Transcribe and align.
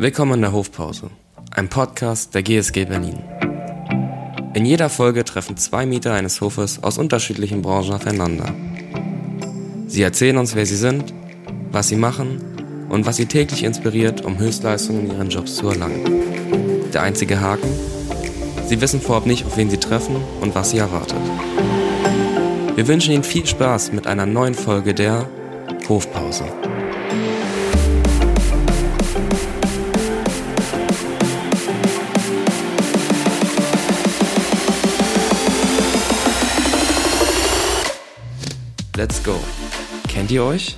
Willkommen 0.00 0.34
in 0.34 0.42
der 0.42 0.52
Hofpause, 0.52 1.10
ein 1.50 1.68
Podcast 1.68 2.32
der 2.32 2.44
GSG 2.44 2.84
Berlin. 2.84 3.18
In 4.54 4.64
jeder 4.64 4.90
Folge 4.90 5.24
treffen 5.24 5.56
zwei 5.56 5.86
Mieter 5.86 6.12
eines 6.14 6.40
Hofes 6.40 6.80
aus 6.84 6.98
unterschiedlichen 6.98 7.62
Branchen 7.62 7.94
aufeinander. 7.94 8.54
Sie 9.88 10.02
erzählen 10.02 10.38
uns, 10.38 10.54
wer 10.54 10.66
sie 10.66 10.76
sind, 10.76 11.12
was 11.72 11.88
sie 11.88 11.96
machen 11.96 12.40
und 12.88 13.06
was 13.06 13.16
sie 13.16 13.26
täglich 13.26 13.64
inspiriert, 13.64 14.24
um 14.24 14.38
Höchstleistungen 14.38 15.06
in 15.06 15.16
ihren 15.16 15.30
Jobs 15.30 15.56
zu 15.56 15.68
erlangen. 15.68 16.04
Der 16.94 17.02
einzige 17.02 17.40
Haken? 17.40 17.68
Sie 18.68 18.80
wissen 18.80 19.00
vorab 19.00 19.26
nicht, 19.26 19.46
auf 19.46 19.56
wen 19.56 19.68
sie 19.68 19.78
treffen 19.78 20.14
und 20.40 20.54
was 20.54 20.70
sie 20.70 20.78
erwartet. 20.78 21.18
Wir 22.76 22.86
wünschen 22.86 23.14
Ihnen 23.14 23.24
viel 23.24 23.46
Spaß 23.46 23.90
mit 23.90 24.06
einer 24.06 24.26
neuen 24.26 24.54
Folge 24.54 24.94
der 24.94 25.28
Hofpause. 25.88 26.44
Let's 38.98 39.22
go. 39.22 39.34
Kennt 40.08 40.32
ihr 40.32 40.42
euch? 40.42 40.76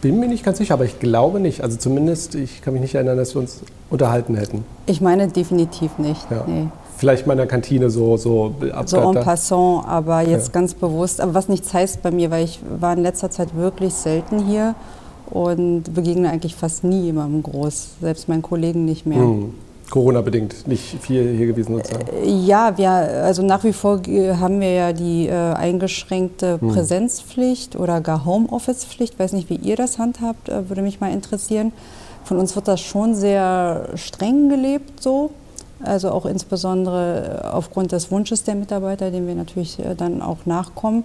Bin 0.00 0.18
mir 0.18 0.28
nicht 0.28 0.42
ganz 0.42 0.56
sicher, 0.56 0.72
aber 0.72 0.86
ich 0.86 0.98
glaube 0.98 1.40
nicht. 1.40 1.62
Also 1.62 1.76
zumindest, 1.76 2.34
ich 2.34 2.62
kann 2.62 2.72
mich 2.72 2.80
nicht 2.80 2.94
erinnern, 2.94 3.18
dass 3.18 3.34
wir 3.34 3.40
uns 3.42 3.60
unterhalten 3.90 4.34
hätten. 4.34 4.64
Ich 4.86 5.02
meine 5.02 5.28
definitiv 5.28 5.98
nicht. 5.98 6.26
Ja. 6.30 6.44
Nee. 6.46 6.68
Vielleicht 6.96 7.26
mal 7.26 7.34
in 7.34 7.36
der 7.36 7.46
Kantine 7.46 7.90
so 7.90 8.16
so 8.16 8.54
So 8.86 8.96
en 9.12 9.14
passant, 9.22 9.86
aber 9.86 10.22
jetzt 10.22 10.46
Ja. 10.46 10.52
ganz 10.54 10.72
bewusst. 10.72 11.20
Aber 11.20 11.34
was 11.34 11.50
nichts 11.50 11.74
heißt 11.74 12.00
bei 12.00 12.10
mir, 12.10 12.30
weil 12.30 12.44
ich 12.44 12.60
war 12.80 12.94
in 12.94 13.02
letzter 13.02 13.30
Zeit 13.30 13.54
wirklich 13.54 13.92
selten 13.92 14.46
hier 14.46 14.74
und 15.28 15.82
begegne 15.92 16.30
eigentlich 16.30 16.54
fast 16.54 16.82
nie 16.82 17.02
jemandem 17.02 17.42
groß, 17.42 17.88
selbst 18.00 18.26
meinen 18.30 18.40
Kollegen 18.40 18.86
nicht 18.86 19.04
mehr. 19.04 19.18
Hm. 19.20 19.52
Corona-bedingt 19.90 20.66
nicht 20.66 21.02
viel 21.02 21.36
hier 21.36 21.46
gewesen 21.46 21.76
sozusagen. 21.76 22.06
Ja, 22.24 22.78
wir, 22.78 22.90
also 22.90 23.42
nach 23.42 23.64
wie 23.64 23.72
vor 23.72 24.00
äh, 24.06 24.34
haben 24.36 24.60
wir 24.60 24.72
ja 24.72 24.92
die 24.92 25.26
äh, 25.26 25.32
eingeschränkte 25.32 26.60
Hm. 26.60 26.68
Präsenzpflicht 26.72 27.76
oder 27.76 28.00
gar 28.00 28.24
Homeoffice-Pflicht. 28.24 29.18
Weiß 29.18 29.32
nicht, 29.32 29.50
wie 29.50 29.56
ihr 29.56 29.76
das 29.76 29.98
handhabt, 29.98 30.48
äh, 30.48 30.68
würde 30.68 30.82
mich 30.82 31.00
mal 31.00 31.12
interessieren. 31.12 31.72
Von 32.24 32.38
uns 32.38 32.54
wird 32.54 32.68
das 32.68 32.80
schon 32.80 33.14
sehr 33.14 33.88
streng 33.96 34.48
gelebt 34.48 35.02
so. 35.02 35.30
Also 35.82 36.10
auch 36.10 36.26
insbesondere 36.26 37.40
äh, 37.42 37.48
aufgrund 37.48 37.92
des 37.92 38.10
Wunsches 38.10 38.44
der 38.44 38.54
Mitarbeiter, 38.54 39.10
dem 39.10 39.26
wir 39.26 39.34
natürlich 39.34 39.78
äh, 39.78 39.94
dann 39.94 40.22
auch 40.22 40.44
nachkommen. 40.44 41.04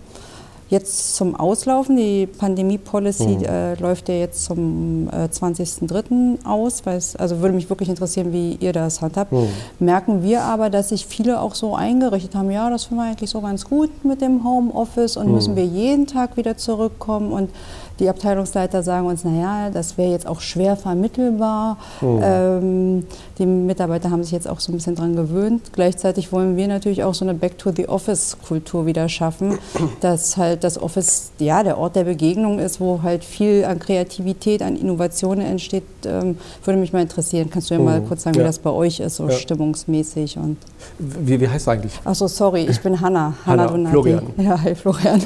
Jetzt 0.67 1.15
zum 1.15 1.35
Auslaufen. 1.35 1.95
Die 1.95 2.25
Pandemie-Policy 2.25 3.27
Mhm. 3.37 3.43
äh, 3.43 3.75
läuft 3.75 4.09
ja 4.09 4.15
jetzt 4.15 4.45
zum 4.45 5.07
äh, 5.11 5.27
20.03. 5.29 6.39
aus. 6.43 6.81
Also 7.19 7.39
würde 7.39 7.53
mich 7.53 7.69
wirklich 7.69 7.87
interessieren, 7.89 8.33
wie 8.33 8.53
ihr 8.59 8.73
das 8.73 9.01
handhabt. 9.01 9.31
Mhm. 9.31 9.47
Merken 9.79 10.23
wir 10.23 10.41
aber, 10.41 10.71
dass 10.71 10.89
sich 10.89 11.05
viele 11.05 11.39
auch 11.39 11.53
so 11.53 11.75
eingerichtet 11.75 12.33
haben, 12.33 12.49
ja, 12.49 12.69
das 12.71 12.85
finden 12.85 13.03
wir 13.03 13.09
eigentlich 13.11 13.29
so 13.29 13.41
ganz 13.41 13.65
gut 13.65 14.03
mit 14.03 14.21
dem 14.21 14.43
Homeoffice 14.43 15.17
und 15.17 15.27
Mhm. 15.27 15.33
müssen 15.35 15.55
wir 15.55 15.65
jeden 15.65 16.07
Tag 16.07 16.35
wieder 16.35 16.57
zurückkommen. 16.57 17.31
Und 17.31 17.51
die 17.99 18.09
Abteilungsleiter 18.09 18.83
sagen 18.83 19.07
uns, 19.07 19.23
naja, 19.23 19.69
das 19.71 19.97
wäre 19.97 20.11
jetzt 20.11 20.27
auch 20.27 20.41
schwer 20.41 20.75
vermittelbar. 20.75 21.77
Mhm. 22.01 22.19
Ähm, 22.23 23.03
die 23.37 23.45
Mitarbeiter 23.45 24.11
haben 24.11 24.23
sich 24.23 24.31
jetzt 24.33 24.49
auch 24.49 24.59
so 24.59 24.71
ein 24.71 24.75
bisschen 24.75 24.95
dran 24.95 25.15
gewöhnt. 25.15 25.71
Gleichzeitig 25.73 26.31
wollen 26.31 26.57
wir 26.57 26.67
natürlich 26.67 27.03
auch 27.03 27.13
so 27.13 27.23
eine 27.25 27.33
Back-to-the-Office-Kultur 27.33 28.85
wieder 28.85 29.07
schaffen, 29.09 29.57
dass 30.01 30.37
halt 30.37 30.63
das 30.63 30.81
Office 30.81 31.31
ja 31.39 31.63
der 31.63 31.77
Ort 31.77 31.95
der 31.95 32.03
Begegnung 32.03 32.59
ist, 32.59 32.79
wo 32.79 33.01
halt 33.03 33.23
viel 33.23 33.65
an 33.65 33.79
Kreativität, 33.79 34.61
an 34.61 34.75
Innovationen 34.75 35.45
entsteht. 35.45 35.83
Ähm, 36.05 36.37
würde 36.63 36.79
mich 36.79 36.93
mal 36.93 37.01
interessieren. 37.01 37.49
Kannst 37.49 37.69
du 37.69 37.75
ja 37.75 37.79
mal 37.79 38.01
Mhm. 38.01 38.07
kurz 38.07 38.23
sagen, 38.23 38.35
wie 38.35 38.39
Ja. 38.41 38.47
das 38.47 38.59
bei 38.59 38.69
euch 38.69 38.99
ist, 38.99 39.15
so 39.17 39.25
Ja. 39.29 39.31
stimmungsmäßig 39.31 40.37
und 40.37 40.57
Wie, 40.99 41.39
wie 41.39 41.47
heißt 41.47 41.65
du 41.67 41.71
eigentlich? 41.71 41.93
Ach 42.03 42.13
so, 42.15 42.27
sorry, 42.27 42.67
ich 42.69 42.79
bin 42.81 42.99
Hanna. 43.01 43.33
Hanna, 43.45 43.67
Donati. 43.67 43.91
Florian. 43.91 44.23
Ja, 44.37 44.61
hi 44.61 44.75
Florian. 44.75 45.21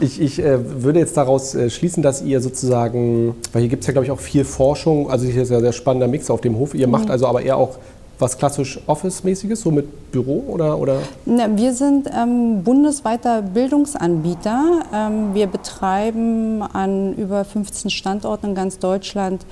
Ich, 0.00 0.20
ich 0.20 0.38
äh, 0.38 0.82
würde 0.82 0.98
jetzt 1.00 1.16
daraus 1.16 1.54
äh, 1.54 1.68
schließen, 1.70 2.02
dass 2.04 2.22
ihr 2.22 2.40
sozusagen, 2.40 3.34
weil 3.52 3.62
hier 3.62 3.70
gibt 3.70 3.82
es 3.82 3.86
ja 3.86 3.92
glaube 3.92 4.04
ich 4.04 4.10
auch 4.10 4.20
viel 4.20 4.44
Forschung, 4.44 5.10
also 5.10 5.26
hier 5.26 5.42
ist 5.42 5.50
ja 5.50 5.56
ein 5.56 5.62
sehr 5.62 5.72
spannender 5.72 6.08
Mix 6.08 6.30
auf 6.30 6.40
dem 6.40 6.58
Hof. 6.58 6.74
Ihr 6.74 6.86
Mhm. 6.86 6.92
macht 6.92 7.10
also 7.10 7.26
aber 7.26 7.42
eher 7.42 7.56
auch 7.56 7.78
was 8.18 8.38
klassisch 8.38 8.78
Office-mäßiges, 8.86 9.60
so 9.60 9.70
mit 9.70 10.12
Büro 10.12 10.44
oder? 10.46 10.78
oder? 10.78 10.98
Na, 11.26 11.56
wir 11.56 11.72
sind 11.72 12.08
ähm, 12.16 12.62
bundesweiter 12.62 13.42
Bildungsanbieter. 13.42 14.82
Ähm, 14.94 15.34
wir 15.34 15.48
betreiben 15.48 16.62
an 16.62 17.14
über 17.14 17.44
15 17.44 17.90
Standorten 17.90 18.50
in 18.50 18.54
ganz 18.54 18.78
Deutschland 18.78 19.44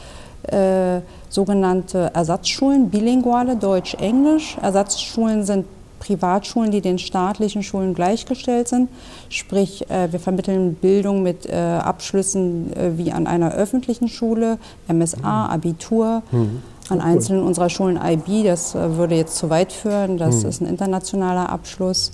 äh, 0.45 1.01
sogenannte 1.29 2.11
Ersatzschulen, 2.15 2.89
bilinguale 2.91 3.57
Deutsch-Englisch. 3.57 4.57
Ersatzschulen 4.63 5.45
sind 5.45 5.67
Privatschulen, 6.03 6.73
die 6.73 6.81
den 6.81 6.99
staatlichen 6.99 7.63
Schulen 7.63 7.95
gleichgestellt 7.95 8.67
sind. 8.67 8.89
Sprich, 9.29 9.89
äh, 9.89 10.11
wir 10.11 10.19
vermitteln 10.19 10.75
Bildung 10.75 11.23
mit 11.23 11.47
äh, 11.47 11.55
Abschlüssen 11.55 12.73
äh, 12.77 12.99
wie 12.99 13.13
an 13.13 13.29
einer 13.29 13.53
öffentlichen 13.53 14.09
Schule, 14.09 14.59
MSA, 14.89 15.47
Abitur. 15.47 16.23
An 16.89 16.99
cool. 16.99 17.01
einzelnen 17.01 17.45
unserer 17.45 17.71
Schulen 17.71 17.97
IB, 17.97 18.43
das 18.43 18.75
würde 18.75 19.15
jetzt 19.15 19.37
zu 19.37 19.49
weit 19.49 19.73
führen, 19.73 20.19
das 20.19 20.43
Hm. 20.43 20.49
ist 20.49 20.61
ein 20.61 20.67
internationaler 20.67 21.49
Abschluss. 21.49 22.11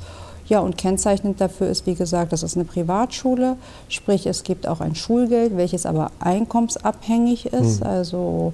Ja, 0.46 0.60
und 0.60 0.76
kennzeichnend 0.76 1.40
dafür 1.40 1.68
ist, 1.68 1.86
wie 1.86 1.94
gesagt, 1.94 2.32
das 2.32 2.42
ist 2.42 2.54
eine 2.54 2.66
Privatschule, 2.66 3.56
sprich 3.88 4.26
es 4.26 4.44
gibt 4.44 4.68
auch 4.68 4.80
ein 4.80 4.94
Schulgeld, 4.94 5.56
welches 5.56 5.86
aber 5.86 6.10
einkommensabhängig 6.20 7.46
ist, 7.46 7.82
also 7.82 8.52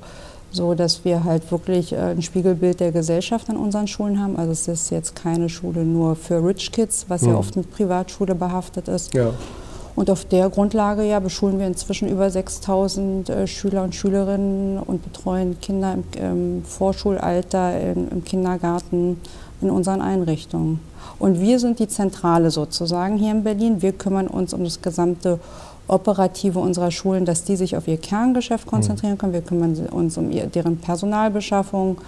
so, 0.54 0.74
dass 0.74 1.04
wir 1.04 1.24
halt 1.24 1.50
wirklich 1.50 1.92
äh, 1.92 1.96
ein 1.96 2.22
Spiegelbild 2.22 2.80
der 2.80 2.92
Gesellschaft 2.92 3.50
an 3.50 3.56
unseren 3.56 3.86
Schulen 3.86 4.20
haben. 4.20 4.36
Also 4.36 4.52
es 4.52 4.68
ist 4.68 4.90
jetzt 4.90 5.16
keine 5.16 5.48
Schule 5.48 5.84
nur 5.84 6.16
für 6.16 6.44
Rich 6.44 6.72
Kids, 6.72 7.06
was 7.08 7.22
ja 7.22 7.28
Hm. 7.28 7.36
oft 7.36 7.56
mit 7.56 7.70
Privatschule 7.70 8.34
behaftet 8.34 8.88
ist. 8.88 9.14
Ja. 9.14 9.32
Und 9.96 10.10
auf 10.10 10.24
der 10.24 10.50
Grundlage 10.50 11.04
ja 11.04 11.20
beschulen 11.20 11.58
wir 11.58 11.66
inzwischen 11.66 12.08
über 12.08 12.28
6000 12.28 13.28
äh, 13.28 13.46
Schüler 13.46 13.84
und 13.84 13.94
Schülerinnen 13.94 14.78
und 14.78 15.02
betreuen 15.04 15.60
Kinder 15.60 15.94
im, 15.94 16.04
im 16.20 16.64
Vorschulalter, 16.64 17.80
im, 17.80 18.08
im 18.10 18.24
Kindergarten, 18.24 19.20
in 19.60 19.70
unseren 19.70 20.00
Einrichtungen. 20.00 20.80
Und 21.18 21.40
wir 21.40 21.58
sind 21.60 21.78
die 21.78 21.88
Zentrale 21.88 22.50
sozusagen 22.50 23.16
hier 23.16 23.30
in 23.30 23.44
Berlin. 23.44 23.82
Wir 23.82 23.92
kümmern 23.92 24.26
uns 24.26 24.52
um 24.52 24.64
das 24.64 24.82
gesamte 24.82 25.38
Operative 25.88 26.58
unserer 26.58 26.90
Schulen, 26.90 27.24
dass 27.24 27.44
die 27.44 27.56
sich 27.56 27.76
auf 27.76 27.86
ihr 27.88 27.98
Kerngeschäft 27.98 28.66
konzentrieren 28.66 29.18
können. 29.18 29.32
Wir 29.32 29.42
kümmern 29.42 29.74
uns 29.90 30.16
um 30.16 30.30
ihr, 30.30 30.46
deren 30.46 30.78
Personalbeschaffung, 30.78 31.98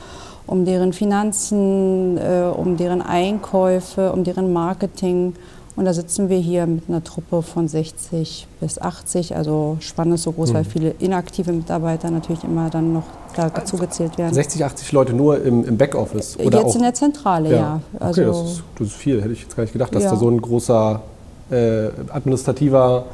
um 0.47 0.65
deren 0.65 0.93
Finanzen, 0.93 2.17
äh, 2.19 2.45
um 2.57 2.77
deren 2.77 3.03
Einkäufe, 3.03 4.13
um 4.13 4.25
deren 4.25 4.53
Marketing. 4.53 5.35
Und 5.75 5.85
da 5.85 5.93
sitzen 5.93 6.31
wir 6.31 6.39
hier 6.39 6.67
mit 6.67 6.89
einer 6.89 7.05
Truppe 7.05 7.43
von 7.43 7.69
60 7.69 8.47
bis 8.61 8.81
80. 8.81 9.37
Also 9.37 9.77
Spanne 9.81 10.15
ist 10.15 10.23
so 10.23 10.33
groß, 10.33 10.55
weil 10.55 10.65
viele 10.65 10.95
inaktive 11.01 11.53
Mitarbeiter 11.53 12.11
natürlich 12.11 12.45
immer 12.45 12.71
dann 12.71 12.95
noch 12.95 13.03
dazu 13.37 13.77
gezählt 13.77 14.17
werden. 14.17 14.33
60, 14.33 14.65
80 14.65 14.93
Leute 14.93 15.13
nur 15.13 15.43
im, 15.43 15.65
im 15.67 15.77
Backoffice? 15.77 16.39
Oder 16.39 16.61
Jetzt 16.61 16.71
auch? 16.71 16.77
in 16.77 16.83
der 16.83 16.95
Zentrale, 16.95 17.55
ja. 17.55 17.81
Also, 18.01 18.23
okay, 18.23 18.31
das 18.31 18.53
ist, 18.53 18.63
das 18.79 18.87
ist 18.87 18.97
viel. 18.97 19.21
Hätte 19.21 19.35
ich 19.35 19.43
jetzt 19.43 19.55
gar 19.55 19.65
nicht 19.65 19.75
gedacht, 19.75 19.95
dass 19.95 20.05
Ja. 20.05 20.11
da 20.13 20.17
so 20.17 20.31
ein 20.31 20.41
großer 20.41 21.03
äh, 21.51 21.89
administrativer 22.11 23.05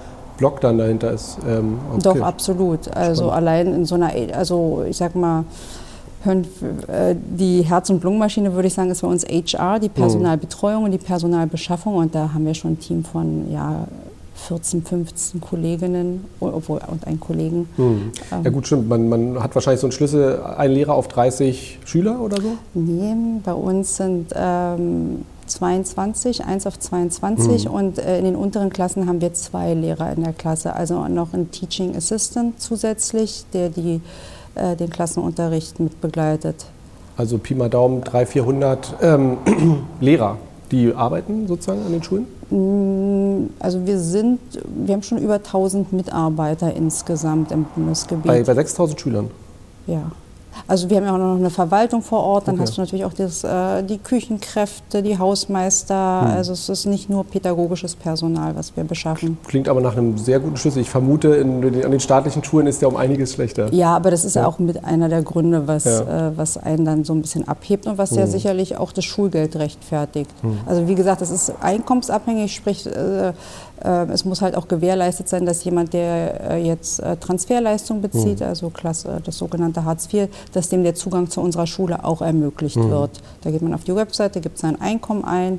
Block 0.42 0.60
dann 0.60 0.76
dahinter 0.76 1.12
ist. 1.12 1.38
Ähm. 1.48 1.78
Doch, 2.02 2.20
absolut. 2.20 2.88
Also 2.96 3.26
Spannend. 3.26 3.36
allein 3.36 3.66
in 3.74 3.84
so 3.84 3.94
einer, 3.94 4.10
also 4.36 4.84
ich 4.88 4.96
sag 4.96 5.14
mal, 5.14 5.44
äh, 6.26 7.14
die 7.14 7.62
Herz- 7.62 7.90
und 7.90 8.02
Lungenmaschine, 8.02 8.52
würde 8.52 8.66
ich 8.66 8.74
sagen, 8.74 8.90
ist 8.90 9.02
bei 9.02 9.08
uns 9.08 9.24
HR, 9.24 9.78
die 9.78 9.88
Personalbetreuung 9.88 10.82
und 10.82 10.90
die 10.90 10.98
Personalbeschaffung. 10.98 11.94
Und 11.94 12.12
da 12.12 12.32
haben 12.34 12.44
wir 12.44 12.54
schon 12.54 12.72
ein 12.72 12.80
Team 12.80 13.04
von 13.04 13.52
ja, 13.52 13.86
14, 14.48 14.82
15 14.82 15.40
Kolleginnen 15.40 16.24
obwohl, 16.40 16.80
und 16.88 17.06
einen 17.06 17.20
Kollegen. 17.20 17.68
Hm. 17.76 18.10
Ja 18.42 18.50
gut, 18.50 18.66
stimmt. 18.66 18.88
Man, 18.88 19.08
man 19.08 19.40
hat 19.40 19.54
wahrscheinlich 19.54 19.80
so 19.80 19.86
einen 19.86 19.92
Schlüssel, 19.92 20.42
ein 20.42 20.72
Lehrer 20.72 20.94
auf 20.94 21.06
30 21.06 21.78
Schüler 21.84 22.20
oder 22.20 22.42
so? 22.42 22.54
Nee, 22.74 23.14
bei 23.44 23.52
uns 23.52 23.96
sind 23.96 24.32
ähm, 24.34 25.24
22, 25.46 26.44
1 26.44 26.66
auf 26.66 26.78
22 26.78 27.68
und 27.68 27.98
äh, 27.98 28.18
in 28.18 28.24
den 28.24 28.36
unteren 28.36 28.70
Klassen 28.70 29.06
haben 29.06 29.20
wir 29.20 29.34
zwei 29.34 29.74
Lehrer 29.74 30.12
in 30.12 30.22
der 30.22 30.32
Klasse, 30.32 30.74
also 30.74 31.06
noch 31.08 31.32
einen 31.32 31.50
Teaching 31.50 31.96
Assistant 31.96 32.60
zusätzlich, 32.60 33.44
der 33.52 33.68
die, 33.68 34.00
äh, 34.54 34.76
den 34.76 34.90
Klassenunterricht 34.90 35.80
mit 35.80 36.00
begleitet. 36.00 36.66
Also 37.16 37.38
Pi 37.38 37.54
mal 37.54 37.68
Daumen, 37.68 38.02
300, 38.02 38.28
400 38.28 38.94
ähm, 39.02 39.38
Lehrer, 40.00 40.38
die 40.70 40.94
arbeiten 40.94 41.46
sozusagen 41.46 41.82
an 41.84 41.92
den 41.92 42.02
Schulen? 42.02 42.26
Mm, 42.50 43.50
Also 43.58 43.86
wir 43.86 43.98
sind, 43.98 44.40
wir 44.84 44.94
haben 44.94 45.02
schon 45.02 45.18
über 45.18 45.34
1000 45.34 45.92
Mitarbeiter 45.92 46.74
insgesamt 46.74 47.52
im 47.52 47.64
Bundesgebiet. 47.64 48.26
Bei, 48.26 48.42
bei 48.42 48.54
6000 48.54 49.00
Schülern. 49.00 49.30
ja. 49.86 50.10
Also 50.66 50.90
wir 50.90 50.98
haben 50.98 51.04
ja 51.04 51.14
auch 51.14 51.18
noch 51.18 51.36
eine 51.36 51.50
Verwaltung 51.50 52.02
vor 52.02 52.20
Ort, 52.20 52.48
dann 52.48 52.54
okay. 52.54 52.64
hast 52.64 52.76
du 52.76 52.80
natürlich 52.80 53.04
auch 53.04 53.12
das, 53.12 53.44
äh, 53.44 53.82
die 53.82 53.98
Küchenkräfte, 53.98 55.02
die 55.02 55.18
Hausmeister. 55.18 56.22
Hm. 56.22 56.30
Also 56.32 56.52
es 56.52 56.68
ist 56.68 56.86
nicht 56.86 57.10
nur 57.10 57.24
pädagogisches 57.24 57.96
Personal, 57.96 58.56
was 58.56 58.76
wir 58.76 58.84
beschaffen. 58.84 59.38
Klingt 59.46 59.68
aber 59.68 59.80
nach 59.80 59.96
einem 59.96 60.18
sehr 60.18 60.40
guten 60.40 60.56
Schlüssel. 60.56 60.80
Ich 60.82 60.90
vermute, 60.90 61.28
in, 61.28 61.64
an 61.84 61.90
den 61.90 62.00
staatlichen 62.00 62.44
Schulen 62.44 62.66
ist 62.66 62.82
der 62.82 62.88
um 62.88 62.96
einiges 62.96 63.34
schlechter. 63.34 63.72
Ja, 63.72 63.96
aber 63.96 64.10
das 64.10 64.24
ist 64.24 64.36
ja 64.36 64.46
auch 64.46 64.58
mit 64.58 64.84
einer 64.84 65.08
der 65.08 65.22
Gründe, 65.22 65.66
was, 65.66 65.84
ja. 65.84 66.28
äh, 66.28 66.36
was 66.36 66.56
einen 66.56 66.84
dann 66.84 67.04
so 67.04 67.14
ein 67.14 67.22
bisschen 67.22 67.48
abhebt 67.48 67.86
und 67.86 67.98
was 67.98 68.10
hm. 68.10 68.18
ja 68.18 68.26
sicherlich 68.26 68.76
auch 68.76 68.92
das 68.92 69.04
Schulgeld 69.04 69.56
rechtfertigt. 69.56 70.30
Hm. 70.42 70.60
Also 70.66 70.88
wie 70.88 70.94
gesagt, 70.94 71.20
das 71.20 71.30
ist 71.30 71.52
einkommensabhängig, 71.60 72.54
sprich 72.54 72.86
äh, 72.86 73.32
es 73.84 74.24
muss 74.24 74.42
halt 74.42 74.56
auch 74.56 74.68
gewährleistet 74.68 75.28
sein, 75.28 75.46
dass 75.46 75.64
jemand, 75.64 75.92
der 75.92 76.52
äh, 76.52 76.64
jetzt 76.64 77.00
äh, 77.00 77.16
Transferleistung 77.16 78.00
bezieht, 78.00 78.40
mhm. 78.40 78.46
also 78.46 78.70
Klasse, 78.70 79.20
das 79.24 79.38
sogenannte 79.38 79.84
Hartz 79.84 80.08
IV, 80.12 80.28
dass 80.52 80.68
dem 80.68 80.82
der 80.82 80.94
Zugang 80.94 81.30
zu 81.30 81.40
unserer 81.40 81.66
Schule 81.66 82.04
auch 82.04 82.22
ermöglicht 82.22 82.76
mhm. 82.76 82.90
wird. 82.90 83.20
Da 83.42 83.50
geht 83.50 83.62
man 83.62 83.74
auf 83.74 83.84
die 83.84 83.94
Webseite, 83.94 84.40
gibt 84.40 84.58
sein 84.58 84.80
Einkommen 84.80 85.24
ein 85.24 85.58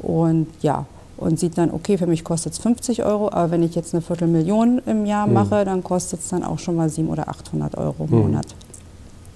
und 0.00 0.48
ja, 0.62 0.86
und 1.16 1.38
sieht 1.38 1.58
dann, 1.58 1.70
okay, 1.70 1.98
für 1.98 2.06
mich 2.06 2.24
kostet 2.24 2.54
es 2.54 2.58
50 2.58 3.04
Euro, 3.04 3.30
aber 3.30 3.50
wenn 3.50 3.62
ich 3.62 3.74
jetzt 3.74 3.94
eine 3.94 4.00
Viertelmillion 4.00 4.80
im 4.86 5.04
Jahr 5.04 5.26
mhm. 5.26 5.34
mache, 5.34 5.64
dann 5.64 5.84
kostet 5.84 6.20
es 6.20 6.28
dann 6.28 6.42
auch 6.42 6.58
schon 6.58 6.76
mal 6.76 6.88
700 6.88 7.26
oder 7.26 7.30
800 7.30 7.76
Euro 7.76 8.06
im 8.08 8.10
mhm. 8.10 8.22
Monat. 8.22 8.46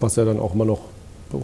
Was 0.01 0.17
ja 0.17 0.25
dann 0.25 0.41
auch 0.41 0.55
immer 0.55 0.65
noch, 0.65 0.81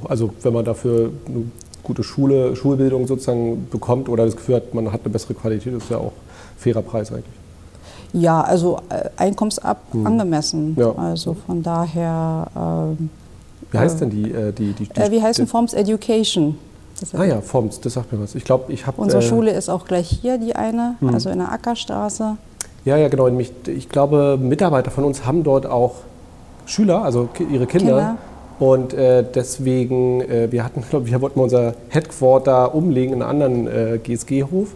also 0.08 0.30
wenn 0.42 0.52
man 0.52 0.64
dafür 0.64 1.12
eine 1.26 1.44
gute 1.82 2.02
Schule, 2.02 2.56
Schulbildung 2.56 3.06
sozusagen 3.06 3.68
bekommt 3.70 4.08
oder 4.08 4.24
das 4.24 4.34
Gefühl 4.34 4.56
hat, 4.56 4.74
man 4.74 4.92
hat 4.92 5.02
eine 5.04 5.10
bessere 5.10 5.34
Qualität, 5.34 5.74
ist 5.74 5.90
ja 5.90 5.98
auch 5.98 6.12
fairer 6.60 6.82
Preis 6.82 7.10
eigentlich. 7.10 7.24
Ja, 8.12 8.40
also 8.40 8.78
äh, 8.88 9.08
einkommensab 9.16 9.78
hm. 9.92 10.06
angemessen. 10.06 10.76
Ja. 10.78 10.92
Also 10.96 11.34
von 11.46 11.62
daher. 11.62 12.46
Ähm, 12.56 13.10
wie 13.70 13.78
heißt 13.78 13.96
äh, 13.96 13.98
denn 14.00 14.10
die, 14.10 14.30
äh, 14.30 14.52
die, 14.52 14.72
die, 14.72 14.88
die 14.88 15.00
äh, 15.00 15.10
Wie 15.10 15.22
heißt 15.22 15.38
denn 15.38 15.46
Forms 15.46 15.74
Education? 15.74 16.58
ah 17.14 17.24
ja, 17.24 17.40
Forms, 17.40 17.80
das 17.80 17.94
sagt 17.94 18.12
mir 18.12 18.20
was. 18.20 18.34
Ich 18.34 18.44
glaube, 18.44 18.72
ich 18.72 18.86
habe. 18.86 19.00
Unsere 19.00 19.22
äh, 19.22 19.26
Schule 19.26 19.52
ist 19.52 19.68
auch 19.68 19.86
gleich 19.86 20.08
hier 20.08 20.38
die 20.38 20.54
eine, 20.54 20.96
hm. 21.00 21.14
also 21.14 21.30
in 21.30 21.38
der 21.38 21.52
Ackerstraße. 21.52 22.36
Ja, 22.84 22.96
ja, 22.96 23.08
genau. 23.08 23.28
Ich 23.66 23.88
glaube, 23.88 24.38
Mitarbeiter 24.40 24.90
von 24.90 25.04
uns 25.04 25.26
haben 25.26 25.44
dort 25.44 25.66
auch 25.66 25.96
Schüler, 26.66 27.04
also 27.04 27.28
ihre 27.38 27.66
Kinder. 27.66 27.68
Kinder. 27.68 28.16
Und 28.58 28.92
äh, 28.92 29.24
deswegen, 29.34 30.20
äh, 30.20 30.52
wir 30.52 30.64
hatten, 30.64 30.84
glaube 30.88 31.06
wir 31.06 31.20
wollten 31.22 31.40
unser 31.40 31.74
Headquarter 31.88 32.74
umlegen 32.74 33.14
in 33.14 33.22
einen 33.22 33.42
anderen 33.42 33.66
äh, 33.66 33.98
GSG-Hof. 33.98 34.68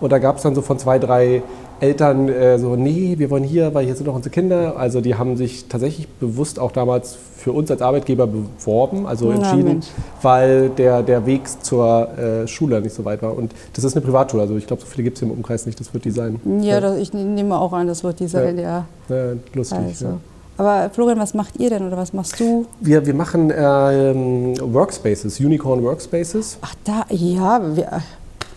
Und 0.00 0.12
da 0.12 0.18
gab 0.18 0.36
es 0.36 0.42
dann 0.42 0.54
so 0.54 0.62
von 0.62 0.78
zwei, 0.78 0.98
drei 0.98 1.42
Eltern 1.80 2.28
äh, 2.28 2.58
so, 2.58 2.76
nee, 2.76 3.14
wir 3.18 3.30
wollen 3.30 3.44
hier, 3.44 3.72
weil 3.74 3.84
hier 3.84 3.94
sind 3.94 4.06
noch 4.06 4.14
unsere 4.14 4.32
Kinder. 4.32 4.76
Also 4.76 5.00
die 5.00 5.14
haben 5.14 5.36
sich 5.36 5.66
tatsächlich 5.68 6.08
bewusst 6.08 6.58
auch 6.58 6.72
damals 6.72 7.16
für 7.36 7.52
uns 7.52 7.70
als 7.70 7.82
Arbeitgeber 7.82 8.26
beworben, 8.26 9.06
also 9.06 9.30
entschieden, 9.30 9.80
ja, 9.80 9.88
weil 10.22 10.70
der, 10.70 11.02
der 11.02 11.24
Weg 11.24 11.42
zur 11.62 12.08
äh, 12.18 12.48
Schule 12.48 12.80
nicht 12.80 12.94
so 12.94 13.04
weit 13.04 13.22
war. 13.22 13.36
Und 13.36 13.52
das 13.74 13.84
ist 13.84 13.96
eine 13.96 14.04
Privatschule, 14.04 14.42
also 14.42 14.56
ich 14.56 14.66
glaube, 14.66 14.82
so 14.82 14.88
viele 14.88 15.04
gibt 15.04 15.16
es 15.16 15.20
hier 15.20 15.28
im 15.28 15.36
Umkreis 15.36 15.64
nicht, 15.64 15.78
das 15.78 15.94
wird 15.94 16.04
die 16.04 16.10
sein. 16.10 16.40
Ja, 16.60 16.74
ja. 16.74 16.80
Das, 16.80 16.98
ich 16.98 17.12
nehme 17.12 17.58
auch 17.58 17.72
an, 17.72 17.86
das 17.86 18.02
wird 18.02 18.18
die 18.18 18.26
sein, 18.26 18.58
ja. 18.58 18.86
ja. 19.08 19.32
lustig, 19.54 19.78
also. 19.78 20.04
ja. 20.04 20.18
Aber 20.58 20.90
Florian, 20.90 21.20
was 21.20 21.34
macht 21.34 21.60
ihr 21.60 21.70
denn 21.70 21.86
oder 21.86 21.96
was 21.96 22.12
machst 22.12 22.40
du? 22.40 22.66
Wir, 22.80 23.06
wir 23.06 23.14
machen 23.14 23.52
ähm, 23.56 24.54
Workspaces, 24.60 25.38
Unicorn 25.38 25.84
Workspaces. 25.84 26.58
Ach 26.60 26.74
da, 26.82 27.04
ja, 27.10 27.60
wir, 27.76 28.02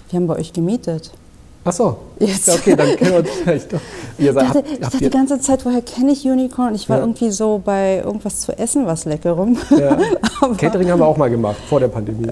wir 0.10 0.18
haben 0.18 0.26
bei 0.26 0.38
euch 0.38 0.52
gemietet. 0.52 1.12
Ach 1.64 1.72
so. 1.72 1.98
Jetzt. 2.20 2.50
Okay, 2.50 2.76
dann 2.76 2.96
kennen 2.96 3.12
wir 3.12 3.20
uns 3.20 3.30
vielleicht 3.30 3.74
doch. 3.74 3.80
Ihr 4.18 4.34
seid, 4.34 4.44
ich 4.44 4.52
dachte, 4.52 4.74
ich 4.74 4.80
dachte 4.80 4.98
die 4.98 5.10
ganze 5.10 5.40
Zeit, 5.40 5.66
woher 5.66 5.82
kenne 5.82 6.12
ich 6.12 6.26
Unicorn? 6.26 6.74
Ich 6.74 6.90
war 6.90 6.98
ja. 6.98 7.04
irgendwie 7.04 7.30
so 7.30 7.62
bei 7.64 8.02
irgendwas 8.04 8.42
zu 8.42 8.58
essen, 8.58 8.88
was 8.88 9.06
Leckerem. 9.06 9.58
Ja. 9.78 9.98
Catering 10.58 10.90
haben 10.90 11.00
wir 11.00 11.06
auch 11.06 11.18
mal 11.18 11.30
gemacht, 11.30 11.58
vor 11.70 11.80
der 11.80 11.88
Pandemie. 11.88 12.28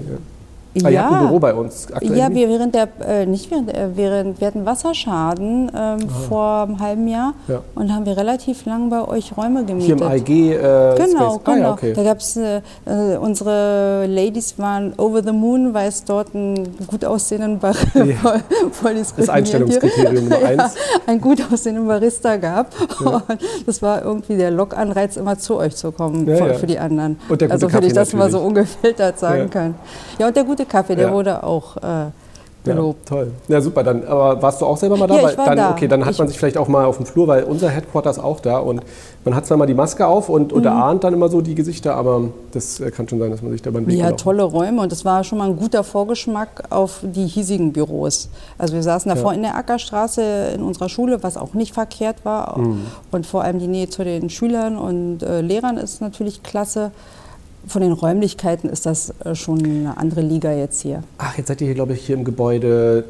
Ja. 0.74 0.86
Ah, 0.86 0.90
ja. 0.90 0.90
Ihr 0.90 1.04
habt 1.04 1.12
ein 1.14 1.26
Büro 1.26 1.38
bei 1.40 1.54
uns 1.54 1.92
aktuell? 1.92 2.16
Ja, 2.16 2.30
wir, 2.30 2.48
während 2.48 2.74
der, 2.74 2.88
äh, 3.06 3.26
nicht 3.26 3.50
während, 3.50 3.74
äh, 3.74 3.88
während, 3.94 4.40
wir 4.40 4.46
hatten 4.46 4.64
Wasserschaden 4.64 5.68
ähm, 5.68 5.70
ah. 5.74 5.96
vor 6.28 6.62
einem 6.62 6.78
halben 6.78 7.08
Jahr 7.08 7.34
ja. 7.48 7.60
und 7.74 7.92
haben 7.92 8.06
wir 8.06 8.16
relativ 8.16 8.64
lang 8.66 8.88
bei 8.88 9.06
euch 9.06 9.36
Räume 9.36 9.64
gemietet. 9.64 9.98
Hier 9.98 10.06
im 10.06 10.16
IG 10.16 10.52
äh, 10.54 10.56
Genau, 10.60 10.94
Space. 10.94 11.10
genau. 11.16 11.40
Ah, 11.44 11.50
ja, 11.50 11.54
genau. 11.54 11.72
okay. 11.72 11.92
Da 11.94 12.02
gab 12.04 12.18
es, 12.18 12.36
äh, 12.36 12.60
äh, 12.86 13.16
unsre 13.16 14.06
Ladies 14.06 14.58
waren 14.58 14.92
over 14.96 15.22
the 15.22 15.32
moon, 15.32 15.74
weil 15.74 15.88
es 15.88 16.04
dort 16.04 16.34
einen 16.34 16.76
gut 16.86 17.04
aussehenden 17.04 17.58
Barista, 17.58 18.04
ja. 18.04 18.40
das 19.16 19.28
Einstellungskriterium 19.28 20.28
Nummer 20.28 20.38
eins. 20.46 20.74
einen 21.06 21.20
gut 21.20 21.42
aussehenden 21.52 21.86
Barista 21.86 22.36
gab. 22.36 22.70
Das 23.66 23.82
war 23.82 24.04
irgendwie 24.04 24.36
der 24.36 24.50
Lockanreiz, 24.50 25.16
immer 25.16 25.38
zu 25.38 25.56
euch 25.56 25.74
zu 25.74 25.90
kommen 25.92 26.26
für, 26.26 26.54
für, 26.54 26.66
die 26.66 26.78
anderen. 26.78 27.18
Und 27.28 27.40
der 27.40 27.48
gute 27.48 27.66
also, 27.66 27.72
wenn 27.72 27.82
ich 27.84 27.92
das 27.92 28.12
mal 28.12 28.30
so 28.30 28.38
ungefiltert 28.40 29.18
sagen 29.18 29.50
kann. 29.50 29.74
Ja, 30.18 30.28
und 30.28 30.36
der 30.36 30.44
gute 30.44 30.59
Kaffee, 30.64 30.96
der 30.96 31.08
ja. 31.08 31.12
wurde 31.12 31.42
auch 31.42 31.76
äh, 31.76 32.10
gelobt. 32.64 33.10
Ja, 33.10 33.16
toll. 33.16 33.32
Ja, 33.48 33.60
super. 33.60 33.82
Dann, 33.82 34.04
aber 34.06 34.40
warst 34.42 34.60
du 34.60 34.66
auch 34.66 34.76
selber 34.76 34.96
mal 34.96 35.06
da? 35.06 35.16
Ja, 35.16 35.30
ich 35.30 35.38
war 35.38 35.46
dann, 35.46 35.56
da. 35.56 35.70
Okay, 35.70 35.88
dann 35.88 36.04
hat 36.04 36.12
ich 36.12 36.18
man 36.18 36.28
sich 36.28 36.38
vielleicht 36.38 36.58
auch 36.58 36.68
mal 36.68 36.84
auf 36.84 36.96
dem 36.96 37.06
Flur, 37.06 37.26
weil 37.26 37.44
unser 37.44 37.68
Headquarter 37.68 38.10
ist 38.10 38.18
auch 38.18 38.40
da 38.40 38.58
und 38.58 38.82
man 39.24 39.34
hat 39.34 39.46
zwar 39.46 39.56
mal 39.56 39.66
die 39.66 39.74
Maske 39.74 40.06
auf 40.06 40.28
und, 40.28 40.52
und 40.52 40.60
mhm. 40.60 40.66
erahnt 40.66 41.04
dann 41.04 41.14
immer 41.14 41.28
so 41.28 41.40
die 41.40 41.54
Gesichter, 41.54 41.94
aber 41.94 42.28
das 42.52 42.80
äh, 42.80 42.90
kann 42.90 43.08
schon 43.08 43.18
sein, 43.18 43.30
dass 43.30 43.42
man 43.42 43.52
sich 43.52 43.62
da 43.62 43.70
beim 43.70 43.86
Weg 43.86 43.96
Ja, 43.96 44.12
tolle 44.12 44.42
Räume 44.42 44.82
und 44.82 44.92
das 44.92 45.04
war 45.04 45.24
schon 45.24 45.38
mal 45.38 45.48
ein 45.48 45.56
guter 45.56 45.84
Vorgeschmack 45.84 46.64
auf 46.70 47.00
die 47.02 47.26
hiesigen 47.26 47.72
Büros. 47.72 48.28
Also 48.58 48.74
wir 48.74 48.82
saßen 48.82 49.08
davor 49.08 49.32
ja. 49.32 49.36
in 49.36 49.42
der 49.42 49.56
Ackerstraße 49.56 50.52
in 50.54 50.62
unserer 50.62 50.88
Schule, 50.88 51.22
was 51.22 51.36
auch 51.36 51.54
nicht 51.54 51.74
verkehrt 51.74 52.24
war 52.24 52.58
mhm. 52.58 52.86
und 53.10 53.26
vor 53.26 53.42
allem 53.42 53.58
die 53.58 53.68
Nähe 53.68 53.88
zu 53.88 54.04
den 54.04 54.30
Schülern 54.30 54.76
und 54.76 55.22
äh, 55.22 55.40
Lehrern 55.40 55.76
ist 55.76 56.00
natürlich 56.00 56.42
klasse 56.42 56.92
von 57.66 57.82
den 57.82 57.92
Räumlichkeiten 57.92 58.68
ist 58.68 58.86
das 58.86 59.12
äh, 59.24 59.34
schon 59.34 59.64
eine 59.64 59.96
andere 59.96 60.20
Liga 60.20 60.52
jetzt 60.52 60.82
hier. 60.82 61.02
Ach, 61.18 61.36
jetzt 61.36 61.48
seid 61.48 61.60
ihr 61.60 61.66
hier, 61.66 61.74
glaube 61.74 61.92
ich, 61.92 62.04
hier 62.04 62.16
im 62.16 62.24
Gebäude 62.24 63.04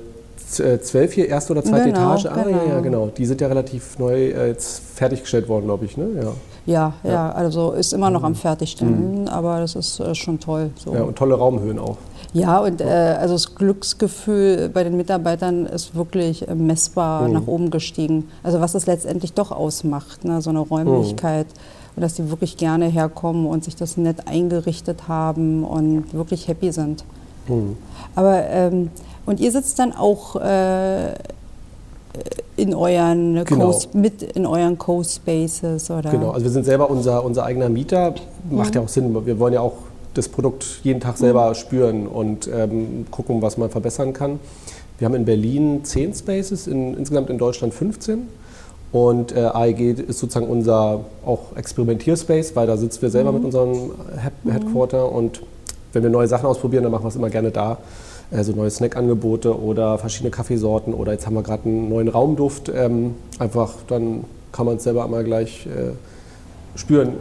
12 0.51 0.95
äh, 0.95 1.09
hier, 1.09 1.29
erste 1.29 1.53
oder 1.53 1.63
zweite 1.63 1.91
genau, 1.91 2.15
Etage. 2.15 2.27
Ah, 2.27 2.43
genau. 2.43 2.67
ja, 2.69 2.81
genau. 2.81 3.07
Die 3.17 3.27
sind 3.27 3.41
ja 3.41 3.47
relativ 3.47 3.99
neu 3.99 4.31
äh, 4.31 4.49
jetzt 4.49 4.83
fertiggestellt 4.95 5.49
worden, 5.49 5.67
glaube 5.67 5.85
ich, 5.85 5.97
ne? 5.97 6.09
Ja. 6.21 6.33
Ja, 6.67 6.93
ja, 7.03 7.11
ja, 7.11 7.33
also 7.33 7.73
ist 7.73 7.93
immer 7.95 8.11
noch 8.11 8.23
am 8.23 8.33
mhm. 8.33 8.37
Fertigstellen, 8.37 9.23
mhm. 9.23 9.29
aber 9.29 9.61
das 9.61 9.75
ist 9.75 9.99
äh, 9.99 10.15
schon 10.15 10.39
toll. 10.39 10.71
So. 10.77 10.93
Ja, 10.93 11.03
und 11.03 11.17
tolle 11.17 11.35
Raumhöhen 11.35 11.79
auch. 11.79 11.97
Ja, 12.33 12.59
und 12.59 12.81
äh, 12.81 12.85
also 12.85 13.35
das 13.35 13.55
Glücksgefühl 13.55 14.69
bei 14.69 14.85
den 14.85 14.97
Mitarbeitern 14.97 15.67
ist 15.67 15.95
wirklich 15.95 16.47
messbar 16.55 17.27
mhm. 17.27 17.35
nach 17.35 17.47
oben 17.47 17.71
gestiegen. 17.71 18.29
Also 18.43 18.61
was 18.61 18.75
es 18.75 18.87
letztendlich 18.87 19.33
doch 19.33 19.51
ausmacht, 19.51 20.25
ne? 20.25 20.43
so 20.43 20.51
eine 20.51 20.61
Räumlichkeit. 20.61 21.47
Mhm 21.47 21.80
dass 22.01 22.17
sie 22.17 22.31
wirklich 22.31 22.57
gerne 22.57 22.87
herkommen 22.87 23.47
und 23.47 23.65
sich 23.65 23.77
das 23.77 23.97
nett 23.97 24.27
eingerichtet 24.27 25.09
haben 25.09 25.65
und 25.65 26.13
wirklich 26.13 26.49
happy 26.49 26.73
sind. 26.73 27.05
Mhm. 27.49 27.77
Aber 28.15 28.45
ähm, 28.49 28.91
und 29.27 29.41
ihr 29.41 29.53
sitzt 29.53 29.79
dann 29.79 29.93
auch 29.93 30.37
äh, 30.37 31.15
in 32.57 32.75
euren 32.75 33.45
genau. 33.45 33.71
Co 33.71 33.99
mit 33.99 34.23
in 34.23 34.47
euren 34.47 34.77
Co-Spaces 34.77 35.91
oder? 35.91 36.11
Genau, 36.11 36.31
also 36.31 36.45
wir 36.45 36.51
sind 36.51 36.65
selber 36.65 36.91
unser, 36.91 37.25
unser 37.25 37.45
eigener 37.45 37.69
Mieter. 37.69 38.15
Macht 38.51 38.71
mhm. 38.71 38.75
ja 38.75 38.81
auch 38.83 38.89
Sinn. 38.89 39.27
Wir 39.27 39.39
wollen 39.39 39.55
ja 39.55 39.61
auch 39.61 39.75
das 40.15 40.29
Produkt 40.29 40.81
jeden 40.83 41.01
Tag 41.01 41.19
selber 41.19 41.51
mhm. 41.51 41.55
spüren 41.55 42.07
und 42.07 42.49
ähm, 42.53 43.07
gucken, 43.11 43.43
was 43.43 43.57
man 43.57 43.71
verbessern 43.71 44.13
kann. 44.13 44.41
Wir 44.99 45.07
haben 45.07 45.15
in 45.15 45.25
Berlin 45.25 45.85
10 45.85 46.15
Spaces, 46.15 46.67
in, 46.67 46.95
insgesamt 46.95 47.31
in 47.31 47.39
Deutschland 47.39 47.73
15. 47.73 48.29
Und 48.93 49.37
äh, 49.37 49.41
AEG 49.41 50.01
ist 50.09 50.19
sozusagen 50.19 50.49
unser 50.49 51.05
auch 51.25 51.57
Experimentierspace, 51.57 52.57
weil 52.57 52.67
da 52.67 52.77
sitzen 52.77 53.03
wir 53.03 53.11
selber 53.11 53.31
mhm. 53.31 53.39
mit 53.39 53.45
unserem 53.47 53.93
He 54.45 54.51
Headquarter 54.51 55.11
und 55.13 55.43
wenn 55.93 56.03
wir 56.03 56.11
neue 56.11 56.29
Sachen 56.29 56.47
ausprobieren, 56.47 56.85
dann 56.85 56.93
machen 56.93 57.05
wir 57.05 57.09
es 57.09 57.17
immer 57.17 57.31
gerne 57.31 57.51
da. 57.51 57.79
Also 58.33 58.53
neue 58.53 58.71
Snackangebote 58.71 59.61
oder 59.61 59.99
verschiedene 59.99 60.31
Kaffeesorten 60.31 60.95
oder 60.95 61.13
jetzt 61.13 61.27
haben 61.27 61.35
wir 61.35 61.43
gerade 61.43 61.65
einen 61.65 61.89
neuen 61.89 62.09
Raumduft. 62.09 62.69
Ähm, 62.69 63.17
einfach 63.39 63.75
dann 63.89 64.25
kann 64.53 64.67
man 64.67 64.77
es 64.77 64.85
selber 64.85 65.05
einmal 65.05 65.25
gleich 65.25 65.67
äh, 65.67 66.79
spüren, 66.79 67.15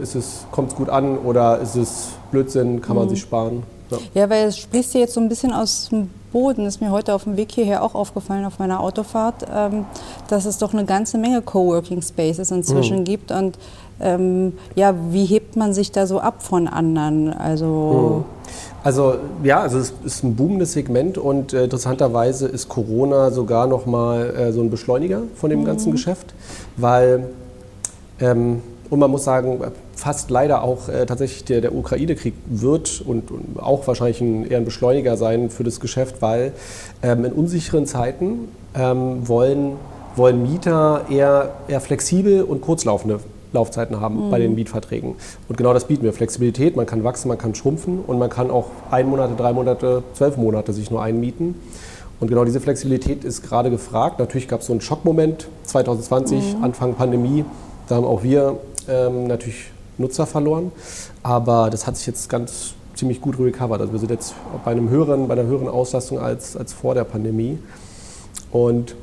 kommt 0.52 0.70
es 0.70 0.76
gut 0.76 0.88
an 0.88 1.18
oder 1.18 1.58
ist 1.58 1.74
es 1.74 2.10
Blödsinn, 2.30 2.80
kann 2.80 2.96
man 2.96 3.06
mhm. 3.06 3.10
sich 3.10 3.20
sparen. 3.20 3.62
Ja. 3.90 3.98
ja, 4.14 4.30
weil 4.30 4.46
es 4.46 4.58
sprichst 4.58 4.94
du 4.94 4.98
jetzt 4.98 5.14
so 5.14 5.20
ein 5.20 5.28
bisschen 5.28 5.52
aus 5.52 5.88
dem 5.90 6.10
Boden, 6.32 6.66
ist 6.66 6.80
mir 6.80 6.90
heute 6.90 7.14
auf 7.14 7.24
dem 7.24 7.36
Weg 7.36 7.52
hierher 7.52 7.82
auch 7.82 7.94
aufgefallen 7.94 8.44
auf 8.44 8.58
meiner 8.58 8.80
Autofahrt, 8.80 9.46
ähm, 9.52 9.84
dass 10.28 10.44
es 10.44 10.58
doch 10.58 10.72
eine 10.72 10.84
ganze 10.84 11.18
Menge 11.18 11.42
Coworking 11.42 12.02
Spaces 12.02 12.50
inzwischen 12.50 13.00
mhm. 13.00 13.04
gibt 13.04 13.32
und 13.32 13.58
ähm, 14.00 14.54
ja, 14.76 14.94
wie 15.10 15.26
hebt 15.26 15.56
man 15.56 15.74
sich 15.74 15.92
da 15.92 16.06
so 16.06 16.20
ab 16.20 16.42
von 16.42 16.68
anderen? 16.68 17.32
Also, 17.32 18.24
mhm. 18.24 18.50
also 18.82 19.16
ja, 19.42 19.60
also 19.60 19.78
es 19.78 19.92
ist 20.04 20.24
ein 20.24 20.36
boomendes 20.36 20.72
Segment 20.72 21.18
und 21.18 21.52
äh, 21.52 21.64
interessanterweise 21.64 22.46
ist 22.46 22.68
Corona 22.68 23.30
sogar 23.30 23.66
noch 23.66 23.86
mal 23.86 24.30
äh, 24.30 24.52
so 24.52 24.62
ein 24.62 24.70
Beschleuniger 24.70 25.22
von 25.34 25.50
dem 25.50 25.60
mhm. 25.60 25.64
ganzen 25.64 25.92
Geschäft, 25.92 26.34
weil 26.76 27.28
ähm, 28.20 28.62
und 28.88 28.98
man 28.98 29.10
muss 29.10 29.24
sagen, 29.24 29.60
fast 30.00 30.30
leider 30.30 30.62
auch 30.62 30.88
äh, 30.88 31.04
tatsächlich 31.04 31.44
der, 31.44 31.60
der 31.60 31.74
Ukraine-Krieg 31.74 32.32
wird 32.46 33.02
und, 33.06 33.30
und, 33.30 33.60
auch 33.60 33.86
wahrscheinlich 33.86 34.20
ein, 34.22 34.50
eher 34.50 34.56
ein 34.56 34.64
Beschleuniger 34.64 35.16
sein 35.18 35.50
für 35.50 35.62
das 35.62 35.78
Geschäft, 35.78 36.22
weil 36.22 36.52
ähm, 37.02 37.26
in 37.26 37.32
unsicheren 37.32 37.86
Zeiten 37.86 38.48
ähm, 38.74 39.28
wollen, 39.28 39.72
wollen 40.16 40.42
Mieter 40.42 41.06
eher, 41.10 41.50
eher 41.68 41.80
flexibel 41.80 42.42
und 42.42 42.62
kurzlaufende 42.62 43.20
Laufzeiten 43.52 44.00
haben 44.00 44.26
mhm. 44.26 44.30
bei 44.30 44.38
den 44.38 44.54
Mietverträgen. 44.54 45.16
Und 45.48 45.58
genau 45.58 45.74
das 45.74 45.86
bieten 45.86 46.04
wir. 46.04 46.14
Flexibilität, 46.14 46.76
man 46.76 46.86
kann 46.86 47.04
wachsen, 47.04 47.28
man 47.28 47.36
kann 47.36 47.54
schrumpfen 47.54 48.00
und 48.06 48.18
man 48.18 48.30
kann 48.30 48.50
auch 48.50 48.66
ein 48.90 49.06
Monate, 49.06 49.34
drei 49.36 49.52
Monate, 49.52 50.02
zwölf 50.14 50.38
Monate 50.38 50.72
sich 50.72 50.90
nur 50.90 51.02
einmieten. 51.02 51.56
Und 52.20 52.28
genau 52.28 52.44
diese 52.44 52.60
Flexibilität 52.60 53.24
ist 53.24 53.42
gerade 53.42 53.70
gefragt. 53.70 54.18
Natürlich 54.18 54.48
gab 54.48 54.60
es 54.60 54.66
so 54.66 54.72
einen 54.72 54.80
Schockmoment 54.80 55.48
2020, 55.64 56.56
mhm. 56.56 56.64
Anfang 56.64 56.94
Pandemie. 56.94 57.44
Da 57.88 57.96
haben 57.96 58.06
auch 58.06 58.22
wir 58.22 58.56
ähm, 58.88 59.26
natürlich 59.26 59.72
Nutzer 60.00 60.26
verloren. 60.26 60.72
Aber 61.22 61.70
das 61.70 61.86
hat 61.86 61.96
sich 61.96 62.06
jetzt 62.06 62.28
ganz 62.28 62.74
ziemlich 62.94 63.20
gut 63.20 63.38
recovered. 63.38 63.80
Also 63.80 63.92
wir 63.92 63.98
sind 63.98 64.10
jetzt 64.10 64.34
bei, 64.64 64.70
einem 64.70 64.90
höheren, 64.90 65.28
bei 65.28 65.34
einer 65.34 65.44
höheren 65.44 65.68
Auslastung 65.68 66.18
als, 66.18 66.56
als 66.56 66.72
vor 66.72 66.94
der 66.94 67.04
Pandemie. 67.04 67.58
Und, 68.52 68.94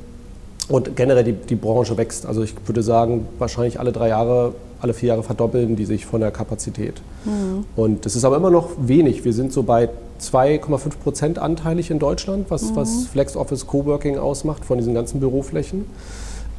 und 0.68 0.94
generell 0.96 1.24
die, 1.24 1.32
die 1.32 1.56
Branche 1.56 1.96
wächst. 1.96 2.26
Also 2.26 2.42
ich 2.42 2.54
würde 2.66 2.82
sagen, 2.82 3.26
wahrscheinlich 3.38 3.80
alle 3.80 3.92
drei 3.92 4.08
Jahre, 4.08 4.54
alle 4.80 4.94
vier 4.94 5.10
Jahre 5.10 5.22
verdoppeln 5.22 5.74
die 5.76 5.84
sich 5.84 6.06
von 6.06 6.20
der 6.20 6.30
Kapazität. 6.30 7.00
Mhm. 7.24 7.64
Und 7.74 8.06
das 8.06 8.14
ist 8.14 8.24
aber 8.24 8.36
immer 8.36 8.50
noch 8.50 8.70
wenig. 8.78 9.24
Wir 9.24 9.32
sind 9.32 9.52
so 9.52 9.62
bei 9.62 9.88
2,5 10.20 10.96
Prozent 11.02 11.38
anteilig 11.38 11.90
in 11.90 11.98
Deutschland, 11.98 12.50
was, 12.50 12.70
mhm. 12.70 12.76
was 12.76 13.06
Flex 13.06 13.36
Office 13.36 13.66
Coworking 13.66 14.18
ausmacht 14.18 14.64
von 14.64 14.78
diesen 14.78 14.94
ganzen 14.94 15.20
Büroflächen. 15.20 15.86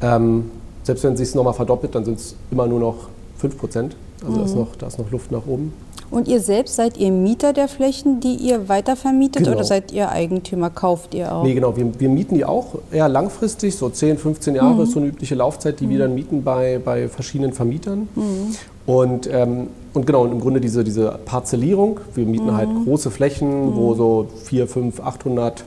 Ähm, 0.02 0.50
selbst 0.82 1.04
wenn 1.04 1.12
es 1.12 1.18
sich 1.18 1.34
nochmal 1.34 1.54
verdoppelt, 1.54 1.94
dann 1.94 2.04
sind 2.04 2.18
es 2.18 2.34
immer 2.50 2.66
nur 2.66 2.80
noch 2.80 3.08
5 3.38 3.58
Prozent. 3.58 3.96
Also 4.22 4.32
mhm. 4.32 4.38
da, 4.38 4.44
ist 4.44 4.54
mhm. 4.54 4.60
noch, 4.60 4.76
da 4.76 4.86
ist 4.86 4.98
noch 4.98 5.10
Luft 5.10 5.30
nach 5.30 5.46
oben. 5.46 5.72
Und 6.10 6.26
ihr 6.26 6.40
selbst 6.40 6.74
seid 6.74 6.96
ihr 6.96 7.12
Mieter 7.12 7.52
der 7.52 7.68
Flächen, 7.68 8.18
die 8.18 8.34
ihr 8.34 8.68
weitervermietet 8.68 9.44
genau. 9.44 9.56
oder 9.56 9.64
seid 9.64 9.92
ihr 9.92 10.10
Eigentümer, 10.10 10.68
kauft 10.68 11.14
ihr 11.14 11.32
auch? 11.32 11.44
Nee, 11.44 11.54
genau, 11.54 11.76
wir, 11.76 11.86
wir 12.00 12.08
mieten 12.08 12.34
die 12.34 12.44
auch 12.44 12.78
eher 12.90 13.08
langfristig, 13.08 13.76
so 13.76 13.88
10, 13.88 14.18
15 14.18 14.56
Jahre 14.56 14.74
mhm. 14.74 14.80
ist 14.82 14.92
so 14.92 14.98
eine 14.98 15.08
übliche 15.08 15.36
Laufzeit, 15.36 15.78
die 15.78 15.86
mhm. 15.86 15.90
wir 15.90 15.98
dann 16.00 16.14
mieten 16.14 16.42
bei, 16.42 16.80
bei 16.84 17.08
verschiedenen 17.08 17.52
Vermietern. 17.52 18.08
Mhm. 18.16 18.56
Und, 18.86 19.30
ähm, 19.32 19.68
und 19.94 20.06
genau, 20.06 20.22
und 20.24 20.32
im 20.32 20.40
Grunde 20.40 20.60
diese, 20.60 20.82
diese 20.82 21.16
Parzellierung, 21.24 22.00
wir 22.14 22.26
mieten 22.26 22.46
mhm. 22.46 22.56
halt 22.56 22.68
große 22.84 23.12
Flächen, 23.12 23.76
wo 23.76 23.94
so 23.94 24.26
4, 24.44 24.66
5, 24.66 25.00
800 25.00 25.64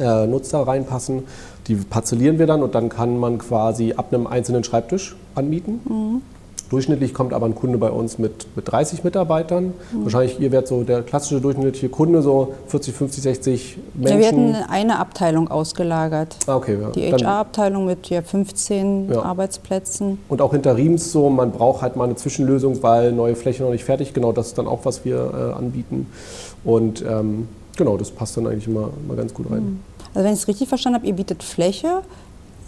äh, 0.00 0.26
Nutzer 0.26 0.66
reinpassen. 0.66 1.24
Die 1.68 1.74
parzellieren 1.74 2.38
wir 2.38 2.46
dann 2.46 2.62
und 2.62 2.74
dann 2.74 2.88
kann 2.88 3.18
man 3.18 3.38
quasi 3.38 3.92
ab 3.94 4.06
einem 4.12 4.26
einzelnen 4.26 4.64
Schreibtisch 4.64 5.16
anmieten. 5.34 6.22
Durchschnittlich 6.70 7.14
kommt 7.14 7.32
aber 7.32 7.46
ein 7.46 7.54
Kunde 7.54 7.78
bei 7.78 7.90
uns 7.90 8.18
mit, 8.18 8.46
mit 8.56 8.70
30 8.70 9.04
Mitarbeitern. 9.04 9.66
Mhm. 9.66 10.02
Wahrscheinlich, 10.02 10.40
ihr 10.40 10.50
werdet 10.50 10.68
so 10.68 10.82
der 10.82 11.02
klassische 11.02 11.40
durchschnittliche 11.40 11.88
Kunde, 11.88 12.22
so 12.22 12.54
40, 12.68 12.94
50, 12.94 13.22
60 13.22 13.78
Menschen. 13.94 14.14
Ja, 14.14 14.20
wir 14.20 14.26
hatten 14.26 14.70
eine 14.70 14.98
Abteilung 14.98 15.48
ausgelagert. 15.48 16.36
Ah, 16.46 16.56
okay, 16.56 16.78
ja. 16.80 16.90
Die 16.90 17.12
HR-Abteilung 17.12 17.86
mit 17.86 18.08
ja, 18.08 18.22
15 18.22 19.12
ja. 19.12 19.22
Arbeitsplätzen. 19.22 20.18
Und 20.28 20.42
auch 20.42 20.52
Interims 20.52 21.12
so, 21.12 21.30
man 21.30 21.52
braucht 21.52 21.82
halt 21.82 21.94
mal 21.94 22.04
eine 22.04 22.16
Zwischenlösung, 22.16 22.82
weil 22.82 23.12
neue 23.12 23.36
Fläche 23.36 23.62
noch 23.62 23.70
nicht 23.70 23.84
fertig. 23.84 24.12
Genau, 24.12 24.32
das 24.32 24.48
ist 24.48 24.58
dann 24.58 24.66
auch, 24.66 24.84
was 24.84 25.04
wir 25.04 25.16
äh, 25.16 25.58
anbieten. 25.58 26.08
Und 26.64 27.04
ähm, 27.08 27.48
genau, 27.76 27.96
das 27.96 28.10
passt 28.10 28.36
dann 28.36 28.46
eigentlich 28.46 28.66
immer, 28.66 28.90
immer 29.04 29.14
ganz 29.14 29.32
gut 29.32 29.50
rein. 29.50 29.62
Mhm. 29.62 29.80
Also 30.14 30.24
wenn 30.24 30.32
ich 30.32 30.40
es 30.40 30.48
richtig 30.48 30.68
verstanden 30.68 30.98
habe, 30.98 31.06
ihr 31.06 31.12
bietet 31.12 31.42
Fläche 31.42 32.00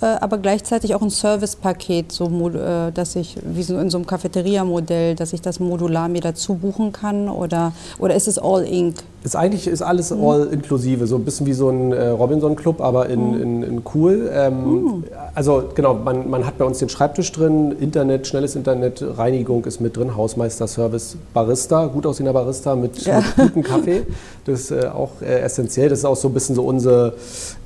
aber 0.06 0.38
gleichzeitig 0.38 0.94
auch 0.94 1.02
ein 1.02 1.10
Servicepaket, 1.10 2.12
so, 2.12 2.26
äh, 2.50 2.92
dass 2.92 3.16
ich, 3.16 3.36
wie 3.42 3.62
so 3.62 3.78
in 3.78 3.90
so 3.90 3.98
einem 3.98 4.06
Cafeteria-Modell, 4.06 5.14
dass 5.14 5.32
ich 5.32 5.40
das 5.40 5.58
modular 5.60 6.08
mir 6.08 6.20
dazu 6.20 6.54
buchen 6.54 6.92
kann 6.92 7.28
oder, 7.28 7.72
oder 7.98 8.14
ist 8.14 8.28
es 8.28 8.38
all 8.38 8.64
ink? 8.64 8.96
Ist 9.24 9.34
eigentlich 9.34 9.66
ist 9.66 9.82
alles 9.82 10.12
mhm. 10.12 10.24
all 10.24 10.46
inklusive, 10.46 11.08
so 11.08 11.16
ein 11.16 11.24
bisschen 11.24 11.46
wie 11.46 11.52
so 11.52 11.68
ein 11.70 11.92
äh, 11.92 12.08
Robinson-Club, 12.08 12.80
aber 12.80 13.08
in, 13.08 13.32
mhm. 13.32 13.42
in, 13.42 13.62
in 13.64 13.82
cool. 13.94 14.30
Ähm, 14.32 14.62
mhm. 14.62 15.04
Also 15.34 15.64
genau, 15.74 15.94
man, 15.94 16.30
man 16.30 16.46
hat 16.46 16.56
bei 16.56 16.64
uns 16.64 16.78
den 16.78 16.88
Schreibtisch 16.88 17.32
drin, 17.32 17.72
Internet, 17.80 18.28
schnelles 18.28 18.54
Internet, 18.54 19.04
Reinigung 19.16 19.64
ist 19.64 19.80
mit 19.80 19.96
drin, 19.96 20.16
Hausmeister-Service, 20.16 21.16
Barista, 21.34 21.86
gut 21.86 22.06
aussehender 22.06 22.32
Barista 22.32 22.76
mit, 22.76 23.04
ja. 23.04 23.18
mit 23.18 23.36
gutem 23.36 23.62
Kaffee. 23.64 24.02
Das 24.44 24.60
ist 24.60 24.70
äh, 24.70 24.86
auch 24.86 25.10
äh, 25.20 25.40
essentiell. 25.40 25.88
Das 25.88 25.98
ist 25.98 26.04
auch 26.04 26.16
so 26.16 26.28
ein 26.28 26.34
bisschen 26.34 26.54
so 26.54 26.62
unsere 26.62 27.14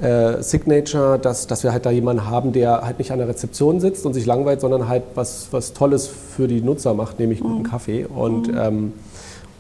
äh, 0.01 0.43
Signature, 0.43 1.19
dass, 1.19 1.47
dass 1.47 1.63
wir 1.65 1.73
halt 1.73 1.85
da 1.85 1.91
jemanden 1.91 2.31
haben, 2.31 2.53
der 2.53 2.81
halt 2.81 2.99
nicht 2.99 3.13
an 3.13 3.19
der 3.19 3.29
Rezeption 3.29 3.79
sitzt 3.79 4.07
und 4.07 4.15
sich 4.15 4.25
langweilt, 4.25 4.63
sondern 4.63 4.89
halt 4.89 5.03
was, 5.15 5.49
was 5.51 5.75
Tolles 5.75 6.07
für 6.07 6.49
die 6.49 6.63
Nutzer 6.63 6.95
macht, 6.95 7.19
nämlich 7.19 7.41
guten 7.41 7.59
mhm. 7.59 7.65
Kaffee. 7.65 8.07
Und 8.07 8.49
mhm. 8.49 8.59
ähm, 8.59 8.93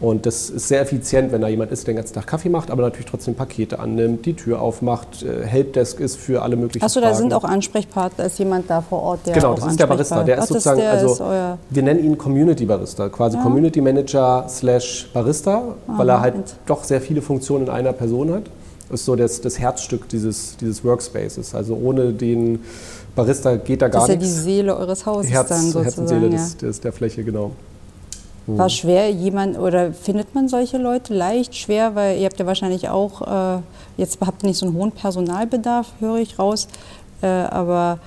und 0.03 0.27
das 0.27 0.51
ist 0.51 0.67
sehr 0.67 0.81
effizient, 0.81 1.31
wenn 1.31 1.43
da 1.43 1.49
jemand 1.49 1.71
ist, 1.71 1.87
der 1.87 1.95
den 1.95 1.99
ganzen 1.99 2.15
Tag 2.15 2.27
Kaffee 2.27 2.49
macht, 2.49 2.73
aber 2.73 2.83
natürlich 2.83 3.07
trotzdem 3.07 3.37
Pakete 3.37 3.79
annimmt, 3.79 4.27
die 4.27 4.35
Tür 4.35 4.61
aufmacht, 4.61 5.23
äh, 5.23 5.47
Helpdesk 5.47 6.01
ist 6.01 6.17
für 6.17 6.43
alle 6.43 6.57
möglichen 6.57 6.85
Achso, 6.85 7.01
da 7.01 7.15
sind 7.15 7.33
auch 7.33 7.45
Ansprechpartner, 7.45 8.25
ist 8.25 8.37
jemand 8.41 8.69
da 8.69 8.81
vor 8.81 9.01
Ort, 9.01 9.27
der 9.27 9.35
Genau, 9.35 9.55
das 9.55 9.65
ist 9.65 9.79
der 9.79 9.87
Barista. 9.87 10.25
Der 10.25 10.39
ist 10.39 10.49
sozusagen, 10.49 10.81
der 10.81 10.91
also 10.91 11.13
ist 11.13 11.59
wir 11.71 11.83
nennen 11.85 12.05
ihn 12.05 12.19
Community 12.19 12.67
Barista, 12.67 13.09
quasi 13.11 13.37
ja. 13.37 13.45
Community 13.45 13.81
Manager 13.81 14.45
slash 14.49 15.09
Barista, 15.15 15.63
weil 15.87 16.09
er 16.09 16.21
halt 16.21 16.57
doch 16.67 16.83
sehr 16.83 17.01
viele 17.01 17.23
Funktionen 17.23 17.67
in 17.67 17.71
einer 17.73 17.93
Person 17.93 18.33
hat. 18.33 18.43
Ist 18.91 19.05
so 19.05 19.15
das, 19.15 19.41
das 19.41 19.59
Herzstück 19.61 20.09
dieses, 20.09 20.57
dieses 20.57 20.85
Workspaces. 20.85 21.55
Also 21.55 21.77
ohne 21.77 22.13
den 22.13 22.59
Barista 23.15 23.55
geht 23.55 23.81
da 23.81 23.89
gar 23.89 24.09
nichts. 24.09 24.21
Das 24.21 24.29
ist 24.29 24.37
ja 24.37 24.43
die 24.43 24.53
Seele 24.57 24.77
eures 24.77 25.07
Hauses 25.07 25.31
Herz, 25.31 25.49
dann 25.49 25.61
sozusagen. 25.61 25.85
Herz 25.85 25.99
und 25.99 26.09
Seele 26.09 26.27
ja. 26.27 26.33
des, 26.33 26.57
des, 26.57 26.81
der 26.81 26.93
Fläche, 26.93 27.23
genau. 27.23 27.53
War 28.47 28.69
schwer, 28.69 29.11
jemand 29.11 29.57
oder 29.59 29.93
findet 29.93 30.35
man 30.35 30.49
solche 30.49 30.77
Leute 30.77 31.15
leicht 31.15 31.55
schwer, 31.55 31.95
weil 31.95 32.19
ihr 32.19 32.25
habt 32.25 32.41
ja 32.41 32.47
wahrscheinlich 32.47 32.89
auch, 32.89 33.23
äh, 33.57 33.61
jetzt 33.97 34.19
habt 34.21 34.43
ihr 34.43 34.49
nicht 34.49 34.59
so 34.59 34.67
einen 34.67 34.75
hohen 34.75 34.91
Personalbedarf, 34.91 35.93
höre 36.01 36.17
ich 36.17 36.39
raus, 36.39 36.67
äh, 37.21 37.27
aber 37.27 37.99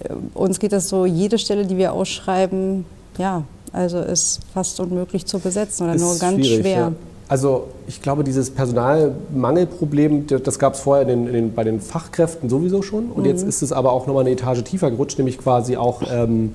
äh, 0.00 0.12
uns 0.34 0.58
geht 0.58 0.72
das 0.72 0.88
so, 0.88 1.06
jede 1.06 1.38
Stelle, 1.38 1.66
die 1.66 1.76
wir 1.76 1.92
ausschreiben, 1.92 2.84
ja, 3.16 3.44
also 3.72 4.00
ist 4.00 4.40
fast 4.52 4.80
unmöglich 4.80 5.24
zu 5.26 5.38
besetzen 5.38 5.84
oder 5.84 5.94
ist 5.94 6.02
nur 6.02 6.18
ganz 6.18 6.46
schwer. 6.46 6.78
Ja. 6.78 6.92
Also 7.28 7.68
ich 7.88 8.02
glaube, 8.02 8.22
dieses 8.22 8.50
Personalmangelproblem, 8.50 10.26
das 10.26 10.58
gab 10.58 10.74
es 10.74 10.80
vorher 10.80 11.02
in 11.02 11.08
den, 11.08 11.26
in 11.26 11.32
den, 11.32 11.54
bei 11.54 11.64
den 11.64 11.80
Fachkräften 11.80 12.48
sowieso 12.48 12.82
schon. 12.82 13.10
Und 13.10 13.24
mhm. 13.24 13.30
jetzt 13.30 13.42
ist 13.42 13.62
es 13.62 13.72
aber 13.72 13.92
auch 13.92 14.06
nochmal 14.06 14.22
eine 14.22 14.30
Etage 14.30 14.62
tiefer 14.62 14.90
gerutscht, 14.90 15.18
nämlich 15.18 15.38
quasi 15.38 15.76
auch 15.76 16.02
ähm, 16.08 16.54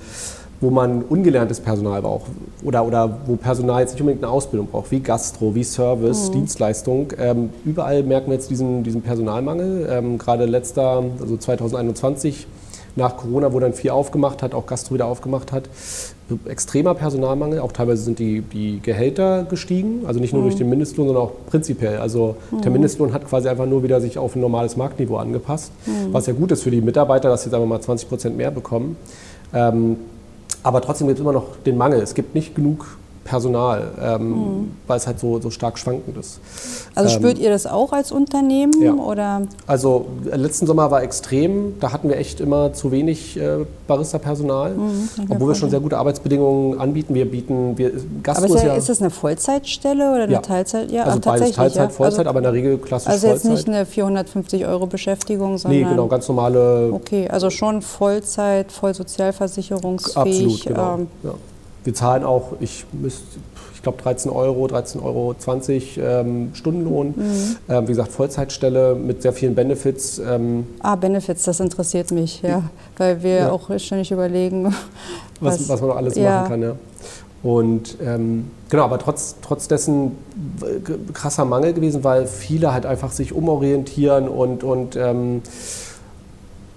wo 0.61 0.69
man 0.69 1.01
ungelerntes 1.01 1.59
Personal 1.59 2.01
braucht 2.03 2.27
oder, 2.63 2.85
oder 2.85 3.17
wo 3.25 3.35
Personal 3.35 3.81
jetzt 3.81 3.93
nicht 3.93 4.01
unbedingt 4.01 4.23
eine 4.23 4.31
Ausbildung 4.31 4.67
braucht, 4.67 4.91
wie 4.91 4.99
Gastro, 4.99 5.55
wie 5.55 5.63
Service, 5.63 6.29
mhm. 6.29 6.33
Dienstleistung. 6.33 7.13
Ähm, 7.17 7.49
überall 7.65 8.03
merken 8.03 8.27
wir 8.27 8.35
jetzt 8.35 8.51
diesen, 8.51 8.83
diesen 8.83 9.01
Personalmangel. 9.01 9.87
Ähm, 9.89 10.19
gerade 10.19 10.45
letzter, 10.45 11.03
also 11.19 11.35
2021, 11.35 12.45
nach 12.95 13.17
Corona, 13.17 13.53
wo 13.53 13.59
dann 13.59 13.73
viel 13.73 13.91
aufgemacht 13.91 14.43
hat, 14.43 14.53
auch 14.53 14.65
Gastro 14.65 14.93
wieder 14.95 15.05
aufgemacht 15.05 15.51
hat, 15.51 15.69
extremer 16.45 16.93
Personalmangel. 16.93 17.59
Auch 17.59 17.71
teilweise 17.71 18.03
sind 18.03 18.19
die, 18.19 18.41
die 18.41 18.81
Gehälter 18.81 19.45
gestiegen, 19.49 20.01
also 20.05 20.19
nicht 20.19 20.33
nur 20.33 20.43
mhm. 20.43 20.47
durch 20.47 20.57
den 20.57 20.69
Mindestlohn, 20.69 21.07
sondern 21.07 21.23
auch 21.23 21.31
prinzipiell. 21.49 21.97
Also 21.97 22.35
mhm. 22.51 22.61
der 22.61 22.71
Mindestlohn 22.71 23.13
hat 23.13 23.27
quasi 23.27 23.47
einfach 23.47 23.65
nur 23.65 23.81
wieder 23.81 23.99
sich 24.01 24.17
auf 24.17 24.35
ein 24.35 24.41
normales 24.41 24.77
Marktniveau 24.77 25.17
angepasst, 25.17 25.71
mhm. 25.85 26.13
was 26.13 26.27
ja 26.27 26.33
gut 26.33 26.51
ist 26.51 26.63
für 26.63 26.71
die 26.71 26.81
Mitarbeiter, 26.81 27.29
dass 27.29 27.43
sie 27.43 27.47
jetzt 27.47 27.55
einfach 27.55 27.67
mal 27.67 27.81
20 27.81 28.09
Prozent 28.09 28.37
mehr 28.37 28.51
bekommen. 28.51 28.97
Ähm, 29.53 29.97
aber 30.63 30.81
trotzdem 30.81 31.07
gibt 31.07 31.19
es 31.19 31.21
immer 31.21 31.33
noch 31.33 31.57
den 31.65 31.77
Mangel. 31.77 32.01
Es 32.01 32.13
gibt 32.13 32.35
nicht 32.35 32.55
genug 32.55 32.97
Personal, 33.23 33.91
ähm, 34.01 34.29
mhm. 34.29 34.71
weil 34.87 34.97
es 34.97 35.05
halt 35.05 35.19
so, 35.19 35.39
so 35.39 35.51
stark 35.51 35.77
schwankend 35.77 36.17
ist. 36.17 36.39
Also 36.95 37.13
ähm, 37.13 37.19
spürt 37.21 37.37
ihr 37.37 37.51
das 37.51 37.67
auch 37.67 37.93
als 37.93 38.11
Unternehmen? 38.11 38.73
Ja. 38.81 38.93
Oder? 38.93 39.43
Also 39.67 40.07
letzten 40.25 40.65
Sommer 40.65 40.89
war 40.89 41.03
extrem, 41.03 41.79
da 41.79 41.91
hatten 41.91 42.09
wir 42.09 42.17
echt 42.17 42.39
immer 42.39 42.73
zu 42.73 42.91
wenig 42.91 43.37
äh, 43.37 43.65
Barista-Personal, 43.87 44.71
mhm, 44.71 45.09
obwohl 45.29 45.49
wir 45.49 45.55
schon 45.55 45.69
sehr 45.69 45.79
gute 45.79 45.97
Arbeitsbedingungen 45.97 46.79
anbieten. 46.79 47.13
Wir 47.13 47.29
bieten, 47.29 47.77
wir, 47.77 47.91
Gastro 48.23 48.45
aber 48.45 48.55
ist, 48.55 48.63
ja, 48.63 48.73
ist 48.73 48.89
das 48.89 49.01
eine 49.01 49.11
Vollzeitstelle 49.11 50.13
oder 50.13 50.23
eine 50.23 50.33
ja. 50.33 50.39
Teilzeit? 50.41 50.91
Ja, 50.91 51.03
also 51.03 51.19
beides 51.19 51.51
Teilzeit, 51.51 51.75
ja. 51.75 51.89
Vollzeit, 51.89 52.19
also, 52.19 52.29
aber 52.29 52.39
in 52.39 52.43
der 52.43 52.53
Regel 52.53 52.77
klassisch 52.79 53.09
Also 53.09 53.27
jetzt 53.27 53.43
Vollzeit. 53.43 53.67
nicht 53.67 53.77
eine 53.77 53.85
450 53.85 54.65
Euro 54.65 54.87
Beschäftigung, 54.87 55.59
sondern... 55.59 55.79
Nee, 55.79 55.87
genau, 55.87 56.07
ganz 56.07 56.27
normale... 56.27 56.89
Okay, 56.91 57.27
also 57.29 57.51
schon 57.51 57.83
Vollzeit, 57.83 58.71
voll 58.71 58.95
sozialversicherungsfähig. 58.95 60.43
Absolut, 60.43 60.65
genau. 60.65 60.95
Ähm, 60.95 61.07
ja 61.23 61.33
wir 61.83 61.93
zahlen 61.93 62.23
auch, 62.23 62.53
ich 62.59 62.85
müsste, 62.91 63.39
ich 63.73 63.81
glaube 63.81 64.01
13 64.01 64.31
Euro, 64.31 64.65
13,20 64.65 65.01
Euro 65.03 65.35
ähm, 65.97 66.51
Stundenlohn. 66.53 67.07
Mhm. 67.15 67.55
Ähm, 67.67 67.87
wie 67.87 67.91
gesagt, 67.91 68.11
Vollzeitstelle 68.11 68.95
mit 68.95 69.23
sehr 69.23 69.33
vielen 69.33 69.55
Benefits. 69.55 70.19
Ähm 70.19 70.67
ah, 70.81 70.95
Benefits, 70.95 71.43
das 71.43 71.59
interessiert 71.59 72.11
mich, 72.11 72.41
ja. 72.43 72.63
Weil 72.97 73.23
wir 73.23 73.35
ja. 73.35 73.51
auch 73.51 73.69
ständig 73.79 74.11
überlegen, 74.11 74.65
was, 75.39 75.61
was, 75.61 75.69
was 75.69 75.81
man 75.81 75.89
noch 75.89 75.97
alles 75.97 76.15
ja. 76.15 76.41
machen 76.41 76.49
kann, 76.49 76.61
ja. 76.61 76.75
Und 77.43 77.97
ähm, 78.05 78.51
genau, 78.69 78.83
aber 78.83 78.99
trotz, 78.99 79.35
trotz 79.41 79.67
dessen 79.67 80.11
krasser 81.13 81.43
Mangel 81.45 81.73
gewesen, 81.73 82.03
weil 82.03 82.27
viele 82.27 82.71
halt 82.71 82.85
einfach 82.85 83.11
sich 83.11 83.33
umorientieren 83.33 84.27
und, 84.27 84.63
und 84.63 84.95
ähm, 84.95 85.41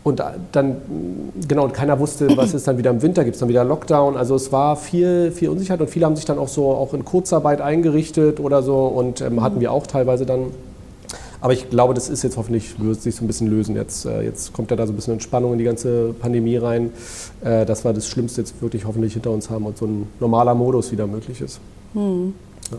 und 0.04 0.22
dann, 0.52 0.76
genau, 1.48 1.64
und 1.64 1.72
keiner 1.72 1.98
wusste, 1.98 2.36
was 2.36 2.52
ist 2.52 2.68
dann 2.68 2.76
wieder 2.76 2.90
im 2.90 3.00
Winter, 3.00 3.24
gibt 3.24 3.36
es 3.36 3.40
dann 3.40 3.48
wieder 3.48 3.64
Lockdown. 3.64 4.18
Also 4.18 4.34
es 4.34 4.52
war 4.52 4.76
viel, 4.76 5.32
viel 5.32 5.48
Unsicherheit 5.48 5.80
und 5.80 5.88
viele 5.88 6.04
haben 6.04 6.14
sich 6.14 6.26
dann 6.26 6.38
auch 6.38 6.48
so 6.48 6.72
auch 6.72 6.92
in 6.92 7.06
Kurzarbeit 7.06 7.62
eingerichtet 7.62 8.38
oder 8.38 8.62
so 8.62 8.84
und 8.86 9.22
ähm, 9.22 9.42
hatten 9.42 9.60
wir 9.60 9.72
auch 9.72 9.86
teilweise 9.86 10.26
dann. 10.26 10.48
Aber 11.40 11.54
ich 11.54 11.70
glaube, 11.70 11.94
das 11.94 12.10
ist 12.10 12.22
jetzt 12.22 12.36
hoffentlich, 12.36 12.78
löst 12.78 13.02
sich 13.02 13.16
so 13.16 13.24
ein 13.24 13.26
bisschen 13.26 13.48
lösen. 13.48 13.76
Jetzt, 13.76 14.04
äh, 14.04 14.22
jetzt 14.22 14.52
kommt 14.52 14.70
ja 14.70 14.76
da 14.76 14.86
so 14.86 14.92
ein 14.92 14.96
bisschen 14.96 15.14
Entspannung 15.14 15.52
in 15.52 15.58
die 15.58 15.64
ganze 15.64 16.12
Pandemie 16.12 16.58
rein, 16.58 16.92
äh, 17.42 17.64
dass 17.64 17.84
wir 17.84 17.94
das 17.94 18.06
Schlimmste 18.06 18.42
jetzt 18.42 18.60
wirklich 18.60 18.84
hoffentlich 18.84 19.14
hinter 19.14 19.30
uns 19.30 19.48
haben 19.48 19.64
und 19.64 19.78
so 19.78 19.86
ein 19.86 20.06
normaler 20.20 20.54
Modus 20.54 20.92
wieder 20.92 21.06
möglich 21.06 21.40
ist. 21.40 21.60
Hm. 21.94 22.34
Ja. 22.70 22.78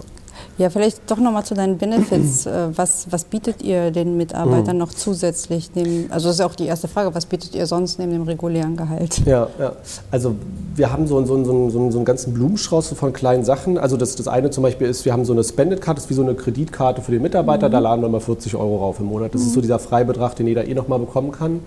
Ja, 0.58 0.70
vielleicht 0.70 1.10
doch 1.10 1.18
nochmal 1.18 1.44
zu 1.44 1.54
deinen 1.54 1.78
Benefits. 1.78 2.46
Äh, 2.56 2.78
was, 2.78 3.08
was 3.10 3.24
bietet 3.24 3.64
ihr 3.64 3.92
den 3.92 4.18
Mitarbeitern 4.18 4.76
mhm. 4.76 4.82
noch 4.82 4.94
zusätzlich? 4.94 5.72
Neben, 5.74 6.12
also 6.12 6.28
das 6.28 6.40
ist 6.40 6.46
auch 6.46 6.54
die 6.54 6.68
erste 6.68 6.88
Frage, 6.88 7.14
was 7.16 7.26
bietet 7.26 7.56
ihr 7.56 7.66
sonst 7.66 7.98
neben 7.98 8.12
dem 8.12 8.22
regulären 8.22 8.78
Gehalt? 8.78 9.26
Ja, 9.26 9.48
ja. 9.60 9.74
also 10.12 10.36
wir 10.76 10.92
haben 10.92 11.08
so, 11.08 11.26
so, 11.26 11.44
so, 11.44 11.70
so, 11.70 11.92
so 11.92 11.98
einen 11.98 12.06
ganzen 12.06 12.34
Blumenstrauß 12.34 12.90
von 12.90 13.14
kleinen 13.14 13.44
Sachen. 13.44 13.78
Also 13.78 13.98
das, 13.98 14.16
das 14.16 14.28
eine 14.28 14.52
zum 14.52 14.64
Beispiel 14.64 14.88
ist, 14.88 15.06
wir 15.06 15.14
haben 15.14 15.26
so 15.26 15.34
eine 15.34 15.44
Spended-Card, 15.44 15.98
das 15.98 16.06
ist 16.06 16.10
wie 16.12 16.14
so 16.14 16.22
eine 16.22 16.36
Kreditkarte 16.36 17.02
für 17.02 17.12
den 17.12 17.22
Mitarbeiter, 17.22 17.68
mhm. 17.68 17.74
da 17.74 17.80
laden 17.80 18.02
wir 18.02 18.10
mal 18.10 18.22
40 18.22 18.56
Euro 18.56 18.78
rauf 18.78 19.00
im 19.00 19.08
Monat. 19.08 19.34
Das 19.34 19.42
mhm. 19.42 19.48
ist 19.48 19.54
so 19.54 19.62
dieser 19.62 19.80
Freibetrag, 19.80 20.36
den 20.36 20.48
jeder 20.48 20.68
eh 20.68 20.74
nochmal 20.74 21.00
bekommen 21.00 21.32
kann. 21.32 21.62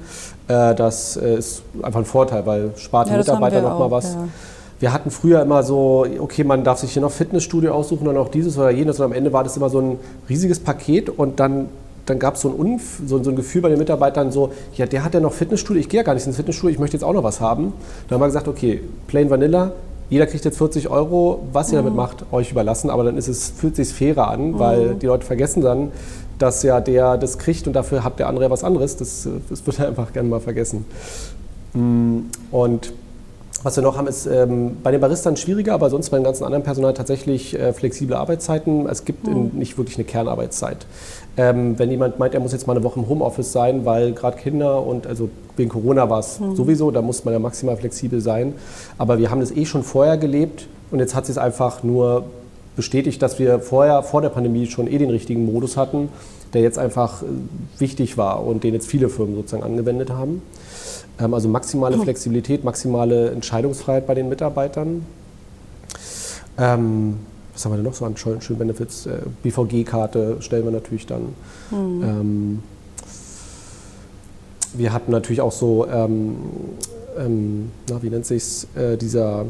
Äh, 0.47 0.75
das 0.75 1.17
äh, 1.17 1.39
ist 1.39 1.63
einfach 1.83 2.01
ein 2.01 2.07
Vorteil, 2.07 2.47
weil 2.47 2.71
spart 2.77 3.09
ja, 3.09 3.15
den 3.15 3.19
Mitarbeiter 3.19 3.63
nochmal 3.63 3.91
was. 3.91 4.15
Ja 4.15 4.29
wir 4.81 4.93
hatten 4.93 5.11
früher 5.11 5.43
immer 5.43 5.63
so, 5.63 6.07
okay, 6.19 6.45
man 6.45 6.65
darf 6.65 6.79
sich 6.79 6.93
hier 6.93 7.03
noch 7.03 7.11
Fitnessstudio 7.11 7.73
aussuchen 7.73 8.07
und 8.07 8.17
auch 8.17 8.29
dieses 8.29 8.57
oder 8.59 8.71
jenes 8.71 9.01
und 9.01 9.07
am 9.07 9.13
Ende 9.13 9.33
war 9.33 9.45
das 9.45 9.57
immer 9.57 9.71
so 9.71 9.81
ein 9.81 9.99
riesiges 10.29 10.61
Paket 10.61 11.09
und 11.09 11.41
dann, 11.41 11.69
dann 12.07 12.19
gab 12.19 12.37
so 12.37 12.55
es 12.77 13.09
so, 13.09 13.23
so 13.23 13.31
ein 13.31 13.37
Gefühl 13.37 13.63
bei 13.63 13.69
den 13.69 13.79
Mitarbeitern 13.79 14.31
so, 14.31 14.53
ja, 14.75 14.87
der 14.87 15.05
hat 15.05 15.15
ja 15.15 15.21
noch 15.21 15.33
Fitnessstudio, 15.33 15.81
ich 15.81 15.89
gehe 15.89 15.99
ja 15.99 16.05
gar 16.05 16.15
nicht 16.15 16.27
ins 16.27 16.37
Fitnessstudio, 16.37 16.73
ich 16.73 16.79
möchte 16.79 16.97
jetzt 16.97 17.05
auch 17.05 17.13
noch 17.13 17.25
was 17.25 17.41
haben. 17.41 17.73
Dann 18.09 18.17
haben 18.17 18.23
wir 18.23 18.27
gesagt, 18.27 18.47
okay, 18.47 18.83
Plain 19.09 19.31
Vanilla, 19.31 19.73
jeder 20.11 20.27
kriegt 20.27 20.45
jetzt 20.45 20.57
40 20.59 20.89
Euro, 20.89 21.41
was 21.53 21.73
ihr 21.73 21.81
mhm. 21.81 21.87
damit 21.87 21.97
macht, 21.97 22.25
euch 22.33 22.53
überlassen, 22.53 22.89
aber 22.89 23.05
dann 23.05 23.19
ist 23.19 23.29
es, 23.29 23.51
fühlt 23.51 23.75
sich 23.77 23.93
fairer 23.93 24.29
an, 24.29 24.53
mhm. 24.53 24.59
weil 24.59 24.95
die 24.95 25.07
Leute 25.07 25.27
vergessen 25.27 25.61
dann, 25.61 25.91
dass 26.39 26.63
ja 26.63 26.81
der 26.81 27.19
das 27.19 27.39
kriegt 27.39 27.67
und 27.67 27.73
dafür 27.73 28.05
hat 28.05 28.19
der 28.19 28.29
andere 28.29 28.45
ja 28.45 28.51
was 28.51 28.63
anderes. 28.63 28.97
Das, 28.97 29.29
das 29.51 29.67
wird 29.67 29.81
einfach 29.89 30.13
gerne 30.13 30.29
mal 30.29 30.41
vergessen. 30.41 30.87
Mm, 31.75 32.21
und 32.53 32.93
was 33.63 33.77
wir 33.77 33.83
noch 33.83 33.97
haben, 33.97 34.07
ist 34.07 34.27
ähm, 34.27 34.77
bei 34.83 34.93
den 34.93 35.01
Baristern 35.01 35.37
schwieriger, 35.37 35.75
aber 35.75 35.91
sonst 35.91 36.11
bei 36.11 36.19
dem 36.19 36.25
ganzen 36.25 36.45
anderen 36.45 36.63
Personal 36.63 36.95
tatsächlich 36.95 37.59
äh, 37.59 37.73
flexible 37.73 38.17
Arbeitszeiten. 38.17 38.87
Es 38.87 39.05
gibt 39.05 39.27
mhm. 39.27 39.33
in, 39.33 39.59
nicht 39.59 39.79
wirklich 39.79 39.97
eine 39.97 40.05
Kernarbeitszeit. 40.05 40.87
Ähm, 41.37 41.79
wenn 41.79 41.91
jemand 41.91 42.19
meint, 42.19 42.35
er 42.35 42.41
muss 42.41 42.53
jetzt 42.53 42.67
mal 42.67 42.77
eine 42.77 42.85
Woche 42.85 43.01
im 43.01 43.09
Homeoffice 43.09 43.53
sein, 43.53 43.85
weil 43.85 44.13
gerade 44.13 44.37
Kinder 44.37 44.85
und 44.87 45.07
also 45.07 45.29
wegen 45.57 45.71
Corona 45.71 46.09
war 46.09 46.21
es 46.21 46.39
mhm. 46.39 46.55
sowieso, 46.57 46.91
da 46.91 47.03
muss 47.03 47.25
man 47.25 47.35
ja 47.35 47.41
maximal 47.41 47.77
flexibel 47.77 48.21
sein. 48.21 48.55
Aber 48.97 49.19
wir 49.19 49.31
haben 49.31 49.41
das 49.41 49.51
eh 49.51 49.65
schon 49.65 49.83
vorher 49.83 50.19
gelebt 50.19 50.67
und 50.91 51.01
jetzt 51.01 51.15
hat 51.15 51.27
sich 51.27 51.35
es 51.35 51.39
einfach 51.39 51.83
nur 51.83 52.25
bestätigt, 52.77 53.21
dass 53.23 53.41
wir 53.41 53.59
vorher, 53.59 54.05
vor 54.05 54.23
der 54.23 54.29
Pandemie 54.29 54.67
schon 54.67 54.87
eh 54.87 54.99
den 54.99 55.11
richtigen 55.11 55.45
Modus 55.45 55.77
hatten, 55.77 56.11
der 56.55 56.63
jetzt 56.63 56.79
einfach 56.79 57.23
äh, 57.23 57.27
wichtig 57.79 58.17
war 58.17 58.47
und 58.47 58.63
den 58.65 58.75
jetzt 58.75 58.87
viele 58.87 59.09
Firmen 59.09 59.35
sozusagen 59.35 59.65
angewendet 59.65 60.11
haben. 60.11 60.43
Also 61.19 61.49
maximale 61.49 61.97
hm. 61.97 62.03
Flexibilität, 62.03 62.65
maximale 62.65 63.31
Entscheidungsfreiheit 63.31 64.07
bei 64.07 64.15
den 64.15 64.29
Mitarbeitern. 64.29 65.05
Ähm, 66.57 67.17
was 67.53 67.65
haben 67.65 67.73
wir 67.73 67.77
denn 67.77 67.87
noch 67.87 67.95
so 67.95 68.05
an 68.05 68.17
schönen 68.17 68.59
Benefits? 68.59 69.07
Äh, 69.07 69.19
BVG-Karte 69.43 70.37
stellen 70.41 70.65
wir 70.65 70.71
natürlich 70.71 71.07
dann. 71.07 71.35
Mhm. 71.71 72.03
Ähm, 72.03 72.63
wir 74.75 74.93
hatten 74.93 75.11
natürlich 75.11 75.41
auch 75.41 75.53
so, 75.53 75.87
ähm, 75.89 76.37
ähm, 77.19 77.71
na, 77.89 78.01
wie 78.03 78.11
nennt 78.11 78.27
sich 78.27 78.67
äh, 78.77 78.97
dieser 78.97 79.47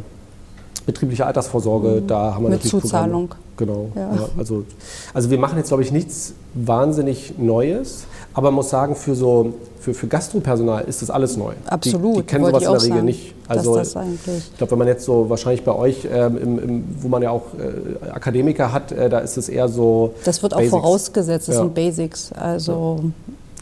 betriebliche 0.86 1.26
Altersvorsorge, 1.26 2.00
mhm. 2.00 2.06
da 2.06 2.34
haben 2.34 2.44
wir 2.44 2.50
Mit 2.50 2.64
natürlich 2.64 2.82
Zuzahlung. 2.82 3.28
Programme. 3.28 3.48
Genau. 3.58 3.90
Ja. 3.94 4.14
Ja, 4.14 4.28
also, 4.38 4.64
also 5.12 5.30
wir 5.30 5.38
machen 5.38 5.58
jetzt, 5.58 5.68
glaube 5.68 5.82
ich, 5.82 5.92
nichts 5.92 6.32
wahnsinnig 6.54 7.34
Neues, 7.36 8.06
aber 8.38 8.52
man 8.52 8.54
muss 8.54 8.70
sagen, 8.70 8.94
für 8.94 9.16
so 9.16 9.52
für, 9.80 9.92
für 9.92 10.06
Gastropersonal 10.06 10.84
ist 10.84 11.02
das 11.02 11.10
alles 11.10 11.36
neu. 11.36 11.54
Absolut. 11.66 12.18
Die, 12.18 12.20
die 12.20 12.26
kennen 12.26 12.44
sowas 12.44 12.62
in 12.62 12.70
der 12.70 12.82
Regel 12.82 12.88
sagen, 12.88 13.04
nicht. 13.04 13.34
Also 13.48 13.80
ich 13.80 14.56
glaube, 14.56 14.70
wenn 14.70 14.78
man 14.78 14.86
jetzt 14.86 15.04
so 15.04 15.28
wahrscheinlich 15.28 15.64
bei 15.64 15.74
euch, 15.74 16.06
ähm, 16.08 16.38
im, 16.38 16.58
im, 16.60 16.84
wo 17.00 17.08
man 17.08 17.20
ja 17.20 17.30
auch 17.30 17.46
äh, 17.58 18.10
Akademiker 18.10 18.72
hat, 18.72 18.92
äh, 18.92 19.08
da 19.08 19.18
ist 19.18 19.38
es 19.38 19.48
eher 19.48 19.68
so. 19.68 20.14
Das 20.24 20.40
wird 20.40 20.52
Basics. 20.52 20.72
auch 20.72 20.80
vorausgesetzt, 20.80 21.48
das 21.48 21.56
ja. 21.56 21.62
sind 21.62 21.74
Basics. 21.74 22.32
Also. 22.32 23.00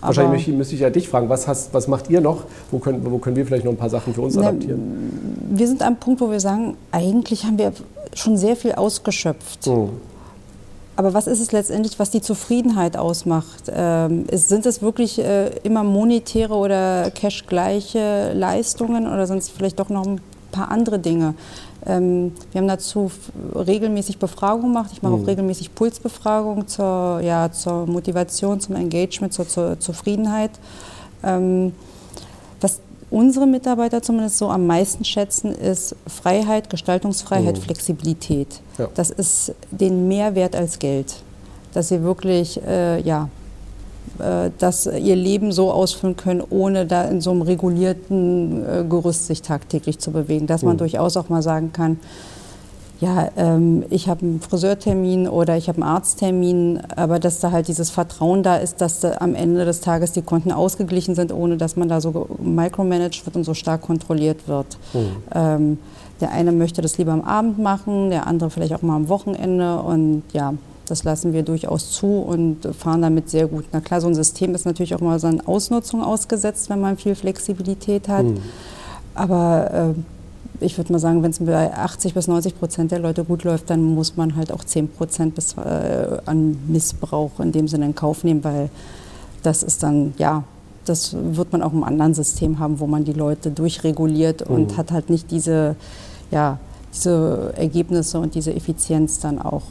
Wahrscheinlich 0.02 0.46
müsste 0.48 0.74
ich 0.74 0.82
ja 0.82 0.90
dich 0.90 1.08
fragen, 1.08 1.30
was, 1.30 1.48
hast, 1.48 1.72
was 1.72 1.88
macht 1.88 2.10
ihr 2.10 2.20
noch? 2.20 2.44
Wo 2.70 2.78
können, 2.78 3.00
wo 3.10 3.16
können 3.16 3.34
wir 3.34 3.46
vielleicht 3.46 3.64
noch 3.64 3.72
ein 3.72 3.78
paar 3.78 3.88
Sachen 3.88 4.12
für 4.12 4.20
uns 4.20 4.36
adaptieren? 4.36 5.48
Wir 5.48 5.66
sind 5.66 5.80
am 5.80 5.96
Punkt, 5.96 6.20
wo 6.20 6.30
wir 6.30 6.38
sagen, 6.38 6.76
eigentlich 6.92 7.44
haben 7.44 7.56
wir 7.56 7.72
schon 8.12 8.36
sehr 8.36 8.56
viel 8.56 8.72
ausgeschöpft. 8.72 9.66
Mhm. 9.66 9.88
Aber 10.96 11.12
was 11.12 11.26
ist 11.26 11.40
es 11.40 11.52
letztendlich, 11.52 11.98
was 11.98 12.10
die 12.10 12.22
Zufriedenheit 12.22 12.96
ausmacht? 12.96 13.64
Ähm, 13.70 14.24
ist, 14.30 14.48
sind 14.48 14.64
es 14.64 14.80
wirklich 14.80 15.18
äh, 15.18 15.48
immer 15.62 15.84
monetäre 15.84 16.54
oder 16.54 17.10
cashgleiche 17.10 18.32
Leistungen 18.32 19.06
oder 19.06 19.26
sind 19.26 19.38
es 19.38 19.50
vielleicht 19.50 19.78
doch 19.78 19.90
noch 19.90 20.06
ein 20.06 20.20
paar 20.52 20.70
andere 20.70 20.98
Dinge? 20.98 21.34
Ähm, 21.84 22.32
wir 22.50 22.62
haben 22.62 22.68
dazu 22.68 23.10
regelmäßig 23.54 24.18
Befragungen 24.18 24.72
gemacht. 24.72 24.90
Ich 24.92 25.02
mache 25.02 25.14
mhm. 25.14 25.22
auch 25.22 25.26
regelmäßig 25.26 25.74
Pulsbefragungen 25.74 26.66
zur, 26.66 27.20
ja, 27.22 27.52
zur 27.52 27.86
Motivation, 27.86 28.58
zum 28.58 28.74
Engagement, 28.76 29.34
zur, 29.34 29.46
zur 29.46 29.78
Zufriedenheit. 29.78 30.52
Ähm, 31.22 31.72
unsere 33.16 33.46
Mitarbeiter 33.46 34.02
zumindest 34.02 34.36
so 34.36 34.50
am 34.50 34.66
meisten 34.66 35.02
schätzen, 35.02 35.52
ist 35.52 35.96
Freiheit, 36.06 36.68
Gestaltungsfreiheit, 36.68 37.56
mhm. 37.56 37.62
Flexibilität. 37.62 38.60
Ja. 38.76 38.88
Das 38.94 39.08
ist 39.08 39.54
den 39.70 40.06
Mehrwert 40.06 40.54
als 40.54 40.78
Geld, 40.78 41.16
dass 41.72 41.88
sie 41.88 42.02
wirklich, 42.02 42.60
äh, 42.62 43.00
ja, 43.00 43.30
äh, 44.18 44.50
dass 44.58 44.84
ihr 44.84 45.16
Leben 45.16 45.50
so 45.50 45.72
ausfüllen 45.72 46.16
können, 46.16 46.42
ohne 46.50 46.84
da 46.84 47.04
in 47.04 47.22
so 47.22 47.30
einem 47.30 47.40
regulierten 47.40 48.62
äh, 48.62 48.84
Gerüst 48.86 49.26
sich 49.26 49.40
tagtäglich 49.40 49.98
zu 49.98 50.10
bewegen. 50.10 50.46
Dass 50.46 50.62
man 50.62 50.74
mhm. 50.74 50.80
durchaus 50.80 51.16
auch 51.16 51.30
mal 51.30 51.42
sagen 51.42 51.72
kann, 51.72 51.98
ja, 53.00 53.28
ähm, 53.36 53.84
ich 53.90 54.08
habe 54.08 54.22
einen 54.22 54.40
Friseurtermin 54.40 55.28
oder 55.28 55.56
ich 55.56 55.68
habe 55.68 55.82
einen 55.82 55.90
Arzttermin, 55.90 56.80
aber 56.96 57.18
dass 57.18 57.40
da 57.40 57.50
halt 57.50 57.68
dieses 57.68 57.90
Vertrauen 57.90 58.42
da 58.42 58.56
ist, 58.56 58.80
dass 58.80 59.00
da 59.00 59.16
am 59.20 59.34
Ende 59.34 59.64
des 59.66 59.80
Tages 59.80 60.12
die 60.12 60.22
Konten 60.22 60.50
ausgeglichen 60.50 61.14
sind, 61.14 61.32
ohne 61.32 61.58
dass 61.58 61.76
man 61.76 61.88
da 61.88 62.00
so 62.00 62.28
micromanaged 62.42 63.26
wird 63.26 63.36
und 63.36 63.44
so 63.44 63.52
stark 63.52 63.82
kontrolliert 63.82 64.48
wird. 64.48 64.78
Mhm. 64.94 65.16
Ähm, 65.34 65.78
der 66.20 66.32
eine 66.32 66.52
möchte 66.52 66.80
das 66.80 66.96
lieber 66.96 67.12
am 67.12 67.20
Abend 67.20 67.58
machen, 67.58 68.08
der 68.08 68.26
andere 68.26 68.48
vielleicht 68.48 68.72
auch 68.72 68.82
mal 68.82 68.96
am 68.96 69.10
Wochenende 69.10 69.78
und 69.80 70.22
ja, 70.32 70.54
das 70.86 71.04
lassen 71.04 71.34
wir 71.34 71.42
durchaus 71.42 71.90
zu 71.90 72.06
und 72.06 72.74
fahren 72.74 73.02
damit 73.02 73.28
sehr 73.28 73.46
gut. 73.48 73.64
Na 73.72 73.80
klar, 73.80 74.00
so 74.00 74.06
ein 74.06 74.14
System 74.14 74.54
ist 74.54 74.64
natürlich 74.64 74.94
auch 74.94 75.00
mal 75.00 75.18
so 75.18 75.26
eine 75.26 75.46
Ausnutzung 75.46 76.02
ausgesetzt, 76.02 76.70
wenn 76.70 76.80
man 76.80 76.96
viel 76.96 77.14
Flexibilität 77.14 78.08
hat. 78.08 78.24
Mhm. 78.24 78.38
Aber 79.14 79.94
äh, 79.94 80.15
ich 80.60 80.76
würde 80.78 80.92
mal 80.92 80.98
sagen, 80.98 81.22
wenn 81.22 81.30
es 81.30 81.38
bei 81.38 81.72
80 81.72 82.14
bis 82.14 82.28
90 82.28 82.58
Prozent 82.58 82.90
der 82.90 82.98
Leute 82.98 83.24
gut 83.24 83.44
läuft, 83.44 83.70
dann 83.70 83.82
muss 83.82 84.16
man 84.16 84.36
halt 84.36 84.52
auch 84.52 84.64
10 84.64 84.88
Prozent 84.88 85.34
bis, 85.34 85.54
äh, 85.54 86.18
an 86.26 86.58
Missbrauch 86.68 87.40
in 87.40 87.52
dem 87.52 87.68
Sinne 87.68 87.86
in 87.86 87.94
Kauf 87.94 88.24
nehmen, 88.24 88.44
weil 88.44 88.70
das 89.42 89.62
ist 89.62 89.82
dann, 89.82 90.14
ja, 90.18 90.44
das 90.84 91.14
wird 91.14 91.52
man 91.52 91.62
auch 91.62 91.72
im 91.72 91.84
anderen 91.84 92.14
System 92.14 92.58
haben, 92.58 92.80
wo 92.80 92.86
man 92.86 93.04
die 93.04 93.12
Leute 93.12 93.50
durchreguliert 93.50 94.42
und 94.42 94.72
mhm. 94.72 94.76
hat 94.76 94.92
halt 94.92 95.10
nicht 95.10 95.30
diese, 95.30 95.76
ja, 96.30 96.58
diese 96.92 97.52
Ergebnisse 97.56 98.18
und 98.18 98.34
diese 98.34 98.54
Effizienz 98.54 99.18
dann 99.18 99.40
auch. 99.40 99.62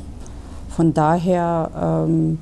Von 0.69 0.93
daher 0.93 2.05
ähm, 2.07 2.39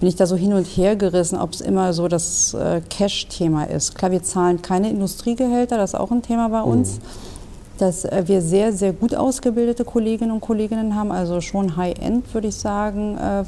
bin 0.00 0.08
ich 0.08 0.16
da 0.16 0.26
so 0.26 0.36
hin 0.36 0.54
und 0.54 0.64
her 0.64 0.96
gerissen, 0.96 1.38
ob 1.38 1.52
es 1.52 1.60
immer 1.60 1.92
so 1.92 2.08
das 2.08 2.54
äh, 2.54 2.80
Cash-Thema 2.88 3.64
ist. 3.64 3.94
Klar, 3.94 4.10
wir 4.10 4.22
zahlen 4.22 4.62
keine 4.62 4.90
Industriegehälter, 4.90 5.76
das 5.76 5.90
ist 5.90 6.00
auch 6.00 6.10
ein 6.10 6.22
Thema 6.22 6.48
bei 6.48 6.62
uns. 6.62 6.96
Mhm 6.96 7.33
dass 7.78 8.04
äh, 8.04 8.24
wir 8.26 8.40
sehr, 8.40 8.72
sehr 8.72 8.92
gut 8.92 9.14
ausgebildete 9.14 9.84
Kolleginnen 9.84 10.30
und 10.30 10.40
Kollegen 10.40 10.94
haben, 10.94 11.10
also 11.10 11.40
schon 11.40 11.76
High-End, 11.76 12.32
würde 12.32 12.48
ich 12.48 12.56
sagen, 12.56 13.18
äh, 13.18 13.40
äh, 13.40 13.44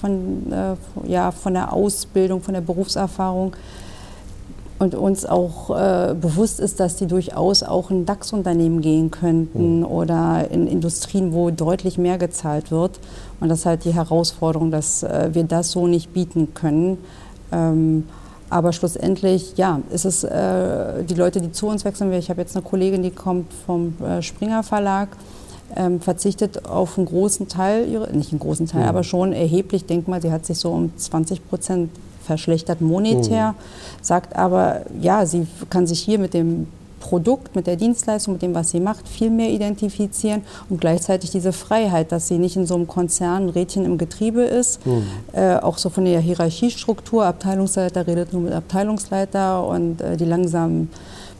von, 0.00 0.52
ja, 1.06 1.30
von 1.30 1.54
der 1.54 1.72
Ausbildung, 1.72 2.40
von 2.40 2.54
der 2.54 2.60
Berufserfahrung. 2.60 3.54
Und 4.78 4.94
uns 4.94 5.24
auch 5.24 5.68
bewusst 5.68 6.60
ist, 6.60 6.80
dass 6.80 6.96
die 6.96 7.06
durchaus 7.06 7.62
auch 7.62 7.90
in 7.90 8.04
DAX-Unternehmen 8.04 8.82
gehen 8.82 9.10
könnten 9.10 9.78
mhm. 9.78 9.86
oder 9.86 10.50
in 10.50 10.66
Industrien, 10.66 11.32
wo 11.32 11.50
deutlich 11.50 11.96
mehr 11.96 12.18
gezahlt 12.18 12.70
wird. 12.70 13.00
Und 13.40 13.48
das 13.48 13.60
ist 13.60 13.66
halt 13.66 13.86
die 13.86 13.94
Herausforderung, 13.94 14.70
dass 14.70 15.02
wir 15.02 15.44
das 15.44 15.70
so 15.70 15.86
nicht 15.86 16.12
bieten 16.12 16.52
können. 16.52 16.98
Aber 18.48 18.72
schlussendlich, 18.72 19.54
ja, 19.56 19.80
ist 19.90 20.04
es 20.04 20.22
äh, 20.22 21.02
die 21.04 21.14
Leute, 21.14 21.40
die 21.40 21.50
zu 21.50 21.66
uns 21.66 21.84
wechseln. 21.84 22.12
Ich 22.12 22.30
habe 22.30 22.40
jetzt 22.40 22.56
eine 22.56 22.64
Kollegin, 22.64 23.02
die 23.02 23.10
kommt 23.10 23.52
vom 23.66 23.94
äh, 24.02 24.22
Springer 24.22 24.62
Verlag, 24.62 25.08
ähm, 25.74 26.00
verzichtet 26.00 26.64
auf 26.64 26.96
einen 26.96 27.06
großen 27.06 27.48
Teil, 27.48 27.88
ihre, 27.88 28.12
nicht 28.16 28.30
einen 28.30 28.38
großen 28.38 28.66
Teil, 28.66 28.82
mhm. 28.82 28.88
aber 28.88 29.02
schon 29.02 29.32
erheblich. 29.32 29.86
Denk 29.86 30.06
mal, 30.06 30.22
sie 30.22 30.30
hat 30.30 30.46
sich 30.46 30.58
so 30.58 30.70
um 30.70 30.96
20 30.96 31.48
Prozent 31.48 31.90
verschlechtert 32.22 32.80
monetär, 32.80 33.52
mhm. 33.52 33.56
sagt 34.02 34.36
aber, 34.36 34.82
ja, 35.00 35.26
sie 35.26 35.46
kann 35.68 35.86
sich 35.86 36.00
hier 36.00 36.18
mit 36.18 36.34
dem 36.34 36.68
Produkt, 37.06 37.54
mit 37.54 37.68
der 37.68 37.76
Dienstleistung, 37.76 38.34
mit 38.34 38.42
dem, 38.42 38.52
was 38.52 38.70
sie 38.70 38.80
macht, 38.80 39.08
viel 39.08 39.30
mehr 39.30 39.50
identifizieren 39.50 40.42
und 40.68 40.80
gleichzeitig 40.80 41.30
diese 41.30 41.52
Freiheit, 41.52 42.10
dass 42.10 42.26
sie 42.26 42.36
nicht 42.36 42.56
in 42.56 42.66
so 42.66 42.74
einem 42.74 42.88
Konzern 42.88 43.44
ein 43.44 43.48
Rädchen 43.50 43.84
im 43.84 43.96
Getriebe 43.96 44.42
ist, 44.42 44.84
mhm. 44.84 45.04
äh, 45.32 45.54
auch 45.54 45.78
so 45.78 45.88
von 45.88 46.04
der 46.04 46.18
Hierarchiestruktur, 46.18 47.24
Abteilungsleiter 47.24 48.08
redet 48.08 48.32
nur 48.32 48.42
mit 48.42 48.52
Abteilungsleiter 48.52 49.64
und 49.64 50.00
äh, 50.00 50.16
die 50.16 50.24
langsamen 50.24 50.90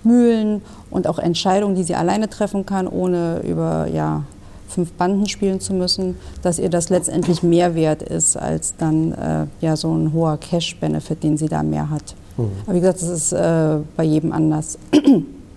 Mühlen 0.05 0.63
und 0.93 1.09
auch 1.09 1.19
Entscheidungen, 1.19 1.75
die 1.75 1.83
sie 1.83 1.97
alleine 1.97 2.31
treffen 2.31 2.65
kann, 2.65 2.87
ohne 2.87 3.41
über 3.41 3.89
ja, 3.93 4.23
fünf 4.69 4.93
Banden 4.93 5.27
spielen 5.27 5.59
zu 5.59 5.75
müssen, 5.75 6.15
dass 6.43 6.61
ihr 6.61 6.71
das 6.71 6.91
letztendlich 6.91 7.43
mehr 7.43 7.75
wert 7.75 8.05
ist 8.05 8.37
als 8.37 8.77
dann 8.77 9.13
äh, 9.15 9.47
ja, 9.61 9.75
so 9.75 9.93
ein 9.93 10.13
hoher 10.13 10.37
Cash-Benefit, 10.37 11.25
den 11.25 11.37
sie 11.37 11.49
da 11.49 11.65
mehr 11.65 11.91
hat. 11.91 12.15
Mhm. 12.37 12.51
Aber 12.67 12.75
wie 12.77 12.81
gesagt, 12.81 13.03
das 13.03 13.09
ist 13.09 13.33
äh, 13.33 13.79
bei 13.97 14.05
jedem 14.05 14.31
anders. 14.31 14.79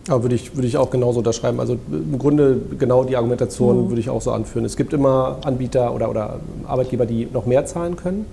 Ja, 0.10 0.24
würde 0.24 0.34
ich, 0.34 0.56
würde 0.56 0.68
ich 0.68 0.76
auch 0.76 0.90
genauso 0.90 1.20
unterschreiben. 1.20 1.60
Also 1.60 1.78
im 1.92 2.18
Grunde 2.18 2.60
genau 2.80 3.04
die 3.04 3.16
Argumentation 3.16 3.86
mhm. 3.86 3.90
würde 3.90 4.02
ich 4.02 4.10
auch 4.10 4.22
so 4.22 4.32
anführen. 4.32 4.66
Es 4.66 4.76
gibt 4.76 4.92
immer 4.92 5.38
Anbieter 5.44 5.94
oder, 5.94 6.10
oder 6.10 6.40
Arbeitgeber, 6.68 7.06
die 7.06 7.28
noch 7.32 7.46
mehr 7.46 7.66
zahlen 7.68 7.96
können. 7.96 8.26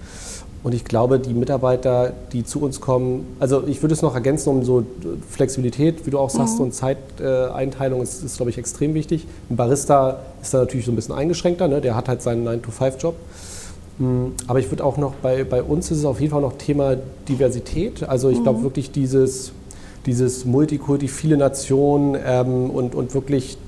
Und 0.63 0.75
ich 0.75 0.85
glaube, 0.85 1.21
die 1.21 1.35
Mitarbeiter, 1.35 2.13
die 2.33 2.45
zu 2.45 2.61
uns 2.61 2.81
kommen, 2.81 3.37
also 3.39 3.63
ich 3.67 3.83
würde 3.83 3.93
es 3.93 4.01
noch 4.01 4.15
ergänzen 4.15 4.49
um 4.49 4.65
so 4.65 4.85
Flexibilität, 5.31 6.07
wie 6.07 6.11
du 6.11 6.19
auch 6.19 6.31
sagst, 6.31 6.59
mhm. 6.59 6.65
und 6.65 6.75
Zeiteinteilung 6.75 8.01
ist, 8.03 8.25
ist, 8.25 8.37
glaube 8.37 8.51
ich, 8.51 8.59
extrem 8.59 8.95
wichtig. 8.95 9.27
Ein 9.51 9.57
Barista 9.57 10.21
ist 10.41 10.55
da 10.55 10.59
natürlich 10.59 10.87
so 10.87 10.93
ein 10.93 10.97
bisschen 10.97 11.15
eingeschränkter, 11.15 11.69
ne? 11.69 11.83
der 11.83 11.95
hat 11.95 12.09
halt 12.09 12.23
seinen 12.23 12.49
9-to-5-Job. 12.49 13.15
Mm, 13.99 14.27
aber 14.47 14.59
ich 14.59 14.71
würde 14.71 14.83
auch 14.83 14.97
noch, 14.97 15.13
bei, 15.17 15.45
bei 15.45 15.63
uns 15.63 15.91
ist 15.91 15.99
es 15.99 16.05
auf 16.05 16.21
jeden 16.21 16.33
Fall 16.33 16.43
noch 16.43 16.55
Thema 16.55 16.97
Diversität. 17.29 18.03
Also 18.09 18.31
ich 18.31 18.43
glaube 18.43 18.61
mhm. 18.61 18.65
wirklich 18.65 18.91
dieses, 18.91 19.53
dieses 20.07 20.45
Multikulti, 20.45 21.09
viele 21.09 21.37
Nationen 21.37 22.17
ähm, 22.25 22.71
und, 22.71 22.95
und 22.95 23.13
wirklich, 23.15 23.59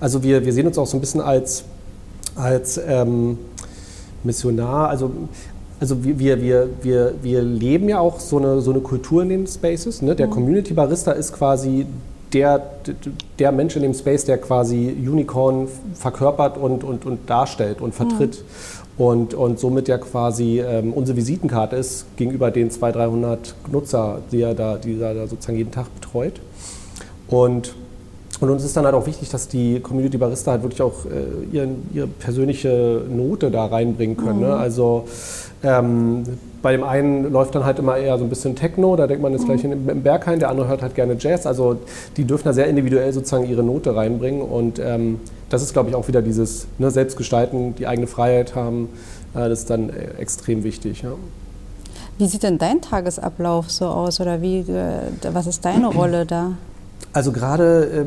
also 0.00 0.22
wir, 0.22 0.44
wir 0.44 0.52
sehen 0.52 0.66
uns 0.66 0.78
auch 0.78 0.86
so 0.86 0.96
ein 0.96 1.00
bisschen 1.00 1.20
als, 1.20 1.64
als 2.34 2.80
ähm, 2.86 3.38
Missionar, 4.22 4.88
also 4.88 5.10
also 5.80 6.02
wir, 6.02 6.40
wir, 6.40 6.68
wir, 6.82 7.14
wir 7.20 7.42
leben 7.42 7.88
ja 7.88 7.98
auch 7.98 8.18
so 8.20 8.38
eine, 8.38 8.60
so 8.62 8.70
eine 8.70 8.80
Kultur 8.80 9.22
in 9.22 9.28
den 9.28 9.46
Spaces. 9.46 10.00
Ne? 10.00 10.14
Der 10.14 10.28
mhm. 10.28 10.30
Community 10.30 10.72
Barista 10.72 11.12
ist 11.12 11.32
quasi 11.32 11.84
der, 12.32 12.62
der 13.38 13.52
Mensch 13.52 13.76
in 13.76 13.82
dem 13.82 13.92
Space, 13.92 14.24
der 14.24 14.38
quasi 14.38 14.96
Unicorn 14.98 15.68
verkörpert 15.94 16.56
und, 16.56 16.84
und, 16.84 17.04
und 17.06 17.28
darstellt 17.28 17.80
und 17.80 17.94
vertritt. 17.94 18.40
Mhm. 18.40 18.83
Und, 18.96 19.34
und 19.34 19.58
somit 19.58 19.88
ja 19.88 19.98
quasi 19.98 20.60
ähm, 20.60 20.92
unsere 20.92 21.16
Visitenkarte 21.16 21.76
ist 21.76 22.06
gegenüber 22.16 22.50
den 22.50 22.70
200, 22.70 22.96
300 22.96 23.54
Nutzer, 23.72 24.20
die 24.30 24.42
er 24.42 24.54
da, 24.54 24.76
die 24.76 25.00
er 25.00 25.14
da 25.14 25.26
sozusagen 25.26 25.58
jeden 25.58 25.72
Tag 25.72 25.92
betreut. 25.94 26.40
Und 27.26 27.74
und 28.40 28.50
uns 28.50 28.64
ist 28.64 28.76
dann 28.76 28.84
halt 28.84 28.94
auch 28.94 29.06
wichtig, 29.06 29.30
dass 29.30 29.48
die 29.48 29.80
Community 29.80 30.18
Barista 30.18 30.50
halt 30.50 30.62
wirklich 30.62 30.82
auch 30.82 31.06
äh, 31.06 31.56
ihren, 31.56 31.88
ihre 31.94 32.08
persönliche 32.08 33.02
Note 33.08 33.50
da 33.50 33.66
reinbringen 33.66 34.16
können. 34.16 34.40
Ne? 34.40 34.46
Mhm. 34.46 34.52
Ne? 34.52 34.56
Also 34.56 35.06
ähm, 35.64 36.24
bei 36.62 36.72
dem 36.72 36.84
einen 36.84 37.32
läuft 37.32 37.54
dann 37.54 37.64
halt 37.64 37.78
immer 37.78 37.96
eher 37.96 38.16
so 38.18 38.24
ein 38.24 38.30
bisschen 38.30 38.54
Techno, 38.54 38.96
da 38.96 39.06
denkt 39.06 39.22
man 39.22 39.32
jetzt 39.32 39.44
gleich 39.46 39.64
im 39.64 40.02
Berghain, 40.02 40.38
der 40.38 40.50
andere 40.50 40.68
hört 40.68 40.82
halt 40.82 40.94
gerne 40.94 41.16
Jazz. 41.18 41.46
Also 41.46 41.76
die 42.16 42.24
dürfen 42.24 42.44
da 42.44 42.52
sehr 42.52 42.68
individuell 42.68 43.12
sozusagen 43.12 43.48
ihre 43.48 43.62
Note 43.62 43.96
reinbringen 43.96 44.42
und 44.42 44.78
ähm, 44.78 45.20
das 45.50 45.62
ist, 45.62 45.72
glaube 45.72 45.90
ich, 45.90 45.94
auch 45.94 46.08
wieder 46.08 46.22
dieses 46.22 46.66
ne, 46.78 46.90
Selbstgestalten, 46.90 47.74
die 47.76 47.86
eigene 47.86 48.06
Freiheit 48.06 48.54
haben, 48.54 48.88
äh, 49.34 49.48
das 49.48 49.60
ist 49.60 49.70
dann 49.70 49.90
äh, 49.90 50.18
extrem 50.18 50.64
wichtig. 50.64 51.02
Ja. 51.02 51.12
Wie 52.18 52.26
sieht 52.26 52.44
denn 52.44 52.58
dein 52.58 52.80
Tagesablauf 52.80 53.70
so 53.70 53.86
aus 53.86 54.20
oder 54.20 54.40
wie, 54.40 54.60
äh, 54.60 55.00
was 55.32 55.46
ist 55.46 55.64
deine 55.64 55.88
Rolle 55.88 56.26
da? 56.26 56.52
Also 57.14 57.30
gerade 57.30 57.84
äh, 57.84 58.04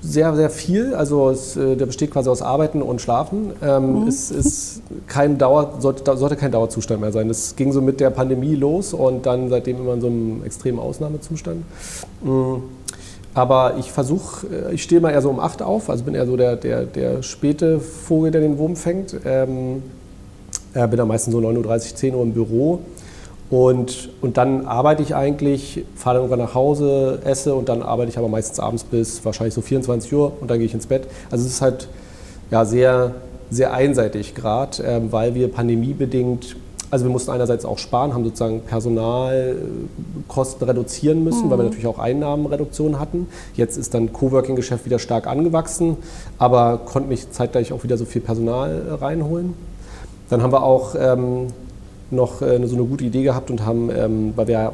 sehr, 0.00 0.34
sehr 0.34 0.48
viel. 0.48 0.94
Also 0.94 1.28
es, 1.28 1.54
äh, 1.54 1.76
der 1.76 1.84
besteht 1.84 2.10
quasi 2.10 2.30
aus 2.30 2.40
Arbeiten 2.40 2.80
und 2.80 2.98
Schlafen. 2.98 3.52
Ähm, 3.62 4.02
mhm. 4.02 4.08
Es 4.08 4.30
ist 4.30 4.80
kein 5.06 5.36
Dauer, 5.36 5.74
sollte, 5.80 6.16
sollte, 6.16 6.36
kein 6.36 6.50
Dauerzustand 6.50 7.02
mehr 7.02 7.12
sein. 7.12 7.28
Das 7.28 7.56
ging 7.56 7.72
so 7.72 7.82
mit 7.82 8.00
der 8.00 8.08
Pandemie 8.08 8.54
los 8.54 8.94
und 8.94 9.26
dann 9.26 9.50
seitdem 9.50 9.76
immer 9.76 9.92
in 9.92 10.00
so 10.00 10.06
einem 10.06 10.44
extremen 10.44 10.78
Ausnahmezustand. 10.78 11.62
Mhm. 12.22 12.62
Aber 13.34 13.74
ich 13.78 13.92
versuche, 13.92 14.46
äh, 14.46 14.74
ich 14.74 14.82
stehe 14.82 15.02
mal 15.02 15.10
eher 15.10 15.20
so 15.20 15.28
um 15.28 15.40
8 15.40 15.60
auf, 15.60 15.90
also 15.90 16.04
bin 16.04 16.14
eher 16.14 16.26
so 16.26 16.38
der, 16.38 16.56
der, 16.56 16.84
der 16.84 17.22
späte 17.22 17.80
Vogel, 17.80 18.30
der 18.30 18.40
den 18.40 18.56
Wurm 18.56 18.76
fängt. 18.76 19.14
Ähm, 19.26 19.82
bin 20.72 20.96
dann 20.96 21.08
meistens 21.08 21.32
so 21.32 21.38
9.30 21.40 21.66
Uhr, 21.66 21.96
10 21.96 22.14
Uhr 22.14 22.22
im 22.22 22.32
Büro 22.32 22.80
und, 23.50 24.10
und 24.20 24.36
dann 24.36 24.66
arbeite 24.66 25.02
ich 25.02 25.14
eigentlich, 25.14 25.84
fahre 25.94 26.16
dann 26.16 26.24
irgendwann 26.24 26.46
nach 26.46 26.54
Hause, 26.54 27.20
esse 27.24 27.54
und 27.54 27.70
dann 27.70 27.80
arbeite 27.82 28.10
ich 28.10 28.18
aber 28.18 28.28
meistens 28.28 28.60
abends 28.60 28.84
bis 28.84 29.24
wahrscheinlich 29.24 29.54
so 29.54 29.62
24 29.62 30.12
Uhr 30.12 30.34
und 30.40 30.50
dann 30.50 30.58
gehe 30.58 30.66
ich 30.66 30.74
ins 30.74 30.86
Bett. 30.86 31.06
Also 31.30 31.46
es 31.46 31.52
ist 31.52 31.62
halt 31.62 31.88
ja, 32.50 32.66
sehr, 32.66 33.14
sehr 33.50 33.72
einseitig 33.72 34.34
gerade, 34.34 34.84
äh, 34.84 35.00
weil 35.10 35.34
wir 35.34 35.50
pandemiebedingt, 35.50 36.56
also 36.90 37.06
wir 37.06 37.10
mussten 37.10 37.30
einerseits 37.30 37.64
auch 37.64 37.78
sparen, 37.78 38.12
haben 38.12 38.24
sozusagen 38.24 38.60
Personalkosten 38.60 40.66
reduzieren 40.66 41.24
müssen, 41.24 41.46
mhm. 41.46 41.50
weil 41.50 41.58
wir 41.58 41.64
mhm. 41.64 41.70
natürlich 41.70 41.86
auch 41.86 41.98
Einnahmenreduktionen 41.98 43.00
hatten. 43.00 43.28
Jetzt 43.54 43.78
ist 43.78 43.94
dann 43.94 44.12
Coworking-Geschäft 44.12 44.84
wieder 44.84 44.98
stark 44.98 45.26
angewachsen, 45.26 45.96
aber 46.36 46.80
konnte 46.84 47.08
mich 47.08 47.30
zeitgleich 47.30 47.72
auch 47.72 47.82
wieder 47.82 47.96
so 47.96 48.04
viel 48.04 48.20
Personal 48.20 48.98
reinholen. 49.00 49.54
Dann 50.28 50.42
haben 50.42 50.52
wir 50.52 50.62
auch 50.62 50.94
ähm, 50.98 51.46
noch 52.10 52.42
äh, 52.42 52.66
so 52.66 52.76
eine 52.76 52.84
gute 52.84 53.04
Idee 53.04 53.22
gehabt 53.22 53.50
und 53.50 53.64
haben, 53.64 53.90
ähm, 53.94 54.32
weil 54.36 54.48
wir, 54.48 54.72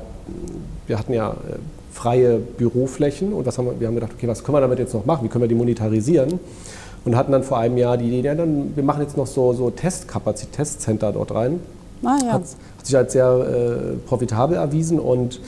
wir 0.87 0.99
hatten 0.99 1.13
ja 1.13 1.31
äh, 1.31 1.57
freie 1.93 2.39
Büroflächen 2.39 3.33
und 3.33 3.47
was 3.47 3.59
haben 3.59 3.67
wir, 3.67 3.81
wir 3.81 3.87
haben 3.87 3.95
gedacht, 3.95 4.13
okay, 4.17 4.29
was 4.29 4.45
können 4.45 4.57
wir 4.57 4.61
damit 4.61 4.79
jetzt 4.79 4.95
noch 4.95 5.07
machen, 5.07 5.25
wie 5.25 5.29
können 5.29 5.45
wir 5.45 5.49
die 5.49 5.55
monetarisieren? 5.55 6.41
Und 7.05 7.17
hatten 7.17 7.33
dann 7.33 7.43
vor 7.43 7.59
einem 7.59 7.77
Jahr 7.77 7.99
die 7.99 8.07
Idee, 8.07 8.27
ja, 8.27 8.35
dann, 8.35 8.75
wir 8.75 8.83
machen 8.83 9.03
jetzt 9.03 9.17
noch 9.17 9.27
so, 9.27 9.53
so 9.53 9.71
Testkapazität, 9.71 10.55
Testcenter 10.55 11.13
dort 11.13 11.35
rein. 11.35 11.61
Ah, 12.03 12.19
ja. 12.23 12.33
hat, 12.33 12.43
hat 12.43 12.87
sich 12.87 12.97
als 12.97 13.13
sehr 13.13 13.27
äh, 13.27 13.97
profitabel 14.07 14.57
erwiesen 14.57 14.99
und 14.99 15.41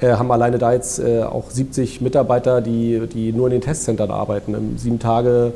äh, 0.00 0.12
haben 0.12 0.30
alleine 0.30 0.58
da 0.58 0.72
jetzt 0.72 0.98
äh, 0.98 1.22
auch 1.22 1.50
70 1.50 2.00
Mitarbeiter, 2.00 2.60
die, 2.60 3.06
die 3.12 3.32
nur 3.32 3.46
in 3.46 3.52
den 3.52 3.60
Testcentern 3.60 4.10
arbeiten, 4.10 4.54
im 4.54 4.78
sieben 4.78 4.98
Tage 4.98 5.52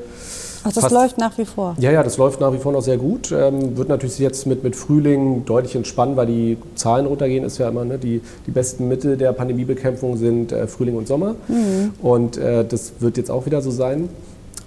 Ach, 0.64 0.72
das 0.72 0.90
läuft 0.90 1.18
nach 1.18 1.36
wie 1.38 1.44
vor? 1.44 1.76
Ja, 1.78 1.90
ja, 1.90 2.02
das 2.02 2.16
läuft 2.16 2.40
nach 2.40 2.52
wie 2.52 2.58
vor 2.58 2.72
noch 2.72 2.82
sehr 2.82 2.96
gut. 2.96 3.32
Ähm, 3.32 3.76
wird 3.76 3.88
natürlich 3.88 4.18
jetzt 4.18 4.46
mit, 4.46 4.64
mit 4.64 4.76
Frühling 4.76 5.44
deutlich 5.44 5.74
entspannen, 5.74 6.16
weil 6.16 6.26
die 6.26 6.58
Zahlen 6.74 7.06
runtergehen. 7.06 7.44
Ist 7.44 7.58
ja 7.58 7.68
immer 7.68 7.84
ne, 7.84 7.98
die, 7.98 8.20
die 8.46 8.50
besten 8.50 8.88
Mittel 8.88 9.16
der 9.16 9.32
Pandemiebekämpfung 9.32 10.16
sind 10.16 10.52
äh, 10.52 10.66
Frühling 10.66 10.96
und 10.96 11.08
Sommer. 11.08 11.34
Mhm. 11.48 11.92
Und 12.02 12.36
äh, 12.36 12.64
das 12.64 12.94
wird 13.00 13.16
jetzt 13.16 13.30
auch 13.30 13.46
wieder 13.46 13.62
so 13.62 13.70
sein. 13.70 14.08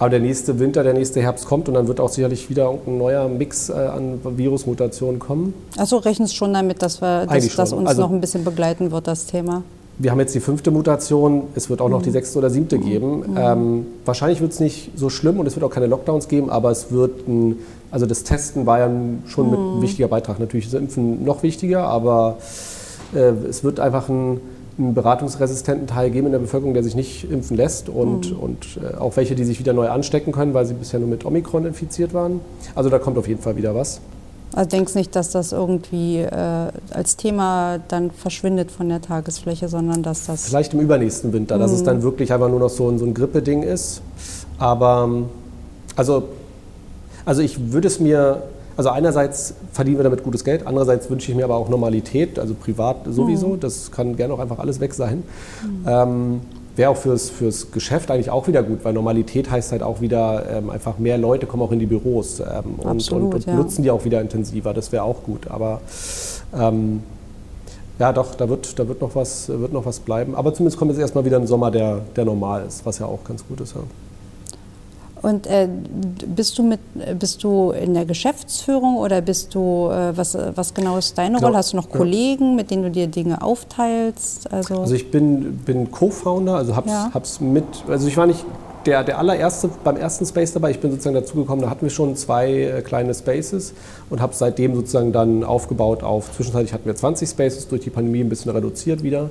Aber 0.01 0.09
der 0.09 0.19
nächste 0.19 0.57
Winter, 0.57 0.81
der 0.81 0.95
nächste 0.95 1.21
Herbst 1.21 1.45
kommt 1.45 1.67
und 1.67 1.75
dann 1.75 1.87
wird 1.87 1.99
auch 1.99 2.09
sicherlich 2.09 2.49
wieder 2.49 2.71
ein 2.71 2.97
neuer 2.97 3.27
Mix 3.27 3.69
äh, 3.69 3.73
an 3.73 4.19
Virusmutationen 4.23 5.19
kommen. 5.19 5.53
Achso, 5.77 5.97
rechnest 5.97 6.35
schon 6.35 6.53
damit, 6.55 6.81
dass, 6.81 7.01
wir, 7.03 7.27
dass, 7.27 7.55
dass 7.55 7.71
uns 7.71 7.87
also, 7.87 8.01
noch 8.01 8.11
ein 8.11 8.19
bisschen 8.19 8.43
begleiten 8.43 8.91
wird, 8.91 9.05
das 9.05 9.27
Thema? 9.27 9.61
Wir 9.97 10.11
haben 10.11 10.19
jetzt 10.19 10.33
die 10.33 10.39
fünfte 10.39 10.71
Mutation, 10.71 11.43
es 11.55 11.69
wird 11.69 11.81
auch 11.81 11.89
noch 11.89 12.01
die 12.01 12.09
mhm. 12.09 12.13
sechste 12.13 12.39
oder 12.39 12.49
siebte 12.49 12.77
mhm. 12.77 12.81
geben. 12.81 13.17
Mhm. 13.17 13.37
Ähm, 13.37 13.85
wahrscheinlich 14.05 14.41
wird 14.41 14.51
es 14.51 14.59
nicht 14.59 14.91
so 14.95 15.09
schlimm 15.09 15.39
und 15.39 15.45
es 15.45 15.55
wird 15.55 15.63
auch 15.63 15.69
keine 15.69 15.87
Lockdowns 15.87 16.27
geben, 16.27 16.49
aber 16.49 16.71
es 16.71 16.91
wird 16.91 17.27
ein, 17.27 17.57
also 17.91 18.05
das 18.05 18.23
Testen 18.23 18.65
war 18.65 18.79
ja 18.79 18.89
schon 19.27 19.45
mhm. 19.45 19.51
mit 19.51 19.59
ein 19.59 19.81
wichtiger 19.81 20.07
Beitrag. 20.07 20.39
Natürlich 20.39 20.65
ist 20.65 20.73
das 20.73 20.81
Impfen 20.81 21.23
noch 21.23 21.43
wichtiger, 21.43 21.83
aber 21.83 22.37
äh, 23.13 23.31
es 23.47 23.63
wird 23.63 23.79
einfach 23.79 24.09
ein, 24.09 24.39
einen 24.77 24.93
beratungsresistenten 24.93 25.87
Teil 25.87 26.09
geben 26.09 26.27
in 26.27 26.31
der 26.31 26.39
Bevölkerung, 26.39 26.73
der 26.73 26.83
sich 26.83 26.95
nicht 26.95 27.29
impfen 27.29 27.57
lässt 27.57 27.89
und, 27.89 28.31
mhm. 28.31 28.39
und 28.39 28.79
äh, 28.81 28.97
auch 28.97 29.17
welche, 29.17 29.35
die 29.35 29.43
sich 29.43 29.59
wieder 29.59 29.73
neu 29.73 29.89
anstecken 29.89 30.31
können, 30.31 30.53
weil 30.53 30.65
sie 30.65 30.73
bisher 30.73 30.99
nur 30.99 31.09
mit 31.09 31.25
Omikron 31.25 31.65
infiziert 31.65 32.13
waren. 32.13 32.39
Also 32.75 32.89
da 32.89 32.97
kommt 32.97 33.17
auf 33.17 33.27
jeden 33.27 33.41
Fall 33.41 33.57
wieder 33.57 33.75
was. 33.75 34.01
Also 34.53 34.69
denkst 34.69 34.95
nicht, 34.95 35.15
dass 35.15 35.31
das 35.31 35.51
irgendwie 35.51 36.17
äh, 36.17 36.71
als 36.91 37.15
Thema 37.15 37.79
dann 37.87 38.11
verschwindet 38.11 38.69
von 38.71 38.89
der 38.89 39.01
Tagesfläche, 39.01 39.69
sondern 39.69 40.03
dass 40.03 40.25
das... 40.25 40.45
Vielleicht 40.45 40.73
im 40.73 40.81
übernächsten 40.81 41.31
Winter, 41.31 41.57
dass 41.57 41.71
es 41.71 41.81
mhm. 41.81 41.85
dann 41.85 42.03
wirklich 42.03 42.33
einfach 42.33 42.49
nur 42.49 42.59
noch 42.59 42.69
so, 42.69 42.97
so 42.97 43.05
ein 43.05 43.13
Grippeding 43.13 43.63
ist. 43.63 44.01
Aber 44.57 45.09
also, 45.95 46.23
also 47.25 47.41
ich 47.41 47.71
würde 47.71 47.87
es 47.87 47.99
mir... 47.99 48.43
Also 48.77 48.89
einerseits 48.89 49.53
verdienen 49.73 49.97
wir 49.97 50.03
damit 50.03 50.23
gutes 50.23 50.43
Geld, 50.43 50.65
andererseits 50.65 51.09
wünsche 51.09 51.29
ich 51.29 51.37
mir 51.37 51.43
aber 51.43 51.55
auch 51.55 51.69
Normalität, 51.69 52.39
also 52.39 52.53
privat 52.53 53.05
sowieso. 53.05 53.49
Mhm. 53.49 53.59
Das 53.59 53.91
kann 53.91 54.15
gerne 54.15 54.33
auch 54.33 54.39
einfach 54.39 54.59
alles 54.59 54.79
weg 54.79 54.93
sein. 54.93 55.23
Mhm. 55.61 55.85
Ähm, 55.87 56.41
wäre 56.81 56.89
auch 56.89 56.97
fürs, 56.97 57.29
fürs 57.29 57.69
Geschäft 57.69 58.09
eigentlich 58.09 58.31
auch 58.31 58.47
wieder 58.47 58.63
gut, 58.63 58.79
weil 58.83 58.93
Normalität 58.93 59.51
heißt 59.51 59.71
halt 59.71 59.83
auch 59.83 60.01
wieder 60.01 60.49
ähm, 60.49 60.71
einfach 60.71 60.97
mehr 60.97 61.19
Leute 61.19 61.45
kommen 61.45 61.61
auch 61.61 61.71
in 61.71 61.77
die 61.77 61.85
Büros 61.85 62.39
ähm, 62.39 62.79
und, 62.79 62.87
Absolut, 62.87 63.23
und, 63.25 63.33
und 63.35 63.45
ja. 63.45 63.53
nutzen 63.53 63.83
die 63.83 63.91
auch 63.91 64.03
wieder 64.03 64.19
intensiver. 64.19 64.73
Das 64.73 64.91
wäre 64.91 65.03
auch 65.03 65.21
gut. 65.21 65.47
Aber 65.47 65.79
ähm, 66.57 67.03
ja, 67.99 68.11
doch, 68.11 68.33
da 68.33 68.49
wird, 68.49 68.79
da 68.79 68.87
wird, 68.87 68.99
noch 68.99 69.13
was, 69.13 69.47
wird 69.47 69.71
noch 69.71 69.85
was 69.85 69.99
bleiben. 69.99 70.33
Aber 70.33 70.55
zumindest 70.55 70.79
kommt 70.79 70.89
jetzt 70.89 70.99
erstmal 70.99 71.23
wieder 71.23 71.37
ein 71.37 71.45
Sommer, 71.45 71.69
der, 71.69 71.99
der 72.15 72.25
normal 72.25 72.65
ist, 72.67 72.83
was 72.83 72.97
ja 72.97 73.05
auch 73.05 73.23
ganz 73.25 73.45
gut 73.47 73.61
ist. 73.61 73.75
Ja. 73.75 73.81
Und 75.21 75.45
äh, 75.47 75.67
bist, 76.35 76.57
du 76.57 76.63
mit, 76.63 76.79
bist 77.19 77.43
du 77.43 77.71
in 77.71 77.93
der 77.93 78.05
Geschäftsführung 78.05 78.97
oder 78.97 79.21
bist 79.21 79.53
du, 79.53 79.89
äh, 79.89 80.17
was, 80.17 80.35
was 80.55 80.73
genau 80.73 80.97
ist 80.97 81.17
deine 81.17 81.35
Genau, 81.35 81.47
Rolle? 81.47 81.57
Hast 81.57 81.73
du 81.73 81.77
noch 81.77 81.89
ja. 81.91 81.95
Kollegen, 81.97 82.55
mit 82.55 82.71
denen 82.71 82.83
du 82.83 82.91
dir 82.91 83.07
Dinge 83.07 83.41
aufteilst? 83.41 84.51
Also, 84.51 84.79
Also 84.81 84.95
ich 84.95 85.11
bin, 85.11 85.57
bin 85.57 85.91
Co-Founder, 85.91 86.55
also 86.55 86.75
hab's, 86.75 86.89
Ja. 86.91 87.11
hab's 87.13 87.39
mit, 87.39 87.65
also 87.87 88.07
ich 88.07 88.17
war 88.17 88.25
nicht 88.25 88.45
der, 88.87 89.03
der 89.03 89.19
allererste 89.19 89.69
beim 89.83 89.95
ersten 89.95 90.25
Space 90.25 90.53
dabei, 90.53 90.71
ich 90.71 90.79
bin 90.79 90.89
sozusagen 90.89 91.13
dazugekommen, 91.13 91.63
da 91.63 91.69
hatten 91.69 91.83
wir 91.83 91.91
schon 91.91 92.15
zwei 92.15 92.51
äh, 92.51 92.81
kleine 92.81 93.13
Spaces 93.13 93.73
und 94.09 94.21
habe 94.21 94.33
seitdem 94.33 94.73
sozusagen 94.73 95.11
dann 95.11 95.43
aufgebaut 95.43 96.01
auf, 96.01 96.31
zwischenzeitlich 96.35 96.73
hatten 96.73 96.85
wir 96.85 96.95
20 96.95 97.29
Spaces, 97.29 97.67
durch 97.67 97.81
die 97.83 97.91
Pandemie 97.91 98.21
ein 98.21 98.29
bisschen 98.29 98.51
reduziert 98.51 99.03
wieder 99.03 99.29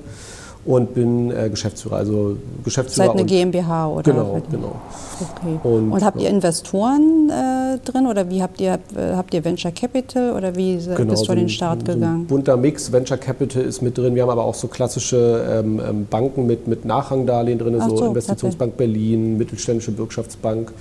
und 0.64 0.94
bin 0.94 1.30
äh, 1.30 1.48
Geschäftsführer, 1.48 1.96
also 1.96 2.36
Geschäftsführer 2.64 3.06
seid 3.08 3.16
eine 3.16 3.24
GmbH 3.24 3.88
oder? 3.88 4.02
Genau, 4.02 4.42
genau. 4.50 4.72
Okay. 5.20 5.58
Und, 5.62 5.92
Und, 5.92 6.04
habt 6.04 6.16
ja. 6.20 6.24
ihr 6.24 6.30
Investoren 6.30 7.30
äh, 7.30 7.78
drin 7.84 8.06
oder 8.06 8.28
wie 8.30 8.42
habt 8.42 8.60
ihr, 8.60 8.78
habt 9.16 9.32
ihr 9.34 9.44
Venture 9.44 9.70
Capital 9.70 10.32
oder 10.32 10.56
wie 10.56 10.76
Genau, 10.76 11.10
bist 11.10 11.22
du 11.22 11.26
so 11.26 11.32
an 11.32 11.38
den 11.38 11.48
Start 11.48 11.80
so 11.86 11.92
gegangen? 11.94 12.26
bunter 12.26 12.56
Mix, 12.56 12.90
Venture 12.92 13.16
Capital 13.18 13.62
ist 13.62 13.82
mit 13.82 13.96
drin. 13.98 14.14
Wir 14.14 14.22
haben 14.22 14.30
aber 14.30 14.44
auch 14.44 14.54
so 14.54 14.68
klassische 14.68 15.44
ähm, 15.50 15.80
ähm, 15.86 16.06
Banken 16.08 16.46
mit, 16.46 16.66
mit 16.68 16.84
Nachrangdarlehen 16.84 17.58
drin, 17.58 17.78
so, 17.80 17.96
so, 17.96 18.06
Investitionsbank 18.06 18.76
Berlin, 18.76 19.36
Mittelständische 19.38 19.92
Bürgschaftsbank. 19.92 20.72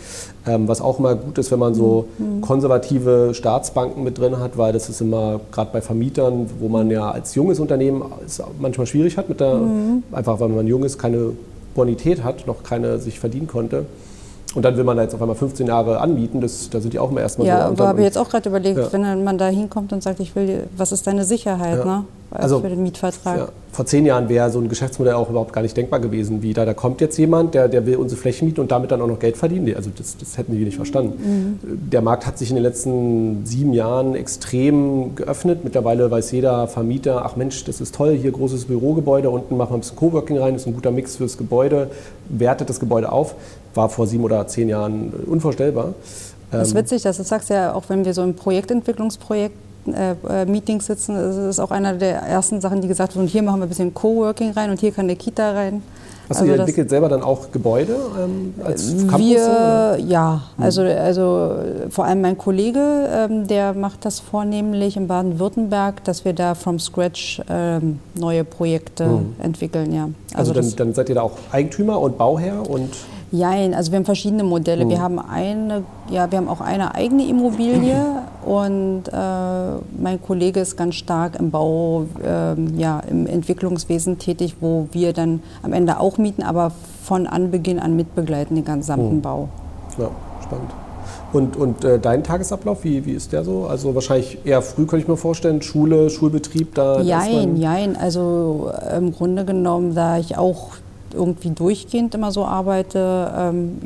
Ähm, 0.47 0.67
was 0.67 0.81
auch 0.81 0.99
mal 0.99 1.15
gut 1.17 1.37
ist, 1.37 1.51
wenn 1.51 1.59
man 1.59 1.73
so 1.73 2.05
Mhm. 2.17 2.41
konservative 2.41 3.33
Staatsbanken 3.33 4.03
mit 4.03 4.17
drin 4.17 4.39
hat, 4.39 4.57
weil 4.57 4.71
das 4.73 4.89
ist 4.89 5.01
immer, 5.01 5.39
gerade 5.51 5.69
bei 5.73 5.81
Vermietern, 5.81 6.49
wo 6.59 6.69
man 6.69 6.89
ja 6.89 7.11
als 7.11 7.35
junges 7.35 7.59
Unternehmen 7.59 8.03
es 8.25 8.41
manchmal 8.59 8.87
schwierig 8.87 9.17
hat, 9.17 9.27
mit 9.29 9.39
der, 9.39 9.55
Mhm. 9.55 9.68
Einfach 10.11 10.39
weil 10.39 10.49
man 10.49 10.67
jung 10.67 10.83
ist, 10.83 10.97
keine 10.97 11.31
Bonität 11.75 12.23
hat, 12.23 12.47
noch 12.47 12.63
keine 12.63 12.99
sich 12.99 13.19
verdienen 13.19 13.47
konnte. 13.47 13.85
Und 14.55 14.65
dann 14.65 14.75
will 14.77 14.83
man 14.83 14.97
da 14.97 15.03
jetzt 15.03 15.13
auf 15.13 15.21
einmal 15.21 15.35
15 15.35 15.67
Jahre 15.67 15.99
anmieten, 15.99 16.41
das, 16.41 16.69
da 16.71 16.79
sind 16.81 16.93
die 16.93 16.99
auch 16.99 17.11
immer 17.11 17.21
erstmal 17.21 17.45
so. 17.45 17.53
Ja, 17.53 17.65
aber 17.67 17.87
habe 17.87 17.99
ich 17.99 18.05
jetzt 18.05 18.17
auch 18.17 18.27
gerade 18.29 18.49
überlegt, 18.49 18.79
Ja. 18.79 18.91
wenn 18.91 19.23
man 19.23 19.37
da 19.37 19.47
hinkommt 19.47 19.93
und 19.93 20.01
sagt, 20.01 20.19
ich 20.19 20.35
will, 20.35 20.63
was 20.75 20.91
ist 20.91 21.05
deine 21.05 21.23
Sicherheit 21.23 21.79
Ja. 21.79 21.85
ne? 21.85 22.03
Also, 22.31 22.59
für 22.59 22.69
den 22.69 22.83
Mietvertrag? 22.83 23.37
Ja, 23.37 23.49
vor 23.71 23.85
zehn 23.85 24.05
Jahren 24.05 24.29
wäre 24.29 24.51
so 24.51 24.59
ein 24.59 24.69
Geschäftsmodell 24.69 25.13
auch 25.13 25.29
überhaupt 25.29 25.51
gar 25.51 25.61
nicht 25.61 25.75
denkbar 25.75 25.99
gewesen, 25.99 26.41
wie 26.43 26.53
da, 26.53 26.63
da 26.63 26.73
kommt 26.73 27.01
jetzt 27.01 27.17
jemand, 27.17 27.55
der, 27.55 27.67
der 27.67 27.85
will 27.85 27.95
unsere 27.95 28.21
Flächen 28.21 28.47
mieten 28.47 28.61
und 28.61 28.71
damit 28.71 28.91
dann 28.91 29.01
auch 29.01 29.07
noch 29.07 29.19
Geld 29.19 29.35
verdienen. 29.35 29.75
Also 29.75 29.89
das, 29.95 30.15
das 30.17 30.37
hätten 30.37 30.51
die 30.51 30.63
nicht 30.63 30.75
verstanden. 30.75 31.59
Der 31.91 32.01
Markt 32.01 32.27
hat 32.27 32.37
sich 32.37 32.49
in 32.49 32.55
den 32.55 32.63
letzten 32.63 33.45
sieben 33.45 33.73
Jahren 33.73 34.15
extrem 34.15 35.15
geöffnet. 35.15 35.63
Mittlerweile 35.63 36.11
weiß 36.11 36.31
jeder 36.31 36.67
Vermieter, 36.67 37.25
ach 37.25 37.35
Mensch, 37.35 37.63
das 37.63 37.81
ist 37.81 37.95
toll, 37.95 38.15
hier 38.15 38.31
großes 38.31 38.65
Bürogebäude, 38.65 39.29
unten 39.29 39.57
machen 39.57 39.71
wir 39.71 39.77
ein 39.77 39.79
bisschen 39.81 39.97
Coworking 39.97 40.37
rein, 40.37 40.53
das 40.53 40.63
ist 40.63 40.67
ein 40.67 40.75
guter 40.75 40.91
Mix 40.91 41.15
fürs 41.15 41.37
Gebäude, 41.37 41.89
wertet 42.27 42.69
das 42.69 42.79
Gebäude 42.79 43.11
auf. 43.11 43.35
War 43.73 43.89
vor 43.89 44.07
sieben 44.07 44.23
oder 44.23 44.47
zehn 44.47 44.69
Jahren 44.69 45.13
unvorstellbar. 45.27 45.93
Das 46.51 46.67
ist 46.67 46.73
Ähm, 46.73 46.79
witzig, 46.81 47.03
dass 47.03 47.17
du 47.17 47.23
sagst 47.23 47.49
ja, 47.49 47.73
auch 47.73 47.83
wenn 47.87 48.03
wir 48.03 48.13
so 48.13 48.23
im 48.23 48.35
Projektentwicklungsprojekt 48.35 49.55
äh, 49.87 50.41
äh, 50.41 50.45
Meetings 50.45 50.85
sitzen, 50.85 51.15
ist 51.15 51.35
es 51.37 51.59
auch 51.59 51.71
einer 51.71 51.93
der 51.93 52.17
ersten 52.21 52.61
Sachen, 52.61 52.81
die 52.81 52.87
gesagt 52.87 53.15
wurden, 53.15 53.27
hier 53.27 53.43
machen 53.43 53.59
wir 53.59 53.65
ein 53.65 53.69
bisschen 53.69 53.93
Coworking 53.93 54.51
rein 54.51 54.69
und 54.69 54.79
hier 54.79 54.91
kann 54.91 55.05
eine 55.05 55.15
Kita 55.15 55.51
rein. 55.51 55.81
Hast 56.29 56.41
du 56.41 56.43
Also 56.43 56.51
ihr 56.53 56.57
das- 56.57 56.67
entwickelt 56.67 56.89
selber 56.91 57.09
dann 57.09 57.23
auch 57.23 57.51
Gebäude 57.51 57.95
ähm, 58.23 58.53
als 58.63 58.87
Campus? 58.89 59.09
oder? 59.19 59.97
Wir, 59.97 60.05
ja, 60.05 60.41
also, 60.59 60.83
also 60.83 61.53
äh, 61.87 61.89
vor 61.89 62.05
allem 62.05 62.21
mein 62.21 62.37
Kollege, 62.37 62.79
ähm, 63.11 63.47
der 63.47 63.73
macht 63.73 64.05
das 64.05 64.19
vornehmlich 64.19 64.95
in 64.95 65.07
Baden-Württemberg, 65.07 66.03
dass 66.03 66.25
wir 66.25 66.33
da 66.33 66.53
from 66.53 66.77
scratch 66.77 67.41
ähm, 67.49 67.97
neue 68.13 68.43
Projekte 68.43 69.05
Mhm. 69.07 69.35
entwickeln, 69.41 69.91
ja. 69.91 70.09
Also, 70.35 70.53
das- 70.53 70.75
dann, 70.75 70.87
dann 70.89 70.93
seid 70.93 71.09
ihr 71.09 71.15
da 71.15 71.23
auch 71.23 71.31
Eigentümer 71.51 71.99
und 71.99 72.19
Bauherr 72.19 72.69
und 72.69 72.91
Jein, 73.31 73.73
also 73.73 73.91
wir 73.91 73.97
haben 73.97 74.05
verschiedene 74.05 74.43
Modelle. 74.43 74.85
Mhm. 74.85 74.89
Wir 74.89 75.01
haben 75.01 75.19
eine, 75.19 75.83
ja, 76.09 76.31
wir 76.31 76.37
haben 76.39 76.47
auch 76.47 76.61
eine 76.61 76.95
eigene 76.95 77.27
Immobilie 77.27 77.95
und 78.45 79.03
äh, 79.07 79.11
mein 80.01 80.19
Kollege 80.25 80.59
ist 80.61 80.77
ganz 80.77 80.95
stark 80.95 81.37
im 81.39 81.51
Bau, 81.51 82.05
ähm, 82.23 82.77
ja, 82.79 83.01
im 83.09 83.27
Entwicklungswesen 83.27 84.17
tätig, 84.17 84.55
wo 84.61 84.87
wir 84.91 85.13
dann 85.13 85.41
am 85.61 85.73
Ende 85.73 85.99
auch 85.99 86.17
mieten, 86.17 86.41
aber 86.43 86.71
von 87.03 87.27
Anbeginn 87.27 87.79
an 87.79 87.95
mitbegleiten 87.95 88.55
den 88.55 88.65
gesamten 88.65 89.17
Mhm. 89.17 89.21
Bau. 89.21 89.49
ja, 89.97 90.09
spannend. 90.43 90.71
Und, 91.31 91.55
und 91.57 91.83
äh, 91.83 91.99
dein 91.99 92.23
Tagesablauf, 92.23 92.83
wie, 92.83 93.05
wie 93.05 93.11
ist 93.11 93.31
der 93.33 93.43
so? 93.43 93.67
Also 93.67 93.93
wahrscheinlich 93.93 94.39
eher 94.45 94.63
früh, 94.63 94.87
könnte 94.87 95.03
ich 95.03 95.07
mir 95.07 95.17
vorstellen, 95.17 95.61
Schule, 95.61 96.09
Schulbetrieb, 96.09 96.73
da 96.73 97.01
Jein, 97.01 97.55
jein. 97.55 97.95
Also 97.95 98.71
äh, 98.89 98.97
im 98.97 99.13
Grunde 99.13 99.45
genommen, 99.45 99.93
da 99.93 100.17
ich 100.17 100.37
auch 100.39 100.69
irgendwie 101.13 101.49
durchgehend 101.49 102.15
immer 102.15 102.31
so 102.31 102.45
arbeite, 102.45 103.31
ähm, 103.35 103.79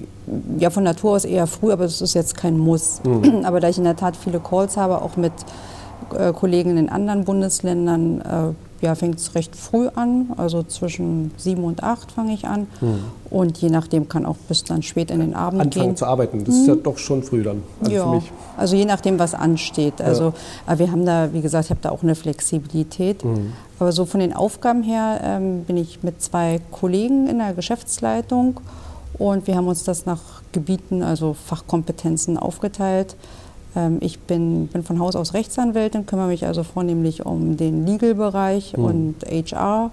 ja 0.58 0.70
von 0.70 0.84
Natur 0.84 1.12
aus 1.12 1.26
eher 1.26 1.48
früh, 1.48 1.72
aber 1.72 1.86
es 1.86 2.02
ist 2.02 2.14
jetzt 2.14 2.36
kein 2.36 2.58
Muss. 2.58 3.02
Mhm. 3.04 3.42
Aber 3.46 3.60
da 3.60 3.70
ich 3.70 3.78
in 3.78 3.84
der 3.84 3.96
Tat 3.96 4.16
viele 4.16 4.40
Calls 4.40 4.78
habe, 4.78 5.02
auch 5.02 5.18
mit 5.18 5.34
äh, 6.18 6.32
Kollegen 6.34 6.78
in 6.78 6.90
anderen 6.90 7.26
Bundesländern, 7.26 8.22
äh, 8.22 8.73
ja, 8.84 8.94
fängt 8.96 9.18
es 9.18 9.34
recht 9.34 9.56
früh 9.56 9.88
an. 9.96 10.28
Also 10.38 10.62
zwischen 10.64 11.32
sieben 11.38 11.64
und 11.64 11.82
acht 11.84 12.12
fange 12.12 12.34
ich 12.34 12.46
an. 12.46 12.68
Und 13.30 13.58
je 13.58 13.70
nachdem 13.70 14.08
kann 14.10 14.26
auch 14.26 14.36
bis 14.48 14.64
dann 14.64 14.84
spät 14.84 15.10
in 15.10 15.20
den 15.22 15.34
Abend. 15.34 15.62
Anfangen 15.62 15.88
gehen. 15.88 15.96
zu 15.96 16.06
arbeiten. 16.06 16.44
Das 16.44 16.54
ist 16.56 16.68
ja 16.68 16.76
doch 16.76 16.98
schon 16.98 17.24
früh 17.24 17.42
dann. 17.44 17.64
Also 17.80 17.92
für 17.92 17.98
Ja, 17.98 18.06
mich. 18.08 18.32
also 18.58 18.76
je 18.76 18.86
nachdem, 18.86 19.18
was 19.18 19.34
ansteht. 19.34 20.02
Also 20.02 20.34
aber 20.68 20.80
wir 20.80 20.92
haben 20.92 21.06
da, 21.06 21.34
wie 21.34 21.42
gesagt, 21.42 21.66
ich 21.66 21.72
habe 21.72 21.80
da 21.82 21.90
auch 21.90 22.04
eine 22.04 22.16
Flexibilität. 22.16 23.24
Mhm. 23.26 23.54
Aber 23.80 23.92
so 23.92 24.06
von 24.06 24.20
den 24.20 24.34
Aufgaben 24.34 24.84
her 24.84 25.20
ähm, 25.24 25.64
bin 25.64 25.78
ich 25.78 26.04
mit 26.04 26.22
zwei 26.22 26.60
Kollegen 26.72 27.28
in 27.28 27.40
der 27.40 27.54
Geschäftsleitung 27.54 28.60
und 29.18 29.48
wir 29.48 29.56
haben 29.56 29.68
uns 29.68 29.84
das 29.84 30.06
nach 30.06 30.22
Gebieten, 30.52 31.04
also 31.04 31.34
Fachkompetenzen 31.34 32.38
aufgeteilt. 32.38 33.16
Ähm, 33.76 33.98
ich 34.02 34.20
bin, 34.20 34.68
bin 34.68 34.84
von 34.84 35.00
Haus 35.00 35.16
aus 35.16 35.34
Rechtsanwältin, 35.34 36.06
kümmere 36.06 36.28
mich 36.28 36.46
also 36.46 36.64
vornehmlich 36.64 37.26
um 37.26 37.58
den 37.58 37.86
Legal-Bereich 37.86 38.76
Mhm. 38.78 38.84
und 38.84 39.16
HR 39.26 39.92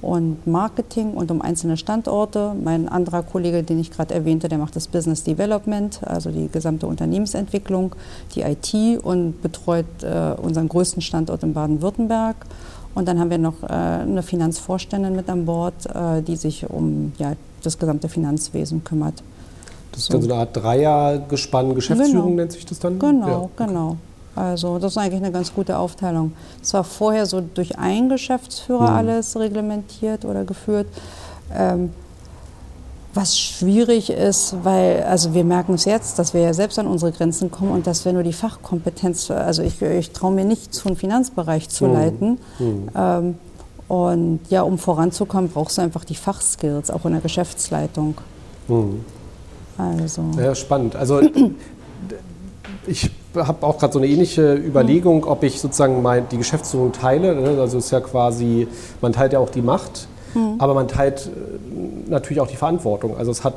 und 0.00 0.46
Marketing 0.48 1.12
und 1.12 1.30
um 1.30 1.40
einzelne 1.40 1.76
Standorte. 1.76 2.54
Mein 2.62 2.88
anderer 2.88 3.22
Kollege, 3.22 3.62
den 3.62 3.78
ich 3.78 3.92
gerade 3.92 4.12
erwähnte, 4.12 4.48
der 4.48 4.58
macht 4.58 4.74
das 4.74 4.88
Business 4.88 5.22
Development, 5.22 6.00
also 6.04 6.30
die 6.30 6.48
gesamte 6.48 6.88
Unternehmensentwicklung, 6.88 7.94
die 8.34 8.40
IT 8.42 9.00
und 9.04 9.40
betreut 9.42 9.86
äh, 10.02 10.34
unseren 10.42 10.68
größten 10.68 11.02
Standort 11.02 11.44
in 11.44 11.54
Baden-Württemberg. 11.54 12.34
Und 12.94 13.06
dann 13.08 13.18
haben 13.20 13.30
wir 13.30 13.38
noch 13.38 13.62
äh, 13.62 13.66
eine 13.68 14.22
Finanzvorständin 14.22 15.14
mit 15.14 15.30
an 15.30 15.46
Bord, 15.46 15.86
äh, 15.86 16.20
die 16.20 16.36
sich 16.36 16.68
um 16.68 17.12
ja, 17.18 17.34
das 17.62 17.78
gesamte 17.78 18.08
Finanzwesen 18.08 18.82
kümmert. 18.82 19.22
Das 19.92 20.00
ist 20.02 20.12
dann 20.14 20.22
so 20.22 20.30
eine 20.32 20.40
Art 20.40 20.56
Dreiergespann, 20.56 21.74
Geschäftsführung 21.74 22.24
Genau. 22.30 22.36
nennt 22.36 22.52
sich 22.52 22.64
das 22.66 22.78
dann? 22.78 22.98
Genau, 22.98 23.28
Ja. 23.56 23.64
genau. 23.66 23.96
Also 24.34 24.78
das 24.78 24.92
ist 24.92 24.98
eigentlich 24.98 25.22
eine 25.22 25.30
ganz 25.32 25.52
gute 25.54 25.76
Aufteilung. 25.78 26.32
Es 26.62 26.72
war 26.72 26.84
vorher 26.84 27.26
so 27.26 27.42
durch 27.42 27.78
einen 27.78 28.08
Geschäftsführer 28.08 28.90
Mhm. 28.90 28.96
alles 28.96 29.36
reglementiert 29.38 30.24
oder 30.24 30.44
geführt. 30.44 30.86
Ähm, 31.54 31.90
was 33.14 33.38
schwierig 33.38 34.08
ist, 34.08 34.56
weil, 34.62 35.02
also 35.02 35.34
wir 35.34 35.44
merken 35.44 35.74
es 35.74 35.84
jetzt, 35.84 36.18
dass 36.18 36.32
wir 36.32 36.40
ja 36.40 36.54
selbst 36.54 36.78
an 36.78 36.86
unsere 36.86 37.12
Grenzen 37.12 37.50
kommen 37.50 37.70
und 37.72 37.86
dass 37.86 38.06
wir 38.06 38.14
nur 38.14 38.22
die 38.22 38.32
Fachkompetenz, 38.32 39.30
also 39.30 39.62
ich, 39.62 39.82
ich 39.82 40.12
traue 40.12 40.32
mir 40.32 40.46
nicht 40.46 40.72
zu, 40.72 40.88
einen 40.88 40.96
Finanzbereich 40.96 41.68
zu 41.68 41.84
Mhm. 41.84 41.92
leiten. 41.92 42.38
Mhm. 42.58 42.88
Ähm, 42.96 43.34
und 43.88 44.40
ja, 44.48 44.62
um 44.62 44.78
voranzukommen, 44.78 45.50
brauchst 45.50 45.76
du 45.76 45.82
einfach 45.82 46.04
die 46.04 46.14
Fachskills, 46.14 46.90
auch 46.90 47.04
in 47.04 47.12
der 47.12 47.20
Geschäftsleitung. 47.20 48.14
Mhm. 48.68 49.04
Also. 49.78 50.22
Ja, 50.38 50.54
spannend. 50.54 50.96
Also 50.96 51.20
ich 52.86 53.10
habe 53.34 53.66
auch 53.66 53.78
gerade 53.78 53.92
so 53.92 53.98
eine 53.98 54.08
ähnliche 54.08 54.54
Überlegung, 54.54 55.24
ob 55.24 55.42
ich 55.42 55.60
sozusagen 55.60 56.02
mein, 56.02 56.28
die 56.28 56.38
Geschäftsführung 56.38 56.92
teile. 56.92 57.34
ne? 57.34 57.60
Also 57.60 57.78
es 57.78 57.86
ist 57.86 57.90
ja 57.90 58.00
quasi, 58.00 58.68
man 59.00 59.12
teilt 59.12 59.32
ja 59.32 59.38
auch 59.38 59.50
die 59.50 59.62
Macht, 59.62 60.06
aber 60.58 60.74
man 60.74 60.88
teilt 60.88 61.26
äh, 61.26 62.10
natürlich 62.10 62.40
auch 62.40 62.46
die 62.46 62.56
Verantwortung. 62.56 63.16
Also 63.16 63.30
es 63.30 63.44
hat 63.44 63.54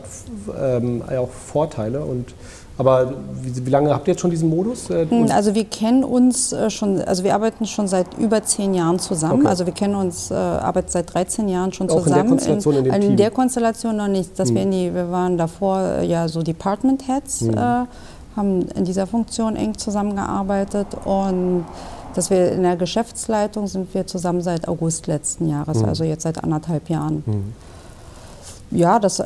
ähm, 0.59 1.03
ja 1.09 1.19
auch 1.19 1.29
Vorteile. 1.29 2.01
Und, 2.01 2.33
aber 2.77 3.13
wie, 3.41 3.65
wie 3.65 3.69
lange 3.69 3.89
habt 3.93 4.07
ihr 4.07 4.13
jetzt 4.13 4.21
schon 4.21 4.31
diesen 4.31 4.49
Modus? 4.49 4.89
Äh, 4.89 5.05
Hm, 5.09 5.29
Also 5.31 5.55
wir 5.55 5.65
kennen 5.65 6.03
uns 6.03 6.51
äh, 6.51 6.69
schon, 6.69 7.01
also 7.01 7.23
wir 7.23 7.33
arbeiten 7.33 7.65
schon 7.65 7.87
seit 7.87 8.17
über 8.17 8.43
zehn 8.43 8.73
Jahren 8.73 8.99
zusammen. 8.99 9.41
Okay. 9.41 9.47
Also 9.47 9.65
wir 9.65 9.73
kennen 9.73 9.95
uns, 9.95 10.29
äh, 10.31 10.33
arbeiten 10.33 10.89
seit 10.89 11.13
13 11.13 11.47
Jahren 11.47 11.71
schon 11.73 11.89
Auch 11.89 11.97
in 11.97 12.03
der 12.03 12.11
zusammen. 12.13 12.29
Konstellation 12.29 12.75
in 12.75 12.85
in 12.93 13.01
Team? 13.01 13.17
der 13.17 13.31
Konstellation 13.31 13.95
noch 13.97 14.07
nicht. 14.07 14.37
Dass 14.37 14.49
Hm. 14.49 14.55
wir, 14.55 14.61
in 14.63 14.71
die, 14.71 14.93
wir 14.93 15.09
waren 15.11 15.37
davor 15.37 15.99
ja 16.01 16.27
so 16.27 16.41
Department 16.41 17.07
Heads, 17.07 17.41
Hm. 17.41 17.53
äh, 17.57 17.85
haben 18.35 18.63
in 18.75 18.83
dieser 18.83 19.07
Funktion 19.07 19.55
eng 19.55 19.77
zusammengearbeitet 19.77 20.87
und 21.05 21.63
dass 22.15 22.29
wir 22.29 22.51
in 22.51 22.63
der 22.63 22.75
Geschäftsleitung 22.75 23.67
sind 23.67 23.93
wir 23.93 24.05
zusammen 24.07 24.41
seit 24.41 24.67
August 24.67 25.07
letzten 25.07 25.47
Jahres, 25.49 25.79
Hm. 25.79 25.85
also 25.89 26.03
jetzt 26.03 26.23
seit 26.23 26.43
anderthalb 26.43 26.89
Jahren. 26.89 27.23
Mhm. 27.25 27.53
Ja, 28.71 28.99
das 28.99 29.19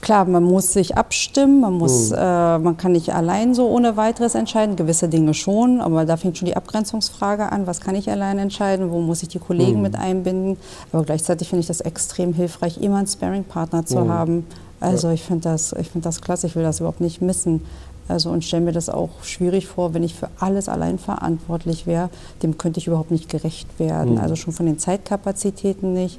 klar, 0.00 0.24
man 0.26 0.42
muss 0.44 0.72
sich 0.72 0.96
abstimmen, 0.96 1.60
man 1.60 1.74
muss, 1.74 2.10
Mhm. 2.10 2.16
äh, 2.18 2.58
man 2.58 2.76
kann 2.76 2.92
nicht 2.92 3.14
allein 3.14 3.54
so 3.54 3.68
ohne 3.68 3.96
weiteres 3.96 4.34
entscheiden, 4.34 4.76
gewisse 4.76 5.08
Dinge 5.08 5.34
schon, 5.34 5.80
aber 5.80 6.04
da 6.04 6.16
fängt 6.16 6.38
schon 6.38 6.46
die 6.46 6.56
Abgrenzungsfrage 6.56 7.50
an, 7.50 7.66
was 7.66 7.80
kann 7.80 7.94
ich 7.94 8.10
allein 8.10 8.38
entscheiden, 8.38 8.90
wo 8.90 9.00
muss 9.00 9.22
ich 9.22 9.28
die 9.28 9.38
Kollegen 9.38 9.76
Mhm. 9.76 9.82
mit 9.82 9.96
einbinden, 9.96 10.56
aber 10.92 11.04
gleichzeitig 11.04 11.48
finde 11.48 11.60
ich 11.60 11.66
das 11.66 11.80
extrem 11.80 12.32
hilfreich, 12.32 12.78
immer 12.78 12.96
einen 12.98 13.06
Sparring-Partner 13.06 13.84
zu 13.86 14.00
Mhm. 14.00 14.08
haben. 14.10 14.46
Also 14.80 15.08
ja. 15.08 15.14
ich 15.14 15.22
finde 15.22 15.42
das, 15.44 15.74
find 15.92 16.04
das 16.04 16.20
klasse, 16.20 16.46
ich 16.48 16.56
will 16.56 16.62
das 16.64 16.80
überhaupt 16.80 17.00
nicht 17.00 17.22
missen. 17.22 17.62
Also 18.08 18.30
und 18.30 18.42
stelle 18.44 18.64
mir 18.64 18.72
das 18.72 18.88
auch 18.88 19.22
schwierig 19.22 19.68
vor, 19.68 19.94
wenn 19.94 20.02
ich 20.02 20.14
für 20.14 20.28
alles 20.40 20.68
allein 20.68 20.98
verantwortlich 20.98 21.86
wäre, 21.86 22.10
dem 22.42 22.58
könnte 22.58 22.80
ich 22.80 22.88
überhaupt 22.88 23.12
nicht 23.12 23.28
gerecht 23.28 23.68
werden. 23.78 24.14
Mhm. 24.14 24.18
Also 24.20 24.34
schon 24.34 24.52
von 24.52 24.66
den 24.66 24.78
Zeitkapazitäten 24.78 25.92
nicht, 25.92 26.18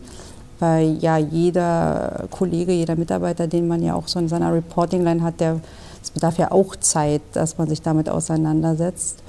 weil 0.60 0.98
ja 1.00 1.18
jeder 1.18 2.26
Kollege, 2.32 2.72
jeder 2.72 2.96
Mitarbeiter, 2.96 3.48
den 3.48 3.68
man 3.68 3.82
ja 3.84 3.96
auch 3.96 4.08
so 4.08 4.20
in 4.20 4.28
seiner 4.28 4.54
Reporting-Line 4.54 5.22
hat, 5.24 5.40
der 5.40 5.60
es 6.02 6.12
bedarf 6.12 6.38
ja 6.38 6.52
auch 6.52 6.76
Zeit, 6.76 7.22
dass 7.34 7.58
man 7.58 7.70
sich 7.70 7.82
damit 7.82 8.10
auseinandersetzt. 8.10 9.20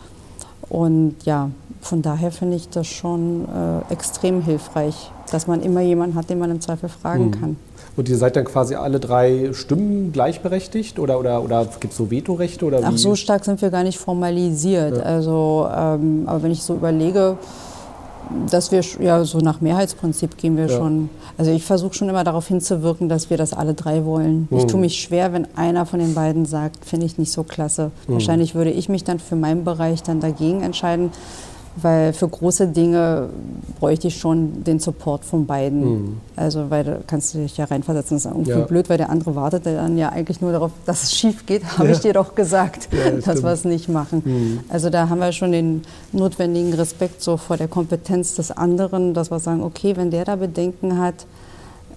Und 0.68 1.16
ja, 1.24 1.50
von 1.80 2.02
daher 2.02 2.32
finde 2.32 2.56
ich 2.56 2.68
das 2.68 2.86
schon 2.86 3.46
äh, 3.48 3.92
extrem 3.92 4.42
hilfreich, 4.42 5.10
dass 5.30 5.46
man 5.46 5.60
immer 5.60 5.82
jemanden 5.82 6.16
hat, 6.16 6.30
den 6.30 6.38
man 6.38 6.50
im 6.50 6.60
Zweifel 6.60 6.88
fragen 6.88 7.26
mhm. 7.26 7.30
kann. 7.32 7.56
Und 7.96 8.08
ihr 8.08 8.16
seid 8.16 8.34
dann 8.34 8.44
quasi 8.44 8.74
alle 8.74 8.98
drei 8.98 9.50
Stimmen 9.52 10.10
gleichberechtigt 10.10 10.98
oder, 10.98 11.20
oder, 11.20 11.42
oder 11.44 11.66
gibt 11.78 11.92
es 11.92 11.96
so 11.96 12.10
Vetorechte? 12.10 12.64
Oder 12.64 12.80
Ach, 12.82 12.96
so 12.96 13.14
stark 13.14 13.44
sind 13.44 13.62
wir 13.62 13.70
gar 13.70 13.84
nicht 13.84 13.98
formalisiert. 13.98 14.96
Ja. 14.96 15.02
Also, 15.04 15.68
ähm, 15.72 16.24
aber 16.26 16.42
wenn 16.42 16.50
ich 16.50 16.62
so 16.62 16.74
überlege, 16.74 17.38
dass 18.50 18.72
wir 18.72 18.82
ja 19.00 19.24
so 19.24 19.38
nach 19.38 19.60
Mehrheitsprinzip 19.60 20.36
gehen 20.36 20.56
wir 20.56 20.66
ja. 20.66 20.76
schon. 20.76 21.10
Also 21.36 21.50
ich 21.50 21.64
versuche 21.64 21.94
schon 21.94 22.08
immer 22.08 22.24
darauf 22.24 22.48
hinzuwirken, 22.48 23.08
dass 23.08 23.30
wir 23.30 23.36
das 23.36 23.52
alle 23.52 23.74
drei 23.74 24.04
wollen. 24.04 24.48
Mhm. 24.50 24.58
Ich 24.58 24.66
tue 24.66 24.80
mich 24.80 25.00
schwer, 25.00 25.32
wenn 25.32 25.46
einer 25.56 25.86
von 25.86 25.98
den 25.98 26.14
beiden 26.14 26.46
sagt, 26.46 26.84
finde 26.84 27.06
ich 27.06 27.18
nicht 27.18 27.32
so 27.32 27.42
klasse. 27.42 27.90
Mhm. 28.06 28.14
Wahrscheinlich 28.14 28.54
würde 28.54 28.70
ich 28.70 28.88
mich 28.88 29.04
dann 29.04 29.18
für 29.18 29.36
meinen 29.36 29.64
Bereich 29.64 30.02
dann 30.02 30.20
dagegen 30.20 30.62
entscheiden 30.62 31.10
weil 31.76 32.12
für 32.12 32.28
große 32.28 32.68
Dinge 32.68 33.30
bräuchte 33.80 34.08
ich 34.08 34.18
schon 34.18 34.62
den 34.62 34.78
Support 34.78 35.24
von 35.24 35.46
beiden. 35.46 35.80
Mhm. 35.80 36.16
Also, 36.36 36.70
weil 36.70 36.84
da 36.84 36.98
kannst 37.06 37.34
du 37.34 37.38
dich 37.38 37.56
ja 37.56 37.64
reinversetzen. 37.64 38.16
Das 38.16 38.24
ist 38.24 38.30
irgendwie 38.30 38.50
ja. 38.50 38.60
blöd, 38.60 38.88
weil 38.88 38.98
der 38.98 39.10
andere 39.10 39.34
wartet 39.34 39.66
dann 39.66 39.98
ja 39.98 40.10
eigentlich 40.10 40.40
nur 40.40 40.52
darauf, 40.52 40.70
dass 40.86 41.02
es 41.02 41.14
schief 41.14 41.46
geht. 41.46 41.64
Habe 41.78 41.88
ja. 41.88 41.94
ich 41.94 42.00
dir 42.00 42.12
doch 42.12 42.34
gesagt, 42.34 42.88
ja, 42.92 43.10
dass 43.10 43.42
wir 43.42 43.50
es 43.50 43.64
nicht 43.64 43.88
machen. 43.88 44.22
Mhm. 44.24 44.60
Also, 44.68 44.88
da 44.90 45.08
haben 45.08 45.18
wir 45.18 45.32
schon 45.32 45.52
den 45.52 45.82
notwendigen 46.12 46.72
Respekt 46.74 47.22
so 47.22 47.36
vor 47.36 47.56
der 47.56 47.68
Kompetenz 47.68 48.34
des 48.36 48.50
anderen, 48.52 49.14
dass 49.14 49.30
wir 49.30 49.40
sagen, 49.40 49.62
okay, 49.62 49.96
wenn 49.96 50.10
der 50.10 50.24
da 50.24 50.36
Bedenken 50.36 50.98
hat, 50.98 51.26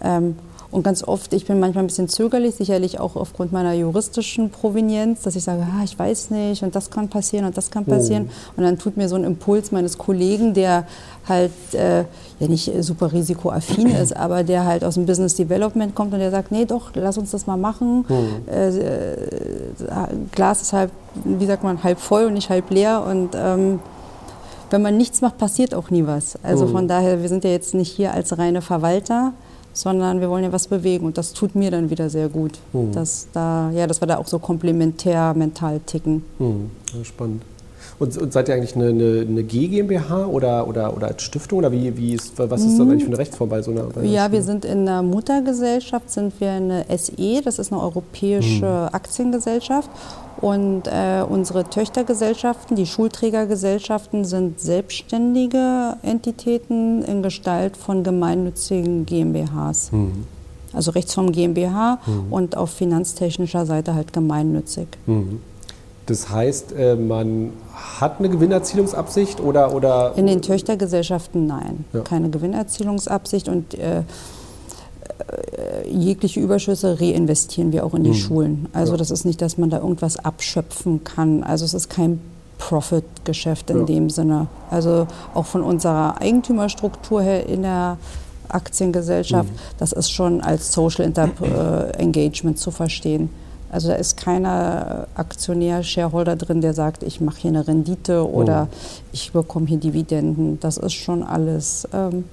ähm, 0.02 0.36
und 0.78 0.84
ganz 0.84 1.04
oft, 1.04 1.34
ich 1.34 1.46
bin 1.46 1.60
manchmal 1.60 1.84
ein 1.84 1.88
bisschen 1.88 2.08
zögerlich, 2.08 2.54
sicherlich 2.54 3.00
auch 3.00 3.16
aufgrund 3.16 3.52
meiner 3.52 3.74
juristischen 3.74 4.52
Provenienz, 4.52 5.24
dass 5.24 5.36
ich 5.36 5.44
sage, 5.44 5.63
ah, 5.63 5.84
ich 5.84 5.98
weiß 5.98 6.30
nicht 6.30 6.62
und 6.62 6.76
das 6.76 6.92
kann 6.92 7.10
passieren 7.10 7.46
und 7.46 7.58
das 7.58 7.72
kann 7.72 7.84
passieren. 7.84 8.30
Oh. 8.30 8.54
Und 8.58 8.63
dann 8.63 8.78
tut 8.78 8.96
mir 8.96 9.10
so 9.10 9.16
ein 9.16 9.24
Impuls 9.24 9.72
meines 9.72 9.98
Kollegen, 9.98 10.54
der 10.54 10.86
halt 11.28 11.52
äh, 11.74 12.02
ja 12.40 12.48
nicht 12.48 12.72
super 12.82 13.12
risikoaffin 13.12 13.88
ist, 13.88 14.16
aber 14.16 14.44
der 14.44 14.66
halt 14.66 14.84
aus 14.84 14.94
dem 14.94 15.08
Business 15.08 15.34
Development 15.34 15.96
kommt 15.96 16.13
und 16.13 16.20
der 16.20 16.30
sagt, 16.30 16.52
nee, 16.52 16.66
doch, 16.66 16.92
lass 16.94 17.18
uns 17.18 17.32
das 17.32 17.48
mal 17.48 17.58
machen. 17.58 18.06
Oh. 18.08 18.52
Äh, 18.52 19.18
Glas 20.32 20.62
ist 20.62 20.74
halt, 20.74 20.92
wie 21.26 21.48
sagt 21.48 21.63
man, 21.63 21.84
halb 21.84 22.00
voll 22.00 22.26
und 22.26 22.34
nicht 22.34 22.52
halb 22.52 22.70
leer 22.70 23.04
und 23.04 23.30
ähm, 23.34 23.80
wenn 24.70 24.84
man 24.84 24.96
nichts 24.96 25.22
macht, 25.22 25.40
passiert 25.40 25.74
auch 25.74 25.90
nie 25.90 26.06
was. 26.06 26.38
Also 26.44 26.66
oh. 26.66 26.68
von 26.68 26.88
daher, 26.88 27.24
wir 27.24 27.30
sind 27.30 27.44
ja 27.44 27.50
jetzt 27.50 27.74
nicht 27.74 27.90
hier 27.92 28.13
als 28.13 28.38
reine 28.38 28.62
Verwalter, 28.62 29.34
sondern 29.78 30.22
wir 30.22 30.30
wollen 30.30 30.44
ja 30.44 30.52
was 30.52 30.68
bewegen 30.68 31.06
und 31.06 31.18
das 31.18 31.34
tut 31.34 31.56
mir 31.56 31.70
dann 31.70 31.90
wieder 31.90 32.10
sehr 32.10 32.30
gut, 32.30 32.58
mhm. 32.74 32.92
dass, 32.92 33.28
da, 33.32 33.70
ja, 33.72 33.86
dass 33.86 34.02
wir 34.02 34.08
da 34.08 34.18
auch 34.18 34.28
so 34.28 34.40
komplementär 34.40 35.34
mental 35.36 35.80
ticken. 35.86 36.24
Mhm. 36.40 36.72
Ja, 36.94 37.06
spannend. 37.06 37.44
Und, 38.00 38.16
und, 38.18 38.32
seid 38.32 38.48
ihr 38.48 38.56
eigentlich 38.56 38.76
eine, 38.76 38.90
eine, 38.90 39.26
eine 39.28 39.44
GmbH 39.44 40.28
oder, 40.28 40.68
oder, 40.68 40.96
oder 40.96 41.08
als 41.08 41.24
Stiftung 41.24 41.60
oder 41.60 41.72
wie, 41.72 41.98
wie 41.98 42.14
ist, 42.14 42.38
was 42.38 42.62
ist 42.64 42.78
das 42.78 42.82
eigentlich 42.82 43.04
für 43.04 43.10
eine 43.10 43.18
Rechtsform 43.18 43.50
bei 43.50 43.62
so 43.64 43.72
einer? 43.72 43.84
Bei 43.84 44.04
ja, 44.04 44.32
wir 44.32 44.44
sind 44.44 44.66
in 44.66 44.86
der 44.86 45.02
Muttergesellschaft, 45.02 46.12
sind 46.12 46.40
wir 46.40 46.52
eine 46.52 46.86
SE, 46.96 47.42
das 47.44 47.58
ist 47.58 47.72
eine 47.72 47.82
europäische 47.82 48.86
hm. 48.86 48.94
Aktiengesellschaft. 48.94 49.90
Und 50.40 50.84
äh, 50.86 51.24
unsere 51.28 51.64
Töchtergesellschaften, 51.64 52.76
die 52.76 52.86
Schulträgergesellschaften, 52.86 54.24
sind 54.24 54.60
selbstständige 54.60 55.96
Entitäten 56.04 57.04
in 57.04 57.24
Gestalt 57.24 57.76
von 57.76 58.04
gemeinnützigen 58.04 59.08
GmbHs. 59.08 59.92
Hm. 59.92 60.26
Also 60.74 60.92
Rechtsform 60.92 61.32
GmbH 61.32 61.98
hm. 62.06 62.32
und 62.32 62.56
auf 62.56 62.70
finanztechnischer 62.70 63.66
Seite 63.66 63.96
halt 63.96 64.14
gemeinnützig. 64.14 64.88
Mhm. 65.08 65.40
Das 66.08 66.30
heißt, 66.30 66.72
äh, 66.72 66.96
man 66.96 67.52
hat 68.00 68.20
eine 68.20 68.30
Gewinnerzielungsabsicht 68.30 69.39
oder, 69.39 69.74
oder 69.74 70.13
In 70.15 70.26
den 70.26 70.41
Töchtergesellschaften 70.41 71.46
nein, 71.46 71.86
ja. 71.93 72.02
keine 72.02 72.30
Gewinnerzielungsabsicht 72.30 73.50
und 73.50 73.74
äh, 73.76 74.00
äh, 74.00 74.04
jegliche 75.89 76.39
Überschüsse 76.39 77.00
reinvestieren 77.00 77.72
wir 77.72 77.86
auch 77.86 77.93
in 77.93 78.04
die 78.04 78.12
hm. 78.12 78.17
Schulen. 78.17 78.70
Also 78.74 78.93
ja. 78.93 78.98
das 78.98 79.12
ist 79.12 79.26
nicht, 79.26 79.41
dass 79.41 79.58
man 79.58 79.70
da 79.70 79.80
irgendwas 79.80 80.17
abschöpfen 80.17 81.04
kann. 81.04 81.43
Also 81.43 81.65
es 81.65 81.74
ist 81.74 81.89
kein 81.89 82.22
Profit-Geschäft 82.58 83.70
in 83.70 83.80
ja. 83.80 83.84
dem 83.84 84.10
Sinne. 84.10 84.48
Also 84.72 85.08
auch 85.34 85.46
von 85.46 85.62
unserer 85.62 86.22
Eigentümerstruktur 86.22 87.22
her 87.22 87.46
in 87.46 87.63
der 87.63 87.98
Aktiengesellschaft, 88.50 89.50
mhm. 89.50 89.58
das 89.78 89.91
ist 89.91 90.10
schon 90.10 90.39
als 90.39 90.72
Social 90.72 91.06
Inter 91.06 91.30
äh, 91.41 91.98
Engagement 91.98 92.58
zu 92.58 92.72
verstehen. 92.72 93.30
Also 93.70 93.90
da 93.90 93.96
ist 93.96 94.18
keiner 94.18 95.08
Aktionär, 95.16 95.84
Shareholder 95.84 96.36
drin, 96.36 96.62
der 96.62 96.74
sagt, 96.74 97.04
ich 97.04 97.20
mache 97.20 97.42
hier 97.42 97.52
eine 97.52 97.68
Rendite 97.68 98.30
oder 98.30 98.70
oh. 98.72 98.76
ich 99.12 99.32
bekomme 99.32 99.68
hier 99.68 99.78
Dividenden. 99.78 100.60
Das 100.60 100.78
ist 100.78 100.94
schon 100.94 101.24
alles 101.24 101.88
ähm, 101.94 102.26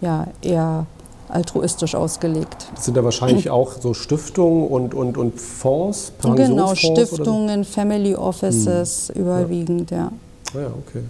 ja, 0.00 0.26
eher 0.40 0.86
altruistisch 1.28 1.94
ausgelegt. 1.94 2.68
Das 2.74 2.84
sind 2.84 2.96
da 2.96 3.04
wahrscheinlich 3.04 3.50
auch 3.50 3.72
so 3.80 3.94
Stiftungen 3.94 4.68
und, 4.68 4.94
und, 4.94 5.16
und 5.16 5.40
Fonds, 5.40 6.12
Genau, 6.22 6.74
Stiftungen, 6.74 7.64
Family 7.64 8.14
Offices 8.14 9.10
hm. 9.14 9.22
überwiegend, 9.22 9.90
ja. 9.90 9.96
ja. 9.96 10.12
Ah 10.54 10.60
ja, 10.60 10.66
okay. 10.66 11.02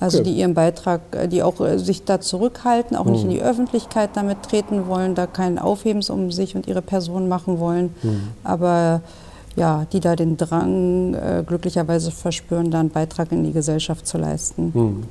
Also 0.00 0.22
die 0.22 0.32
ihren 0.32 0.54
Beitrag, 0.54 1.02
äh, 1.12 1.28
die 1.28 1.42
auch 1.42 1.60
äh, 1.60 1.78
sich 1.78 2.04
da 2.04 2.20
zurückhalten, 2.20 2.96
auch 2.96 3.04
mhm. 3.04 3.12
nicht 3.12 3.24
in 3.24 3.30
die 3.30 3.42
Öffentlichkeit 3.42 4.10
damit 4.14 4.42
treten 4.42 4.88
wollen, 4.88 5.14
da 5.14 5.26
keinen 5.26 5.58
Aufhebens 5.58 6.08
um 6.08 6.32
sich 6.32 6.56
und 6.56 6.66
ihre 6.66 6.82
Person 6.82 7.28
machen 7.28 7.60
wollen. 7.60 7.94
Mhm. 8.02 8.28
Aber 8.42 9.02
ja, 9.56 9.86
die 9.92 10.00
da 10.00 10.16
den 10.16 10.38
Drang 10.38 11.14
äh, 11.14 11.44
glücklicherweise 11.46 12.10
verspüren, 12.10 12.70
da 12.70 12.80
einen 12.80 12.90
Beitrag 12.90 13.30
in 13.30 13.44
die 13.44 13.52
Gesellschaft 13.52 14.06
zu 14.06 14.16
leisten. 14.16 14.72
Mhm. 14.74 15.02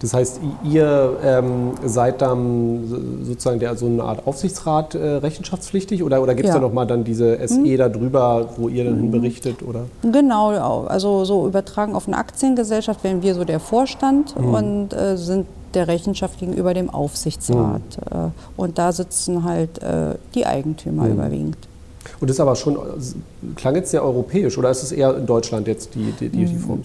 Das 0.00 0.14
heißt, 0.14 0.40
ihr 0.64 1.16
ähm, 1.24 1.72
seid 1.84 2.22
dann 2.22 3.22
sozusagen 3.22 3.58
der, 3.58 3.76
so 3.76 3.86
eine 3.86 4.02
Art 4.02 4.26
Aufsichtsrat 4.26 4.94
äh, 4.94 5.16
rechenschaftspflichtig 5.16 6.02
oder, 6.02 6.22
oder 6.22 6.34
gibt 6.34 6.48
es 6.48 6.54
ja. 6.54 6.60
da 6.60 6.66
nochmal 6.66 6.86
dann 6.86 7.04
diese 7.04 7.38
SE 7.46 7.60
mhm. 7.60 7.76
da 7.76 7.88
drüber, 7.88 8.48
wo 8.56 8.68
ihr 8.68 8.84
dann 8.84 9.06
mhm. 9.06 9.10
berichtet? 9.10 9.62
Oder? 9.62 9.84
Genau, 10.02 10.84
also 10.84 11.24
so 11.24 11.46
übertragen 11.46 11.94
auf 11.94 12.06
eine 12.06 12.16
Aktiengesellschaft 12.16 13.04
wären 13.04 13.22
wir 13.22 13.34
so 13.34 13.44
der 13.44 13.60
Vorstand 13.60 14.38
mhm. 14.38 14.54
und 14.54 14.92
äh, 14.92 15.16
sind 15.16 15.46
der 15.74 15.88
Rechenschaft 15.88 16.38
gegenüber 16.38 16.74
dem 16.74 16.90
Aufsichtsrat. 16.90 17.82
Mhm. 18.10 18.18
Äh, 18.18 18.30
und 18.56 18.78
da 18.78 18.92
sitzen 18.92 19.44
halt 19.44 19.82
äh, 19.82 20.14
die 20.34 20.46
Eigentümer 20.46 21.04
mhm. 21.04 21.12
überwiegend. 21.12 21.67
Und 22.20 22.28
das 22.28 22.36
ist 22.36 22.40
aber 22.40 22.56
schon, 22.56 22.78
klang 23.56 23.76
jetzt 23.76 23.90
sehr 23.90 24.02
europäisch 24.02 24.58
oder 24.58 24.70
ist 24.70 24.82
es 24.82 24.92
eher 24.92 25.16
in 25.16 25.26
Deutschland 25.26 25.66
jetzt 25.66 25.94
die, 25.94 26.12
die, 26.18 26.28
die, 26.28 26.44
die 26.46 26.54
mhm. 26.54 26.60
Form? 26.60 26.82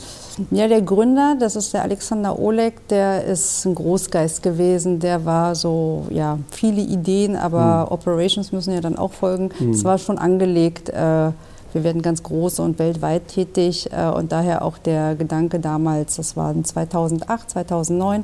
Ja, 0.52 0.68
der 0.68 0.82
Gründer, 0.82 1.36
das 1.40 1.56
ist 1.56 1.74
der 1.74 1.84
Alexander 1.84 2.38
Oleg, 2.40 2.88
der 2.88 3.24
ist 3.26 3.66
ein 3.66 3.76
Großgeist 3.76 4.44
gewesen. 4.44 5.00
Der 5.00 5.26
war 5.26 5.56
so, 5.56 6.06
ja, 6.10 6.38
viele 6.52 6.82
Ideen, 6.82 7.36
aber 7.36 7.86
mhm. 7.86 7.94
Operations 7.94 8.52
müssen 8.52 8.74
ja 8.74 8.82
dann 8.82 8.98
auch 8.98 9.14
folgen. 9.14 9.50
Es 9.72 9.80
mhm. 9.80 9.84
war 9.84 9.98
schon 9.98 10.18
angelegt. 10.18 10.90
Äh, 10.90 11.32
wir 11.74 11.84
werden 11.84 12.04
ganz 12.04 12.22
groß 12.22 12.60
und 12.60 12.78
weltweit 12.78 13.28
tätig 13.30 13.90
äh, 13.92 14.08
und 14.08 14.32
daher 14.32 14.64
auch 14.64 14.78
der 14.78 15.16
Gedanke 15.16 15.60
damals, 15.60 16.18
das 16.18 16.38
war 16.38 16.54
2008, 16.64 17.50
2009, 17.50 18.24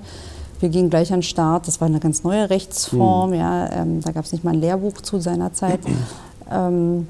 wir 0.60 0.70
gingen 0.70 0.90
gleich 0.90 1.12
an 1.12 1.20
den 1.20 1.24
Start. 1.24 1.68
Das 1.68 1.80
war 1.80 1.88
eine 1.88 2.00
ganz 2.00 2.24
neue 2.24 2.50
Rechtsform. 2.50 3.32
Mhm. 3.32 3.36
Ja, 3.36 3.72
ähm, 3.72 4.02
da 4.02 4.12
gab 4.12 4.26
es 4.26 4.32
nicht 4.32 4.44
mal 4.44 4.52
ein 4.54 4.60
Lehrbuch 4.60 5.02
zu 5.02 5.20
seiner 5.20 5.54
Zeit. 5.54 5.80
ähm, 6.52 7.08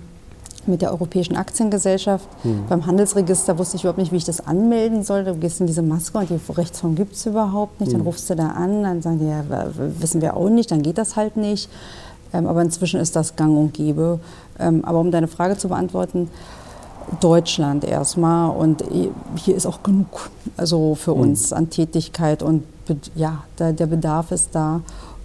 mit 0.68 0.82
der 0.82 0.92
Europäischen 0.92 1.36
Aktiengesellschaft. 1.36 2.28
Mhm. 2.44 2.66
Beim 2.70 2.86
Handelsregister 2.86 3.58
wusste 3.58 3.78
ich 3.78 3.84
überhaupt 3.84 3.98
nicht, 3.98 4.12
wie 4.12 4.18
ich 4.18 4.26
das 4.26 4.46
anmelden 4.46 5.04
soll. 5.04 5.24
Du 5.24 5.36
gehst 5.36 5.60
in 5.60 5.68
diese 5.68 5.82
Maske 5.82 6.18
und 6.18 6.30
die 6.30 6.40
Rechtsform 6.52 6.96
gibt 6.96 7.16
es 7.16 7.26
überhaupt 7.26 7.80
nicht. 7.80 7.92
Dann 7.92 8.02
hm. 8.02 8.08
rufst 8.08 8.30
du 8.30 8.36
da 8.36 8.50
an, 8.50 8.84
dann 8.84 9.02
sagen 9.02 9.20
die, 9.20 9.26
ja, 9.26 9.44
wissen 10.00 10.22
wir 10.22 10.38
auch 10.38 10.50
nicht, 10.50 10.72
dann 10.72 10.82
geht 10.82 10.98
das 10.98 11.16
halt 11.16 11.38
nicht. 11.38 11.70
Ähm, 12.34 12.48
aber 12.48 12.62
inzwischen 12.62 13.00
ist 13.00 13.16
das 13.16 13.36
gang 13.36 13.58
und 13.58 13.74
gäbe. 13.74 14.20
Ähm, 14.60 14.84
aber 14.86 15.00
um 15.00 15.12
deine 15.12 15.28
Frage 15.28 15.58
zu 15.58 15.70
beantworten, 15.70 16.30
Deutschland 17.20 17.84
erstmal 17.84 18.56
und 18.56 18.84
hier 19.36 19.56
ist 19.56 19.66
auch 19.66 19.82
genug 19.82 20.30
also 20.58 20.94
für 20.94 21.14
hm. 21.14 21.22
uns 21.22 21.54
an 21.54 21.70
Tätigkeit 21.70 22.44
und 22.44 22.64
ja, 23.16 23.44
der 23.60 23.86
Bedarf 23.86 24.32
ist 24.32 24.50
da. 24.54 24.82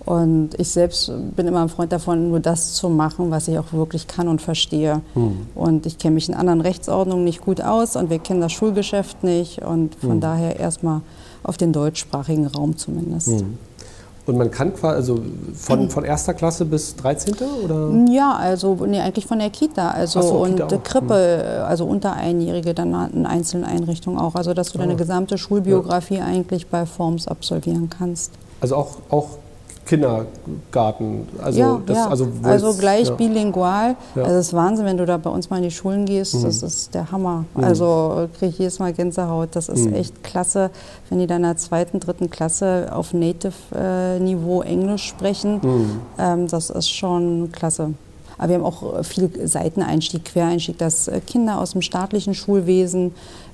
Und 0.07 0.51
ich 0.59 0.69
selbst 0.69 1.11
bin 1.35 1.47
immer 1.47 1.63
ein 1.63 1.69
Freund 1.71 1.91
davon, 1.91 2.29
nur 2.29 2.41
das 2.41 2.75
zu 2.75 2.91
machen, 2.91 3.31
was 3.31 3.49
ich 3.49 3.59
auch 3.59 3.73
wirklich 3.73 4.07
kann 4.07 4.29
und 4.29 4.43
verstehe. 4.43 5.01
Hm. 5.15 5.47
Und 5.55 5.87
ich 5.87 5.99
kenne 5.99 6.15
mich 6.15 6.29
in 6.29 6.35
anderen 6.35 6.61
Rechtsordnungen 6.61 7.25
nicht 7.25 7.41
gut 7.41 7.63
aus 7.63 7.97
und 7.97 8.11
wir 8.11 8.19
kennen 8.19 8.41
das 8.41 8.53
Schulgeschäft 8.53 9.25
nicht. 9.25 9.63
Und 9.63 9.95
von 9.95 10.13
hm. 10.13 10.21
daher 10.21 10.61
erstmal 10.61 11.01
auf 11.43 11.57
den 11.57 11.73
deutschsprachigen 11.73 12.47
Raum 12.47 12.77
zumindest. 12.77 13.29
Hm. 13.29 13.59
Und 14.27 14.39
man 14.39 14.51
kann 14.51 14.75
quasi, 14.75 14.97
also 14.97 15.19
von, 15.55 15.91
von 15.91 16.05
erster 16.05 16.33
Klasse 16.33 16.65
bis 16.65 16.97
13. 16.97 17.35
oder? 17.63 17.91
Ja, 18.11 18.35
also 18.35 18.75
nee, 18.87 18.99
eigentlich 19.01 19.27
von 19.27 19.39
der 19.39 19.51
Kita. 19.51 19.91
Also 19.91 20.23
so, 20.23 20.35
und 20.37 20.57
Kita. 20.57 20.79
Krippe, 20.79 21.65
also 21.67 21.85
unter 21.85 22.15
Einjährige 22.15 22.73
dann 22.73 23.11
in 23.13 23.27
einzelnen 23.27 23.65
Einrichtungen 23.65 24.19
auch. 24.19 24.35
Also 24.35 24.55
dass 24.55 24.73
du 24.73 24.79
deine 24.79 24.95
Ah. 24.95 24.97
gesamte 24.97 25.37
Schulbiografie 25.37 26.21
eigentlich 26.21 26.69
bei 26.69 26.87
Forms 26.87 27.29
absolvieren 27.29 27.91
kannst. 27.91 28.33
Also 28.63 28.77
auch, 28.77 28.97
auch 29.11 29.29
Kindergarten. 29.87 31.29
Also, 31.43 31.61
ja, 31.61 31.81
das, 31.85 31.97
ja. 31.97 32.09
also, 32.09 32.29
also 32.43 32.75
gleich 32.75 33.09
ja. 33.09 33.15
bilingual. 33.15 33.97
Also 34.15 34.31
das 34.31 34.47
ist 34.47 34.55
Wahnsinn, 34.55 34.87
wenn 34.87 34.97
du 34.97 35.07
da 35.07 35.17
bei 35.17 35.31
uns 35.31 35.51
mal 35.51 35.59
in 35.59 35.65
die 35.65 35.71
Schulen 35.71 36.07
gehst, 36.07 36.43
das 36.43 36.63
ist 36.63 36.95
der 36.95 37.11
Hammer. 37.13 37.45
Also 37.55 38.29
kriege 38.39 38.51
ich 38.51 38.59
jedes 38.59 38.79
Mal 38.79 38.93
Gänsehaut. 38.93 39.51
Das 39.53 39.69
ist 39.69 39.87
echt 39.93 40.23
klasse, 40.23 40.71
wenn 41.09 41.19
die 41.19 41.27
dann 41.27 41.39
in 41.39 41.43
der 41.45 41.57
zweiten, 41.57 42.01
dritten 42.01 42.31
Klasse 42.31 42.89
auf 42.93 43.13
Native-Niveau 43.13 44.63
Englisch 44.63 45.07
sprechen. 45.07 45.61
Ähm, 46.19 46.49
das 46.49 46.71
ist 46.71 46.91
schon 46.91 47.51
klasse. 47.53 47.95
Aber 48.39 48.49
wir 48.49 48.57
haben 48.57 48.65
auch 48.65 48.99
äh, 48.99 49.05
viel 49.05 49.31
Seiteneinstieg, 49.47 50.25
Quereinstieg, 50.25 50.79
dass 50.79 51.09
äh, 51.09 51.21
Kinder 51.21 51.61
aus 51.61 51.73
dem 51.73 51.83
staatlichen 51.83 52.35
Schulwesen 52.35 53.13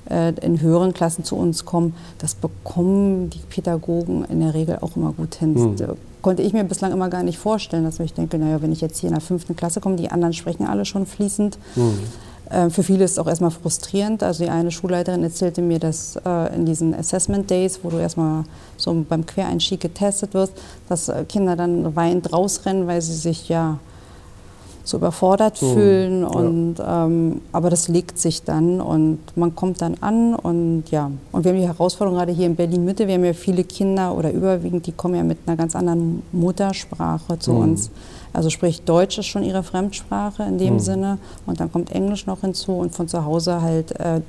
äh, 0.08 0.32
in 0.40 0.60
höheren 0.60 0.94
Klassen 0.94 1.24
zu 1.24 1.36
uns 1.36 1.64
kommen. 1.64 1.94
Das 2.18 2.34
bekommen 2.34 3.30
die 3.30 3.40
Pädagogen 3.48 4.24
in 4.24 4.40
der 4.40 4.54
Regel 4.54 4.78
auch 4.80 4.96
immer 4.96 5.12
gut 5.12 5.36
hin. 5.36 5.76
Da 5.76 5.94
Konnte 6.22 6.42
ich 6.42 6.52
mir 6.52 6.64
bislang 6.64 6.92
immer 6.92 7.08
gar 7.08 7.22
nicht 7.22 7.38
vorstellen, 7.38 7.84
dass 7.84 7.98
ich 8.00 8.12
denke, 8.12 8.38
naja, 8.38 8.60
wenn 8.60 8.72
ich 8.72 8.80
jetzt 8.80 8.98
hier 8.98 9.08
in 9.08 9.14
der 9.14 9.22
fünften 9.22 9.56
Klasse 9.56 9.80
komme, 9.80 9.96
die 9.96 10.10
anderen 10.10 10.34
sprechen 10.34 10.66
alle 10.66 10.84
schon 10.84 11.06
fließend. 11.06 11.58
Äh, 12.50 12.68
Für 12.68 12.82
viele 12.82 13.04
ist 13.04 13.12
es 13.12 13.18
auch 13.18 13.26
erstmal 13.26 13.50
frustrierend. 13.50 14.22
Also 14.22 14.44
die 14.44 14.50
eine 14.50 14.70
Schulleiterin 14.70 15.22
erzählte 15.22 15.62
mir, 15.62 15.78
dass 15.78 16.18
in 16.54 16.66
diesen 16.66 16.94
Assessment 16.94 17.48
Days, 17.48 17.80
wo 17.82 17.90
du 17.90 17.98
erstmal 17.98 18.44
so 18.76 19.04
beim 19.08 19.24
Quereinstieg 19.24 19.80
getestet 19.80 20.34
wirst, 20.34 20.52
dass 20.88 21.10
Kinder 21.28 21.56
dann 21.56 21.94
weinend 21.96 22.32
rausrennen, 22.32 22.86
weil 22.86 23.00
sie 23.00 23.14
sich 23.14 23.48
ja 23.48 23.78
so 24.90 24.98
überfordert 24.98 25.58
fühlen. 25.58 26.24
Und, 26.24 26.76
ähm, 26.86 27.40
aber 27.52 27.70
das 27.70 27.88
legt 27.88 28.18
sich 28.18 28.42
dann 28.42 28.80
und 28.80 29.18
man 29.36 29.54
kommt 29.54 29.80
dann 29.80 29.96
an 30.00 30.34
und 30.34 30.84
ja. 30.90 31.10
Und 31.32 31.44
wir 31.44 31.52
haben 31.52 31.58
die 31.60 31.66
Herausforderung 31.66 32.18
gerade 32.18 32.32
hier 32.32 32.46
in 32.46 32.56
Berlin 32.56 32.84
Mitte, 32.84 33.06
wir 33.06 33.14
haben 33.14 33.24
ja 33.24 33.32
viele 33.32 33.64
Kinder 33.64 34.16
oder 34.16 34.32
überwiegend, 34.32 34.86
die 34.86 34.92
kommen 34.92 35.14
ja 35.14 35.22
mit 35.22 35.38
einer 35.46 35.56
ganz 35.56 35.74
anderen 35.74 36.22
Muttersprache 36.32 37.38
zu 37.38 37.52
uns. 37.52 37.90
Also 38.32 38.50
sprich, 38.50 38.82
Deutsch 38.82 39.18
ist 39.18 39.26
schon 39.26 39.42
ihre 39.42 39.62
Fremdsprache 39.62 40.42
in 40.44 40.58
dem 40.58 40.78
Sinne 40.78 41.18
und 41.46 41.60
dann 41.60 41.70
kommt 41.72 41.90
Englisch 41.92 42.26
noch 42.26 42.40
hinzu 42.42 42.72
und 42.72 42.94
von 42.94 43.08
zu 43.08 43.24
Hause 43.24 43.60
halt 43.62 43.92
äh, 43.98 44.20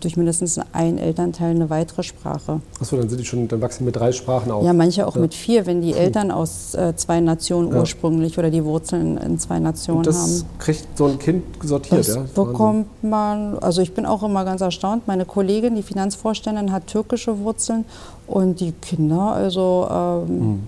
durch 0.00 0.16
mindestens 0.16 0.60
einen 0.72 0.98
Elternteil 0.98 1.50
eine 1.50 1.68
weitere 1.70 2.02
Sprache. 2.02 2.60
Achso, 2.80 2.96
dann 2.96 3.08
sind 3.08 3.18
die 3.20 3.24
schon, 3.24 3.48
dann 3.48 3.60
wachsen 3.60 3.84
mit 3.84 3.96
drei 3.96 4.12
Sprachen 4.12 4.52
auf. 4.52 4.64
Ja, 4.64 4.72
manche 4.72 5.06
auch 5.06 5.16
mit 5.16 5.34
vier, 5.34 5.66
wenn 5.66 5.82
die 5.82 5.94
Eltern 5.94 6.30
aus 6.30 6.74
äh, 6.74 6.94
zwei 6.96 7.20
Nationen 7.20 7.72
Ja. 7.72 7.80
ursprünglich 7.80 8.38
oder 8.38 8.50
die 8.50 8.64
Wurzeln 8.64 9.18
in 9.18 9.38
zwei 9.38 9.58
Nationen 9.58 9.98
Und 9.98 10.06
das 10.06 10.16
haben. 10.44 10.58
kriegt 10.58 10.86
so 10.96 11.06
ein 11.06 11.18
Kind 11.18 11.44
sortiert, 11.62 12.00
Das 12.00 12.06
ja? 12.08 12.14
Das 12.22 12.36
Wahnsinn. 12.36 12.44
bekommt 12.52 13.04
man, 13.04 13.58
also 13.58 13.82
ich 13.82 13.92
bin 13.94 14.06
auch 14.06 14.22
immer 14.22 14.44
ganz 14.44 14.60
erstaunt. 14.60 15.06
Meine 15.08 15.24
Kollegin, 15.24 15.74
die 15.74 15.82
Finanzvorständin, 15.82 16.70
hat 16.72 16.86
türkische 16.86 17.38
Wurzeln 17.40 17.84
und 18.26 18.60
die 18.60 18.72
Kinder, 18.72 19.32
also, 19.32 19.88
ähm, 19.90 20.28
Hm. 20.28 20.62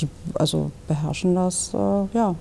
Die 0.00 0.08
also 0.34 0.70
beherrschen 0.88 1.34
das, 1.34 1.72
äh, 1.74 1.76
ja, 2.16 2.34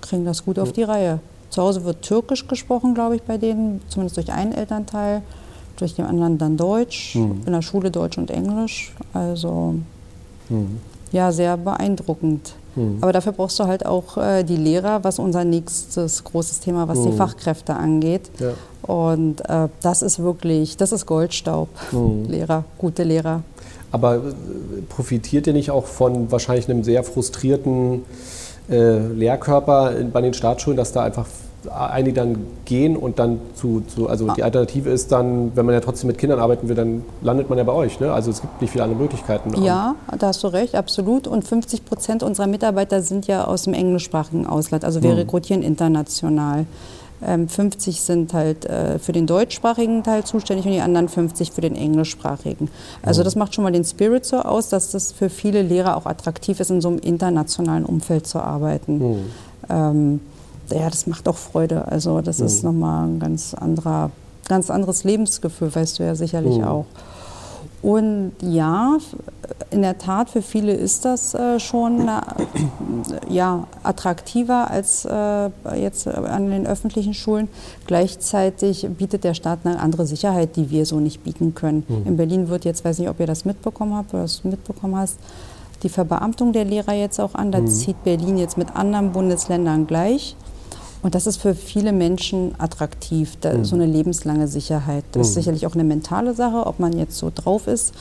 kriegen 0.00 0.24
das 0.24 0.44
gut 0.44 0.58
auf 0.58 0.72
die 0.72 0.82
Reihe. 0.82 1.20
Zu 1.50 1.62
Hause 1.62 1.84
wird 1.84 2.02
türkisch 2.02 2.46
gesprochen, 2.48 2.94
glaube 2.94 3.16
ich, 3.16 3.22
bei 3.22 3.38
denen, 3.38 3.80
zumindest 3.88 4.16
durch 4.16 4.32
einen 4.32 4.52
Elternteil, 4.52 5.22
durch 5.76 5.94
den 5.94 6.04
anderen 6.04 6.36
dann 6.38 6.56
Deutsch, 6.56 7.14
Hm. 7.14 7.42
in 7.46 7.52
der 7.52 7.62
Schule 7.62 7.90
Deutsch 7.90 8.18
und 8.18 8.30
Englisch. 8.30 8.92
Also 9.12 9.74
ja, 11.12 11.32
sehr 11.32 11.56
beeindruckend. 11.56 12.54
Hm. 12.74 12.98
Aber 13.00 13.12
dafür 13.12 13.32
brauchst 13.32 13.58
du 13.60 13.64
halt 13.64 13.86
auch 13.86 14.16
äh, 14.18 14.42
die 14.42 14.56
Lehrer, 14.56 15.04
was 15.04 15.18
unser 15.18 15.44
nächstes 15.44 16.22
großes 16.24 16.60
Thema, 16.60 16.88
was 16.88 17.02
die 17.02 17.08
Mhm. 17.10 17.16
Fachkräfte 17.16 17.74
angeht. 17.74 18.30
Ja. 18.40 18.50
Und 18.82 19.48
äh, 19.48 19.68
das 19.80 20.02
ist 20.02 20.18
wirklich, 20.18 20.76
das 20.76 20.90
ist 20.92 21.06
Goldstaub. 21.06 21.68
Mhm. 21.92 22.24
Lehrer, 22.26 22.64
gute 22.78 23.04
Lehrer. 23.04 23.42
Aber 23.94 24.16
äh, 24.16 24.18
profitiert 24.88 25.46
ihr 25.46 25.52
nicht 25.52 25.70
auch 25.70 25.86
von 25.86 26.30
wahrscheinlich 26.32 26.68
einem 26.68 26.82
sehr 26.82 27.04
frustrierten 27.04 28.02
äh, 28.68 28.98
Lehrkörper 28.98 29.92
bei 30.12 30.20
den 30.20 30.34
Staatsschulen, 30.34 30.76
dass 30.76 30.90
da 30.92 31.04
einfach 31.04 31.26
einige 31.72 32.12
dann 32.14 32.46
gehen 32.64 32.96
und 32.96 33.18
dann 33.18 33.38
zu, 33.54 33.82
zu 33.86 34.08
also 34.08 34.28
die 34.36 34.42
Alternative 34.42 34.90
ist 34.90 35.12
dann, 35.12 35.52
wenn 35.54 35.64
man 35.64 35.74
ja 35.74 35.80
trotzdem 35.80 36.08
mit 36.08 36.18
Kindern 36.18 36.38
arbeiten 36.38 36.68
will, 36.68 36.74
dann 36.76 37.04
landet 37.22 37.48
man 37.48 37.56
ja 37.56 37.64
bei 37.64 37.72
euch. 37.72 38.00
Ne? 38.00 38.12
Also 38.12 38.30
es 38.30 38.40
gibt 38.40 38.60
nicht 38.60 38.70
viele 38.70 38.84
andere 38.84 39.00
Möglichkeiten. 39.00 39.62
Ja, 39.62 39.94
da 40.18 40.26
hast 40.26 40.42
du 40.42 40.48
recht, 40.48 40.74
absolut. 40.74 41.26
Und 41.26 41.46
50 41.46 41.84
Prozent 41.84 42.22
unserer 42.22 42.48
Mitarbeiter 42.48 43.00
sind 43.00 43.26
ja 43.26 43.44
aus 43.44 43.62
dem 43.62 43.72
englischsprachigen 43.74 44.46
Ausland. 44.46 44.84
Also 44.84 45.02
wir 45.02 45.12
Mhm. 45.12 45.18
rekrutieren 45.18 45.62
international. 45.62 46.66
Ähm, 47.26 47.48
50 47.48 48.00
sind 48.00 48.32
halt 48.34 48.64
äh, 48.66 48.98
für 48.98 49.12
den 49.12 49.26
deutschsprachigen 49.26 50.02
Teil 50.02 50.24
zuständig 50.24 50.66
und 50.66 50.72
die 50.72 50.80
anderen 50.80 51.08
50 51.08 51.52
für 51.52 51.60
den 51.60 51.74
englischsprachigen. 51.76 52.68
Also 53.02 53.22
das 53.22 53.34
macht 53.36 53.54
schon 53.54 53.64
mal 53.64 53.72
den 53.72 53.84
Spirit 53.84 54.24
so 54.26 54.36
aus, 54.38 54.68
dass 54.68 54.90
das 54.90 55.12
für 55.12 55.30
viele 55.30 55.62
Lehrer 55.62 55.96
auch 55.96 56.06
attraktiv 56.06 56.60
ist, 56.60 56.70
in 56.70 56.80
so 56.80 56.88
einem 56.88 56.98
internationalen 56.98 57.84
Umfeld 57.86 58.26
zu 58.26 58.40
arbeiten. 58.40 59.00
Ähm, 59.70 60.20
ja, 60.70 60.88
das 60.90 61.06
macht 61.06 61.28
auch 61.28 61.36
Freude. 61.36 61.86
Also 61.88 62.20
das 62.20 62.40
ist 62.40 62.62
nochmal 62.64 63.06
ein 63.08 63.18
ganz 63.20 63.54
anderer, 63.54 64.10
ganz 64.48 64.70
anderes 64.70 65.04
Lebensgefühl, 65.04 65.74
weißt 65.74 65.98
du 65.98 66.04
ja 66.04 66.14
sicherlich 66.14 66.58
Mhm. 66.58 66.64
auch. 66.64 66.86
Und 67.84 68.32
ja, 68.40 68.96
in 69.70 69.82
der 69.82 69.98
Tat, 69.98 70.30
für 70.30 70.40
viele 70.40 70.72
ist 70.72 71.04
das 71.04 71.34
äh, 71.34 71.60
schon 71.60 72.08
äh, 72.08 72.22
ja, 73.28 73.66
attraktiver 73.82 74.70
als 74.70 75.04
äh, 75.04 75.50
jetzt 75.76 76.08
an 76.08 76.50
den 76.50 76.66
öffentlichen 76.66 77.12
Schulen. 77.12 77.48
Gleichzeitig 77.86 78.88
bietet 78.96 79.22
der 79.22 79.34
Staat 79.34 79.58
eine 79.64 79.78
andere 79.80 80.06
Sicherheit, 80.06 80.56
die 80.56 80.70
wir 80.70 80.86
so 80.86 80.98
nicht 80.98 81.24
bieten 81.24 81.54
können. 81.54 81.84
In 82.06 82.16
Berlin 82.16 82.48
wird 82.48 82.64
jetzt, 82.64 82.86
weiß 82.86 83.00
nicht, 83.00 83.10
ob 83.10 83.20
ihr 83.20 83.26
das 83.26 83.44
mitbekommen 83.44 83.94
habt 83.94 84.14
oder 84.14 84.22
das 84.22 84.44
mitbekommen 84.44 84.96
hast, 84.96 85.18
die 85.82 85.90
Verbeamtung 85.90 86.54
der 86.54 86.64
Lehrer 86.64 86.94
jetzt 86.94 87.20
auch 87.20 87.34
an. 87.34 87.52
Da 87.52 87.66
zieht 87.66 88.02
Berlin 88.02 88.38
jetzt 88.38 88.56
mit 88.56 88.74
anderen 88.74 89.12
Bundesländern 89.12 89.86
gleich. 89.86 90.36
Und 91.04 91.14
das 91.14 91.26
ist 91.26 91.36
für 91.36 91.54
viele 91.54 91.92
Menschen 91.92 92.54
attraktiv, 92.56 93.36
da, 93.42 93.62
so 93.62 93.74
eine 93.76 93.84
lebenslange 93.84 94.48
Sicherheit. 94.48 95.04
Das 95.12 95.28
ist 95.28 95.34
sicherlich 95.34 95.66
auch 95.66 95.74
eine 95.74 95.84
mentale 95.84 96.32
Sache, 96.32 96.66
ob 96.66 96.80
man 96.80 96.94
jetzt 96.94 97.18
so 97.18 97.30
drauf 97.32 97.66
ist. 97.66 97.92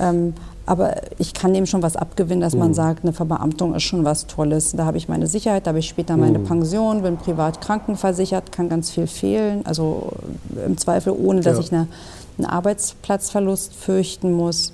Ähm, 0.00 0.32
aber 0.64 0.94
ich 1.18 1.34
kann 1.34 1.52
dem 1.52 1.66
schon 1.66 1.82
was 1.82 1.94
abgewinnen, 1.94 2.40
dass 2.40 2.54
man 2.54 2.72
sagt, 2.72 3.04
eine 3.04 3.12
Verbeamtung 3.12 3.74
ist 3.74 3.82
schon 3.82 4.04
was 4.04 4.26
Tolles. 4.26 4.72
Da 4.72 4.86
habe 4.86 4.96
ich 4.96 5.08
meine 5.10 5.26
Sicherheit, 5.26 5.66
da 5.66 5.70
habe 5.70 5.78
ich 5.80 5.88
später 5.88 6.16
meine 6.16 6.38
Pension, 6.38 7.02
bin 7.02 7.18
privat 7.18 7.60
krankenversichert, 7.60 8.50
kann 8.50 8.70
ganz 8.70 8.88
viel 8.90 9.06
fehlen. 9.06 9.66
Also 9.66 10.10
im 10.66 10.78
Zweifel 10.78 11.12
ohne, 11.12 11.42
dass 11.42 11.56
Ja. 11.58 11.60
ich 11.64 11.72
eine, 11.72 11.86
einen 12.38 12.46
Arbeitsplatzverlust 12.46 13.74
fürchten 13.74 14.32
muss. 14.32 14.72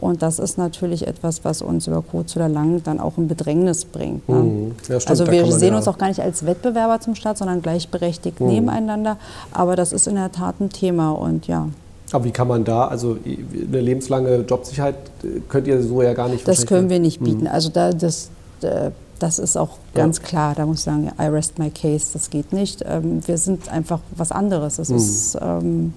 Und 0.00 0.22
das 0.22 0.38
ist 0.38 0.56
natürlich 0.56 1.06
etwas, 1.06 1.44
was 1.44 1.60
uns 1.60 1.86
über 1.86 2.00
kurz 2.02 2.34
oder 2.34 2.48
lang 2.48 2.82
dann 2.82 3.00
auch 3.00 3.18
in 3.18 3.28
Bedrängnis 3.28 3.84
bringt. 3.84 4.26
Ne? 4.28 4.34
Mhm. 4.36 4.72
Ja, 4.88 4.98
stimmt, 4.98 5.10
also 5.10 5.30
wir 5.30 5.52
sehen 5.52 5.72
ja- 5.72 5.76
uns 5.76 5.86
auch 5.88 5.98
gar 5.98 6.08
nicht 6.08 6.20
als 6.20 6.46
Wettbewerber 6.46 7.00
zum 7.00 7.14
Staat, 7.14 7.36
sondern 7.36 7.60
gleichberechtigt 7.60 8.40
Mhm. 8.40 8.46
nebeneinander. 8.48 9.18
Aber 9.52 9.76
das 9.76 9.92
ist 9.92 10.06
in 10.08 10.14
der 10.14 10.32
Tat 10.32 10.58
ein 10.60 10.70
Thema 10.70 11.10
und 11.10 11.46
ja, 11.46 11.68
Aber 12.12 12.24
wie 12.24 12.30
kann 12.32 12.48
man 12.48 12.64
da, 12.64 12.88
also 12.88 13.18
eine 13.24 13.80
lebenslange 13.80 14.38
Jobsicherheit 14.38 14.96
äh, 15.22 15.40
könnt 15.48 15.68
ihr 15.68 15.80
so 15.82 16.02
ja 16.02 16.12
gar 16.14 16.28
nicht 16.28 16.48
das 16.48 16.66
können 16.66 16.88
wir 16.90 16.98
nicht 16.98 17.20
bieten. 17.22 17.46
Also 17.46 17.68
da, 17.68 17.92
das, 17.92 18.30
äh, 18.62 18.90
das 19.20 19.38
ist 19.38 19.56
auch 19.56 19.76
Ja. 19.94 20.02
ganz 20.02 20.20
klar. 20.22 20.54
Da 20.56 20.66
muss 20.66 20.78
ich 20.78 20.84
sagen, 20.84 21.12
I 21.20 21.26
rest 21.26 21.58
my 21.60 21.70
case, 21.70 22.06
das 22.14 22.30
geht 22.30 22.52
nicht. 22.52 22.82
Ähm, 22.88 23.20
Wir 23.26 23.38
sind 23.38 23.68
einfach 23.70 24.00
was 24.16 24.32
anderes. 24.32 24.78
Mhm. 24.78 24.82
Es 24.82 24.90
ist, 24.90 25.38
ähm, 25.40 25.92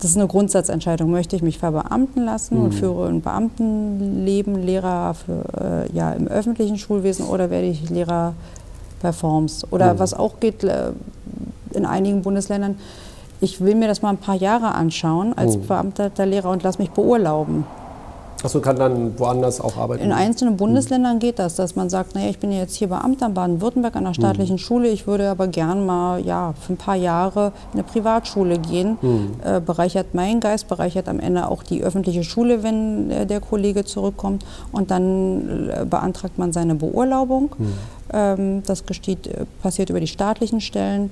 das 0.00 0.10
ist 0.10 0.16
eine 0.16 0.26
Grundsatzentscheidung. 0.26 1.10
Möchte 1.10 1.36
ich 1.36 1.42
mich 1.42 1.58
verbeamten 1.58 2.24
lassen 2.24 2.58
Mhm. 2.58 2.64
und 2.64 2.72
führe 2.74 3.08
ein 3.08 3.20
Beamtenleben, 3.22 4.62
Lehrer 4.62 5.14
für, 5.14 5.86
äh, 5.90 5.96
ja, 5.96 6.12
im 6.12 6.28
öffentlichen 6.28 6.78
Schulwesen 6.78 7.26
oder 7.26 7.50
werde 7.50 7.66
ich 7.68 7.88
Lehrer 7.90 8.34
bei 9.02 9.12
Forms? 9.12 9.66
Oder 9.70 9.94
Mhm. 9.94 9.98
was 9.98 10.14
auch 10.14 10.40
geht 10.40 10.64
äh, 10.64 10.90
in 11.72 11.86
einigen 11.86 12.22
Bundesländern, 12.22 12.76
ich 13.40 13.60
will 13.60 13.74
mir 13.74 13.88
das 13.88 14.00
mal 14.02 14.10
ein 14.10 14.16
paar 14.18 14.36
Jahre 14.36 14.74
anschauen 14.74 15.32
als 15.36 15.56
Mhm. 15.56 15.66
beamteter 15.66 16.26
Lehrer 16.26 16.50
und 16.50 16.62
lass 16.62 16.78
mich 16.78 16.90
beurlauben. 16.90 17.64
Achso, 18.42 18.60
kann 18.60 18.76
dann 18.76 19.18
woanders 19.18 19.60
auch 19.60 19.76
arbeiten. 19.76 20.02
In 20.02 20.12
einzelnen 20.12 20.56
Bundesländern 20.56 21.18
geht 21.18 21.38
das, 21.38 21.54
dass 21.54 21.76
man 21.76 21.88
sagt, 21.88 22.14
naja, 22.14 22.28
ich 22.28 22.38
bin 22.38 22.52
ja 22.52 22.58
jetzt 22.58 22.74
hier 22.74 22.88
Beamter 22.88 23.26
in 23.26 23.34
Baden-Württemberg 23.34 23.96
an 23.96 24.04
einer 24.04 24.14
staatlichen 24.14 24.58
Schule, 24.58 24.88
ich 24.88 25.06
würde 25.06 25.30
aber 25.30 25.48
gern 25.48 25.86
mal 25.86 26.20
ja, 26.24 26.54
für 26.60 26.74
ein 26.74 26.76
paar 26.76 26.96
Jahre 26.96 27.52
in 27.72 27.80
eine 27.80 27.82
Privatschule 27.84 28.58
gehen. 28.58 28.98
Äh, 29.44 29.60
bereichert 29.60 30.14
meinen 30.14 30.40
Geist, 30.40 30.68
bereichert 30.68 31.08
am 31.08 31.20
Ende 31.20 31.48
auch 31.48 31.62
die 31.62 31.82
öffentliche 31.82 32.24
Schule, 32.24 32.62
wenn 32.62 33.10
äh, 33.10 33.26
der 33.26 33.40
Kollege 33.40 33.84
zurückkommt. 33.84 34.44
Und 34.72 34.90
dann 34.90 35.70
äh, 35.70 35.84
beantragt 35.84 36.38
man 36.38 36.52
seine 36.52 36.74
Beurlaubung. 36.74 37.50
Ähm, 38.12 38.62
das 38.66 38.86
geschieht, 38.86 39.26
äh, 39.26 39.46
passiert 39.62 39.90
über 39.90 40.00
die 40.00 40.06
staatlichen 40.06 40.60
Stellen 40.60 41.10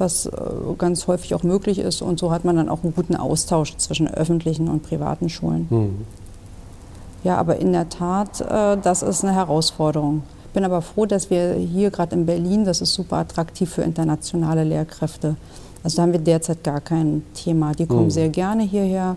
was 0.00 0.26
äh, 0.26 0.30
ganz 0.76 1.08
häufig 1.08 1.34
auch 1.34 1.42
möglich 1.42 1.78
ist. 1.78 2.02
Und 2.02 2.18
so 2.18 2.30
hat 2.30 2.44
man 2.44 2.56
dann 2.56 2.68
auch 2.68 2.84
einen 2.84 2.94
guten 2.94 3.16
Austausch 3.16 3.76
zwischen 3.76 4.06
öffentlichen 4.06 4.68
und 4.68 4.82
privaten 4.82 5.28
Schulen. 5.28 5.66
Ja, 7.24 7.36
aber 7.36 7.56
in 7.56 7.72
der 7.72 7.88
Tat, 7.88 8.40
äh, 8.40 8.76
das 8.80 9.02
ist 9.02 9.24
eine 9.24 9.34
Herausforderung. 9.34 10.22
Bin 10.54 10.64
aber 10.64 10.82
froh, 10.82 11.06
dass 11.06 11.30
wir 11.30 11.54
hier 11.54 11.90
gerade 11.90 12.16
in 12.16 12.26
Berlin, 12.26 12.64
das 12.64 12.80
ist 12.80 12.94
super 12.94 13.16
attraktiv 13.16 13.70
für 13.70 13.82
internationale 13.82 14.64
Lehrkräfte. 14.64 15.36
Also 15.84 15.96
da 15.96 16.02
haben 16.02 16.12
wir 16.12 16.20
derzeit 16.20 16.64
gar 16.64 16.80
kein 16.80 17.22
Thema. 17.34 17.72
Die 17.72 17.86
kommen 17.86 18.04
mhm. 18.04 18.10
sehr 18.10 18.28
gerne 18.28 18.62
hierher 18.62 19.16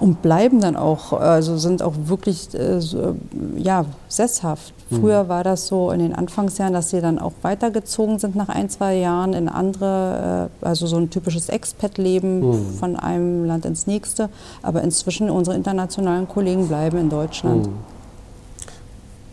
und 0.00 0.22
bleiben 0.22 0.60
dann 0.60 0.76
auch, 0.76 1.12
also 1.12 1.58
sind 1.58 1.82
auch 1.82 1.92
wirklich 2.06 2.54
äh, 2.54 2.80
so, 2.80 3.16
ja, 3.56 3.84
sesshaft. 4.08 4.72
Mhm. 4.88 5.00
Früher 5.00 5.28
war 5.28 5.44
das 5.44 5.66
so 5.66 5.90
in 5.90 6.00
den 6.00 6.14
Anfangsjahren, 6.14 6.72
dass 6.72 6.88
sie 6.88 7.02
dann 7.02 7.18
auch 7.18 7.32
weitergezogen 7.42 8.18
sind 8.18 8.34
nach 8.34 8.48
ein, 8.48 8.70
zwei 8.70 8.96
Jahren 8.96 9.34
in 9.34 9.48
andere, 9.48 10.48
äh, 10.62 10.66
also 10.66 10.86
so 10.86 10.96
ein 10.96 11.10
typisches 11.10 11.50
Expat-Leben 11.50 12.40
mhm. 12.40 12.72
von 12.78 12.96
einem 12.96 13.44
Land 13.44 13.66
ins 13.66 13.86
nächste. 13.86 14.30
Aber 14.62 14.82
inzwischen 14.82 15.28
unsere 15.28 15.54
internationalen 15.54 16.26
Kollegen 16.26 16.66
bleiben 16.66 16.96
in 16.96 17.10
Deutschland. 17.10 17.66
Mhm. 17.66 17.72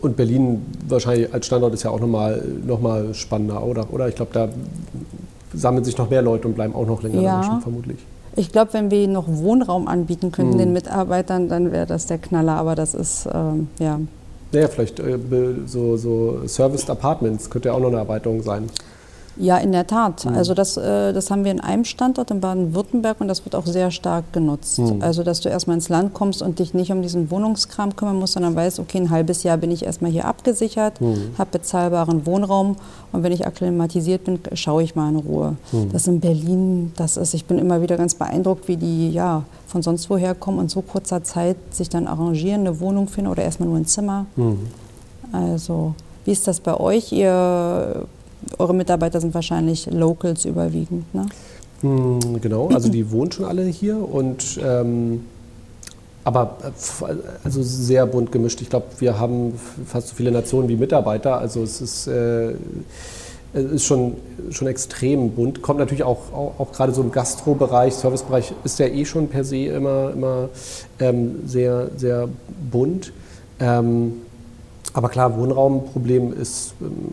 Und 0.00 0.16
Berlin 0.16 0.64
wahrscheinlich 0.86 1.32
als 1.32 1.46
Standort 1.46 1.72
ist 1.74 1.82
ja 1.82 1.90
auch 1.90 1.98
nochmal 1.98 2.44
noch 2.64 2.80
mal 2.80 3.14
spannender, 3.14 3.64
oder? 3.64 3.86
oder? 3.90 4.08
Ich 4.08 4.14
glaube, 4.14 4.32
da 4.32 4.48
sammeln 5.54 5.82
sich 5.82 5.96
noch 5.96 6.10
mehr 6.10 6.22
Leute 6.22 6.46
und 6.46 6.54
bleiben 6.54 6.74
auch 6.74 6.86
noch 6.86 7.02
länger 7.02 7.22
ja. 7.22 7.38
Menschen, 7.38 7.60
vermutlich. 7.62 7.98
Ich 8.38 8.52
glaube, 8.52 8.72
wenn 8.72 8.92
wir 8.92 9.08
noch 9.08 9.24
Wohnraum 9.26 9.88
anbieten 9.88 10.30
könnten 10.30 10.54
mhm. 10.54 10.58
den 10.58 10.72
Mitarbeitern, 10.72 11.48
dann 11.48 11.72
wäre 11.72 11.86
das 11.86 12.06
der 12.06 12.18
Knaller. 12.18 12.52
Aber 12.52 12.76
das 12.76 12.94
ist, 12.94 13.28
ähm, 13.34 13.66
ja. 13.80 13.98
Naja, 14.52 14.68
vielleicht 14.68 15.00
äh, 15.00 15.18
so, 15.66 15.96
so 15.96 16.46
Serviced 16.46 16.88
Apartments 16.88 17.50
könnte 17.50 17.70
ja 17.70 17.74
auch 17.74 17.80
noch 17.80 17.88
eine 17.88 17.96
Erweiterung 17.96 18.42
sein. 18.42 18.68
Ja, 19.38 19.58
in 19.58 19.72
der 19.72 19.86
Tat. 19.86 20.24
Mhm. 20.24 20.34
Also 20.34 20.54
das, 20.54 20.76
äh, 20.76 21.12
das 21.12 21.30
haben 21.30 21.44
wir 21.44 21.52
in 21.52 21.60
einem 21.60 21.84
Standort 21.84 22.30
in 22.30 22.40
Baden-Württemberg 22.40 23.20
und 23.20 23.28
das 23.28 23.44
wird 23.44 23.54
auch 23.54 23.66
sehr 23.66 23.90
stark 23.90 24.32
genutzt. 24.32 24.78
Mhm. 24.78 25.00
Also 25.00 25.22
dass 25.22 25.40
du 25.40 25.48
erstmal 25.48 25.76
ins 25.76 25.88
Land 25.88 26.12
kommst 26.12 26.42
und 26.42 26.58
dich 26.58 26.74
nicht 26.74 26.90
um 26.90 27.02
diesen 27.02 27.30
Wohnungskram 27.30 27.94
kümmern 27.94 28.16
musst, 28.16 28.34
sondern 28.34 28.56
weißt, 28.56 28.80
okay, 28.80 28.98
ein 28.98 29.10
halbes 29.10 29.44
Jahr 29.44 29.56
bin 29.56 29.70
ich 29.70 29.84
erstmal 29.84 30.10
hier 30.10 30.24
abgesichert, 30.24 31.00
mhm. 31.00 31.30
habe 31.38 31.50
bezahlbaren 31.52 32.26
Wohnraum 32.26 32.76
und 33.12 33.22
wenn 33.22 33.32
ich 33.32 33.46
akklimatisiert 33.46 34.24
bin, 34.24 34.40
schaue 34.54 34.82
ich 34.82 34.96
mal 34.96 35.08
in 35.08 35.16
Ruhe. 35.16 35.56
Mhm. 35.72 35.92
Das 35.92 36.06
in 36.06 36.20
Berlin, 36.20 36.92
das 36.96 37.16
ist, 37.16 37.34
ich 37.34 37.44
bin 37.44 37.58
immer 37.58 37.80
wieder 37.80 37.96
ganz 37.96 38.14
beeindruckt, 38.14 38.68
wie 38.68 38.76
die 38.76 39.10
ja 39.10 39.44
von 39.66 39.82
sonst 39.82 40.10
woher 40.10 40.34
kommen 40.34 40.58
und 40.58 40.70
so 40.70 40.82
kurzer 40.82 41.22
Zeit 41.22 41.56
sich 41.70 41.88
dann 41.88 42.06
arrangieren, 42.06 42.62
eine 42.62 42.80
Wohnung 42.80 43.06
finden 43.06 43.30
oder 43.30 43.42
erstmal 43.42 43.68
nur 43.68 43.78
ein 43.78 43.86
Zimmer. 43.86 44.26
Mhm. 44.36 44.66
Also 45.30 45.94
wie 46.24 46.32
ist 46.32 46.46
das 46.46 46.60
bei 46.60 46.78
euch? 46.78 47.12
Ihr 47.12 48.06
eure 48.58 48.74
Mitarbeiter 48.74 49.20
sind 49.20 49.34
wahrscheinlich 49.34 49.86
Locals 49.86 50.44
überwiegend, 50.44 51.12
ne? 51.14 51.26
Hm, 51.80 52.40
genau, 52.40 52.68
also 52.68 52.88
die 52.88 53.10
wohnen 53.10 53.30
schon 53.30 53.44
alle 53.44 53.64
hier 53.64 53.96
und 53.96 54.58
ähm, 54.62 55.20
aber 56.28 56.58
äh, 56.62 57.14
also 57.42 57.62
sehr 57.62 58.04
bunt 58.06 58.30
gemischt. 58.30 58.60
Ich 58.60 58.68
glaube, 58.68 58.86
wir 58.98 59.18
haben 59.18 59.58
fast 59.86 60.08
so 60.08 60.14
viele 60.14 60.30
Nationen 60.30 60.68
wie 60.68 60.76
Mitarbeiter. 60.76 61.38
Also 61.38 61.62
es 61.62 61.80
ist, 61.80 62.06
äh, 62.06 62.52
ist 63.54 63.86
schon, 63.86 64.14
schon 64.50 64.68
extrem 64.68 65.30
bunt. 65.30 65.62
Kommt 65.62 65.78
natürlich 65.78 66.02
auch, 66.02 66.32
auch, 66.32 66.52
auch 66.58 66.72
gerade 66.72 66.92
so 66.92 67.00
im 67.00 67.12
Gastrobereich, 67.12 67.94
Servicebereich 67.94 68.52
ist 68.62 68.78
ja 68.78 68.86
eh 68.86 69.06
schon 69.06 69.28
per 69.28 69.42
se 69.42 69.66
immer, 69.66 70.10
immer 70.12 70.48
ähm, 71.00 71.46
sehr, 71.46 71.88
sehr 71.96 72.28
bunt. 72.70 73.12
Ähm, 73.58 74.14
aber 74.92 75.08
klar, 75.08 75.34
Wohnraumproblem 75.34 76.34
ist 76.34 76.74
ähm, 76.82 77.12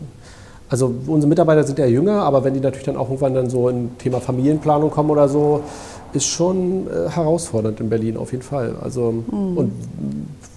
also 0.68 0.92
unsere 1.06 1.28
Mitarbeiter 1.28 1.64
sind 1.64 1.78
ja 1.78 1.86
jünger, 1.86 2.22
aber 2.22 2.44
wenn 2.44 2.54
die 2.54 2.60
natürlich 2.60 2.86
dann 2.86 2.96
auch 2.96 3.06
irgendwann 3.06 3.34
dann 3.34 3.50
so 3.50 3.68
in 3.68 3.96
Thema 3.98 4.20
Familienplanung 4.20 4.90
kommen 4.90 5.10
oder 5.10 5.28
so, 5.28 5.60
ist 6.12 6.26
schon 6.26 6.86
äh, 6.86 7.08
herausfordernd 7.10 7.80
in 7.80 7.88
Berlin 7.88 8.16
auf 8.16 8.32
jeden 8.32 8.42
Fall. 8.42 8.74
Also 8.80 9.12
mhm. 9.12 9.56
und 9.56 9.72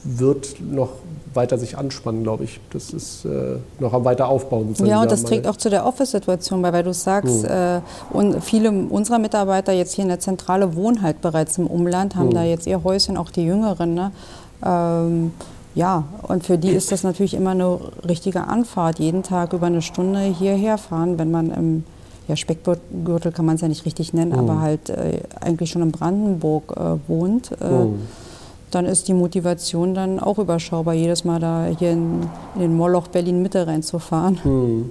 wird 0.04 0.56
noch 0.62 0.90
weiter 1.34 1.58
sich 1.58 1.78
anspannen, 1.78 2.24
glaube 2.24 2.44
ich. 2.46 2.60
Das 2.72 2.92
ist 2.92 3.26
äh, 3.26 3.58
noch 3.80 3.94
am 3.94 4.04
weiter 4.06 4.28
aufbauen. 4.28 4.74
Ja, 4.84 5.02
und 5.02 5.12
das 5.12 5.24
trägt 5.24 5.48
auch 5.48 5.58
zu 5.58 5.70
der 5.70 5.86
Office-Situation 5.86 6.62
bei, 6.62 6.74
weil 6.74 6.84
du 6.84 6.94
sagst, 6.94 7.44
mhm. 7.44 7.50
äh, 7.50 7.82
und 8.12 8.44
viele 8.44 8.72
unserer 8.72 9.20
Mitarbeiter 9.20 9.72
jetzt 9.72 9.94
hier 9.94 10.04
in 10.04 10.10
der 10.10 10.20
Zentrale 10.20 10.76
wohnen 10.76 11.02
halt 11.02 11.22
bereits 11.22 11.58
im 11.58 11.68
Umland, 11.68 12.16
haben 12.16 12.30
mhm. 12.30 12.34
da 12.34 12.44
jetzt 12.44 12.66
ihr 12.66 12.84
Häuschen, 12.84 13.18
auch 13.18 13.30
die 13.30 13.46
Jüngeren. 13.46 13.94
Ne? 13.94 14.12
Ähm, 14.66 15.32
ja, 15.80 16.04
und 16.24 16.46
für 16.46 16.58
die 16.58 16.72
ist 16.72 16.92
das 16.92 17.04
natürlich 17.04 17.34
immer 17.34 17.52
eine 17.52 17.80
richtige 18.06 18.44
Anfahrt. 18.48 19.00
Jeden 19.00 19.24
Tag 19.24 19.54
über 19.54 19.68
eine 19.68 19.82
Stunde 19.82 20.20
hierher 20.20 20.78
fahren, 20.78 21.18
wenn 21.18 21.32
man 21.32 21.52
im 21.52 21.84
ja, 22.28 22.36
Speckgürtel 22.36 23.32
kann 23.32 23.46
man 23.46 23.56
es 23.56 23.62
ja 23.62 23.70
nicht 23.70 23.86
richtig 23.86 24.14
nennen, 24.14 24.34
mhm. 24.34 24.40
aber 24.40 24.60
halt 24.60 24.90
äh, 24.90 25.22
eigentlich 25.40 25.70
schon 25.70 25.82
in 25.82 25.94
Brandenburg 25.94 26.76
äh, 26.76 27.10
wohnt. 27.10 27.52
Äh, 27.62 27.72
mhm. 27.72 28.02
Dann 28.72 28.86
ist 28.86 29.08
die 29.08 29.14
Motivation 29.14 29.94
dann 29.94 30.20
auch 30.20 30.38
überschaubar, 30.38 30.96
jedes 30.96 31.24
Mal 31.24 31.40
da 31.40 31.68
hier 31.68 31.92
in, 31.92 32.24
in 32.56 32.62
den 32.62 32.76
Moloch 32.76 33.08
Berlin-Mitte 33.08 33.66
reinzufahren. 33.66 34.38
Mhm. 34.44 34.90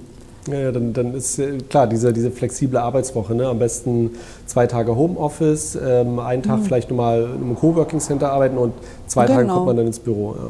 Ja, 0.51 0.71
dann, 0.71 0.91
dann 0.93 1.13
ist 1.13 1.37
äh, 1.37 1.59
klar, 1.59 1.85
diese, 1.85 2.11
diese 2.11 2.31
flexible 2.31 2.79
Arbeitswoche. 2.79 3.35
Ne? 3.35 3.47
Am 3.47 3.59
besten 3.59 4.09
zwei 4.47 4.65
Tage 4.65 4.95
Homeoffice, 4.95 5.77
ähm, 5.79 6.17
einen 6.17 6.41
Tag 6.41 6.61
mhm. 6.61 6.63
vielleicht 6.63 6.89
nochmal 6.89 7.29
im 7.39 7.55
Coworking 7.55 7.99
Center 7.99 8.31
arbeiten 8.31 8.57
und 8.57 8.73
zwei 9.05 9.27
genau. 9.27 9.37
Tage 9.37 9.49
kommt 9.49 9.65
man 9.67 9.77
dann 9.77 9.85
ins 9.85 9.99
Büro. 9.99 10.35
Ja. 10.35 10.49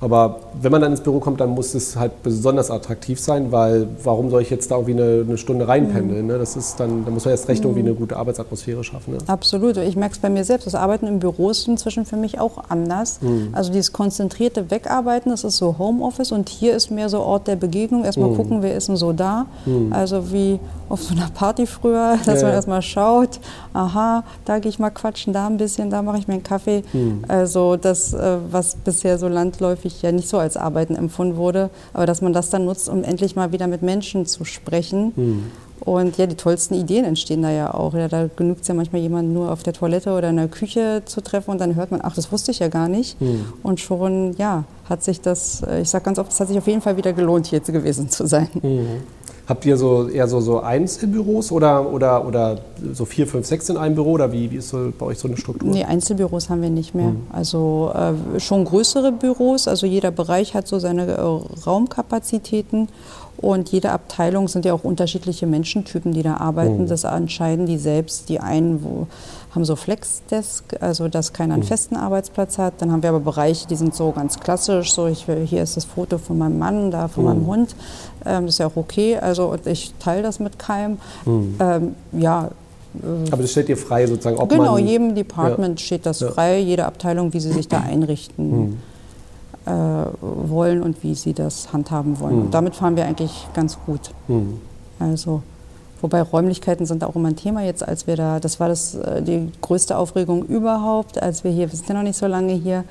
Aber 0.00 0.40
wenn 0.60 0.70
man 0.70 0.82
dann 0.82 0.90
ins 0.90 1.00
Büro 1.00 1.18
kommt, 1.18 1.40
dann 1.40 1.50
muss 1.50 1.74
es 1.74 1.96
halt 1.96 2.22
besonders 2.22 2.70
attraktiv 2.70 3.18
sein, 3.18 3.52
weil 3.52 3.86
warum 4.02 4.28
soll 4.28 4.42
ich 4.42 4.50
jetzt 4.50 4.70
da 4.70 4.76
irgendwie 4.76 5.00
eine, 5.00 5.24
eine 5.26 5.38
Stunde 5.38 5.66
reinpendeln? 5.66 6.26
Ne? 6.26 6.38
Das 6.38 6.56
ist 6.56 6.78
dann, 6.78 7.04
da 7.04 7.10
muss 7.10 7.24
man 7.24 7.32
erst 7.32 7.48
recht 7.48 7.64
irgendwie 7.64 7.82
mhm. 7.82 7.88
eine 7.88 7.96
gute 7.96 8.16
Arbeitsatmosphäre 8.16 8.84
schaffen. 8.84 9.14
Ne? 9.14 9.18
Absolut. 9.26 9.76
Ich 9.78 9.96
merke 9.96 10.14
es 10.14 10.18
bei 10.18 10.28
mir 10.28 10.44
selbst. 10.44 10.66
Das 10.66 10.74
Arbeiten 10.74 11.06
im 11.06 11.20
Büro 11.20 11.48
ist 11.48 11.66
inzwischen 11.68 12.04
für 12.04 12.16
mich 12.16 12.38
auch 12.38 12.64
anders. 12.68 13.22
Mhm. 13.22 13.48
Also 13.52 13.72
dieses 13.72 13.92
konzentrierte 13.92 14.70
Wegarbeiten, 14.70 15.30
das 15.30 15.44
ist 15.44 15.56
so 15.56 15.76
Homeoffice 15.78 16.32
und 16.32 16.48
hier 16.48 16.74
ist 16.74 16.90
mehr 16.90 17.08
so 17.08 17.20
Ort 17.20 17.48
der 17.48 17.56
Begegnung. 17.56 18.04
Erstmal 18.04 18.30
mhm. 18.30 18.36
gucken, 18.36 18.62
wer 18.62 18.76
ist 18.76 18.88
denn 18.88 18.96
so 18.96 19.12
da. 19.12 19.46
Mhm. 19.64 19.92
Also 19.92 20.30
wie 20.32 20.60
auf 20.90 21.02
so 21.02 21.14
einer 21.14 21.30
Party 21.30 21.66
früher, 21.66 22.18
dass 22.26 22.42
ja, 22.42 22.48
man 22.48 22.54
erstmal 22.54 22.82
schaut, 22.82 23.40
aha, 23.72 24.22
da 24.44 24.58
gehe 24.58 24.68
ich 24.68 24.78
mal 24.78 24.90
quatschen, 24.90 25.32
da 25.32 25.46
ein 25.46 25.56
bisschen, 25.56 25.88
da 25.88 26.02
mache 26.02 26.18
ich 26.18 26.28
mir 26.28 26.34
einen 26.34 26.42
Kaffee. 26.42 26.82
Mhm. 26.92 27.24
Also 27.26 27.76
das, 27.76 28.12
äh, 28.12 28.36
was 28.50 28.74
bisher 28.76 29.18
so 29.18 29.28
landläufig 29.28 29.83
ja 30.02 30.12
nicht 30.12 30.28
so 30.28 30.38
als 30.38 30.56
Arbeiten 30.56 30.94
empfunden 30.94 31.36
wurde, 31.36 31.70
aber 31.92 32.06
dass 32.06 32.20
man 32.20 32.32
das 32.32 32.50
dann 32.50 32.64
nutzt, 32.64 32.88
um 32.88 33.04
endlich 33.04 33.36
mal 33.36 33.52
wieder 33.52 33.66
mit 33.66 33.82
Menschen 33.82 34.26
zu 34.26 34.44
sprechen. 34.44 35.12
Mhm. 35.16 35.42
Und 35.80 36.16
ja, 36.16 36.26
die 36.26 36.36
tollsten 36.36 36.74
Ideen 36.74 37.04
entstehen 37.04 37.42
da 37.42 37.50
ja 37.50 37.74
auch. 37.74 37.92
Ja, 37.94 38.08
da 38.08 38.28
genügt 38.34 38.62
es 38.62 38.68
ja 38.68 38.74
manchmal 38.74 39.02
jemanden 39.02 39.34
nur 39.34 39.52
auf 39.52 39.62
der 39.62 39.74
Toilette 39.74 40.12
oder 40.12 40.30
in 40.30 40.36
der 40.36 40.48
Küche 40.48 41.02
zu 41.04 41.20
treffen 41.20 41.50
und 41.50 41.60
dann 41.60 41.74
hört 41.74 41.90
man, 41.90 42.00
ach, 42.02 42.14
das 42.14 42.32
wusste 42.32 42.52
ich 42.52 42.60
ja 42.60 42.68
gar 42.68 42.88
nicht. 42.88 43.20
Mhm. 43.20 43.52
Und 43.62 43.80
schon, 43.80 44.34
ja, 44.38 44.64
hat 44.88 45.02
sich 45.02 45.20
das, 45.20 45.62
äh, 45.62 45.82
ich 45.82 45.90
sage 45.90 46.04
ganz 46.04 46.18
oft, 46.18 46.32
es 46.32 46.40
hat 46.40 46.48
sich 46.48 46.56
auf 46.56 46.66
jeden 46.66 46.80
Fall 46.80 46.96
wieder 46.96 47.12
gelohnt, 47.12 47.46
hier 47.46 47.60
gewesen 47.60 48.08
zu 48.08 48.26
sein. 48.26 48.48
Mhm. 48.62 49.02
Habt 49.46 49.66
ihr 49.66 49.76
so 49.76 50.08
eher 50.08 50.26
so, 50.26 50.40
so 50.40 50.60
Einzelbüros 50.60 51.52
oder, 51.52 51.92
oder, 51.92 52.26
oder 52.26 52.58
so 52.94 53.04
vier, 53.04 53.26
fünf, 53.26 53.46
sechs 53.46 53.68
in 53.68 53.76
einem 53.76 53.94
Büro 53.94 54.12
oder 54.12 54.32
wie, 54.32 54.50
wie 54.50 54.56
ist 54.56 54.70
so 54.70 54.90
bei 54.98 55.06
euch 55.06 55.18
so 55.18 55.28
eine 55.28 55.36
Struktur? 55.36 55.68
Nee, 55.68 55.84
Einzelbüros 55.84 56.48
haben 56.48 56.62
wir 56.62 56.70
nicht 56.70 56.94
mehr. 56.94 57.08
Mhm. 57.08 57.26
Also 57.30 57.92
äh, 57.94 58.40
schon 58.40 58.64
größere 58.64 59.12
Büros, 59.12 59.68
also 59.68 59.86
jeder 59.86 60.10
Bereich 60.10 60.54
hat 60.54 60.66
so 60.66 60.78
seine 60.78 61.06
äh, 61.06 61.20
Raumkapazitäten 61.20 62.88
und 63.44 63.68
jede 63.68 63.90
Abteilung 63.90 64.48
sind 64.48 64.64
ja 64.64 64.72
auch 64.72 64.84
unterschiedliche 64.84 65.46
Menschentypen, 65.46 66.14
die 66.14 66.22
da 66.22 66.38
arbeiten. 66.38 66.84
Mhm. 66.84 66.86
Das 66.86 67.04
entscheiden 67.04 67.66
die 67.66 67.76
selbst. 67.76 68.30
Die 68.30 68.40
einen 68.40 68.82
wo, 68.82 69.06
haben 69.54 69.66
so 69.66 69.76
Flexdesk, 69.76 70.76
also 70.80 71.08
dass 71.08 71.34
keiner 71.34 71.52
einen 71.52 71.62
mhm. 71.62 71.66
festen 71.66 71.96
Arbeitsplatz 71.96 72.56
hat. 72.56 72.80
Dann 72.80 72.90
haben 72.90 73.02
wir 73.02 73.10
aber 73.10 73.20
Bereiche, 73.20 73.68
die 73.68 73.76
sind 73.76 73.94
so 73.94 74.12
ganz 74.12 74.40
klassisch. 74.40 74.94
So 74.94 75.08
ich, 75.08 75.26
hier 75.44 75.62
ist 75.62 75.76
das 75.76 75.84
Foto 75.84 76.16
von 76.16 76.38
meinem 76.38 76.58
Mann, 76.58 76.90
da 76.90 77.06
von 77.08 77.24
mhm. 77.24 77.28
meinem 77.28 77.46
Hund. 77.46 77.76
Ähm, 78.24 78.46
das 78.46 78.54
ist 78.54 78.58
ja 78.60 78.66
auch 78.66 78.76
okay. 78.76 79.18
Also 79.18 79.48
und 79.48 79.66
ich 79.66 79.92
teile 79.98 80.22
das 80.22 80.40
mit 80.40 80.58
keinem. 80.58 80.96
Mhm. 81.26 81.56
Ähm, 81.60 81.94
ja, 82.12 82.46
äh, 82.94 83.30
aber 83.30 83.42
das 83.42 83.50
steht 83.50 83.68
dir 83.68 83.76
frei 83.76 84.06
sozusagen. 84.06 84.38
Ob 84.38 84.48
genau, 84.48 84.78
jedem 84.78 85.14
Department 85.14 85.80
ja. 85.80 85.84
steht 85.84 86.06
das 86.06 86.20
ja. 86.20 86.30
frei, 86.30 86.60
jede 86.60 86.86
Abteilung, 86.86 87.34
wie 87.34 87.40
sie 87.40 87.52
sich 87.52 87.68
da 87.68 87.80
einrichten. 87.86 88.80
Äh, 89.66 89.70
wollen 90.20 90.82
und 90.82 91.02
wie 91.02 91.14
sie 91.14 91.32
das 91.32 91.72
handhaben 91.72 92.20
wollen. 92.20 92.36
Mhm. 92.36 92.42
Und 92.42 92.54
damit 92.54 92.74
fahren 92.74 92.96
wir 92.96 93.06
eigentlich 93.06 93.48
ganz 93.54 93.78
gut. 93.86 94.10
Mhm. 94.28 94.60
Also, 94.98 95.42
wobei 96.02 96.20
Räumlichkeiten 96.20 96.84
sind 96.84 97.02
auch 97.02 97.16
immer 97.16 97.28
ein 97.28 97.36
Thema 97.36 97.62
jetzt, 97.62 97.86
als 97.88 98.06
wir 98.06 98.14
da, 98.14 98.40
das 98.40 98.60
war 98.60 98.68
das, 98.68 98.94
äh, 98.94 99.22
die 99.22 99.50
größte 99.62 99.96
Aufregung 99.96 100.44
überhaupt, 100.44 101.22
als 101.22 101.44
wir 101.44 101.50
hier, 101.50 101.72
wir 101.72 101.78
sind 101.78 101.88
ja 101.88 101.94
noch 101.94 102.02
nicht 102.02 102.18
so 102.18 102.26
lange 102.26 102.52
hier, 102.52 102.84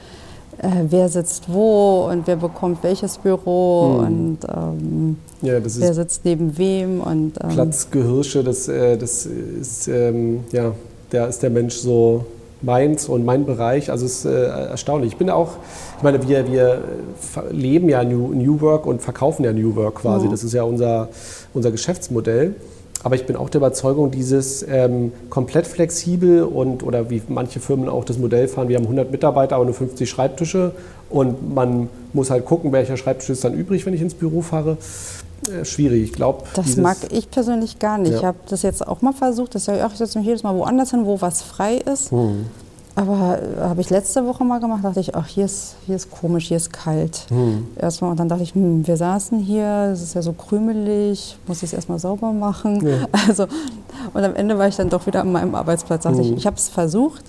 äh, 0.57 0.69
wer 0.89 1.09
sitzt 1.09 1.53
wo 1.53 2.07
und 2.11 2.25
wer 2.25 2.37
bekommt 2.37 2.81
welches 2.81 3.19
Büro 3.19 3.89
mhm. 3.89 4.05
und 4.07 4.37
ähm, 4.51 5.17
ja, 5.43 5.53
wer 5.63 5.93
sitzt 5.93 6.25
neben 6.25 6.57
wem 6.57 7.01
und 7.01 7.33
ähm, 7.39 7.49
Platzgehirsche, 7.49 8.43
das, 8.43 8.67
äh, 8.67 8.97
das 8.97 9.27
ist 9.27 9.87
ähm, 9.89 10.43
ja, 10.51 10.71
da 11.11 11.27
ist 11.27 11.43
der 11.43 11.51
Mensch 11.51 11.75
so 11.75 12.25
meins 12.63 13.07
und 13.07 13.25
mein 13.25 13.45
Bereich. 13.45 13.91
Also 13.91 14.05
es 14.05 14.19
ist 14.19 14.25
äh, 14.25 14.45
erstaunlich. 14.45 15.11
Ich 15.11 15.17
bin 15.17 15.29
auch, 15.29 15.57
ich 15.97 16.03
meine, 16.03 16.27
wir, 16.27 16.51
wir 16.51 16.81
leben 17.51 17.89
ja 17.89 18.03
New, 18.03 18.33
New 18.33 18.61
Work 18.61 18.85
und 18.87 19.01
verkaufen 19.01 19.43
ja 19.43 19.53
New 19.53 19.75
Work 19.75 19.95
quasi. 19.95 20.27
Mhm. 20.27 20.31
Das 20.31 20.43
ist 20.43 20.53
ja 20.53 20.63
unser, 20.63 21.09
unser 21.53 21.71
Geschäftsmodell. 21.71 22.55
Aber 23.03 23.15
ich 23.15 23.25
bin 23.25 23.35
auch 23.35 23.49
der 23.49 23.59
Überzeugung, 23.59 24.11
dieses 24.11 24.65
ähm, 24.67 25.11
komplett 25.29 25.67
flexibel 25.67 26.43
und 26.43 26.83
oder 26.83 27.09
wie 27.09 27.21
manche 27.27 27.59
Firmen 27.59 27.89
auch 27.89 28.05
das 28.05 28.17
Modell 28.17 28.47
fahren, 28.47 28.69
wir 28.69 28.77
haben 28.77 28.83
100 28.83 29.11
Mitarbeiter, 29.11 29.57
aber 29.57 29.65
nur 29.65 29.73
50 29.73 30.09
Schreibtische 30.09 30.71
und 31.09 31.53
man 31.53 31.89
muss 32.13 32.29
halt 32.29 32.45
gucken, 32.45 32.71
welcher 32.71 32.95
Schreibtisch 32.95 33.29
ist 33.29 33.43
dann 33.43 33.53
übrig, 33.55 33.85
wenn 33.85 33.93
ich 33.93 34.01
ins 34.01 34.13
Büro 34.13 34.41
fahre. 34.41 34.77
Äh, 35.49 35.65
schwierig, 35.65 36.03
ich 36.03 36.13
glaube. 36.13 36.43
Das 36.55 36.77
mag 36.77 36.97
ich 37.11 37.29
persönlich 37.29 37.79
gar 37.79 37.97
nicht. 37.97 38.11
Ja. 38.11 38.17
Ich 38.17 38.25
habe 38.25 38.37
das 38.49 38.61
jetzt 38.61 38.85
auch 38.87 39.01
mal 39.01 39.13
versucht, 39.13 39.55
das 39.55 39.65
ja 39.65 39.85
auch, 39.85 39.91
ich 39.91 39.97
setze 39.97 40.17
mich 40.17 40.27
jedes 40.27 40.43
Mal 40.43 40.55
woanders 40.55 40.91
hin, 40.91 41.05
wo 41.05 41.21
was 41.21 41.41
frei 41.41 41.75
ist. 41.77 42.11
Mhm. 42.11 42.45
Aber 42.95 43.39
äh, 43.41 43.61
habe 43.61 43.81
ich 43.81 43.89
letzte 43.89 44.25
Woche 44.27 44.43
mal 44.43 44.59
gemacht, 44.59 44.83
dachte 44.83 44.99
ich, 44.99 45.15
ach, 45.15 45.25
hier 45.25 45.45
ist, 45.45 45.75
hier 45.85 45.95
ist 45.95 46.11
komisch, 46.11 46.47
hier 46.47 46.57
ist 46.57 46.71
kalt. 46.71 47.25
Hm. 47.29 47.65
Erstmal, 47.75 48.11
und 48.11 48.19
dann 48.19 48.29
dachte 48.29 48.43
ich, 48.43 48.53
hm, 48.53 48.85
wir 48.85 48.97
saßen 48.97 49.39
hier, 49.39 49.89
es 49.93 50.03
ist 50.03 50.13
ja 50.13 50.21
so 50.21 50.33
krümelig, 50.33 51.37
muss 51.47 51.57
ich 51.57 51.63
es 51.63 51.73
erstmal 51.73 51.97
sauber 51.99 52.31
machen. 52.31 52.85
Ja. 52.85 53.07
Also, 53.27 53.47
und 54.13 54.23
am 54.23 54.35
Ende 54.35 54.57
war 54.57 54.67
ich 54.67 54.75
dann 54.75 54.89
doch 54.89 55.07
wieder 55.07 55.21
an 55.21 55.31
meinem 55.31 55.55
Arbeitsplatz. 55.55 56.03
Dachte 56.03 56.17
hm. 56.17 56.23
ich, 56.23 56.37
ich 56.37 56.45
habe 56.45 56.57
es 56.57 56.69
versucht, 56.69 57.23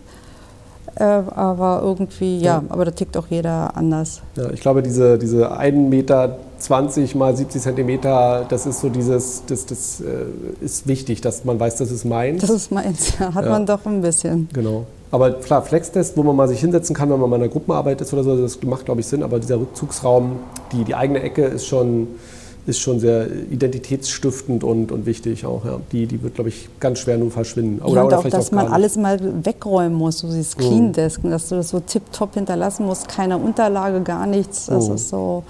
äh, 0.97 1.05
aber 1.05 1.81
irgendwie, 1.83 2.39
ja, 2.39 2.57
ja, 2.57 2.65
aber 2.69 2.85
da 2.85 2.91
tickt 2.91 3.17
auch 3.17 3.27
jeder 3.31 3.77
anders. 3.77 4.21
Ja, 4.37 4.51
ich 4.51 4.61
glaube, 4.61 4.83
diese, 4.83 5.19
diese 5.19 5.53
1,20 5.53 5.73
Meter 5.89 6.37
mal 6.71 7.37
70 7.37 7.63
Zentimeter, 7.63 8.47
das 8.49 8.67
ist 8.67 8.81
so 8.81 8.89
dieses, 8.89 9.43
das, 9.47 9.67
das 9.67 10.01
äh, 10.01 10.65
ist 10.65 10.87
wichtig, 10.87 11.21
dass 11.21 11.45
man 11.45 11.59
weiß, 11.59 11.77
das 11.77 11.91
ist 11.91 12.05
meins. 12.05 12.41
Das 12.41 12.51
ist 12.51 12.71
meins, 12.71 13.19
ja, 13.19 13.35
hat 13.35 13.45
ja. 13.45 13.51
man 13.51 13.67
doch 13.67 13.85
ein 13.87 14.01
bisschen. 14.03 14.49
Genau. 14.53 14.85
Aber 15.15 15.31
klar, 15.33 15.63
Flextest, 15.63 16.17
wo 16.17 16.25
man 16.25 16.35
mal 16.35 16.49
sich 16.49 16.59
hinsetzen 16.59 16.97
kann, 16.97 17.09
wenn 17.09 17.21
man 17.21 17.31
mal 17.31 17.37
in 17.37 17.43
einer 17.43 17.53
Gruppenarbeit 17.53 18.01
ist 18.01 18.13
oder 18.13 18.25
so, 18.25 18.37
das 18.37 18.61
macht, 18.65 18.87
glaube 18.87 19.01
ich, 19.01 19.07
Sinn. 19.07 19.23
Aber 19.23 19.39
dieser 19.39 19.61
Rückzugsraum, 19.61 20.41
die, 20.73 20.83
die 20.83 20.97
eigene 20.97 21.23
Ecke 21.23 21.45
ist 21.45 21.67
schon, 21.67 22.09
ist 22.67 22.81
schon 22.81 22.99
sehr 22.99 23.29
identitätsstiftend 23.31 24.65
und, 24.65 24.91
und 24.91 25.07
wichtig 25.07 25.47
auch. 25.47 25.65
Ja. 25.65 25.79
Die, 25.93 26.09
die 26.09 26.21
wird, 26.21 26.35
glaube 26.35 26.49
ich, 26.49 26.69
ganz 26.81 26.99
schwer 26.99 27.17
nur 27.17 27.31
verschwinden. 27.31 27.81
Oder, 27.81 27.95
ja, 27.95 28.03
und 28.03 28.15
auch, 28.15 28.29
dass 28.29 28.51
man 28.51 28.67
alles 28.67 28.97
mal 28.97 29.21
wegräumen 29.45 29.97
muss, 29.97 30.19
so 30.19 30.27
dieses 30.27 30.57
Clean 30.57 30.93
Desk, 30.93 31.23
mhm. 31.23 31.31
dass 31.31 31.49
du 31.49 31.55
das 31.55 31.69
so 31.69 31.79
tipptopp 31.79 32.35
hinterlassen 32.35 32.85
musst, 32.85 33.07
keine 33.07 33.39
Unterlage, 33.39 34.01
gar 34.01 34.27
nichts. 34.27 34.67
Das 34.67 34.89
mhm. 34.89 34.95
ist 34.97 35.11
so, 35.11 35.45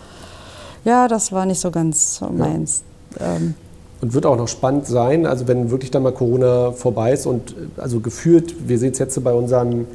ja, 0.85 1.09
das 1.09 1.32
war 1.32 1.47
nicht 1.47 1.61
so 1.61 1.70
ganz 1.70 2.20
meins. 2.32 2.82
Ja. 3.18 3.37
Ähm, 3.37 3.55
und 4.01 4.12
wird 4.12 4.26
auch 4.26 4.37
noch 4.37 4.49
spannend 4.49 4.87
sein, 4.87 5.24
also 5.24 5.49
wenn 5.49 5.70
wirklich 5.70 5.91
dann 5.91 6.03
mal 6.03 6.12
Corona 6.12 6.72
vorbei 6.72 7.12
ist 7.12 7.24
und 7.26 7.55
also 7.78 8.01
gefühlt, 8.01 8.68
wir 8.68 8.78
sehen 8.78 8.93
es 8.93 8.99
jetzt 8.99 9.22
bei 9.24 9.32
unseren, 9.32 9.87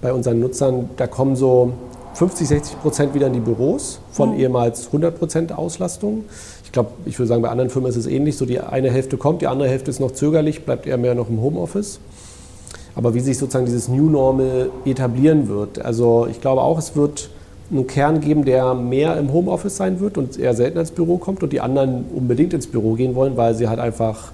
bei 0.00 0.12
unseren 0.12 0.38
Nutzern, 0.38 0.90
da 0.96 1.08
kommen 1.08 1.34
so 1.34 1.72
50, 2.14 2.48
60 2.48 2.80
Prozent 2.80 3.14
wieder 3.14 3.26
in 3.26 3.32
die 3.34 3.40
Büros 3.40 3.98
von 4.12 4.34
mhm. 4.34 4.40
ehemals 4.40 4.86
100 4.86 5.18
Prozent 5.18 5.52
Auslastung. 5.52 6.24
Ich 6.64 6.72
glaube, 6.72 6.90
ich 7.04 7.18
würde 7.18 7.28
sagen, 7.28 7.42
bei 7.42 7.50
anderen 7.50 7.68
Firmen 7.68 7.90
ist 7.90 7.96
es 7.96 8.06
ähnlich. 8.06 8.36
So 8.36 8.46
die 8.46 8.60
eine 8.60 8.90
Hälfte 8.90 9.16
kommt, 9.16 9.42
die 9.42 9.46
andere 9.46 9.68
Hälfte 9.68 9.90
ist 9.90 10.00
noch 10.00 10.12
zögerlich, 10.12 10.64
bleibt 10.64 10.86
eher 10.86 10.96
mehr 10.96 11.14
noch 11.14 11.28
im 11.28 11.42
Homeoffice. 11.42 11.98
Aber 12.94 13.14
wie 13.14 13.20
sich 13.20 13.36
sozusagen 13.36 13.66
dieses 13.66 13.88
New 13.88 14.08
Normal 14.08 14.70
etablieren 14.86 15.48
wird, 15.48 15.78
also 15.78 16.26
ich 16.30 16.40
glaube 16.40 16.62
auch, 16.62 16.78
es 16.78 16.96
wird 16.96 17.30
einen 17.70 17.86
Kern 17.86 18.20
geben, 18.20 18.44
der 18.44 18.74
mehr 18.74 19.16
im 19.18 19.32
Homeoffice 19.32 19.76
sein 19.76 20.00
wird 20.00 20.18
und 20.18 20.38
eher 20.38 20.54
selten 20.54 20.78
ins 20.78 20.90
Büro 20.90 21.18
kommt 21.18 21.42
und 21.42 21.52
die 21.52 21.60
anderen 21.60 22.04
unbedingt 22.14 22.54
ins 22.54 22.66
Büro 22.66 22.94
gehen 22.94 23.14
wollen, 23.14 23.36
weil 23.36 23.54
sie 23.54 23.68
halt 23.68 23.80
einfach, 23.80 24.32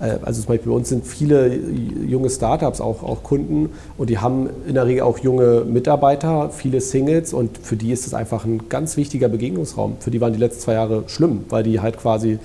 äh, 0.00 0.16
also 0.22 0.42
zum 0.42 0.48
Beispiel 0.48 0.70
bei 0.70 0.76
uns 0.76 0.88
sind 0.88 1.06
viele 1.06 1.58
junge 2.06 2.30
Startups 2.30 2.80
auch, 2.80 3.02
auch 3.02 3.22
Kunden 3.22 3.70
und 3.98 4.10
die 4.10 4.18
haben 4.18 4.48
in 4.66 4.74
der 4.74 4.86
Regel 4.86 5.02
auch 5.02 5.18
junge 5.18 5.64
Mitarbeiter, 5.66 6.50
viele 6.50 6.80
Singles 6.80 7.32
und 7.32 7.58
für 7.58 7.76
die 7.76 7.92
ist 7.92 8.06
es 8.06 8.14
einfach 8.14 8.44
ein 8.44 8.68
ganz 8.68 8.96
wichtiger 8.96 9.28
Begegnungsraum. 9.28 9.96
Für 10.00 10.10
die 10.10 10.20
waren 10.20 10.32
die 10.32 10.38
letzten 10.38 10.60
zwei 10.60 10.74
Jahre 10.74 11.04
schlimm, 11.08 11.44
weil 11.48 11.64
die 11.64 11.80
halt 11.80 11.98
quasi, 11.98 12.38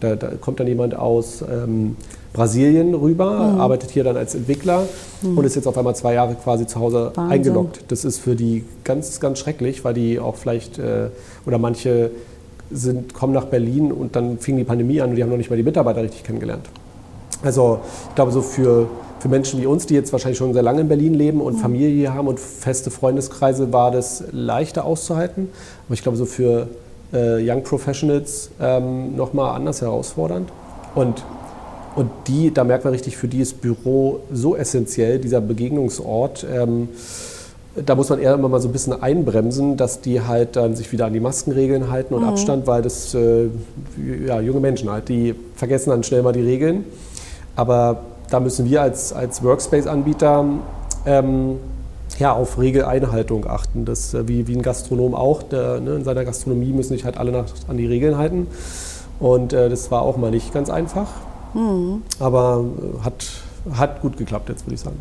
da, 0.00 0.14
da 0.14 0.28
kommt 0.40 0.60
dann 0.60 0.66
jemand 0.68 0.94
aus 0.94 1.42
ähm, 1.42 1.96
Brasilien 2.36 2.94
rüber, 2.94 3.52
mhm. 3.52 3.60
arbeitet 3.60 3.90
hier 3.90 4.04
dann 4.04 4.16
als 4.16 4.34
Entwickler 4.34 4.86
mhm. 5.22 5.38
und 5.38 5.44
ist 5.44 5.56
jetzt 5.56 5.66
auf 5.66 5.78
einmal 5.78 5.96
zwei 5.96 6.12
Jahre 6.12 6.34
quasi 6.34 6.66
zu 6.66 6.78
Hause 6.78 7.12
Wahnsinn. 7.14 7.32
eingeloggt. 7.32 7.84
Das 7.88 8.04
ist 8.04 8.18
für 8.18 8.36
die 8.36 8.64
ganz, 8.84 9.20
ganz 9.20 9.38
schrecklich, 9.38 9.84
weil 9.84 9.94
die 9.94 10.20
auch 10.20 10.36
vielleicht, 10.36 10.78
äh, 10.78 11.08
oder 11.46 11.56
manche 11.56 12.10
sind, 12.70 13.14
kommen 13.14 13.32
nach 13.32 13.46
Berlin 13.46 13.90
und 13.90 14.16
dann 14.16 14.38
fing 14.38 14.58
die 14.58 14.64
Pandemie 14.64 15.00
an 15.00 15.10
und 15.10 15.16
die 15.16 15.22
haben 15.22 15.30
noch 15.30 15.38
nicht 15.38 15.48
mal 15.48 15.56
die 15.56 15.62
Mitarbeiter 15.62 16.02
richtig 16.02 16.24
kennengelernt. 16.24 16.68
Also 17.42 17.80
ich 18.08 18.14
glaube, 18.14 18.32
so 18.32 18.42
für, 18.42 18.86
für 19.20 19.28
Menschen 19.28 19.60
wie 19.62 19.66
uns, 19.66 19.86
die 19.86 19.94
jetzt 19.94 20.12
wahrscheinlich 20.12 20.38
schon 20.38 20.52
sehr 20.52 20.62
lange 20.62 20.82
in 20.82 20.88
Berlin 20.88 21.14
leben 21.14 21.40
und 21.40 21.54
mhm. 21.54 21.60
Familie 21.60 21.88
hier 21.88 22.12
haben 22.12 22.28
und 22.28 22.38
feste 22.38 22.90
Freundeskreise, 22.90 23.72
war 23.72 23.90
das 23.90 24.24
leichter 24.30 24.84
auszuhalten. 24.84 25.48
Aber 25.86 25.94
ich 25.94 26.02
glaube, 26.02 26.18
so 26.18 26.26
für 26.26 26.68
äh, 27.14 27.50
Young 27.50 27.62
Professionals 27.62 28.50
ähm, 28.60 29.16
nochmal 29.16 29.56
anders 29.56 29.80
herausfordernd. 29.80 30.50
Und 30.94 31.24
und 31.96 32.10
die, 32.26 32.52
da 32.52 32.62
merkt 32.62 32.84
man 32.84 32.92
richtig, 32.92 33.16
für 33.16 33.26
die 33.26 33.40
ist 33.40 33.60
Büro 33.62 34.20
so 34.32 34.54
essentiell, 34.54 35.18
dieser 35.18 35.40
Begegnungsort. 35.40 36.46
Ähm, 36.54 36.88
da 37.74 37.94
muss 37.94 38.08
man 38.08 38.20
eher 38.20 38.34
immer 38.34 38.48
mal 38.48 38.60
so 38.60 38.68
ein 38.68 38.72
bisschen 38.72 39.02
einbremsen, 39.02 39.76
dass 39.76 40.00
die 40.00 40.20
halt 40.20 40.56
dann 40.56 40.76
sich 40.76 40.92
wieder 40.92 41.06
an 41.06 41.12
die 41.12 41.20
Maskenregeln 41.20 41.90
halten 41.90 42.14
und 42.14 42.22
mhm. 42.22 42.28
Abstand, 42.28 42.66
weil 42.66 42.82
das 42.82 43.14
äh, 43.14 43.48
ja, 44.26 44.40
junge 44.40 44.60
Menschen 44.60 44.90
halt, 44.90 45.08
die 45.08 45.34
vergessen 45.54 45.90
dann 45.90 46.02
schnell 46.02 46.22
mal 46.22 46.32
die 46.32 46.42
Regeln. 46.42 46.84
Aber 47.54 48.00
da 48.30 48.40
müssen 48.40 48.68
wir 48.68 48.82
als, 48.82 49.12
als 49.12 49.42
Workspace-Anbieter 49.42 50.44
ähm, 51.06 51.56
ja, 52.18 52.32
auf 52.32 52.58
Regeleinhaltung 52.58 53.46
achten. 53.46 53.84
Das, 53.84 54.14
äh, 54.14 54.28
wie, 54.28 54.46
wie 54.46 54.56
ein 54.56 54.62
Gastronom 54.62 55.14
auch. 55.14 55.42
Der, 55.42 55.80
ne, 55.80 55.96
in 55.96 56.04
seiner 56.04 56.24
Gastronomie 56.24 56.72
müssen 56.72 56.94
sich 56.94 57.04
halt 57.04 57.16
alle 57.16 57.32
nach, 57.32 57.46
an 57.68 57.76
die 57.76 57.86
Regeln 57.86 58.16
halten. 58.16 58.46
Und 59.18 59.52
äh, 59.52 59.68
das 59.68 59.90
war 59.90 60.02
auch 60.02 60.16
mal 60.16 60.30
nicht 60.30 60.52
ganz 60.52 60.70
einfach. 60.70 61.08
Mhm. 61.56 62.02
Aber 62.20 62.64
äh, 62.64 63.04
hat, 63.04 63.26
hat 63.74 64.00
gut 64.02 64.16
geklappt 64.16 64.48
jetzt, 64.48 64.66
würde 64.66 64.74
ich 64.74 64.80
sagen. 64.80 64.96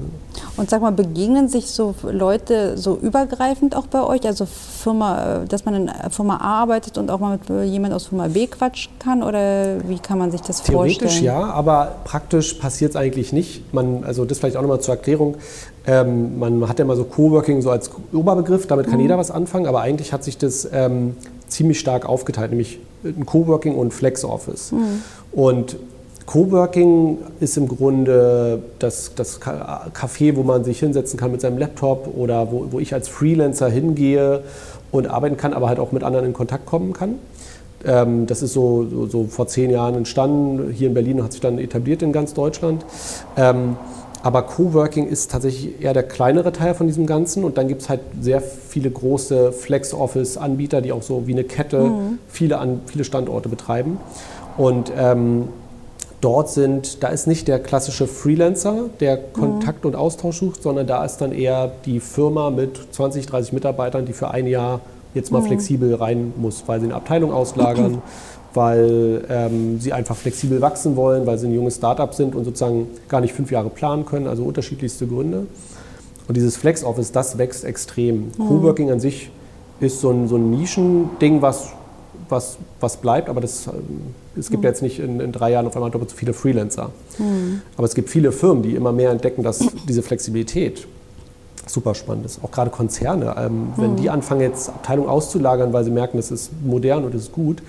Und 0.58 0.70
sag 0.70 0.82
mal, 0.82 0.92
begegnen 0.92 1.50
sich 1.50 1.68
so 1.68 1.94
Leute 2.04 2.78
so 2.78 2.96
übergreifend 2.96 3.76
auch 3.76 3.88
bei 3.88 4.02
euch? 4.02 4.26
Also 4.26 4.46
Firma, 4.46 5.44
äh, 5.44 5.46
dass 5.46 5.66
man 5.66 5.76
in 5.76 5.92
Firma 6.10 6.38
A 6.38 6.62
arbeitet 6.62 6.98
und 6.98 7.12
auch 7.12 7.20
mal 7.20 7.38
mit 7.38 7.66
jemand 7.66 7.94
aus 7.94 8.08
Firma 8.08 8.28
B 8.28 8.48
quatschen 8.48 8.94
kann? 9.00 9.22
Oder 9.22 9.88
wie 9.88 10.00
kann 10.00 10.18
man 10.18 10.32
sich 10.32 10.42
das 10.42 10.64
Theoretisch 10.64 11.00
vorstellen? 11.00 11.24
Theoretisch 11.24 11.50
ja, 11.50 11.54
aber 11.54 11.96
praktisch 12.06 12.54
passiert 12.54 12.92
es 12.92 12.96
eigentlich 12.96 13.34
nicht. 13.34 13.74
Man, 13.74 14.04
also 14.06 14.26
das 14.26 14.40
vielleicht 14.40 14.56
auch 14.56 14.62
nochmal 14.62 14.82
zur 14.82 14.96
Erklärung. 14.96 15.36
Ähm, 15.88 16.40
man 16.40 16.68
hat 16.68 16.80
ja 16.80 16.86
immer 16.86 16.96
so 16.96 17.04
Coworking 17.04 17.62
so 17.62 17.70
als 17.70 17.92
Oberbegriff, 18.12 18.66
damit 18.66 18.88
kann 18.88 18.96
mhm. 18.96 19.02
jeder 19.02 19.18
was 19.18 19.30
anfangen, 19.30 19.68
aber 19.68 19.82
eigentlich 19.82 20.14
hat 20.14 20.24
sich 20.24 20.38
das 20.38 20.68
ähm, 20.72 21.16
ziemlich 21.48 21.80
stark 21.80 22.08
aufgeteilt, 22.08 22.50
nämlich 22.50 22.80
ein 23.04 23.26
Coworking 23.26 23.76
und 23.76 23.94
Flex 23.94 24.24
Office. 24.24 24.72
Mhm. 24.72 25.04
Und 25.32 25.78
Coworking 26.26 27.20
ist 27.40 27.56
im 27.58 27.68
Grunde 27.68 28.64
das, 28.80 29.14
das 29.16 29.40
Café, 29.42 30.36
wo 30.36 30.44
man 30.44 30.64
sich 30.64 30.80
hinsetzen 30.80 31.20
kann 31.20 31.32
mit 31.32 31.42
seinem 31.42 31.58
Laptop 31.58 32.10
oder 32.18 32.52
wo, 32.52 32.68
wo 32.72 32.80
ich 32.80 32.94
als 32.94 33.08
Freelancer 33.08 33.70
hingehe 33.70 34.42
und 34.92 35.08
arbeiten 35.08 35.38
kann, 35.38 35.54
aber 35.54 35.68
halt 35.68 35.80
auch 35.80 35.92
mit 35.92 36.04
anderen 36.04 36.26
in 36.26 36.34
Kontakt 36.34 36.66
kommen 36.66 36.94
kann. 36.94 37.16
Ähm, 37.86 38.26
das 38.26 38.42
ist 38.42 38.54
so, 38.54 38.88
so, 38.90 39.06
so, 39.06 39.24
vor 39.26 39.48
zehn 39.48 39.70
Jahren 39.70 39.96
entstanden, 39.96 40.72
hier 40.72 40.88
in 40.88 40.94
Berlin 40.96 41.20
und 41.20 41.26
hat 41.26 41.32
sich 41.34 41.42
dann 41.42 41.60
etabliert 41.60 42.02
in 42.02 42.12
ganz 42.12 42.34
Deutschland. 42.34 42.86
Ähm, 43.38 43.78
aber 44.24 44.42
Coworking 44.42 45.08
ist 45.08 45.30
tatsächlich 45.30 45.84
eher 45.84 45.94
der 45.94 46.02
kleinere 46.02 46.52
Teil 46.52 46.74
von 46.74 46.88
diesem 46.88 47.06
Ganzen. 47.06 47.44
Und 47.44 47.60
dann 47.60 47.68
gibt 47.68 47.84
es 47.84 47.90
halt 47.90 48.00
sehr 48.20 48.42
viele 48.42 48.90
große 48.90 49.52
Flex-Office-Anbieter, 49.52 50.82
die 50.82 50.92
auch 50.92 51.04
so 51.04 51.28
wie 51.28 51.34
eine 51.34 51.44
Kette 51.44 51.82
mhm. 51.82 52.18
viele, 52.28 52.58
an, 52.58 52.82
viele 52.88 53.04
Standorte 53.04 53.50
betreiben. 53.50 54.00
Und 54.58 54.92
ähm, 54.98 55.50
dort 56.26 56.50
sind, 56.50 57.04
da 57.04 57.10
ist 57.10 57.28
nicht 57.28 57.48
der 57.48 57.60
klassische 57.60 58.08
Freelancer, 58.08 58.90
der 59.00 59.16
Kontakt 59.16 59.84
mhm. 59.84 59.92
und 59.92 59.96
Austausch 59.96 60.40
sucht, 60.40 60.64
sondern 60.64 60.88
da 60.88 61.06
ist 61.06 61.18
dann 61.18 61.32
eher 61.32 61.72
die 61.86 62.00
Firma 62.00 62.50
mit 62.50 62.80
20, 62.92 63.28
30 63.28 63.54
Mitarbeitern, 63.54 64.08
die 64.08 64.14
für 64.14 64.32
ein 64.32 64.48
Jahr 64.48 64.82
jetzt 65.14 65.32
mal 65.32 65.42
mhm. 65.42 65.46
flexibel 65.46 65.94
rein 65.94 66.34
muss, 66.36 66.64
weil 66.66 66.80
sie 66.80 66.88
eine 66.88 66.96
Abteilung 66.96 67.32
auslagern, 67.32 68.02
weil 68.56 69.24
ähm, 69.30 69.80
sie 69.80 69.94
einfach 69.94 70.16
flexibel 70.16 70.62
wachsen 70.62 70.96
wollen, 70.96 71.28
weil 71.28 71.38
sie 71.38 71.46
ein 71.46 71.54
junges 71.54 71.76
Startup 71.76 72.12
sind 72.12 72.34
und 72.34 72.44
sozusagen 72.44 72.88
gar 73.08 73.22
nicht 73.22 73.34
fünf 73.34 73.52
Jahre 73.52 73.70
planen 73.70 74.06
können, 74.06 74.26
also 74.26 74.44
unterschiedlichste 74.44 75.06
Gründe. 75.06 75.46
Und 76.28 76.36
dieses 76.36 76.58
Flex 76.58 76.84
Office, 76.84 77.12
das 77.12 77.38
wächst 77.38 77.64
extrem. 77.64 78.32
Mhm. 78.36 78.48
Coworking 78.48 78.90
an 78.90 79.00
sich 79.00 79.30
ist 79.80 80.02
so 80.02 80.10
ein, 80.10 80.28
so 80.28 80.38
ein 80.38 80.50
Nischending, 80.50 81.44
was 81.44 81.74
was, 82.30 82.58
was 82.80 82.98
bleibt, 82.98 83.30
aber 83.30 83.42
das, 83.42 83.68
ähm, 83.68 84.14
es 84.38 84.50
gibt 84.50 84.64
mhm. 84.64 84.68
jetzt 84.68 84.82
nicht 84.82 85.00
in, 85.00 85.20
in, 85.20 85.32
drei 85.32 85.52
Jahren 85.52 85.68
auf 85.68 85.76
einmal 85.76 85.92
doppelt 85.92 86.10
so 86.10 86.16
viele 86.16 86.34
Freelancer. 86.34 86.92
Mhm. 87.18 87.62
Aber 87.78 87.86
es 87.86 87.96
gibt 87.96 88.10
viele 88.10 88.32
Firmen, 88.32 88.64
die 88.64 88.76
immer 88.76 88.92
mehr 88.92 89.12
entdecken, 89.12 89.44
dass 89.44 89.60
diese 89.88 90.02
Flexibilität 90.02 90.88
super 91.68 91.96
spannend 91.96 92.26
ist. 92.26 92.44
Auch 92.44 92.52
gerade 92.52 92.70
Konzerne, 92.70 93.36
ähm, 93.38 93.74
wenn 93.78 93.92
mhm. 93.92 93.96
die 93.98 94.10
anfangen 94.10 94.42
jetzt 94.42 94.70
Abteilungen 94.70 95.10
auszulagern, 95.10 95.74
weil 95.74 95.84
sie 95.84 95.92
merken, 95.92 96.18
das 96.18 96.32
ist 96.32 96.52
modern 96.64 97.06
und 97.06 97.14
das 97.14 97.24
ist 97.24 97.32
gut, 97.32 97.62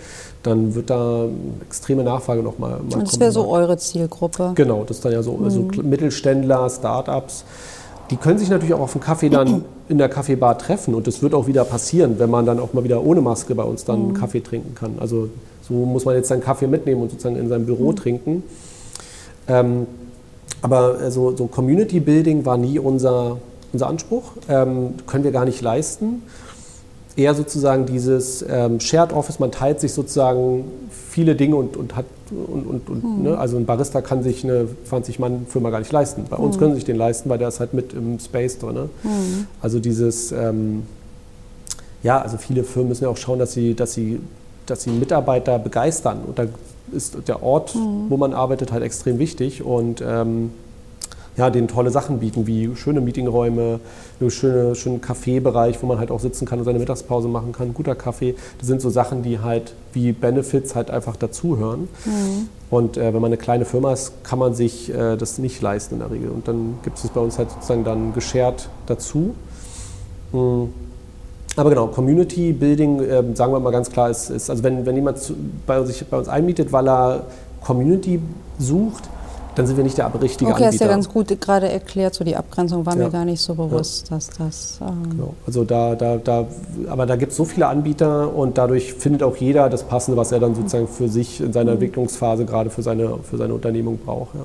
dann 0.42 0.74
wird 0.74 0.90
da 0.90 1.26
extreme 1.66 2.04
Nachfrage 2.04 2.42
nochmal 2.42 2.72
mal 2.72 2.80
kommen. 2.90 3.04
Das 3.04 3.18
wäre 3.18 3.32
so 3.32 3.48
eure 3.48 3.78
Zielgruppe. 3.78 4.52
Genau, 4.54 4.84
das 4.84 4.98
ist 4.98 5.04
dann 5.04 5.12
ja 5.12 5.22
so, 5.22 5.38
so 5.48 5.62
mhm. 5.62 5.88
Mittelständler, 5.88 6.68
Startups. 6.70 7.44
Die 8.10 8.16
können 8.16 8.38
sich 8.38 8.48
natürlich 8.48 8.74
auch 8.74 8.80
auf 8.80 8.92
dem 8.92 9.00
Kaffee 9.00 9.28
dann 9.28 9.64
in 9.88 9.98
der 9.98 10.08
Kaffeebar 10.08 10.58
treffen 10.58 10.94
und 10.94 11.06
das 11.06 11.22
wird 11.22 11.34
auch 11.34 11.46
wieder 11.46 11.64
passieren, 11.64 12.18
wenn 12.18 12.30
man 12.30 12.46
dann 12.46 12.60
auch 12.60 12.72
mal 12.72 12.84
wieder 12.84 13.02
ohne 13.04 13.20
Maske 13.20 13.54
bei 13.54 13.64
uns 13.64 13.84
dann 13.84 14.08
mhm. 14.08 14.14
Kaffee 14.14 14.40
trinken 14.40 14.74
kann. 14.74 14.94
Also 15.00 15.28
so 15.62 15.74
muss 15.74 16.04
man 16.04 16.14
jetzt 16.14 16.28
seinen 16.28 16.42
Kaffee 16.42 16.66
mitnehmen 16.68 17.02
und 17.02 17.10
sozusagen 17.10 17.36
in 17.36 17.48
seinem 17.48 17.66
Büro 17.66 17.90
mhm. 17.90 17.96
trinken. 17.96 18.42
Ähm, 19.48 19.86
aber 20.62 20.98
also, 21.00 21.36
so 21.36 21.46
Community 21.46 22.00
Building 22.00 22.44
war 22.44 22.56
nie 22.56 22.78
unser, 22.78 23.38
unser 23.72 23.88
Anspruch, 23.88 24.32
ähm, 24.48 24.94
können 25.06 25.24
wir 25.24 25.32
gar 25.32 25.44
nicht 25.44 25.60
leisten. 25.60 26.22
Eher 27.16 27.34
sozusagen 27.34 27.86
dieses 27.86 28.44
ähm, 28.46 28.78
Shared 28.78 29.12
Office, 29.12 29.38
man 29.38 29.50
teilt 29.50 29.80
sich 29.80 29.92
sozusagen 29.92 30.64
viele 30.90 31.34
Dinge 31.34 31.56
und, 31.56 31.76
und 31.76 31.96
hat, 31.96 32.04
und, 32.30 32.66
und, 32.66 32.90
und 32.90 33.04
mhm. 33.04 33.22
ne, 33.22 33.38
also 33.38 33.56
ein 33.56 33.64
Barista 33.64 34.02
kann 34.02 34.22
sich 34.22 34.44
eine 34.44 34.68
20-Mann-Firma 34.90 35.70
gar 35.70 35.78
nicht 35.78 35.92
leisten. 35.92 36.24
Bei 36.28 36.36
uns 36.36 36.56
mhm. 36.56 36.60
können 36.60 36.72
sie 36.72 36.80
sich 36.80 36.84
den 36.84 36.96
leisten, 36.96 37.30
weil 37.30 37.38
der 37.38 37.48
ist 37.48 37.58
halt 37.58 37.72
mit 37.72 37.94
im 37.94 38.18
Space 38.18 38.58
drin. 38.58 38.74
Ne? 38.74 38.88
Mhm. 39.02 39.46
Also 39.62 39.78
dieses, 39.78 40.30
ähm, 40.32 40.82
ja, 42.02 42.20
also 42.20 42.36
viele 42.36 42.64
Firmen 42.64 42.90
müssen 42.90 43.04
ja 43.04 43.10
auch 43.10 43.16
schauen, 43.16 43.38
dass 43.38 43.52
sie, 43.52 43.74
dass 43.74 43.94
sie, 43.94 44.20
dass 44.66 44.82
sie 44.82 44.90
Mitarbeiter 44.90 45.58
begeistern. 45.58 46.20
Und 46.26 46.38
da 46.38 46.44
ist 46.92 47.16
der 47.26 47.42
Ort, 47.42 47.74
mhm. 47.74 48.10
wo 48.10 48.18
man 48.18 48.34
arbeitet, 48.34 48.72
halt 48.72 48.82
extrem 48.82 49.18
wichtig. 49.18 49.62
Und 49.62 50.02
ähm, 50.06 50.50
ja, 51.36 51.50
denen 51.50 51.68
tolle 51.68 51.90
Sachen 51.90 52.18
bieten, 52.18 52.46
wie 52.46 52.74
schöne 52.76 53.00
Meetingräume, 53.00 53.80
einen 54.20 54.30
schöne, 54.30 54.74
schönen 54.74 55.00
Kaffeebereich, 55.00 55.82
wo 55.82 55.86
man 55.86 55.98
halt 55.98 56.10
auch 56.10 56.20
sitzen 56.20 56.46
kann 56.46 56.58
und 56.58 56.64
seine 56.64 56.78
Mittagspause 56.78 57.28
machen 57.28 57.52
kann, 57.52 57.74
guter 57.74 57.94
Kaffee. 57.94 58.34
Das 58.58 58.66
sind 58.66 58.80
so 58.80 58.88
Sachen, 58.88 59.22
die 59.22 59.40
halt 59.40 59.74
wie 59.92 60.12
Benefits 60.12 60.74
halt 60.74 60.90
einfach 60.90 61.16
dazugehören. 61.16 61.88
Mhm. 62.04 62.48
Und 62.70 62.96
äh, 62.96 63.12
wenn 63.12 63.20
man 63.20 63.26
eine 63.26 63.36
kleine 63.36 63.64
Firma 63.64 63.92
ist, 63.92 64.24
kann 64.24 64.38
man 64.38 64.54
sich 64.54 64.92
äh, 64.92 65.16
das 65.16 65.38
nicht 65.38 65.60
leisten 65.60 65.94
in 65.94 66.00
der 66.00 66.10
Regel. 66.10 66.30
Und 66.30 66.48
dann 66.48 66.78
gibt 66.82 66.98
es 66.98 67.08
bei 67.08 67.20
uns 67.20 67.38
halt 67.38 67.50
sozusagen 67.50 67.84
dann 67.84 68.14
geschert 68.14 68.68
dazu. 68.86 69.34
Mhm. 70.32 70.70
Aber 71.56 71.70
genau, 71.70 71.86
Community 71.86 72.52
Building, 72.52 73.00
äh, 73.00 73.22
sagen 73.34 73.52
wir 73.52 73.60
mal 73.60 73.70
ganz 73.70 73.90
klar, 73.90 74.10
ist, 74.10 74.30
ist 74.30 74.50
also 74.50 74.62
wenn, 74.62 74.84
wenn 74.84 74.94
jemand 74.94 75.18
zu, 75.18 75.34
bei, 75.66 75.82
sich 75.84 76.04
bei 76.06 76.18
uns 76.18 76.28
einmietet, 76.28 76.70
weil 76.72 76.88
er 76.88 77.24
Community 77.62 78.20
sucht, 78.58 79.08
dann 79.56 79.66
sind 79.66 79.76
wir 79.76 79.84
nicht 79.84 79.98
der 79.98 80.06
richtige 80.06 80.50
okay, 80.50 80.64
Anbieter. 80.64 80.66
Okay, 80.66 80.66
hast 80.66 80.80
ja 80.80 80.86
ganz 80.86 81.08
gut 81.08 81.40
gerade 81.40 81.68
erklärt, 81.68 82.14
so 82.14 82.24
die 82.24 82.36
Abgrenzung 82.36 82.84
war 82.86 82.96
ja. 82.96 83.04
mir 83.04 83.10
gar 83.10 83.24
nicht 83.24 83.40
so 83.40 83.54
bewusst, 83.54 84.10
ja. 84.10 84.16
dass 84.16 84.30
das... 84.30 84.78
Ähm 84.82 85.10
genau, 85.10 85.34
also 85.46 85.64
da, 85.64 85.94
da, 85.94 86.18
da, 86.18 86.46
aber 86.88 87.06
da 87.06 87.16
gibt 87.16 87.32
es 87.32 87.38
so 87.38 87.44
viele 87.44 87.66
Anbieter 87.66 88.34
und 88.34 88.58
dadurch 88.58 88.92
findet 88.92 89.22
auch 89.22 89.36
jeder 89.36 89.68
das 89.70 89.82
Passende, 89.82 90.16
was 90.16 90.30
er 90.30 90.40
dann 90.40 90.54
sozusagen 90.54 90.88
für 90.88 91.08
sich 91.08 91.40
in 91.40 91.52
seiner 91.52 91.72
mhm. 91.72 91.76
Entwicklungsphase 91.76 92.44
gerade 92.44 92.70
für 92.70 92.82
seine, 92.82 93.18
für 93.22 93.38
seine 93.38 93.54
Unternehmung 93.54 93.98
braucht. 93.98 94.34
Ja. 94.34 94.42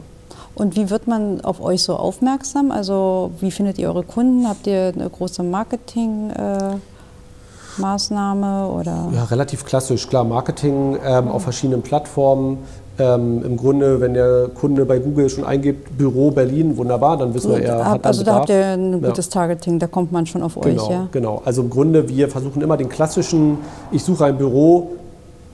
Und 0.55 0.75
wie 0.75 0.89
wird 0.89 1.07
man 1.07 1.41
auf 1.41 1.61
euch 1.61 1.83
so 1.83 1.95
aufmerksam? 1.95 2.71
Also 2.71 3.31
wie 3.39 3.51
findet 3.51 3.77
ihr 3.77 3.89
eure 3.89 4.03
Kunden? 4.03 4.47
Habt 4.47 4.65
ihr 4.65 4.93
eine 4.95 5.09
große 5.09 5.43
Marketing... 5.43 6.29
Äh 6.31 6.75
Maßnahme 7.77 8.67
oder? 8.67 9.09
Ja, 9.13 9.23
relativ 9.25 9.65
klassisch. 9.65 10.07
Klar, 10.07 10.23
Marketing 10.23 10.97
ähm, 11.03 11.27
auf 11.29 11.43
verschiedenen 11.43 11.81
Plattformen. 11.81 12.59
Ähm, 12.99 13.43
Im 13.43 13.57
Grunde, 13.57 14.01
wenn 14.01 14.13
der 14.13 14.49
Kunde 14.53 14.85
bei 14.85 14.99
Google 14.99 15.29
schon 15.29 15.45
eingibt, 15.45 15.97
Büro 15.97 16.29
Berlin, 16.29 16.75
wunderbar, 16.77 17.17
dann 17.17 17.33
wissen 17.33 17.51
wir, 17.51 17.63
er 17.63 17.89
hat 17.89 18.05
Also 18.05 18.23
da 18.23 18.35
habt 18.35 18.49
ihr 18.49 18.65
ein 18.65 19.01
gutes 19.01 19.27
ja. 19.27 19.31
Targeting, 19.31 19.79
da 19.79 19.87
kommt 19.87 20.11
man 20.11 20.25
schon 20.25 20.43
auf 20.43 20.55
genau, 20.55 20.83
euch, 20.83 20.91
ja? 20.91 21.07
Genau, 21.11 21.41
also 21.45 21.61
im 21.61 21.69
Grunde, 21.69 22.07
wir 22.09 22.27
versuchen 22.27 22.61
immer 22.61 22.77
den 22.77 22.89
klassischen, 22.89 23.59
ich 23.91 24.03
suche 24.03 24.25
ein 24.25 24.37
Büro, 24.37 24.91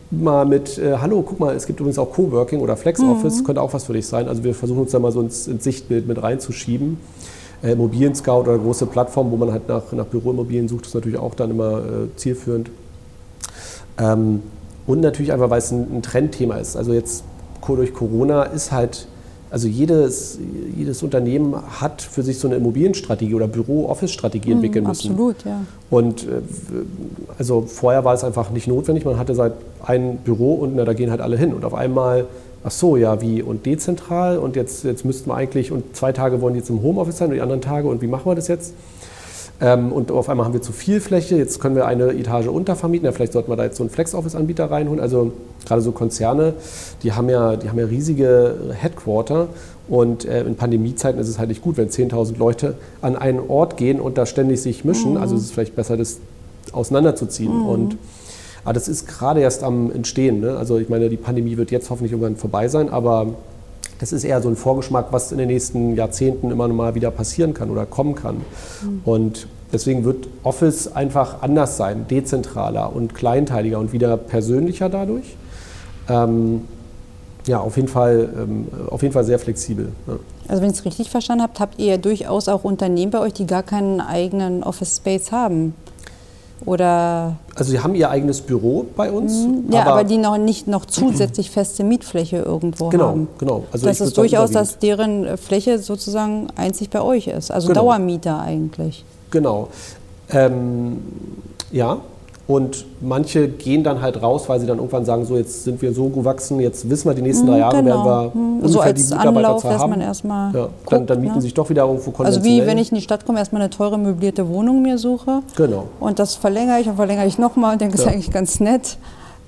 mal 0.09 0.45
mit, 0.45 0.77
äh, 0.77 0.97
hallo, 0.97 1.21
guck 1.21 1.39
mal, 1.39 1.55
es 1.55 1.65
gibt 1.65 1.79
übrigens 1.79 1.99
auch 1.99 2.11
Coworking 2.11 2.59
oder 2.59 2.77
FlexOffice, 2.77 3.39
mhm. 3.39 3.43
könnte 3.43 3.61
auch 3.61 3.73
was 3.73 3.85
für 3.85 3.93
dich 3.93 4.07
sein. 4.07 4.27
Also 4.27 4.43
wir 4.43 4.55
versuchen 4.55 4.81
uns 4.81 4.91
da 4.91 4.99
mal 4.99 5.11
so 5.11 5.21
ins, 5.21 5.47
ins 5.47 5.63
Sichtbild 5.63 6.07
mit 6.07 6.21
reinzuschieben. 6.21 6.97
Äh, 7.61 7.73
Immobilien 7.73 8.15
Scout 8.15 8.41
oder 8.41 8.57
große 8.57 8.85
Plattformen, 8.85 9.31
wo 9.31 9.38
man 9.38 9.51
halt 9.51 9.67
nach, 9.67 9.91
nach 9.91 10.05
Büroimmobilien 10.05 10.67
sucht, 10.67 10.85
ist 10.85 10.95
natürlich 10.95 11.19
auch 11.19 11.35
dann 11.35 11.51
immer 11.51 11.79
äh, 11.79 12.15
zielführend. 12.15 12.69
Ähm, 13.99 14.43
und 14.88 15.01
natürlich 15.01 15.33
einfach, 15.33 15.49
weil 15.49 15.59
es 15.59 15.71
ein, 15.71 15.97
ein 15.97 16.01
Trendthema 16.01 16.55
ist. 16.55 16.75
Also 16.75 16.93
jetzt 16.93 17.23
durch 17.67 17.93
Corona 17.93 18.43
ist 18.43 18.71
halt, 18.71 19.07
also 19.49 19.67
jedes, 19.67 20.39
jedes 20.75 21.03
Unternehmen 21.03 21.55
hat 21.79 22.01
für 22.01 22.23
sich 22.23 22.39
so 22.39 22.47
eine 22.47 22.57
Immobilienstrategie 22.57 23.35
oder 23.35 23.47
Büro-Office-Strategie 23.47 24.49
mhm, 24.49 24.55
entwickeln 24.55 24.85
müssen. 24.88 25.11
Absolut, 25.11 25.43
ja. 25.45 25.61
Und 25.89 26.23
äh, 26.23 26.41
also 27.38 27.61
vorher 27.61 28.05
war 28.05 28.13
es 28.13 28.23
einfach 28.23 28.49
nicht 28.51 28.67
notwendig. 28.67 29.05
Man 29.05 29.17
hatte 29.17 29.35
seit 29.35 29.53
ein 29.85 30.17
Büro 30.17 30.55
und 30.55 30.75
na, 30.75 30.85
da 30.85 30.93
gehen 30.93 31.11
halt 31.11 31.21
alle 31.21 31.38
hin. 31.38 31.53
Und 31.53 31.65
auf 31.65 31.73
einmal, 31.73 32.25
ach 32.63 32.71
so, 32.71 32.97
ja, 32.97 33.21
wie 33.21 33.41
und 33.41 33.65
dezentral 33.65 34.38
und 34.38 34.55
jetzt, 34.55 34.83
jetzt 34.83 35.05
müssten 35.05 35.29
wir 35.29 35.35
eigentlich, 35.35 35.71
und 35.71 35.95
zwei 35.95 36.11
Tage 36.11 36.41
wollen 36.41 36.55
jetzt 36.55 36.69
im 36.69 36.81
Homeoffice 36.81 37.17
sein 37.17 37.29
und 37.29 37.35
die 37.35 37.41
anderen 37.41 37.61
Tage 37.61 37.88
und 37.88 38.01
wie 38.01 38.07
machen 38.07 38.25
wir 38.25 38.35
das 38.35 38.47
jetzt? 38.47 38.73
Ähm, 39.60 39.91
und 39.91 40.12
auf 40.12 40.30
einmal 40.30 40.45
haben 40.45 40.53
wir 40.53 40.62
zu 40.62 40.72
viel 40.72 41.01
Fläche, 41.01 41.36
jetzt 41.36 41.60
können 41.60 41.76
wir 41.76 41.88
eine 41.88 42.12
Etage 42.14 42.47
untervermieten, 42.47 43.05
ja, 43.05 43.12
vielleicht 43.12 43.34
sollten 43.34 43.51
wir 43.51 43.55
da 43.55 43.64
jetzt 43.64 43.78
so 43.78 43.84
einen 43.84 43.89
Flex-Office-Anbieter 43.89 44.70
reinholen. 44.70 44.99
Also 44.99 45.32
gerade 45.66 45.82
so 45.82 45.91
Konzerne, 45.91 46.53
die 47.01 47.14
haben 47.14 47.30
ja, 47.30 47.55
die 47.55 47.70
haben 47.70 47.80
ja 47.80 47.86
riesige 47.86 48.55
Headquarter 48.74 49.47
und 49.88 50.26
äh, 50.26 50.43
in 50.43 50.55
Pandemiezeiten 50.55 51.20
ist 51.20 51.28
es 51.28 51.39
halt 51.39 51.49
nicht 51.49 51.62
gut, 51.62 51.78
wenn 51.78 51.89
10.000 51.89 52.38
Leute 52.38 52.76
an 53.01 53.16
einen 53.16 53.39
Ort 53.47 53.78
gehen 53.78 53.99
und 53.99 54.18
da 54.18 54.26
ständig 54.26 54.62
sich 54.62 54.86
mischen. 54.86 55.12
Mhm. 55.12 55.18
Also 55.18 55.36
es 55.36 55.43
ist 55.43 55.53
vielleicht 55.53 55.76
besser, 55.76 55.97
das 55.97 56.18
auseinanderzuziehen. 56.72 57.62
Mhm. 57.62 57.68
Und 57.68 57.97
aber 58.64 58.74
das 58.74 58.89
ist 58.89 59.08
gerade 59.08 59.39
erst 59.39 59.64
am 59.64 59.91
Entstehen. 59.91 60.41
Ne? 60.41 60.58
Also 60.58 60.78
ich 60.78 60.89
meine, 60.89 61.10
die 61.10 61.16
Pandemie 61.16 61.55
wird 61.55 61.72
jetzt 61.72 61.89
hoffentlich 61.89 62.12
irgendwann 62.12 62.36
vorbei 62.36 62.68
sein, 62.68 62.89
aber 62.89 63.28
das 64.00 64.12
ist 64.12 64.24
eher 64.24 64.41
so 64.41 64.50
ein 64.50 64.56
Vorgeschmack, 64.56 65.08
was 65.12 65.32
in 65.32 65.38
den 65.38 65.48
nächsten 65.48 65.95
Jahrzehnten 65.95 66.52
immer 66.52 66.68
noch 66.68 66.76
mal 66.76 66.95
wieder 66.95 67.12
passieren 67.12 67.54
kann 67.54 67.70
oder 67.70 67.86
kommen 67.86 68.16
kann. 68.16 68.38
Mhm. 68.38 69.02
Und 69.06 69.48
deswegen 69.74 70.04
wird 70.06 70.28
Office 70.43 70.95
einfach 70.95 71.41
anders 71.41 71.78
sein, 71.78 72.08
dezentraler 72.08 72.95
und 72.95 73.16
kleinteiliger 73.16 73.80
und 73.80 73.93
wieder 73.93 74.18
persönlicher 74.18 74.89
dadurch. 74.89 75.36
Ähm, 76.10 76.62
ja, 77.48 77.60
auf 77.60 77.78
jeden 77.78 77.88
Fall, 77.88 78.30
ähm, 78.38 78.68
auf 78.89 79.02
jeden 79.02 79.14
Fall 79.14 79.24
sehr 79.24 79.39
flexibel. 79.39 79.89
Ja. 80.06 80.20
Also 80.48 80.62
wenn 80.62 80.70
ich 80.70 80.78
es 80.78 80.86
richtig 80.86 81.10
verstanden 81.10 81.43
habe, 81.43 81.54
habt 81.60 81.80
ihr 81.80 81.98
durchaus 81.98 82.48
auch 82.48 82.64
Unternehmen 82.64 83.12
bei 83.12 83.20
euch, 83.20 83.34
die 83.34 83.48
gar 83.48 83.64
keinen 83.64 84.02
eigenen 84.02 84.64
Office 84.64 84.98
Space 84.98 85.32
haben. 85.32 85.74
Oder 86.66 87.36
also 87.55 87.72
sie 87.72 87.80
haben 87.80 87.95
ihr 87.95 88.10
eigenes 88.10 88.41
Büro 88.41 88.86
bei 88.95 89.12
uns. 89.12 89.45
Mhm. 89.45 89.72
Ja, 89.72 89.82
aber, 89.82 89.91
aber, 89.93 90.03
die 90.03 90.18
noch 90.18 90.38
nicht 90.38 90.68
noch 90.68 90.86
zusätzlich 90.86 91.49
feste 91.49 91.84
Mietfläche 91.84 92.38
irgendwo 92.38 92.89
genau, 92.89 93.08
haben. 93.08 93.28
Genau, 93.38 93.64
also 93.72 93.86
Das 93.88 94.01
ist 94.01 94.18
durchaus, 94.18 94.51
dass 94.51 94.80
deren 94.80 95.26
äh, 95.26 95.38
Fläche 95.38 95.80
sozusagen 95.80 96.47
einzig 96.55 96.89
bei 96.89 97.01
euch 97.01 97.28
ist. 97.28 97.51
Also 97.51 97.70
genau. 97.70 97.82
Dauermieter 97.82 98.39
eigentlich. 98.39 99.05
Genau. 99.32 99.70
Ähm, 100.30 100.99
ja, 101.72 101.99
und 102.48 102.86
manche 103.02 103.50
gehen 103.50 103.84
dann 103.84 104.02
halt 104.02 104.22
raus, 104.22 104.48
weil 104.48 104.62
sie 104.62 104.66
dann 104.66 104.78
irgendwann 104.78 105.04
sagen, 105.04 105.26
so 105.26 105.36
jetzt 105.36 105.66
sind 105.66 105.82
wir 105.82 105.93
so 105.93 106.08
gewachsen, 106.08 106.62
jetzt 106.62 106.89
wissen 106.89 107.10
wir, 107.10 107.14
die 107.14 107.22
nächsten 107.22 107.45
drei 107.45 107.58
Jahre 107.60 107.84
genau. 107.84 108.06
werden 108.06 108.32
wir 108.34 108.41
mhm. 108.41 108.68
so 108.68 108.80
als 108.80 109.10
die 109.10 109.14
Anlauf, 109.14 109.66
haben. 109.66 109.89
man 109.89 110.02
erstmal 110.02 110.56
ja, 110.56 110.62
guckt, 110.62 110.93
dann, 110.93 111.06
dann, 111.06 111.20
mieten 111.20 111.36
ne? 111.36 111.41
sich 111.41 111.54
doch 111.54 111.70
wieder 111.70 111.84
irgendwo 111.84 112.12
konventionell. 112.12 112.52
Also 112.52 112.64
wie 112.64 112.66
wenn 112.66 112.78
ich 112.78 112.91
in 112.91 112.95
die 112.95 113.02
Stadt 113.02 113.26
komme, 113.26 113.39
erstmal 113.39 113.62
eine 113.62 113.70
teure 113.70 113.98
möblierte 113.98 114.48
Wohnung 114.48 114.82
mir 114.82 114.98
suche. 114.98 115.41
Genau. 115.58 115.88
Und 116.00 116.20
das 116.20 116.36
verlängere 116.36 116.80
ich 116.80 116.88
und 116.88 116.95
verlängere 116.95 117.26
ich 117.26 117.38
nochmal 117.38 117.74
und 117.74 117.82
denke, 117.82 117.98
das 117.98 118.06
ja. 118.06 118.12
ist 118.12 118.16
eigentlich 118.16 118.32
ganz 118.32 118.62
nett. 118.62 118.98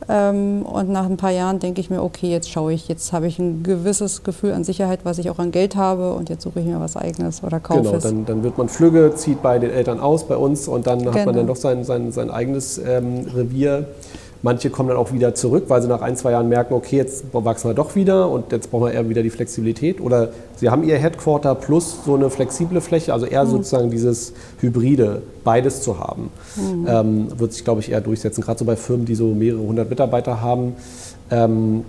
Ähm, 0.08 0.64
und 0.64 0.89
nach 0.89 1.06
ein 1.06 1.18
paar 1.18 1.32
Jahren 1.32 1.60
denke 1.60 1.82
ich 1.82 1.89
mir, 1.89 2.02
okay, 2.02 2.30
jetzt 2.30 2.50
schaue 2.50 2.74
ich, 2.74 2.88
jetzt 2.88 3.12
habe 3.12 3.28
ich 3.28 3.38
ein 3.39 3.64
gewisses 3.64 4.24
Gefühl 4.24 4.54
an 4.54 4.64
Sicherheit, 4.64 5.02
was 5.04 5.18
ich 5.18 5.30
auch 5.30 5.39
an 5.39 5.52
Geld 5.52 5.76
habe 5.76 6.14
und 6.14 6.30
jetzt 6.30 6.43
suche 6.43 6.62
ich 6.62 6.66
mir 6.66 6.80
was 6.80 6.95
Eigenes 6.95 7.43
oder 7.43 7.60
kaufe 7.60 7.82
genau, 7.82 7.95
es. 7.95 8.04
Dann, 8.04 8.26
dann 8.26 8.43
wird 8.43 8.58
man 8.58 8.70
flügge, 8.70 9.14
zieht 9.16 9.41
bei 9.41 9.60
den 9.60 9.72
Eltern 9.72 10.00
aus, 10.00 10.26
bei 10.26 10.38
uns 10.38 10.68
und 10.68 10.88
dann 10.88 11.00
genau. 11.00 11.12
hat 11.12 11.26
man 11.26 11.26
genau. 11.26 11.38
dann 11.39 11.47
doch 11.47 11.56
sein, 11.56 11.84
sein, 11.84 12.12
sein 12.12 12.30
eigenes 12.30 12.78
ähm, 12.78 13.26
Revier. 13.36 13.86
Manche 14.41 14.69
kommen 14.69 14.87
dann 14.87 14.97
auch 14.97 15.11
wieder 15.11 15.35
zurück, 15.35 15.65
weil 15.67 15.81
sie 15.81 15.89
nach 15.89 16.01
ein, 16.01 16.15
zwei 16.15 16.31
Jahren 16.31 16.47
merken, 16.47 16.73
okay, 16.73 16.95
jetzt 16.95 17.25
wachsen 17.33 17.69
wir 17.69 17.73
doch 17.73 17.95
wieder 17.95 18.29
und 18.29 18.53
jetzt 18.53 18.71
brauchen 18.71 18.85
wir 18.85 18.93
eher 18.93 19.09
wieder 19.09 19.21
die 19.21 19.29
Flexibilität. 19.29 19.99
Oder 19.99 20.29
sie 20.55 20.69
haben 20.69 20.83
ihr 20.83 20.97
Headquarter 20.97 21.55
plus 21.55 22.05
so 22.05 22.15
eine 22.15 22.29
flexible 22.29 22.79
Fläche, 22.79 23.11
also 23.11 23.25
eher 23.25 23.43
mhm. 23.43 23.49
sozusagen 23.49 23.91
dieses 23.91 24.33
Hybride, 24.61 25.21
beides 25.43 25.81
zu 25.81 25.99
haben. 25.99 26.31
Mhm. 26.55 26.87
Ähm, 26.87 27.39
wird 27.39 27.51
sich, 27.51 27.65
glaube 27.65 27.81
ich, 27.81 27.91
eher 27.91 27.99
durchsetzen, 27.99 28.41
gerade 28.41 28.59
so 28.59 28.65
bei 28.65 28.77
Firmen, 28.77 29.05
die 29.05 29.15
so 29.15 29.27
mehrere 29.27 29.61
hundert 29.61 29.89
Mitarbeiter 29.89 30.41
haben. 30.41 30.73
Ähm, 31.31 31.83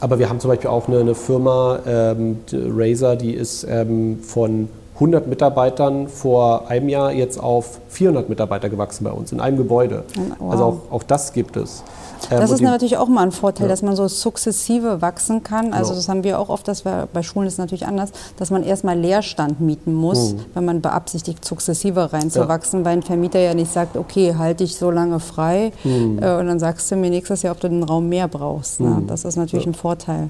aber 0.00 0.18
wir 0.18 0.28
haben 0.28 0.40
zum 0.40 0.50
Beispiel 0.50 0.70
auch 0.70 0.88
eine, 0.88 0.98
eine 0.98 1.14
Firma, 1.14 1.78
ähm, 1.86 2.38
Razer, 2.52 3.14
die 3.14 3.32
ist 3.32 3.64
ähm, 3.70 4.18
von 4.20 4.68
100 5.02 5.26
Mitarbeitern 5.26 6.06
vor 6.06 6.68
einem 6.68 6.88
Jahr 6.88 7.12
jetzt 7.12 7.38
auf 7.38 7.80
400 7.88 8.28
Mitarbeiter 8.28 8.70
gewachsen 8.70 9.02
bei 9.02 9.10
uns 9.10 9.32
in 9.32 9.40
einem 9.40 9.56
Gebäude. 9.56 10.04
Wow. 10.38 10.52
Also 10.52 10.64
auch, 10.64 10.78
auch 10.90 11.02
das 11.02 11.32
gibt 11.32 11.56
es. 11.56 11.82
Ähm, 12.30 12.38
das 12.38 12.52
ist 12.52 12.60
natürlich 12.60 12.96
auch 12.98 13.08
mal 13.08 13.24
ein 13.24 13.32
Vorteil, 13.32 13.66
ja. 13.66 13.68
dass 13.72 13.82
man 13.82 13.96
so 13.96 14.06
sukzessive 14.06 15.02
wachsen 15.02 15.42
kann. 15.42 15.72
Also 15.72 15.88
genau. 15.88 15.96
das 15.96 16.08
haben 16.08 16.22
wir 16.22 16.38
auch 16.38 16.50
oft, 16.50 16.68
dass 16.68 16.84
wir, 16.84 17.08
bei 17.12 17.24
Schulen 17.24 17.48
ist 17.48 17.54
es 17.54 17.58
natürlich 17.58 17.84
anders, 17.84 18.10
dass 18.36 18.52
man 18.52 18.62
erstmal 18.62 18.96
Leerstand 18.96 19.60
mieten 19.60 19.92
muss, 19.92 20.34
mhm. 20.34 20.40
wenn 20.54 20.64
man 20.66 20.80
beabsichtigt, 20.80 21.44
sukzessive 21.44 22.12
reinzuwachsen, 22.12 22.80
ja. 22.80 22.84
weil 22.84 22.92
ein 22.92 23.02
Vermieter 23.02 23.40
ja 23.40 23.54
nicht 23.54 23.72
sagt, 23.72 23.96
okay, 23.96 24.36
halte 24.38 24.62
ich 24.62 24.76
so 24.76 24.92
lange 24.92 25.18
frei 25.18 25.72
mhm. 25.82 26.20
äh, 26.22 26.36
und 26.36 26.46
dann 26.46 26.60
sagst 26.60 26.88
du 26.92 26.96
mir 26.96 27.10
nächstes 27.10 27.42
Jahr, 27.42 27.54
ob 27.54 27.60
du 27.60 27.68
den 27.68 27.82
Raum 27.82 28.08
mehr 28.08 28.28
brauchst. 28.28 28.78
Ne? 28.78 28.88
Mhm. 28.88 29.08
Das 29.08 29.24
ist 29.24 29.34
natürlich 29.34 29.64
ja. 29.64 29.72
ein 29.72 29.74
Vorteil. 29.74 30.28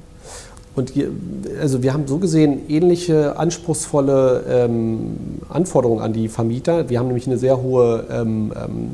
Und 0.75 0.91
hier, 0.91 1.11
also 1.61 1.83
wir 1.83 1.93
haben 1.93 2.07
so 2.07 2.19
gesehen 2.19 2.63
ähnliche 2.69 3.37
anspruchsvolle 3.37 4.45
ähm, 4.49 5.17
Anforderungen 5.49 6.01
an 6.01 6.13
die 6.13 6.29
Vermieter. 6.29 6.89
Wir 6.89 6.99
haben 6.99 7.09
nämlich 7.09 7.27
eine 7.27 7.37
sehr 7.37 7.61
hohe 7.61 8.07
ähm, 8.11 8.53
ähm, 8.57 8.91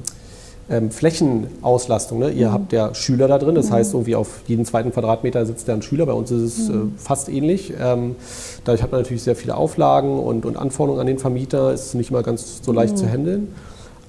ähm, 0.70 0.90
Flächenauslastung. 0.90 2.18
Ne? 2.18 2.30
Ihr 2.30 2.48
mhm. 2.48 2.52
habt 2.52 2.72
ja 2.72 2.94
Schüler 2.94 3.28
da 3.28 3.38
drin, 3.38 3.54
das 3.54 3.70
mhm. 3.70 3.74
heißt, 3.74 3.94
irgendwie 3.94 4.16
auf 4.16 4.40
jeden 4.46 4.64
zweiten 4.64 4.92
Quadratmeter 4.92 5.46
sitzt 5.46 5.68
da 5.68 5.74
ein 5.74 5.82
Schüler. 5.82 6.06
Bei 6.06 6.12
uns 6.12 6.30
ist 6.30 6.58
es 6.58 6.68
mhm. 6.68 6.74
äh, 6.74 6.98
fast 6.98 7.28
ähnlich. 7.28 7.72
Ähm, 7.80 8.16
dadurch 8.64 8.82
hat 8.82 8.90
man 8.90 9.00
natürlich 9.00 9.22
sehr 9.22 9.36
viele 9.36 9.56
Auflagen 9.56 10.18
und, 10.18 10.46
und 10.46 10.56
Anforderungen 10.56 11.00
an 11.00 11.06
den 11.06 11.18
Vermieter. 11.18 11.72
Ist 11.72 11.94
nicht 11.94 12.10
immer 12.10 12.22
ganz 12.22 12.60
so 12.62 12.72
leicht 12.72 12.98
zu 12.98 13.06
mhm. 13.06 13.10
handeln. 13.10 13.54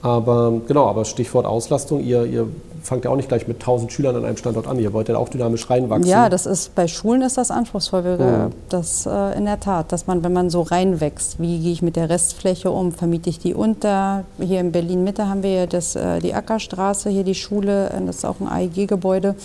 Aber 0.02 0.62
genau, 0.68 0.88
aber 0.88 1.06
Stichwort 1.06 1.46
Auslastung, 1.46 2.02
ihr, 2.04 2.26
ihr 2.26 2.48
fangt 2.90 3.06
ja 3.06 3.12
auch 3.12 3.16
nicht 3.16 3.30
gleich 3.30 3.48
mit 3.48 3.58
1000 3.58 3.94
Schülern 3.94 4.16
an 4.16 4.26
einem 4.26 4.36
Standort 4.36 4.68
an. 4.68 4.80
Ihr 4.80 4.92
wollt 4.92 5.08
ja 5.08 5.18
auch 5.18 5.30
dynamisch 5.30 5.70
reinwachsen. 5.70 6.10
Ja, 6.10 6.28
das 6.28 6.46
ist 6.46 6.76
bei 6.76 6.88
Schulen 6.88 7.22
ist 7.22 7.38
das 7.38 7.52
anspruchsvoll. 7.52 8.18
Mhm. 8.18 8.52
Das 8.68 9.06
äh, 9.06 9.38
in 9.38 9.46
der 9.46 9.60
Tat, 9.60 9.92
dass 9.92 10.08
man, 10.08 10.24
wenn 10.24 10.34
man 10.34 10.50
so 10.50 10.62
reinwächst, 10.62 11.40
wie 11.40 11.60
gehe 11.60 11.72
ich 11.72 11.82
mit 11.82 11.96
der 11.96 12.10
Restfläche 12.10 12.72
um? 12.72 12.92
Vermiete 12.92 13.30
ich 13.30 13.40
die 13.40 13.54
unter? 13.54 14.26
Hier 14.40 14.60
in 14.60 14.72
Berlin 14.72 15.04
Mitte 15.04 15.30
haben 15.30 15.44
wir 15.44 15.54
ja 15.54 15.66
das, 15.68 15.96
äh, 15.96 16.20
die 16.20 16.34
Ackerstraße, 16.34 17.10
hier 17.10 17.24
die 17.24 17.36
Schule, 17.36 17.90
äh, 17.90 18.06
das 18.06 18.18
ist 18.18 18.26
auch 18.26 18.40
ein 18.42 18.48
AEG-Gebäude. 18.48 19.36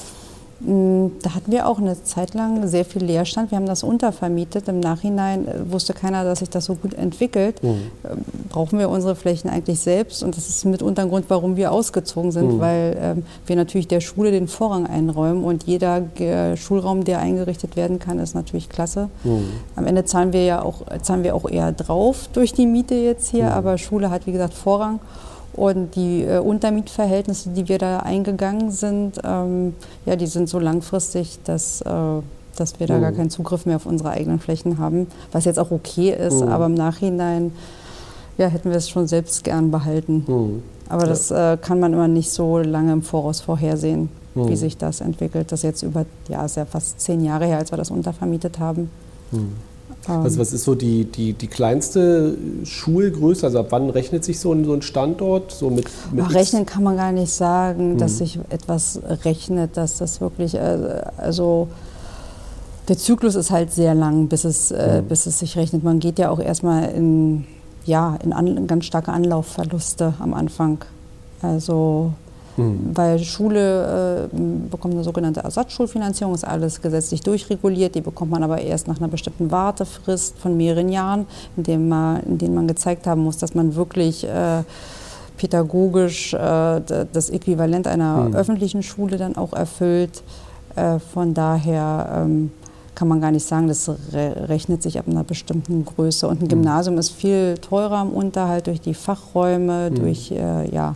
Mm, 0.60 1.08
da 1.22 1.34
hatten 1.34 1.50
wir 1.50 1.68
auch 1.68 1.78
eine 1.78 2.02
Zeit 2.02 2.34
lang 2.34 2.66
sehr 2.66 2.84
viel 2.84 3.04
Leerstand. 3.04 3.50
Wir 3.50 3.56
haben 3.56 3.66
das 3.66 3.82
untervermietet. 3.82 4.68
Im 4.68 4.80
Nachhinein 4.80 5.46
äh, 5.46 5.70
wusste 5.70 5.92
keiner, 5.92 6.24
dass 6.24 6.38
sich 6.38 6.50
das 6.50 6.66
so 6.66 6.74
gut 6.74 6.94
entwickelt. 6.94 7.62
Mhm. 7.62 7.68
Ähm, 7.68 8.24
brauchen 8.48 8.78
wir 8.78 8.88
unsere 8.88 9.16
Flächen 9.16 9.50
eigentlich 9.50 9.80
selbst? 9.80 10.22
Und 10.22 10.36
das 10.36 10.48
ist 10.48 10.64
mitunter 10.64 11.02
ein 11.02 11.08
Grund, 11.08 11.26
warum 11.28 11.56
wir 11.56 11.72
ausgezogen 11.72 12.32
sind, 12.32 12.54
mhm. 12.54 12.60
weil 12.60 12.96
ähm, 13.00 13.22
wir 13.46 13.56
natürlich 13.56 13.88
der 13.88 14.00
Schule 14.00 14.30
den 14.30 14.48
Vorrang 14.48 14.86
einräumen. 14.86 15.44
Und 15.44 15.64
jeder 15.64 16.02
äh, 16.20 16.56
Schulraum, 16.56 17.04
der 17.04 17.18
eingerichtet 17.18 17.76
werden 17.76 17.98
kann, 17.98 18.18
ist 18.18 18.34
natürlich 18.34 18.68
klasse. 18.68 19.08
Mhm. 19.24 19.48
Am 19.76 19.86
Ende 19.86 20.04
zahlen 20.04 20.32
wir 20.32 20.44
ja 20.44 20.62
auch, 20.62 20.82
zahlen 21.02 21.24
wir 21.24 21.34
auch 21.34 21.48
eher 21.48 21.72
drauf 21.72 22.28
durch 22.32 22.52
die 22.52 22.66
Miete 22.66 22.94
jetzt 22.94 23.30
hier. 23.30 23.44
Mhm. 23.44 23.52
Aber 23.52 23.78
Schule 23.78 24.10
hat, 24.10 24.26
wie 24.26 24.32
gesagt, 24.32 24.54
Vorrang. 24.54 25.00
Und 25.54 25.94
die 25.94 26.22
äh, 26.22 26.38
Untermietverhältnisse, 26.38 27.50
die 27.50 27.68
wir 27.68 27.78
da 27.78 28.00
eingegangen 28.00 28.70
sind, 28.70 29.20
ähm, 29.24 29.74
ja, 30.04 30.16
die 30.16 30.26
sind 30.26 30.48
so 30.48 30.58
langfristig, 30.58 31.38
dass, 31.44 31.80
äh, 31.82 31.90
dass 32.56 32.80
wir 32.80 32.86
da 32.86 32.96
mhm. 32.96 33.02
gar 33.02 33.12
keinen 33.12 33.30
Zugriff 33.30 33.64
mehr 33.64 33.76
auf 33.76 33.86
unsere 33.86 34.10
eigenen 34.10 34.40
Flächen 34.40 34.78
haben, 34.78 35.06
was 35.30 35.44
jetzt 35.44 35.58
auch 35.58 35.70
okay 35.70 36.10
ist, 36.10 36.40
mhm. 36.40 36.48
aber 36.48 36.66
im 36.66 36.74
Nachhinein 36.74 37.52
ja, 38.36 38.48
hätten 38.48 38.70
wir 38.70 38.76
es 38.76 38.88
schon 38.88 39.06
selbst 39.06 39.44
gern 39.44 39.70
behalten. 39.70 40.24
Mhm. 40.26 40.62
Aber 40.88 41.06
das 41.06 41.30
äh, 41.30 41.56
kann 41.60 41.78
man 41.78 41.92
immer 41.92 42.08
nicht 42.08 42.30
so 42.30 42.58
lange 42.58 42.92
im 42.92 43.02
Voraus 43.02 43.40
vorhersehen, 43.40 44.08
wie 44.34 44.50
mhm. 44.50 44.56
sich 44.56 44.76
das 44.76 45.00
entwickelt. 45.00 45.52
Das 45.52 45.60
ist 45.60 45.64
jetzt 45.64 45.82
über, 45.82 46.04
ja, 46.28 46.44
ist 46.44 46.56
ja 46.56 46.64
fast 46.64 47.00
zehn 47.00 47.24
Jahre 47.24 47.46
her, 47.46 47.58
als 47.58 47.72
wir 47.72 47.78
das 47.78 47.90
untervermietet 47.90 48.58
haben. 48.58 48.90
Mhm. 50.08 50.22
Also 50.22 50.40
was 50.40 50.52
ist 50.52 50.64
so 50.64 50.74
die, 50.74 51.04
die, 51.04 51.32
die 51.32 51.46
kleinste 51.46 52.36
Schulgröße? 52.64 53.46
Also 53.46 53.60
ab 53.60 53.66
wann 53.70 53.90
rechnet 53.90 54.24
sich 54.24 54.40
so 54.40 54.52
ein, 54.52 54.64
so 54.64 54.72
ein 54.72 54.82
Standort? 54.82 55.52
So 55.52 55.70
mit, 55.70 55.86
mit 56.12 56.24
Ach, 56.26 56.34
rechnen 56.34 56.66
kann 56.66 56.82
man 56.82 56.96
gar 56.96 57.12
nicht 57.12 57.32
sagen, 57.32 57.92
hm. 57.92 57.98
dass 57.98 58.18
sich 58.18 58.38
etwas 58.50 59.00
rechnet, 59.24 59.76
dass 59.76 59.98
das 59.98 60.20
wirklich, 60.20 60.54
äh, 60.54 61.02
also 61.16 61.68
der 62.88 62.98
Zyklus 62.98 63.34
ist 63.34 63.50
halt 63.50 63.72
sehr 63.72 63.94
lang, 63.94 64.28
bis 64.28 64.44
es, 64.44 64.70
äh, 64.70 64.98
hm. 64.98 65.06
bis 65.06 65.26
es 65.26 65.38
sich 65.38 65.56
rechnet. 65.56 65.84
Man 65.84 66.00
geht 66.00 66.18
ja 66.18 66.30
auch 66.30 66.40
erstmal 66.40 66.90
in, 66.90 67.44
ja, 67.84 68.16
in, 68.22 68.32
an, 68.32 68.56
in 68.56 68.66
ganz 68.66 68.84
starke 68.84 69.12
Anlaufverluste 69.12 70.14
am 70.18 70.34
Anfang. 70.34 70.78
Also 71.42 72.12
Mhm. 72.56 72.90
Weil 72.94 73.18
Schule 73.18 74.28
äh, 74.32 74.36
bekommt 74.70 74.94
eine 74.94 75.04
sogenannte 75.04 75.40
Ersatzschulfinanzierung, 75.40 76.34
ist 76.34 76.46
alles 76.46 76.80
gesetzlich 76.80 77.20
durchreguliert. 77.22 77.94
Die 77.94 78.00
bekommt 78.00 78.30
man 78.30 78.42
aber 78.42 78.60
erst 78.60 78.88
nach 78.88 78.98
einer 78.98 79.08
bestimmten 79.08 79.50
Wartefrist 79.50 80.38
von 80.38 80.56
mehreren 80.56 80.88
Jahren, 80.88 81.26
in, 81.56 81.62
dem 81.64 81.88
man, 81.88 82.22
in 82.22 82.38
denen 82.38 82.54
man 82.54 82.68
gezeigt 82.68 83.06
haben 83.06 83.22
muss, 83.22 83.38
dass 83.38 83.54
man 83.54 83.74
wirklich 83.74 84.24
äh, 84.24 84.62
pädagogisch 85.36 86.34
äh, 86.34 86.80
das 87.12 87.30
Äquivalent 87.30 87.86
einer 87.86 88.28
mhm. 88.28 88.34
öffentlichen 88.34 88.82
Schule 88.82 89.16
dann 89.16 89.36
auch 89.36 89.52
erfüllt. 89.52 90.22
Äh, 90.76 90.98
von 90.98 91.34
daher 91.34 92.24
ähm, 92.24 92.50
kann 92.94 93.08
man 93.08 93.20
gar 93.20 93.30
nicht 93.30 93.46
sagen, 93.46 93.66
das 93.66 93.90
rechnet 94.12 94.82
sich 94.82 94.98
ab 94.98 95.06
einer 95.08 95.24
bestimmten 95.24 95.84
Größe. 95.84 96.28
Und 96.28 96.38
ein 96.38 96.42
hm. 96.42 96.48
Gymnasium 96.48 96.96
ist 96.98 97.10
viel 97.10 97.58
teurer 97.58 98.02
im 98.02 98.10
Unterhalt 98.10 98.68
durch 98.68 98.80
die 98.80 98.94
Fachräume, 98.94 99.90
mhm. 99.90 99.94
durch 99.96 100.30
äh, 100.30 100.72
ja, 100.72 100.94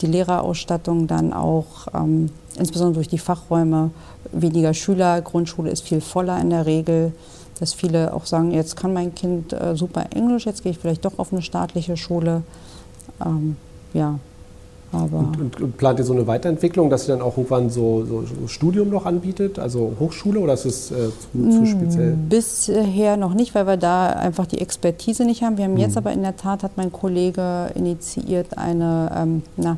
die 0.00 0.06
Lehrerausstattung 0.06 1.06
dann 1.06 1.32
auch, 1.32 1.88
ähm, 1.94 2.30
insbesondere 2.58 2.94
durch 2.94 3.08
die 3.08 3.18
Fachräume, 3.18 3.90
weniger 4.32 4.74
Schüler. 4.74 5.20
Grundschule 5.22 5.70
ist 5.70 5.82
viel 5.82 6.00
voller 6.00 6.40
in 6.40 6.50
der 6.50 6.66
Regel, 6.66 7.12
dass 7.58 7.74
viele 7.74 8.14
auch 8.14 8.26
sagen, 8.26 8.52
jetzt 8.52 8.76
kann 8.76 8.92
mein 8.92 9.14
Kind 9.14 9.52
äh, 9.52 9.76
super 9.76 10.06
Englisch, 10.14 10.46
jetzt 10.46 10.62
gehe 10.62 10.72
ich 10.72 10.78
vielleicht 10.78 11.04
doch 11.04 11.18
auf 11.18 11.32
eine 11.32 11.42
staatliche 11.42 11.96
Schule. 11.96 12.42
Ähm, 13.24 13.56
ja, 13.92 14.18
aber 14.92 15.18
und, 15.18 15.40
und, 15.40 15.60
und, 15.60 15.76
plant 15.76 16.00
ihr 16.00 16.04
so 16.04 16.12
eine 16.12 16.26
Weiterentwicklung, 16.26 16.90
dass 16.90 17.06
ihr 17.08 17.14
dann 17.14 17.22
auch 17.22 17.36
irgendwann 17.36 17.70
so, 17.70 18.04
so, 18.04 18.22
so 18.22 18.48
Studium 18.48 18.90
noch 18.90 19.06
anbietet, 19.06 19.58
also 19.58 19.92
Hochschule 20.00 20.40
oder 20.40 20.54
ist 20.54 20.64
es 20.64 20.90
äh, 20.90 21.10
zu, 21.32 21.50
zu, 21.50 21.60
mm, 21.60 21.66
speziell? 21.66 22.16
Bisher 22.28 23.16
noch 23.16 23.34
nicht, 23.34 23.54
weil 23.54 23.66
wir 23.66 23.76
da 23.76 24.08
einfach 24.08 24.46
die 24.46 24.60
Expertise 24.60 25.24
nicht 25.24 25.42
haben. 25.42 25.58
Wir 25.58 25.66
haben 25.66 25.74
hm. 25.74 25.80
jetzt 25.80 25.96
aber 25.96 26.12
in 26.12 26.22
der 26.22 26.36
Tat, 26.36 26.64
hat 26.64 26.72
mein 26.76 26.90
Kollege 26.90 27.70
initiiert, 27.76 28.58
eine 28.58 29.12
ähm, 29.16 29.42
na, 29.56 29.76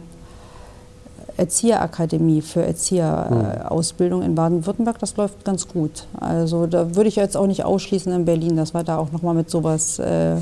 Erzieherakademie 1.36 2.42
für 2.42 2.64
Erzieherausbildung 2.64 4.20
mhm. 4.20 4.26
in 4.26 4.34
Baden-Württemberg. 4.34 4.98
Das 4.98 5.16
läuft 5.16 5.44
ganz 5.44 5.68
gut. 5.68 6.06
Also 6.18 6.66
da 6.66 6.94
würde 6.94 7.08
ich 7.08 7.16
jetzt 7.16 7.36
auch 7.36 7.46
nicht 7.46 7.64
ausschließen 7.64 8.12
in 8.12 8.24
Berlin, 8.24 8.56
dass 8.56 8.74
wir 8.74 8.84
da 8.84 8.98
auch 8.98 9.12
nochmal 9.12 9.34
mit 9.34 9.50
sowas 9.50 9.98
äh, 9.98 10.36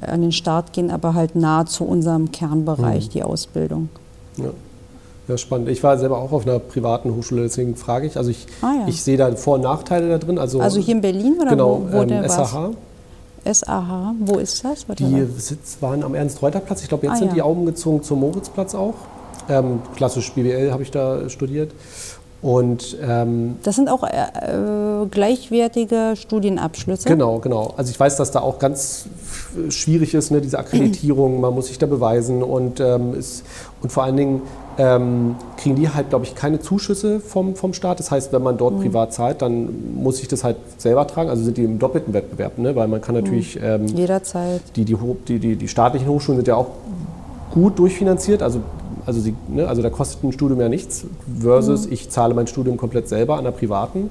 an 0.00 0.22
den 0.22 0.32
Start 0.32 0.72
gehen, 0.72 0.90
aber 0.90 1.14
halt 1.14 1.34
nah 1.36 1.66
zu 1.66 1.84
unserem 1.84 2.32
Kernbereich, 2.32 3.06
mhm. 3.06 3.10
die 3.10 3.22
Ausbildung. 3.22 3.88
Ja. 4.36 4.50
Ja, 5.28 5.38
spannend. 5.38 5.68
Ich 5.68 5.82
war 5.84 5.96
selber 5.98 6.18
auch 6.18 6.32
auf 6.32 6.46
einer 6.46 6.58
privaten 6.58 7.14
Hochschule, 7.14 7.42
deswegen 7.42 7.76
frage 7.76 8.08
ich. 8.08 8.16
Also 8.16 8.30
ich, 8.30 8.46
ah, 8.60 8.72
ja. 8.80 8.88
ich 8.88 9.02
sehe 9.02 9.16
da 9.16 9.32
Vor- 9.36 9.54
und 9.54 9.60
Nachteile 9.60 10.08
da 10.08 10.18
drin. 10.18 10.36
Also, 10.36 10.60
also 10.60 10.80
hier 10.80 10.96
in 10.96 11.00
Berlin 11.00 11.36
oder 11.40 11.50
genau, 11.50 11.82
wo, 11.90 11.98
wo 11.98 12.02
ähm, 12.02 12.28
SAH. 12.28 12.72
SAH, 13.44 14.14
wo 14.20 14.38
ist 14.38 14.64
das? 14.64 14.84
die 14.98 15.26
Sitz 15.38 15.78
waren 15.80 16.02
am 16.02 16.14
Ernst-Reuter-Platz. 16.14 16.82
Ich 16.82 16.88
glaube, 16.88 17.06
jetzt 17.06 17.14
ah, 17.14 17.18
sind 17.18 17.28
ja. 17.28 17.34
die 17.34 17.42
Augen 17.42 17.66
gezogen 17.66 18.02
zum 18.02 18.20
Moritzplatz 18.20 18.74
auch. 18.74 18.94
Ähm, 19.48 19.80
klassisch 19.96 20.32
BWL 20.32 20.72
habe 20.72 20.82
ich 20.82 20.90
da 20.90 21.28
studiert. 21.28 21.72
Und, 22.42 22.96
ähm, 23.00 23.56
das 23.62 23.76
sind 23.76 23.88
auch 23.88 24.02
äh, 24.02 24.08
äh, 24.08 25.06
gleichwertige 25.06 26.14
Studienabschlüsse? 26.16 27.08
Genau, 27.08 27.38
genau. 27.38 27.72
Also 27.76 27.92
ich 27.92 28.00
weiß, 28.00 28.16
dass 28.16 28.32
da 28.32 28.40
auch 28.40 28.58
ganz 28.58 29.06
schwierig 29.68 30.12
ist, 30.14 30.32
ne, 30.32 30.40
diese 30.40 30.58
Akkreditierung, 30.58 31.40
man 31.40 31.54
muss 31.54 31.68
sich 31.68 31.78
da 31.78 31.86
beweisen 31.86 32.42
und, 32.42 32.80
ähm, 32.80 33.14
ist, 33.14 33.44
und 33.80 33.92
vor 33.92 34.02
allen 34.02 34.16
Dingen 34.16 34.42
ähm, 34.76 35.36
kriegen 35.56 35.76
die 35.76 35.88
halt, 35.88 36.10
glaube 36.10 36.24
ich, 36.24 36.34
keine 36.34 36.58
Zuschüsse 36.58 37.20
vom, 37.20 37.54
vom 37.54 37.74
Staat. 37.74 38.00
Das 38.00 38.10
heißt, 38.10 38.32
wenn 38.32 38.42
man 38.42 38.58
dort 38.58 38.74
mhm. 38.74 38.80
privat 38.80 39.12
zahlt, 39.12 39.40
dann 39.40 39.94
muss 39.94 40.20
ich 40.20 40.26
das 40.26 40.42
halt 40.42 40.56
selber 40.78 41.06
tragen. 41.06 41.30
Also 41.30 41.44
sind 41.44 41.56
die 41.56 41.64
im 41.64 41.78
doppelten 41.78 42.12
Wettbewerb, 42.12 42.58
ne? 42.58 42.74
weil 42.74 42.88
man 42.88 43.00
kann 43.00 43.14
natürlich... 43.14 43.54
Mhm. 43.54 43.62
Ähm, 43.64 43.86
Jederzeit. 43.86 44.62
Die, 44.74 44.84
die, 44.84 44.96
die, 45.28 45.38
die, 45.38 45.54
die 45.54 45.68
staatlichen 45.68 46.08
Hochschulen 46.08 46.38
sind 46.38 46.48
ja 46.48 46.56
auch 46.56 46.68
gut 47.52 47.78
durchfinanziert. 47.78 48.42
Also 48.42 48.62
also, 49.06 49.20
sie, 49.20 49.34
ne, 49.48 49.68
also 49.68 49.82
da 49.82 49.90
kostet 49.90 50.22
ein 50.24 50.32
Studium 50.32 50.60
ja 50.60 50.68
nichts, 50.68 51.04
versus 51.40 51.86
mhm. 51.86 51.92
ich 51.92 52.10
zahle 52.10 52.34
mein 52.34 52.46
Studium 52.46 52.76
komplett 52.76 53.08
selber 53.08 53.36
an 53.36 53.44
der 53.44 53.50
privaten. 53.50 54.10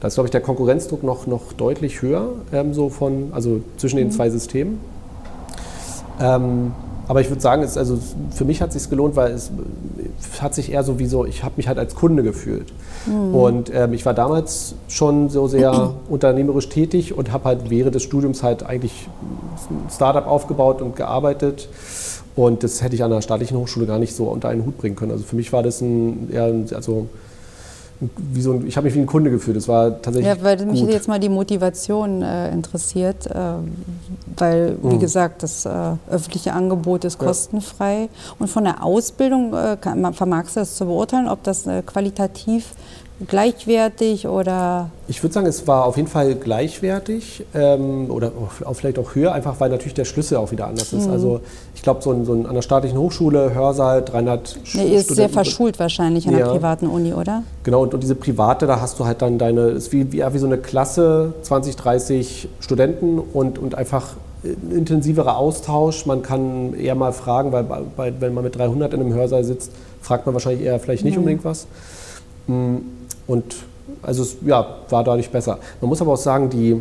Da 0.00 0.08
ist, 0.08 0.14
glaube 0.14 0.26
ich, 0.26 0.32
der 0.32 0.40
Konkurrenzdruck 0.40 1.02
noch, 1.02 1.26
noch 1.26 1.52
deutlich 1.52 2.02
höher, 2.02 2.28
ähm, 2.52 2.74
so 2.74 2.88
von, 2.88 3.28
also 3.32 3.60
zwischen 3.76 3.96
den 3.96 4.08
mhm. 4.08 4.12
zwei 4.12 4.30
Systemen. 4.30 4.78
Ähm, 6.20 6.72
aber 7.06 7.20
ich 7.20 7.28
würde 7.28 7.42
sagen, 7.42 7.62
es, 7.62 7.76
also 7.76 7.98
für 8.30 8.44
mich 8.44 8.62
hat 8.62 8.74
es 8.74 8.82
sich 8.82 8.90
gelohnt, 8.90 9.14
weil 9.16 9.32
es, 9.32 9.50
es, 10.18 10.40
hat 10.40 10.54
sich 10.54 10.72
eher 10.72 10.82
so 10.84 10.98
wie 10.98 11.06
so, 11.06 11.26
ich 11.26 11.44
habe 11.44 11.54
mich 11.56 11.68
halt 11.68 11.78
als 11.78 11.94
Kunde 11.94 12.22
gefühlt. 12.22 12.72
Mhm. 13.06 13.34
Und 13.34 13.74
ähm, 13.74 13.92
ich 13.92 14.06
war 14.06 14.14
damals 14.14 14.74
schon 14.88 15.28
so 15.28 15.46
sehr 15.46 15.94
unternehmerisch 16.08 16.68
tätig 16.68 17.16
und 17.16 17.32
habe 17.32 17.44
halt 17.44 17.70
während 17.70 17.94
des 17.94 18.02
Studiums 18.02 18.42
halt 18.42 18.62
eigentlich 18.64 19.08
ein 19.70 19.90
Startup 19.90 20.26
aufgebaut 20.26 20.80
und 20.80 20.96
gearbeitet. 20.96 21.68
Und 22.36 22.64
das 22.64 22.82
hätte 22.82 22.94
ich 22.94 23.04
an 23.04 23.12
einer 23.12 23.22
staatlichen 23.22 23.56
Hochschule 23.56 23.86
gar 23.86 23.98
nicht 23.98 24.14
so 24.14 24.24
unter 24.24 24.48
einen 24.48 24.66
Hut 24.66 24.78
bringen 24.78 24.96
können. 24.96 25.12
Also 25.12 25.24
für 25.24 25.36
mich 25.36 25.52
war 25.52 25.62
das 25.62 25.80
ein, 25.80 26.30
eher, 26.32 26.52
also 26.74 27.06
wie 28.00 28.42
so 28.42 28.52
ein, 28.52 28.66
ich 28.66 28.76
habe 28.76 28.86
mich 28.86 28.94
wie 28.94 29.00
ein 29.00 29.06
Kunde 29.06 29.30
gefühlt. 29.30 29.56
Das 29.56 29.68
war 29.68 30.02
tatsächlich. 30.02 30.26
Ja, 30.26 30.42
weil 30.42 30.56
gut. 30.58 30.66
mich 30.66 30.82
jetzt 30.82 31.08
mal 31.08 31.20
die 31.20 31.28
Motivation 31.28 32.22
äh, 32.22 32.50
interessiert, 32.50 33.26
äh, 33.26 33.38
weil, 34.36 34.76
wie 34.82 34.94
mhm. 34.94 35.00
gesagt, 35.00 35.42
das 35.42 35.64
äh, 35.64 35.70
öffentliche 36.10 36.52
Angebot 36.52 37.04
ist 37.04 37.18
kostenfrei. 37.18 38.02
Ja. 38.02 38.08
Und 38.38 38.48
von 38.48 38.64
der 38.64 38.82
Ausbildung, 38.82 39.54
äh, 39.54 39.76
kann, 39.80 40.12
vermagst 40.12 40.56
du 40.56 40.60
das 40.60 40.76
zu 40.76 40.86
beurteilen, 40.86 41.28
ob 41.28 41.42
das 41.44 41.66
äh, 41.66 41.82
qualitativ 41.82 42.74
gleichwertig 43.28 44.26
oder? 44.26 44.90
Ich 45.08 45.22
würde 45.22 45.32
sagen, 45.32 45.46
es 45.46 45.66
war 45.66 45.84
auf 45.84 45.96
jeden 45.96 46.08
Fall 46.08 46.34
gleichwertig 46.34 47.44
ähm, 47.54 48.10
oder 48.10 48.32
auch 48.64 48.74
vielleicht 48.74 48.98
auch 48.98 49.14
höher, 49.14 49.32
einfach 49.32 49.60
weil 49.60 49.70
natürlich 49.70 49.94
der 49.94 50.04
Schlüssel 50.04 50.38
auch 50.38 50.50
wieder 50.50 50.66
anders 50.66 50.92
ist. 50.92 51.06
Mhm. 51.06 51.12
Also 51.12 51.40
ich 51.74 51.82
glaube, 51.82 52.02
so, 52.02 52.12
ein, 52.12 52.24
so 52.24 52.32
ein, 52.32 52.46
an 52.46 52.54
der 52.54 52.62
staatlichen 52.62 52.98
Hochschule, 52.98 53.54
Hörsaal, 53.54 54.02
300 54.02 54.58
nee, 54.74 54.92
Ihr 54.92 54.98
ist 55.00 55.14
sehr 55.14 55.28
verschult 55.28 55.78
wahrscheinlich 55.78 56.26
an 56.26 56.32
ja. 56.32 56.40
der 56.40 56.46
privaten 56.46 56.86
Uni, 56.86 57.12
oder? 57.12 57.42
Genau, 57.62 57.82
und, 57.82 57.94
und, 57.94 58.02
diese 58.02 58.14
private, 58.14 58.66
da 58.66 58.80
hast 58.80 58.98
du 58.98 59.04
halt 59.04 59.22
dann 59.22 59.38
deine, 59.38 59.68
ist 59.68 59.92
wie, 59.92 60.12
wie, 60.12 60.22
wie 60.22 60.38
so 60.38 60.46
eine 60.46 60.58
Klasse, 60.58 61.34
20, 61.42 61.76
30 61.76 62.48
Studenten 62.60 63.18
und, 63.18 63.58
und 63.58 63.74
einfach 63.74 64.14
ein 64.44 64.72
intensiverer 64.72 65.36
Austausch. 65.36 66.06
Man 66.06 66.22
kann 66.22 66.74
eher 66.74 66.94
mal 66.94 67.12
fragen, 67.12 67.52
weil 67.52 67.64
bei, 67.64 68.12
wenn 68.20 68.34
man 68.34 68.44
mit 68.44 68.56
300 68.56 68.92
in 68.94 69.00
einem 69.00 69.14
Hörsaal 69.14 69.44
sitzt, 69.44 69.72
fragt 70.00 70.26
man 70.26 70.34
wahrscheinlich 70.34 70.64
eher 70.64 70.78
vielleicht 70.78 71.04
nicht 71.04 71.14
mhm. 71.14 71.20
unbedingt 71.20 71.44
was. 71.44 71.66
Mm, 72.46 72.76
und 73.26 73.56
also 74.02 74.22
es 74.22 74.36
ja, 74.44 74.66
war 74.88 75.04
dadurch 75.04 75.30
besser. 75.30 75.58
Man 75.80 75.88
muss 75.88 76.00
aber 76.00 76.12
auch 76.12 76.18
sagen, 76.18 76.50
die, 76.50 76.80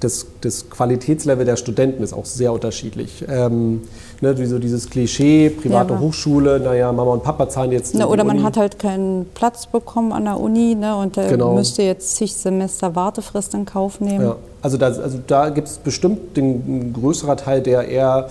das, 0.00 0.26
das 0.40 0.68
Qualitätslevel 0.68 1.44
der 1.44 1.56
Studenten 1.56 2.02
ist 2.02 2.12
auch 2.12 2.24
sehr 2.24 2.52
unterschiedlich. 2.52 3.24
Ähm, 3.28 3.82
ne, 4.20 4.34
so 4.46 4.58
dieses 4.58 4.88
Klischee, 4.88 5.50
private 5.50 5.94
ja, 5.94 6.00
Hochschule, 6.00 6.58
naja, 6.60 6.90
Mama 6.92 7.12
und 7.12 7.22
Papa 7.22 7.48
zahlen 7.48 7.72
jetzt. 7.72 7.94
Na, 7.94 8.06
oder 8.06 8.24
man 8.24 8.36
Uni. 8.36 8.44
hat 8.44 8.56
halt 8.56 8.78
keinen 8.78 9.26
Platz 9.34 9.66
bekommen 9.66 10.12
an 10.12 10.24
der 10.24 10.40
Uni 10.40 10.74
ne, 10.74 10.96
und 10.96 11.16
äh, 11.18 11.28
genau. 11.28 11.54
müsste 11.54 11.82
jetzt 11.82 12.16
zig 12.16 12.34
Semester 12.34 12.94
Wartefrist 12.94 13.54
in 13.54 13.64
Kauf 13.64 14.00
nehmen. 14.00 14.24
Ja. 14.24 14.36
Also 14.62 14.76
da, 14.76 14.86
also 14.86 15.18
da 15.26 15.50
gibt 15.50 15.68
es 15.68 15.78
bestimmt 15.78 16.36
den, 16.36 16.88
ein 16.88 16.92
größerer 16.92 17.36
Teil, 17.36 17.62
der 17.62 17.88
eher 17.88 18.28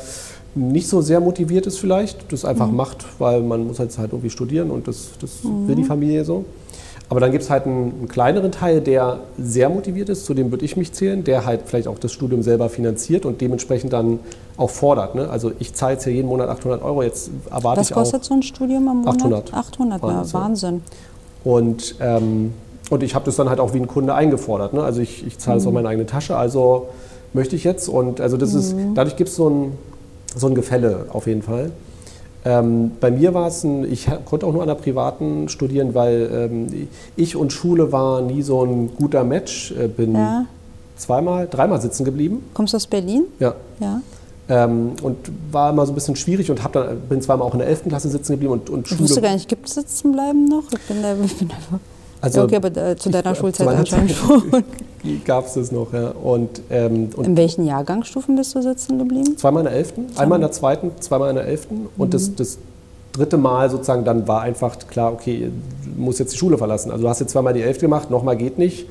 nicht 0.56 0.88
so 0.88 1.02
sehr 1.02 1.20
motiviert 1.20 1.68
ist 1.68 1.80
vielleicht, 1.80 2.32
das 2.32 2.44
einfach 2.44 2.68
mhm. 2.68 2.76
macht, 2.76 3.06
weil 3.20 3.42
man 3.42 3.68
muss 3.68 3.78
jetzt 3.78 3.98
halt 3.98 4.12
irgendwie 4.12 4.30
studieren 4.30 4.72
und 4.72 4.88
das, 4.88 5.10
das 5.22 5.44
mhm. 5.44 5.68
will 5.68 5.76
die 5.76 5.84
Familie 5.84 6.26
so. 6.26 6.46
Aber 7.10 7.20
dann 7.20 7.32
gibt 7.32 7.43
es 7.43 7.49
halt 7.49 7.66
einen, 7.66 7.91
einen, 7.91 8.07
kleineren 8.07 8.51
Teil, 8.51 8.82
der 8.82 9.22
sehr 9.38 9.70
motiviert 9.70 10.10
ist, 10.10 10.26
zu 10.26 10.36
dem 10.36 10.51
würde 10.51 10.64
ich 10.64 10.78
mich 10.78 10.93
zählen, 10.93 11.24
der 11.24 11.45
halt 11.45 11.62
vielleicht 11.66 11.88
auch 11.88 11.97
das 11.97 12.12
Studium 12.12 12.43
selber 12.43 12.70
finanziert 12.70 13.26
und 13.26 13.41
dementsprechend 13.41 13.93
dann 13.93 14.20
auch 14.57 14.70
fordert. 14.70 15.16
Ne? 15.16 15.28
Also 15.28 15.51
ich 15.57 15.74
zahle 15.74 15.93
jetzt 15.93 16.03
hier 16.03 16.14
jeden 16.14 16.28
Monat 16.28 16.49
800 16.49 16.84
Euro, 16.84 17.01
jetzt 17.01 17.32
erwarte 17.49 17.82
Was 17.82 17.89
ich 17.89 17.95
auch... 17.95 18.01
Was 18.01 18.12
kostet 18.12 18.26
so 18.26 18.36
ein 18.36 18.43
Studium 18.43 18.88
am 18.88 18.97
Monat? 18.99 19.16
800. 19.16 19.53
800, 19.53 20.01
Wahnsinn. 20.03 20.39
Ja, 20.39 20.45
Wahnsinn. 20.45 20.82
Und, 21.43 21.95
ähm, 21.99 22.53
und 22.91 23.01
ich 23.01 23.16
habe 23.16 23.26
das 23.26 23.36
dann 23.38 23.49
halt 23.49 23.60
auch 23.60 23.74
wie 23.74 23.80
ein 23.80 23.88
Kunde 23.88 24.14
eingefordert. 24.14 24.74
Ne? 24.74 24.84
Also 24.84 25.01
ich, 25.01 25.26
ich 25.26 25.39
zahle 25.39 25.57
es 25.57 25.64
mhm. 25.64 25.70
aus 25.70 25.74
meiner 25.74 25.89
eigenen 25.89 26.07
Tasche, 26.07 26.38
also 26.38 26.89
möchte 27.34 27.55
ich 27.55 27.64
jetzt. 27.64 27.89
Und 27.89 28.22
also 28.22 28.38
das 28.38 28.53
mhm. 28.53 28.60
ist, 28.60 28.76
dadurch 28.93 29.16
gibt 29.16 29.30
es 29.30 29.36
so 29.36 29.49
ein, 29.49 29.72
so 30.36 30.45
ein 30.45 30.53
Gefälle 30.53 31.07
auf 31.12 31.26
jeden 31.26 31.41
Fall. 31.41 31.72
Ähm, 32.46 32.92
bei 33.00 33.12
mir 33.12 33.34
war 33.34 33.48
es 33.48 33.64
ein, 33.64 33.92
ich 33.92 34.08
konnte 34.26 34.46
auch 34.46 34.54
nur 34.54 34.62
an 34.62 34.68
der 34.68 34.76
privaten 34.76 35.50
studieren, 35.50 35.94
weil 35.94 36.30
ähm, 36.52 36.88
ich 37.16 37.36
und 37.36 37.52
Schule 37.52 37.92
war 37.92 38.22
nie 38.22 38.42
so 38.42 38.64
ein 38.64 38.92
guter 38.96 39.24
Match. 39.24 39.72
Äh, 39.72 39.88
bin 39.88 40.14
ja. 40.14 40.46
zweimal, 40.96 41.48
dreimal 41.48 41.82
sitzen 41.82 42.06
geblieben. 42.06 42.44
Kommst 42.54 42.74
du 42.74 42.78
aus 42.78 42.88
Berlin? 42.88 43.26
Ja. 43.40 43.56
ja. 43.80 44.02
Ähm, 44.48 44.94
und 45.04 45.18
war 45.52 45.72
immer 45.72 45.86
so 45.86 45.92
ein 45.92 45.96
bisschen 45.96 46.16
schwierig 46.16 46.50
und 46.50 46.64
hab 46.64 46.74
dann, 46.74 47.02
bin 47.02 47.22
zweimal 47.22 47.46
auch 47.46 47.54
in 47.54 47.60
der 47.60 47.68
11. 47.68 47.84
Klasse 47.90 48.10
sitzen 48.10 48.34
geblieben 48.34 48.54
und, 48.54 48.70
und 48.70 48.88
Schule. 48.88 49.02
Ich 49.02 49.10
wusste 49.10 49.22
gar 49.22 49.34
nicht, 49.34 49.48
gibt 49.48 49.68
es 49.68 49.76
sitzen 49.76 50.12
bleiben 50.14 50.46
noch? 50.46 50.64
Ich 50.72 50.82
bin 50.88 51.04
da, 51.04 51.16
ich 51.24 51.38
bin 51.38 51.52
einfach 51.52 51.80
also, 52.22 52.43
okay, 52.43 52.57
aber 52.57 52.76
äh, 52.76 52.95
zu 52.97 53.09
deiner 53.09 53.34
Schulzeit 53.36 53.67
anscheinend 53.67 54.11
schon. 54.11 54.43
Gab 55.26 55.45
es 55.45 55.53
das 55.53 55.72
noch, 55.72 55.93
ja. 55.93 56.09
Und, 56.09 56.61
ähm, 56.70 57.09
und 57.15 57.26
in 57.26 57.38
welchen 57.38 57.65
Jahrgangsstufen 57.65 58.36
bist 58.36 58.53
du 58.55 58.61
sitzen 58.61 58.99
geblieben? 58.99 59.38
Zweimal 59.38 59.65
in 59.65 59.70
der 59.70 59.78
11., 59.78 59.93
einmal 60.17 60.38
in 60.38 60.41
der 60.41 60.51
zweiten, 60.51 60.91
zweimal 60.99 61.30
in 61.30 61.36
der 61.38 61.45
11. 61.45 61.72
Mhm. 61.72 61.89
Und 61.97 62.13
das, 62.13 62.36
das 62.36 62.57
dritte 63.13 63.38
Mal 63.38 63.70
sozusagen, 63.70 64.03
dann 64.03 64.28
war 64.28 64.41
einfach 64.41 64.78
klar, 64.89 65.13
okay, 65.13 65.51
du 65.86 66.01
musst 66.01 66.20
jetzt 66.20 66.34
die 66.34 66.38
Schule 66.38 66.57
verlassen. 66.57 66.91
Also 66.91 67.03
du 67.03 67.09
hast 67.09 67.20
jetzt 67.20 67.32
zweimal 67.32 67.53
die 67.53 67.61
11. 67.61 67.80
gemacht, 67.80 68.09
nochmal 68.09 68.36
geht 68.36 68.57
nicht. 68.57 68.88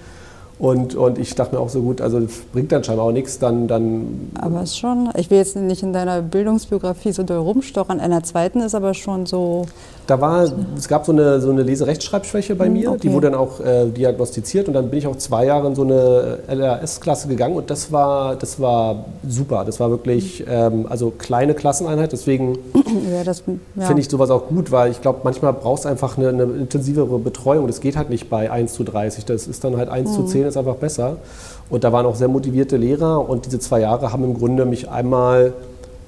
Und, 0.58 0.96
und 0.96 1.18
ich 1.18 1.34
dachte 1.36 1.54
mir 1.54 1.60
auch 1.60 1.68
so 1.68 1.82
gut, 1.82 2.00
also 2.00 2.20
bringt 2.52 2.72
dann 2.72 2.82
scheinbar 2.82 3.06
auch 3.06 3.12
nichts, 3.12 3.38
dann, 3.38 3.68
dann. 3.68 4.30
Aber 4.40 4.62
es 4.62 4.70
ist 4.70 4.78
schon, 4.78 5.08
ich 5.16 5.30
will 5.30 5.38
jetzt 5.38 5.54
nicht 5.54 5.84
in 5.84 5.92
deiner 5.92 6.20
Bildungsbiografie 6.20 7.12
so 7.12 7.22
doll 7.22 7.38
rumstochern. 7.38 8.00
Einer 8.00 8.24
zweiten 8.24 8.60
ist 8.60 8.74
aber 8.74 8.94
schon 8.94 9.26
so. 9.26 9.66
Da 10.08 10.20
war, 10.20 10.50
es 10.76 10.88
gab 10.88 11.04
so 11.06 11.12
eine, 11.12 11.40
so 11.40 11.50
eine 11.50 11.62
Leserechtschreibschwäche 11.62 12.54
bei 12.54 12.66
hm, 12.66 12.72
mir, 12.72 12.90
okay. 12.90 13.00
die 13.02 13.12
wurde 13.12 13.30
dann 13.30 13.38
auch 13.38 13.60
äh, 13.60 13.86
diagnostiziert 13.90 14.66
und 14.66 14.74
dann 14.74 14.88
bin 14.88 14.98
ich 14.98 15.06
auch 15.06 15.16
zwei 15.16 15.44
Jahre 15.44 15.68
in 15.68 15.74
so 15.74 15.82
eine 15.82 16.38
LRS-Klasse 16.48 17.28
gegangen 17.28 17.56
und 17.56 17.70
das 17.70 17.92
war, 17.92 18.34
das 18.34 18.58
war 18.58 19.04
super. 19.28 19.64
Das 19.64 19.78
war 19.78 19.90
wirklich, 19.90 20.44
ähm, 20.48 20.86
also 20.88 21.10
kleine 21.10 21.54
Klasseneinheit, 21.54 22.12
deswegen 22.12 22.58
ja, 22.74 23.22
ja. 23.22 23.86
finde 23.86 24.00
ich 24.00 24.08
sowas 24.08 24.30
auch 24.30 24.48
gut, 24.48 24.72
weil 24.72 24.90
ich 24.90 25.02
glaube, 25.02 25.20
manchmal 25.24 25.52
brauchst 25.52 25.84
du 25.84 25.90
einfach 25.90 26.16
eine, 26.16 26.30
eine, 26.30 26.44
intensivere 26.44 27.18
Betreuung. 27.18 27.66
Das 27.66 27.80
geht 27.80 27.96
halt 27.96 28.08
nicht 28.08 28.30
bei 28.30 28.50
1 28.50 28.72
zu 28.72 28.84
30, 28.84 29.26
das 29.26 29.46
ist 29.46 29.62
dann 29.62 29.76
halt 29.76 29.90
1 29.90 30.10
mhm. 30.10 30.14
zu 30.14 30.22
10 30.24 30.47
ist 30.48 30.56
einfach 30.56 30.76
besser. 30.76 31.16
Und 31.70 31.84
da 31.84 31.92
waren 31.92 32.06
auch 32.06 32.16
sehr 32.16 32.28
motivierte 32.28 32.76
Lehrer 32.76 33.28
und 33.28 33.46
diese 33.46 33.58
zwei 33.58 33.80
Jahre 33.80 34.12
haben 34.12 34.24
im 34.24 34.34
Grunde 34.34 34.64
mich 34.64 34.88
einmal, 34.88 35.52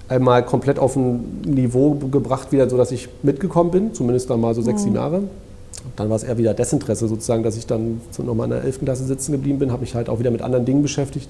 einmal 0.09 0.45
komplett 0.45 0.79
auf 0.79 0.97
ein 0.97 1.43
Niveau 1.45 1.95
gebracht, 1.95 2.53
wieder 2.53 2.69
so 2.69 2.77
dass 2.77 2.93
ich 2.93 3.09
mitgekommen 3.23 3.71
bin, 3.71 3.95
zumindest 3.95 4.31
dann 4.31 4.41
mal 4.41 4.55
so 4.55 4.63
sechs, 4.63 4.83
sieben 4.83 4.93
mhm. 4.93 5.01
Jahre. 5.01 5.17
Und 5.17 5.93
dann 5.97 6.09
war 6.09 6.17
es 6.17 6.25
eher 6.25 6.37
wieder 6.39 6.55
Desinteresse 6.55 7.09
sozusagen, 7.09 7.43
dass 7.43 7.57
ich 7.57 7.67
dann 7.67 8.01
so 8.11 8.23
nochmal 8.23 8.45
in 8.47 8.51
der 8.51 8.65
11. 8.65 8.81
Klasse 8.81 9.05
sitzen 9.05 9.33
geblieben 9.33 9.59
bin, 9.59 9.73
habe 9.73 9.81
mich 9.81 9.95
halt 9.95 10.09
auch 10.09 10.19
wieder 10.19 10.31
mit 10.31 10.43
anderen 10.43 10.65
Dingen 10.65 10.83
beschäftigt, 10.83 11.29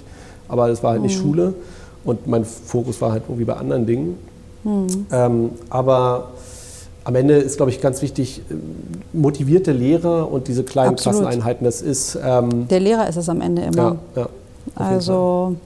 aber 0.48 0.68
es 0.68 0.82
war 0.82 0.92
halt 0.92 1.02
nicht 1.02 1.16
mhm. 1.18 1.22
Schule 1.22 1.54
und 2.04 2.26
mein 2.26 2.44
Fokus 2.44 3.00
war 3.00 3.12
halt 3.12 3.24
irgendwie 3.28 3.44
bei 3.44 3.54
anderen 3.54 3.86
Dingen. 3.86 4.18
Mhm. 4.64 5.06
Ähm, 5.12 5.50
aber 5.68 6.30
am 7.10 7.16
Ende 7.16 7.34
ist, 7.34 7.56
glaube 7.56 7.70
ich, 7.70 7.80
ganz 7.80 8.02
wichtig, 8.02 8.40
äh, 8.50 8.54
motivierte 9.12 9.72
Lehrer 9.72 10.30
und 10.30 10.48
diese 10.48 10.62
kleinen 10.62 10.92
Absolut. 10.92 11.20
Klasseneinheiten, 11.20 11.64
das 11.64 11.82
ist... 11.82 12.18
Ähm, 12.24 12.68
Der 12.68 12.80
Lehrer 12.80 13.08
ist 13.08 13.16
es 13.16 13.28
am 13.28 13.40
Ende 13.40 13.62
immer. 13.62 13.96
Ja, 14.14 14.22
ja, 14.22 14.28
also 14.74 15.56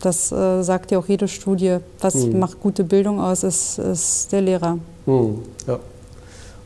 das 0.00 0.32
äh, 0.32 0.62
sagt 0.62 0.90
ja 0.90 0.98
auch 0.98 1.06
jede 1.06 1.28
Studie, 1.28 1.76
was 2.00 2.14
hm. 2.14 2.38
macht 2.38 2.60
gute 2.60 2.82
Bildung 2.82 3.20
aus, 3.20 3.42
ist, 3.42 3.78
ist 3.78 4.32
der 4.32 4.40
Lehrer. 4.40 4.78
Hm, 5.04 5.38
ja. 5.66 5.78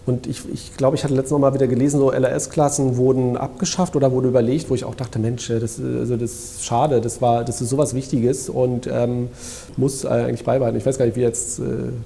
Und 0.09 0.27
ich, 0.27 0.43
ich 0.51 0.75
glaube, 0.75 0.97
ich 0.97 1.05
hatte 1.05 1.13
letztens 1.13 1.33
noch 1.33 1.39
mal 1.39 1.53
wieder 1.53 1.67
gelesen, 1.67 2.01
so 2.01 2.11
LRS-Klassen 2.11 2.97
wurden 2.97 3.37
abgeschafft 3.37 3.95
oder 3.95 4.11
wurde 4.11 4.29
überlegt, 4.29 4.71
wo 4.71 4.75
ich 4.75 4.85
auch 4.85 4.95
dachte, 4.95 5.19
Mensch, 5.19 5.49
das, 5.49 5.79
also 5.79 6.17
das 6.17 6.33
ist 6.33 6.65
schade, 6.65 7.03
das, 7.03 7.21
war, 7.21 7.45
das 7.45 7.61
ist 7.61 7.69
sowas 7.69 7.93
Wichtiges 7.93 8.49
und 8.49 8.87
ähm, 8.87 9.29
muss 9.77 10.07
eigentlich 10.07 10.45
beibehalten. 10.45 10.79
Ich 10.79 10.87
weiß 10.87 10.97
gar 10.97 11.05
nicht, 11.05 11.17
wie 11.17 11.21
jetzt 11.21 11.59
äh, 11.59 11.63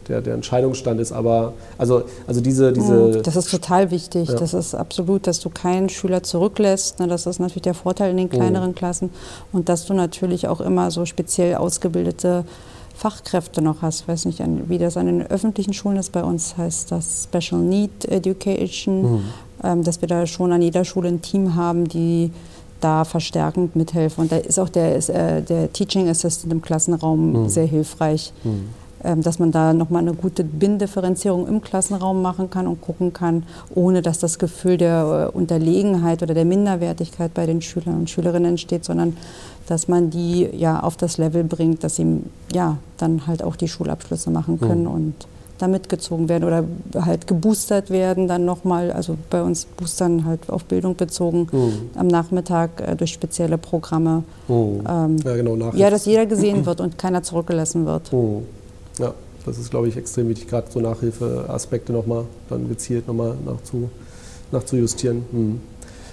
der, 0.09 0.21
der 0.21 0.35
Entscheidungsstand 0.35 1.01
ist, 1.01 1.13
aber 1.13 1.53
also, 1.79 2.03
also 2.27 2.41
diese, 2.41 2.73
diese... 2.73 3.15
Hm, 3.15 3.23
das 3.23 3.37
ist 3.37 3.53
total 3.53 3.93
wichtig. 3.93 4.29
Ja. 4.29 4.35
Das 4.35 4.53
ist 4.53 4.75
absolut, 4.75 5.29
dass 5.29 5.39
du 5.39 5.49
keinen 5.49 5.89
Schüler 5.89 6.25
zurücklässt. 6.25 6.99
Ne? 6.99 7.07
Das 7.07 7.27
ist 7.27 7.39
natürlich 7.39 7.63
der 7.63 7.75
Vorteil 7.75 8.11
in 8.11 8.17
den 8.17 8.31
kleineren 8.31 8.71
mhm. 8.71 8.75
Klassen 8.75 9.11
und 9.53 9.69
dass 9.69 9.87
du 9.87 9.95
natürlich 9.95 10.49
auch 10.49 10.61
immer 10.61 10.91
so 10.91 11.07
speziell 11.07 11.55
ausgebildete 11.55 12.45
Fachkräfte 12.95 13.63
noch 13.63 13.83
hast. 13.83 14.03
Ich 14.03 14.09
weiß 14.09 14.25
nicht, 14.27 14.43
wie 14.69 14.79
das 14.79 14.97
an 14.97 15.07
den 15.07 15.23
öffentlichen 15.23 15.73
Schulen 15.73 15.97
ist. 15.97 16.13
Bei 16.13 16.23
uns 16.23 16.57
heißt 16.57 16.91
das 16.93 17.25
Special 17.25 17.61
Need 17.61 18.05
Education, 18.07 19.03
mhm. 19.03 19.25
ähm, 19.63 19.85
dass 19.85 20.01
wir 20.01 20.09
da 20.09 20.27
schon 20.27 20.53
an 20.53 20.63
jeder 20.63 20.85
Schule 20.85 21.09
ein 21.09 21.23
Team 21.23 21.55
haben, 21.55 21.89
die 21.89 22.31
da 22.81 23.05
verstärkend 23.05 23.77
mithelfen. 23.77 24.23
Und 24.23 24.33
da 24.33 24.37
ist 24.37 24.59
auch 24.59 24.69
der, 24.69 24.97
äh, 24.97 25.43
der 25.43 25.73
Teaching 25.73 26.09
Assistant 26.09 26.53
im 26.53 26.63
Klassenraum 26.63 27.45
mhm. 27.45 27.49
sehr 27.49 27.67
hilfreich. 27.67 28.33
Mhm. 28.45 28.69
Ähm, 29.05 29.21
dass 29.21 29.41
man 29.41 29.51
da 29.51 29.73
nochmal 29.73 30.03
eine 30.03 30.15
gute 30.15 30.45
Bindifferenzierung 30.45 31.49
im 31.49 31.61
Klassenraum 31.61 32.23
machen 32.23 32.51
kann 32.51 32.69
und 32.69 32.81
gucken 32.81 33.13
kann, 33.13 33.43
ohne 33.75 34.01
dass 34.01 34.21
das 34.21 34.39
Gefühl 34.39 34.77
der 34.77 35.33
äh, 35.35 35.37
Unterlegenheit 35.37 36.23
oder 36.23 36.35
der 36.35 36.45
Minderwertigkeit 36.45 37.35
bei 37.35 37.47
den 37.47 37.63
Schülern 37.63 37.97
und 37.97 38.11
Schülerinnen 38.11 38.51
entsteht, 38.51 38.85
sondern 38.85 39.17
dass 39.67 39.89
man 39.89 40.11
die 40.11 40.49
ja 40.53 40.81
auf 40.81 40.97
das 40.97 41.19
Level 41.19 41.45
bringt, 41.45 41.85
dass 41.85 41.97
sie 41.97 42.21
ja 42.53 42.79
dann 42.99 43.27
halt 43.27 43.43
auch 43.43 43.57
die 43.57 43.69
Schulabschlüsse 43.69 44.31
machen 44.31 44.59
können 44.61 44.83
mhm. 44.83 44.91
und 44.91 45.15
da 45.63 45.69
mitgezogen 45.69 46.29
werden 46.29 46.45
oder 46.45 46.65
halt 47.05 47.29
geboostert 47.29 47.91
werden, 47.91 48.27
dann 48.27 48.45
nochmal, 48.45 48.91
also 48.91 49.17
bei 49.31 49.43
uns 49.43 49.65
boostern 49.65 50.25
halt 50.25 50.51
auf 50.51 50.65
Bildung 50.65 50.97
bezogen, 50.97 51.47
mhm. 51.53 51.91
am 51.95 52.09
Nachmittag 52.09 52.81
äh, 52.81 52.97
durch 52.97 53.13
spezielle 53.13 53.59
Programme. 53.59 54.25
Mhm. 54.49 54.83
Ähm, 54.89 55.17
ja, 55.25 55.37
genau, 55.37 55.57
ja, 55.75 55.89
dass 55.89 56.05
jeder 56.05 56.27
gesehen 56.27 56.67
wird 56.67 56.81
und 56.81 56.99
keiner 56.99 57.23
zurückgelassen 57.23 57.87
wird. 57.87 58.13
Mhm. 58.13 58.43
Ja, 58.99 59.15
das 59.47 59.59
ist, 59.59 59.71
glaube 59.71 59.87
ich, 59.87 59.97
extrem 59.97 60.29
wichtig, 60.29 60.49
gerade 60.49 60.67
so 60.69 60.81
Nachhilfeaspekte 60.81 61.93
nochmal 61.93 62.25
dann 62.49 62.69
gezielt 62.69 63.07
nochmal 63.07 63.37
nachzu, 63.47 63.89
nachzujustieren. 64.51 65.61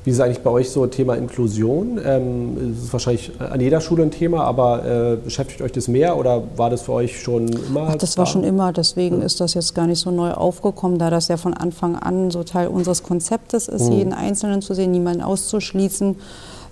Wie 0.10 0.12
ist 0.12 0.18
es 0.18 0.26
eigentlich 0.26 0.41
bei 0.41 0.49
euch 0.49 0.72
so 0.72 0.88
Thema 0.88 1.14
Inklusion? 1.14 2.01
Ähm, 2.03 2.74
ist 2.74 2.91
wahrscheinlich 2.91 3.32
an 3.39 3.62
jeder 3.62 3.80
Schule 3.80 4.01
ein 4.01 4.10
Thema, 4.10 4.43
aber 4.43 4.84
äh, 4.84 5.16
beschäftigt 5.18 5.62
euch 5.62 5.72
das 5.72 5.88
mehr 5.88 6.18
oder 6.18 6.41
war 6.55 6.72
das 6.72 6.82
für 6.82 6.93
euch 6.93 7.22
schon 7.22 7.47
immer? 7.47 7.89
Ach, 7.91 7.95
das 7.95 8.16
da? 8.16 8.18
war 8.18 8.26
schon 8.26 8.43
immer, 8.43 8.74
deswegen 8.74 9.20
ja. 9.20 9.26
ist 9.28 9.39
das 9.39 9.53
jetzt 9.53 9.76
gar 9.76 9.86
nicht 9.86 9.99
so 9.99 10.10
neu 10.10 10.32
aufgekommen, 10.32 10.97
da 10.97 11.12
das 11.12 11.28
ja 11.28 11.38
von 11.38 11.53
Anfang 11.53 11.95
an 11.95 12.32
so 12.32 12.43
Teil 12.43 12.70
unseres 12.70 13.03
Konzeptes 13.03 13.68
ist, 13.68 13.91
mhm. 13.91 13.97
jeden 13.97 14.14
Einzelnen 14.14 14.64
zu 14.64 14.74
sehen, 14.74 14.89
niemanden 14.89 15.22
auszuschließen. 15.22 16.16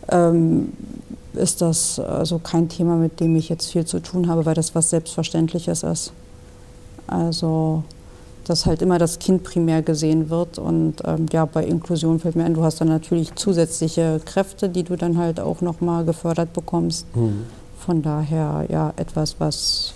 Ähm, 0.09 0.73
ist 1.35 1.61
das 1.61 1.99
also 1.99 2.39
kein 2.39 2.69
Thema, 2.69 2.95
mit 2.95 3.19
dem 3.19 3.35
ich 3.35 3.49
jetzt 3.49 3.71
viel 3.71 3.85
zu 3.85 3.99
tun 3.99 4.29
habe, 4.29 4.47
weil 4.47 4.55
das 4.55 4.73
was 4.73 4.89
Selbstverständliches 4.89 5.83
ist. 5.83 6.11
Also 7.05 7.83
dass 8.47 8.65
halt 8.65 8.81
immer 8.81 8.97
das 8.97 9.19
Kind 9.19 9.43
primär 9.43 9.81
gesehen 9.81 10.29
wird. 10.29 10.57
Und 10.57 10.95
ähm, 11.05 11.25
ja, 11.31 11.45
bei 11.45 11.63
Inklusion 11.63 12.19
fällt 12.19 12.35
mir 12.35 12.45
ein, 12.45 12.53
du 12.53 12.63
hast 12.63 12.81
dann 12.81 12.87
natürlich 12.87 13.35
zusätzliche 13.35 14.21
Kräfte, 14.25 14.69
die 14.69 14.83
du 14.83 14.95
dann 14.95 15.17
halt 15.17 15.39
auch 15.39 15.61
nochmal 15.61 16.05
gefördert 16.05 16.53
bekommst. 16.53 17.05
Mhm. 17.15 17.43
Von 17.79 18.01
daher 18.01 18.65
ja 18.69 18.93
etwas, 18.97 19.35
was 19.39 19.93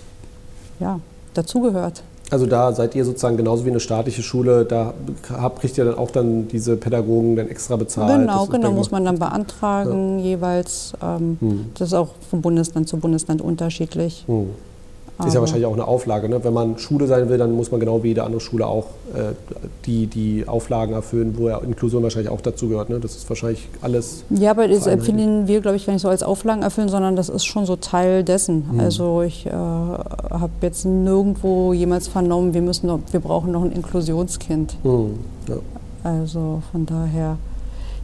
ja, 0.80 1.00
dazugehört. 1.34 2.04
Also 2.30 2.46
da 2.46 2.72
seid 2.72 2.96
ihr 2.96 3.04
sozusagen 3.04 3.36
genauso 3.36 3.66
wie 3.66 3.70
eine 3.72 3.82
staatliche 3.82 4.24
Schule, 4.24 4.64
da 4.64 4.94
habt, 5.30 5.60
kriegt 5.60 5.78
ihr 5.78 5.84
dann 5.84 5.96
auch 5.96 6.12
dann 6.12 6.48
diese 6.48 6.78
Pädagogen 6.78 7.36
dann 7.36 7.50
extra 7.50 7.76
bezahlt. 7.76 8.22
Genau, 8.22 8.46
genau, 8.46 8.72
muss 8.72 8.90
man 8.90 9.04
dann 9.04 9.20
beantragen 9.20 10.20
ja. 10.20 10.26
jeweils. 10.26 10.94
Ähm, 11.04 11.38
hm. 11.42 11.66
Das 11.78 11.90
ist 11.90 11.94
auch 11.94 12.10
von 12.30 12.42
Bundesland 12.42 12.88
zu 12.88 12.98
Bundesland 12.98 13.42
unterschiedlich. 13.42 14.24
Hm. 15.22 15.28
Ist 15.28 15.34
ja 15.34 15.40
wahrscheinlich 15.40 15.66
auch 15.66 15.74
eine 15.74 15.88
Auflage. 15.88 16.30
Ne? 16.30 16.44
Wenn 16.44 16.54
man 16.54 16.78
Schule 16.78 17.08
sein 17.08 17.30
will, 17.30 17.38
dann 17.38 17.52
muss 17.54 17.72
man 17.72 17.80
genau 17.80 18.04
wie 18.04 18.10
jede 18.10 18.24
andere 18.24 18.42
Schule 18.42 18.66
auch 18.66 18.88
äh, 19.14 19.34
die, 19.86 20.08
die 20.08 20.48
Auflagen 20.48 20.94
erfüllen, 20.94 21.36
wo 21.38 21.50
ja 21.50 21.58
Inklusion 21.60 22.04
wahrscheinlich 22.04 22.32
auch 22.32 22.42
dazu 22.42 22.70
gehört. 22.70 22.90
Ne? 22.90 23.00
Das 23.00 23.16
ist 23.16 23.30
wahrscheinlich 23.30 23.68
alles. 23.82 24.24
Ja, 24.30 24.52
aber 24.52 24.68
das 24.68 24.88
empfehlen 24.88 25.48
wir, 25.48 25.62
glaube 25.62 25.78
ich, 25.78 25.86
gar 25.86 25.94
nicht 25.94 26.02
so 26.02 26.10
als 26.10 26.24
Auflagen 26.24 26.64
erfüllen, 26.64 26.90
sondern 26.90 27.16
das 27.16 27.30
ist 27.30 27.46
schon 27.46 27.66
so 27.66 27.76
Teil 27.76 28.24
dessen. 28.24 28.66
Mhm. 28.72 28.80
Also 28.80 29.22
ich 29.22 29.46
äh, 29.46 29.52
habe 29.52 30.52
jetzt 30.62 30.86
nirgendwo 30.86 31.74
jemals 31.74 32.08
vernommen, 32.08 32.54
wir, 32.54 32.62
müssen 32.62 32.88
noch, 32.88 33.00
wir 33.12 33.20
brauchen 33.20 33.52
noch 33.52 33.64
ein 33.64 33.72
Inklusionskind. 33.72 34.76
Mhm. 34.84 35.20
Ja. 35.48 35.56
Also 36.04 36.62
von 36.72 36.86
daher. 36.86 37.38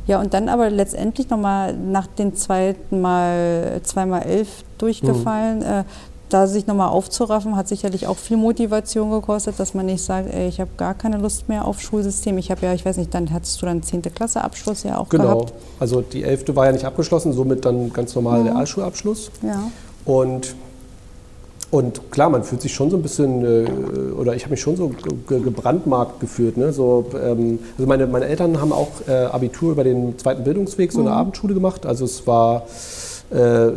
Ja, 0.07 0.22
und 0.22 0.34
dann 0.34 0.47
aber 0.47 0.70
letztendlich 0.70 1.30
nochmal 1.30 1.74
nach 1.74 2.07
dem 2.07 2.34
zweiten 2.36 3.01
Mal, 3.01 3.82
zweimal 3.84 4.24
elf 4.24 4.63
durchgefallen, 4.78 5.59
mhm. 5.59 5.65
äh, 5.65 5.84
da 6.30 6.47
sich 6.47 6.67
nochmal 6.67 6.89
aufzuraffen, 6.89 7.55
hat 7.55 7.67
sicherlich 7.67 8.07
auch 8.07 8.17
viel 8.17 8.38
Motivation 8.38 9.11
gekostet, 9.11 9.59
dass 9.59 9.73
man 9.73 9.86
nicht 9.86 10.03
sagt, 10.03 10.34
ey, 10.34 10.47
ich 10.47 10.59
habe 10.59 10.71
gar 10.75 10.93
keine 10.93 11.17
Lust 11.17 11.47
mehr 11.47 11.65
auf 11.65 11.80
Schulsystem. 11.80 12.38
Ich 12.38 12.51
habe 12.51 12.65
ja, 12.65 12.73
ich 12.73 12.86
weiß 12.86 12.97
nicht, 12.97 13.13
dann 13.13 13.32
hattest 13.32 13.61
du 13.61 13.65
dann 13.65 13.82
10. 13.82 14.01
Klasse 14.13 14.43
Abschluss 14.43 14.84
ja 14.84 14.97
auch 14.97 15.07
genau. 15.09 15.23
gehabt. 15.23 15.49
Genau, 15.51 15.61
also 15.80 16.01
die 16.01 16.23
11. 16.23 16.55
war 16.55 16.65
ja 16.65 16.73
nicht 16.73 16.86
abgeschlossen, 16.86 17.32
somit 17.32 17.63
dann 17.63 17.93
ganz 17.93 18.13
normal 18.13 18.41
mhm. 18.41 18.47
Realschulabschluss. 18.47 19.32
Ja. 19.41 19.71
Und, 20.03 20.55
und 21.71 22.11
klar, 22.11 22.30
man 22.30 22.43
fühlt 22.43 22.61
sich 22.61 22.73
schon 22.73 22.89
so 22.89 22.97
ein 22.97 23.03
bisschen, 23.03 23.45
äh, 23.45 23.69
oder 24.11 24.36
ich 24.36 24.43
habe 24.43 24.51
mich 24.51 24.61
schon 24.61 24.75
so 24.75 24.89
ge 24.89 25.39
gebrandmarkt 25.39 26.19
gefühlt. 26.19 26.57
Ne? 26.57 26.73
So, 26.73 27.05
ähm, 27.23 27.59
also 27.78 27.88
meine, 27.88 28.05
meine 28.05 28.25
Eltern 28.25 28.59
haben 28.59 28.73
auch 28.73 28.89
äh, 29.07 29.13
Abitur 29.13 29.71
über 29.71 29.86
den 29.86 30.17
zweiten 30.17 30.43
Bildungsweg, 30.43 30.91
so 30.91 30.99
eine 30.99 31.09
mhm. 31.09 31.15
Abendschule 31.15 31.53
gemacht. 31.53 31.86
Also 31.86 32.03
es 32.03 32.28
war, 32.28 32.63
äh, 33.30 33.69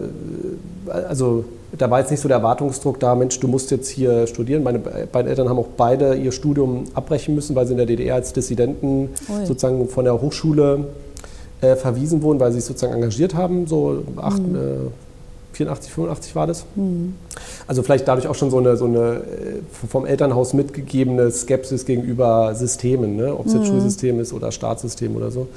also 1.09 1.44
da 1.76 1.90
war 1.90 2.00
jetzt 2.00 2.10
nicht 2.10 2.20
so 2.20 2.28
der 2.28 2.38
Erwartungsdruck 2.38 2.98
da, 2.98 3.14
Mensch, 3.14 3.38
du 3.38 3.48
musst 3.48 3.70
jetzt 3.70 3.88
hier 3.88 4.26
studieren. 4.26 4.62
Meine 4.62 4.78
beiden 4.78 5.28
Eltern 5.28 5.48
haben 5.48 5.58
auch 5.58 5.68
beide 5.76 6.14
ihr 6.14 6.32
Studium 6.32 6.84
abbrechen 6.94 7.34
müssen, 7.34 7.54
weil 7.54 7.66
sie 7.66 7.72
in 7.72 7.78
der 7.78 7.86
DDR 7.86 8.16
als 8.16 8.32
Dissidenten 8.32 9.10
Ui. 9.28 9.46
sozusagen 9.46 9.88
von 9.88 10.04
der 10.04 10.20
Hochschule 10.20 10.86
äh, 11.60 11.76
verwiesen 11.76 12.22
wurden, 12.22 12.40
weil 12.40 12.52
sie 12.52 12.60
sich 12.60 12.66
sozusagen 12.66 12.94
engagiert 12.94 13.34
haben. 13.34 13.66
So 13.66 14.02
acht, 14.16 14.42
mhm. 14.42 14.56
äh, 14.56 14.90
84, 15.52 15.92
85 15.92 16.34
war 16.34 16.46
das. 16.46 16.64
Mhm. 16.74 17.14
Also 17.66 17.82
vielleicht 17.82 18.08
dadurch 18.08 18.26
auch 18.26 18.34
schon 18.34 18.50
so 18.50 18.58
eine, 18.58 18.76
so 18.76 18.86
eine 18.86 18.98
äh, 18.98 19.60
vom 19.88 20.06
Elternhaus 20.06 20.54
mitgegebene 20.54 21.30
Skepsis 21.30 21.84
gegenüber 21.84 22.54
Systemen, 22.54 23.16
ne? 23.16 23.36
ob 23.36 23.46
es 23.46 23.52
jetzt 23.52 23.62
mhm. 23.62 23.66
Schulsystem 23.66 24.20
ist 24.20 24.32
oder 24.32 24.52
Staatssystem 24.52 25.14
oder 25.14 25.30
so. 25.30 25.48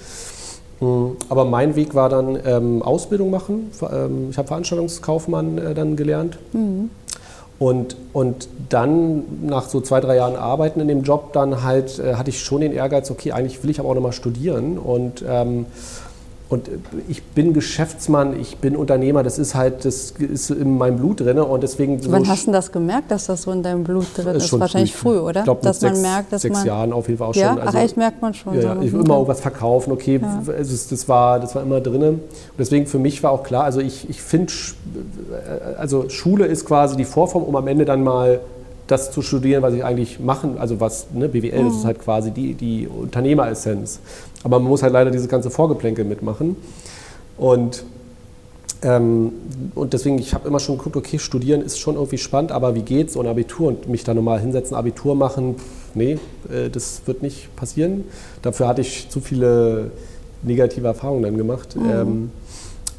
Hm, 0.80 1.18
aber 1.30 1.46
mein 1.46 1.76
Weg 1.76 1.96
war 1.96 2.10
dann 2.10 2.38
ähm, 2.46 2.82
Ausbildung 2.82 3.30
machen. 3.30 3.72
Ähm, 3.82 4.28
ich 4.32 4.38
habe 4.38 4.48
Veranstaltungskaufmann 4.48 5.58
äh, 5.58 5.74
dann 5.74 5.96
gelernt. 5.96 6.38
Mhm. 6.54 6.90
Und, 7.60 7.96
und 8.12 8.50
dann 8.70 9.24
nach 9.44 9.70
so 9.70 9.80
zwei, 9.80 10.02
drei 10.02 10.18
Jahren 10.18 10.36
Arbeiten 10.36 10.80
in 10.82 10.88
dem 10.88 11.04
Job, 11.04 11.34
dann 11.34 11.64
halt 11.64 12.00
äh, 12.00 12.16
hatte 12.16 12.30
ich 12.30 12.40
schon 12.40 12.62
den 12.62 12.74
Ehrgeiz, 12.74 13.10
okay, 13.10 13.32
eigentlich 13.32 13.64
will 13.64 13.70
ich 13.70 13.80
aber 13.80 13.90
auch 13.90 13.96
nochmal 13.96 14.12
studieren. 14.12 14.78
Und 14.78 15.24
ähm, 15.28 15.68
und 16.54 16.70
ich 17.10 17.24
bin 17.24 17.52
Geschäftsmann, 17.52 18.40
ich 18.40 18.58
bin 18.58 18.76
Unternehmer, 18.76 19.24
das 19.24 19.40
ist 19.40 19.56
halt, 19.56 19.86
das 19.86 20.12
ist 20.12 20.52
in 20.52 20.78
meinem 20.78 20.98
Blut 20.98 21.22
drin. 21.22 21.40
Und 21.40 21.64
deswegen 21.64 22.00
Wann 22.12 22.26
so 22.26 22.30
hast 22.30 22.46
du 22.46 22.52
das 22.52 22.72
gemerkt, 22.72 23.10
dass 23.10 23.26
das 23.26 23.42
so 23.42 23.52
in 23.52 23.64
deinem 23.64 23.84
Blut 23.84 24.06
drin 24.16 24.36
ist? 24.36 24.60
Wahrscheinlich 24.60 24.96
früh, 24.96 25.16
früh 25.16 25.20
oder? 25.20 25.40
Ich 25.40 25.46
glaube, 25.46 25.64
dass 25.64 25.82
man 25.82 25.96
sechs, 25.96 26.08
merkt, 26.08 26.32
dass 26.32 26.44
sechs 26.44 26.58
man 26.60 26.68
Jahren 26.68 26.94
auf 26.94 27.08
jeden 27.08 27.18
Fall 27.18 27.30
auch 27.30 27.36
ja? 27.36 27.54
schon. 27.54 27.60
Also, 27.60 27.78
Ach, 27.78 27.82
echt 27.84 27.98
merkt 27.98 28.22
man 28.22 28.36
schon. 28.36 28.54
Ja, 28.54 28.76
ja. 28.76 28.82
ich 28.84 28.94
will 28.94 29.02
immer 29.02 29.16
irgendwas 29.16 29.40
verkaufen, 29.40 29.92
okay, 29.92 30.20
ja. 30.22 30.44
das, 30.46 30.88
das, 30.88 31.10
war, 31.10 31.40
das 31.40 31.56
war 31.56 31.64
immer 31.64 31.82
drin. 31.82 32.04
Und 32.04 32.22
deswegen 32.60 32.86
für 32.86 33.00
mich 33.00 33.24
war 33.24 33.32
auch 33.32 33.42
klar, 33.42 33.64
also 33.64 33.80
ich, 33.80 34.08
ich 34.08 34.22
finde, 34.22 34.54
also 35.80 36.08
Schule 36.10 36.46
ist 36.46 36.66
quasi 36.66 36.96
die 36.96 37.06
Vorform, 37.06 37.42
um 37.42 37.56
am 37.56 37.68
Ende 37.68 37.86
dann 37.86 38.04
mal 38.04 38.42
das 38.86 39.12
zu 39.12 39.22
studieren, 39.22 39.64
was 39.64 39.74
ich 39.74 39.84
eigentlich 39.84 40.20
machen, 40.20 40.58
also 40.60 40.80
was, 40.80 41.08
ne, 41.14 41.30
BWL, 41.30 41.64
mhm. 41.64 41.68
das 41.70 41.78
ist 41.78 41.86
halt 41.86 42.00
quasi 42.00 42.32
die, 42.32 42.54
die 42.54 42.88
Unternehmeressenz. 42.88 44.00
Aber 44.44 44.60
man 44.60 44.70
muss 44.70 44.84
halt 44.84 44.94
leider 44.94 45.12
dieses 45.12 45.28
ganze 45.28 45.50
Vorgeplänkel 45.50 46.06
mitmachen. 46.06 46.56
Und, 47.38 47.84
ähm, 48.82 49.32
und 49.76 49.94
deswegen, 49.94 50.20
ich 50.20 50.34
habe 50.34 50.48
immer 50.48 50.60
schon 50.60 50.78
geguckt, 50.78 50.96
okay, 50.96 51.20
studieren 51.20 51.62
ist 51.62 51.80
schon 51.80 51.96
irgendwie 51.96 52.18
spannend, 52.18 52.52
aber 52.52 52.76
wie 52.76 52.82
geht's 52.82 53.16
ohne 53.16 53.30
Abitur 53.30 53.70
und 53.70 53.88
mich 53.88 54.04
da 54.04 54.14
nochmal 54.14 54.40
hinsetzen, 54.40 54.76
Abitur 54.76 55.16
machen, 55.16 55.56
nee, 55.94 56.18
äh, 56.52 56.70
das 56.70 57.02
wird 57.06 57.24
nicht 57.24 57.56
passieren. 57.56 58.04
Dafür 58.42 58.68
hatte 58.68 58.82
ich 58.82 59.10
zu 59.10 59.22
viele 59.22 59.92
negative 60.44 60.88
Erfahrungen 60.88 61.24
dann 61.24 61.38
gemacht. 61.38 61.76
Mhm. 61.76 61.90
Ähm, 61.90 62.32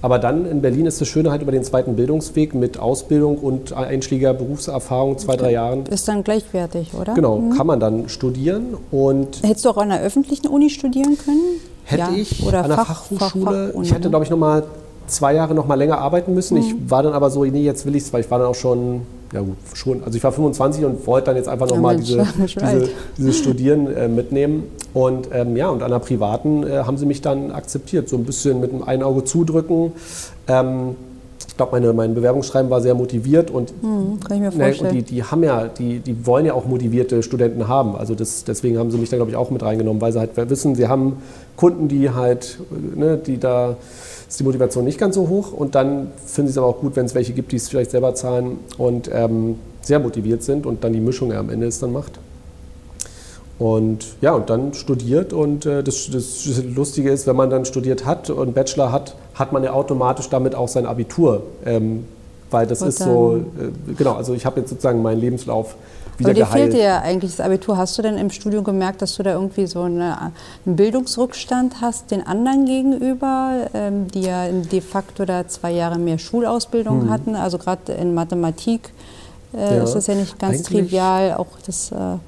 aber 0.05 0.19
dann 0.19 0.45
in 0.45 0.61
Berlin 0.61 0.85
ist 0.85 1.01
das 1.01 1.09
Schöne 1.09 1.31
halt 1.31 1.41
über 1.41 1.51
den 1.51 1.65
zweiten 1.65 1.97
Bildungsweg 1.97 2.53
mit 2.55 2.79
Ausbildung 2.79 3.39
und 3.39 3.73
einschlägiger 3.73 4.35
Berufserfahrung, 4.35 5.17
zwei, 5.17 5.35
drei 5.37 5.53
Jahren. 5.53 5.87
Ist 5.87 6.07
dann 6.07 6.23
gleichwertig, 6.23 6.93
oder? 6.93 7.15
Genau, 7.15 7.39
mhm. 7.39 7.57
kann 7.57 7.67
man 7.67 7.81
dann 7.81 8.11
studieren. 8.11 8.77
Und 8.91 9.43
Hättest 9.43 9.65
du 9.65 9.71
auch 9.71 9.79
an 9.79 9.91
einer 9.91 10.03
öffentlichen 10.03 10.49
Uni 10.49 10.69
studieren 10.69 11.17
können? 11.17 11.41
Hätte 11.85 12.03
ja. 12.03 12.11
ich 12.15 12.47
oder 12.47 12.65
an 12.65 12.69
der 12.69 12.77
Fach, 12.77 13.05
Fachhochschule. 13.07 13.73
Fach, 13.73 13.83
ich 13.83 13.95
hätte, 13.95 14.11
glaube 14.11 14.27
ich, 14.27 14.31
noch 14.31 14.37
mal 14.37 14.65
zwei 15.07 15.33
Jahre 15.33 15.55
noch 15.55 15.67
mal 15.67 15.77
länger 15.77 15.97
arbeiten 15.97 16.35
müssen. 16.35 16.59
Mhm. 16.59 16.61
Ich 16.61 16.91
war 16.91 17.03
dann 17.03 17.15
aber 17.15 17.31
so, 17.31 17.43
nee, 17.47 17.63
jetzt 17.63 17.87
will 17.87 17.97
ich 17.97 18.03
es, 18.03 18.13
weil 18.13 18.21
ich 18.21 18.31
war 18.31 18.39
dann 18.39 18.49
auch 18.49 18.55
schon, 18.55 19.07
ja 19.33 19.41
gut, 19.41 19.57
schon, 19.75 20.05
also 20.05 20.17
ich 20.17 20.23
war 20.23 20.33
25 20.33 20.85
und 20.85 21.07
wollte 21.07 21.27
dann 21.27 21.37
jetzt 21.37 21.49
einfach 21.49 21.69
noch 21.69 21.83
ja, 21.83 21.95
diese, 21.97 22.27
diese, 22.47 22.89
dieses 23.19 23.39
Studieren 23.39 23.95
äh, 23.95 24.09
mitnehmen. 24.09 24.65
Und 24.93 25.29
ähm, 25.33 25.57
ja, 25.57 25.69
und 25.69 25.83
an 25.83 25.91
der 25.91 25.99
privaten 25.99 26.65
äh, 26.65 26.85
haben 26.85 26.97
sie 26.97 27.07
mich 27.07 27.21
dann 27.21 27.51
akzeptiert, 27.51 28.09
so 28.09 28.17
ein 28.17 28.25
bisschen 28.25 28.61
mit 28.61 28.73
einem 28.73 29.03
Auge 29.03 29.25
zudrücken. 29.25 29.93
Ähm, 30.47 30.97
ich 31.55 31.57
glaube, 31.57 31.73
meine, 31.73 31.93
mein 31.93 32.15
Bewerbungsschreiben 32.15 32.69
war 32.69 32.81
sehr 32.81 32.95
motiviert 32.95 33.51
und, 33.51 33.73
hm. 33.81 34.19
Ne, 34.29 34.75
und 34.81 34.93
die, 34.93 35.03
die 35.03 35.23
haben 35.23 35.45
ja, 35.45 35.69
die, 35.69 36.01
die 36.01 36.27
wollen 36.27 36.47
ja 36.47 36.53
auch 36.53 36.67
motivierte 36.67 37.23
Studenten 37.23 37.69
haben. 37.69 37.95
Also 37.95 38.17
das, 38.17 38.43
deswegen 38.43 38.77
haben 38.77 38.91
sie 38.91 38.99
mich 38.99 39.11
da, 39.11 39.17
glaube 39.17 39.31
ich, 39.31 39.37
auch 39.37 39.51
mit 39.51 39.63
reingenommen, 39.63 40.01
weil 40.01 40.13
sie 40.13 40.19
halt 40.19 40.31
wissen, 40.51 40.75
sie 40.75 40.89
haben 40.89 41.19
Kunden, 41.57 41.87
die 41.87 42.11
halt, 42.11 42.59
ne, 42.97 43.17
die 43.17 43.39
da 43.39 43.77
ist 44.35 44.41
die 44.41 44.45
Motivation 44.45 44.85
nicht 44.85 44.99
ganz 44.99 45.15
so 45.15 45.29
hoch 45.29 45.53
und 45.53 45.77
dann 45.77 46.09
finden 46.27 46.49
sie 46.49 46.55
es 46.55 46.59
aber 46.59 46.67
auch 46.67 46.81
gut, 46.81 46.97
wenn 46.97 47.07
es 47.07 47.15
welche 47.15 47.33
gibt, 47.33 47.53
die 47.53 47.57
es 47.57 47.69
vielleicht 47.69 47.93
selber 47.93 48.17
zahlen 48.17 48.59
und 48.79 49.09
ähm, 49.13 49.61
sehr 49.81 50.01
motiviert 50.01 50.43
sind 50.43 50.67
und 50.67 50.83
dann 50.83 50.93
die 50.93 50.99
Mischung 50.99 51.33
am 51.33 51.51
Ende 51.51 51.69
es 51.69 51.79
dann 51.79 51.93
macht. 51.93 52.19
Und 53.61 54.17
ja, 54.21 54.33
und 54.33 54.51
dann 54.51 54.75
studiert 54.75 55.33
und 55.33 55.67
äh, 55.67 55.85
das, 55.85 56.11
das, 56.11 56.49
Lustige 56.75 57.13
ist, 57.13 57.29
wenn 57.29 57.37
man 57.37 57.49
dann 57.49 57.65
studiert 57.65 58.05
hat 58.05 58.29
und 58.29 58.57
Bachelor 58.57 58.91
hat, 58.91 59.15
hat 59.35 59.53
man 59.53 59.63
ja 59.63 59.73
automatisch 59.73 60.29
damit 60.29 60.57
auch 60.57 60.67
sein 60.67 60.85
Abitur. 60.85 61.45
Ähm, 61.65 62.05
weil 62.51 62.67
das 62.67 62.83
und 62.83 62.89
ist 62.89 62.99
so, 62.99 63.37
äh, 63.37 63.95
genau, 63.97 64.15
also 64.15 64.35
ich 64.35 64.45
habe 64.45 64.59
jetzt 64.59 64.71
sozusagen 64.71 65.01
meinen 65.01 65.21
Lebenslauf 65.21 65.77
wieder 66.19 66.31
Aber 66.31 66.35
dir 66.35 66.45
geheilt. 66.45 66.63
fehlt 66.63 66.75
dir 66.75 66.85
ja 66.85 67.01
eigentlich 67.01 67.37
das 67.37 67.45
Abitur. 67.45 67.77
Hast 67.77 67.97
du 67.99 68.03
denn 68.03 68.19
im 68.19 68.31
Studium 68.31 68.65
gemerkt, 68.65 69.03
dass 69.03 69.17
du 69.17 69.23
da 69.23 69.33
irgendwie 69.33 69.67
so 69.67 69.83
eine, 69.83 70.33
einen 70.65 70.77
Bildungsrückstand 70.77 71.81
hast 71.81 72.11
den 72.11 72.27
anderen 72.27 72.67
gegenüber, 72.67 73.69
ähm, 73.75 74.09
die 74.09 74.23
ja 74.23 74.49
de 74.49 74.81
facto 74.81 75.25
da 75.25 75.47
zwei 75.49 75.73
Jahre 75.73 75.99
mehr 75.99 76.19
Schulausbildung 76.19 77.03
hm. 77.03 77.11
hatten? 77.11 77.37
Also 77.37 77.59
gerade 77.59 77.93
in 77.93 78.15
Mathematik 78.15 78.93
äh, 79.55 79.77
ja, 79.77 79.85
ist 79.85 79.95
das 79.95 80.07
ja 80.07 80.15
nicht 80.15 80.39
ganz 80.39 80.63
trivial. 80.63 81.35
Auch 81.35 81.47
das 81.67 81.93
äh, 81.93 81.95
also, 81.95 82.19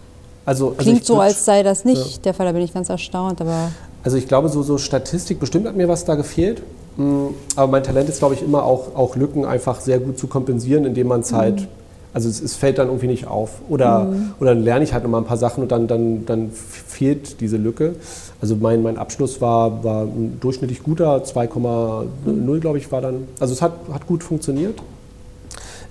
also 0.45 0.74
klingt 0.76 1.05
so, 1.05 1.20
als 1.20 1.45
sei 1.45 1.62
das 1.62 1.84
nicht 1.84 2.16
ja. 2.16 2.22
der 2.24 2.34
Fall. 2.34 2.47
Da 2.47 2.53
bin 2.53 2.62
ich 2.62 2.72
ganz 2.72 2.89
erstaunt. 2.89 3.41
Aber 3.41 3.70
also 4.03 4.16
ich 4.16 4.28
glaube, 4.28 4.49
so, 4.49 4.62
so 4.62 4.78
Statistik, 4.78 5.41
bestimmt 5.41 5.66
hat 5.66 5.76
mir 5.76 5.89
was 5.89 6.05
da 6.05 6.14
gefehlt. 6.14 6.62
Hm, 6.97 7.34
aber 7.57 7.70
mein 7.70 7.82
Talent 7.82 8.09
ist, 8.09 8.20
glaube 8.20 8.34
ich, 8.34 8.43
immer 8.43 8.64
auch, 8.64 8.95
auch 8.95 9.16
Lücken 9.16 9.45
einfach 9.45 9.80
sehr 9.80 9.99
gut 9.99 10.18
zu 10.18 10.28
kompensieren, 10.28 10.84
indem 10.84 11.09
man 11.09 11.20
es 11.20 11.32
halt 11.32 11.61
mhm 11.61 11.68
also 12.17 12.31
es, 12.31 12.41
es, 12.41 12.57
fällt 12.57 12.79
dann 12.79 12.87
irgendwie 12.87 13.09
nicht 13.09 13.27
auf. 13.27 13.61
Oder, 13.69 14.05
mhm. 14.05 14.33
oder 14.41 14.55
dann 14.55 14.64
lerne 14.64 14.83
ich 14.85 14.95
halt 14.95 15.03
nochmal 15.03 15.21
ein 15.21 15.27
paar 15.27 15.37
Sachen 15.37 15.62
und 15.62 15.71
dann, 15.71 15.87
dann, 15.87 16.25
dann 16.25 16.51
fehlt 16.51 17.43
diese 17.43 17.59
Lücke. 17.59 17.95
Also 18.41 18.57
mein, 18.57 18.83
mein 18.83 18.97
Abschluss 18.97 19.43
war, 19.43 19.85
war 19.85 20.05
ein 20.05 20.39
durchschnittlich 20.41 20.83
guter, 20.83 21.19
2,0 21.25 22.59
glaube 22.61 22.79
ich 22.79 22.91
war 22.91 23.03
dann. 23.03 23.29
Also 23.39 23.53
es 23.53 23.61
hat, 23.61 23.75
hat 23.93 24.07
gut 24.07 24.25
funktioniert. 24.25 24.81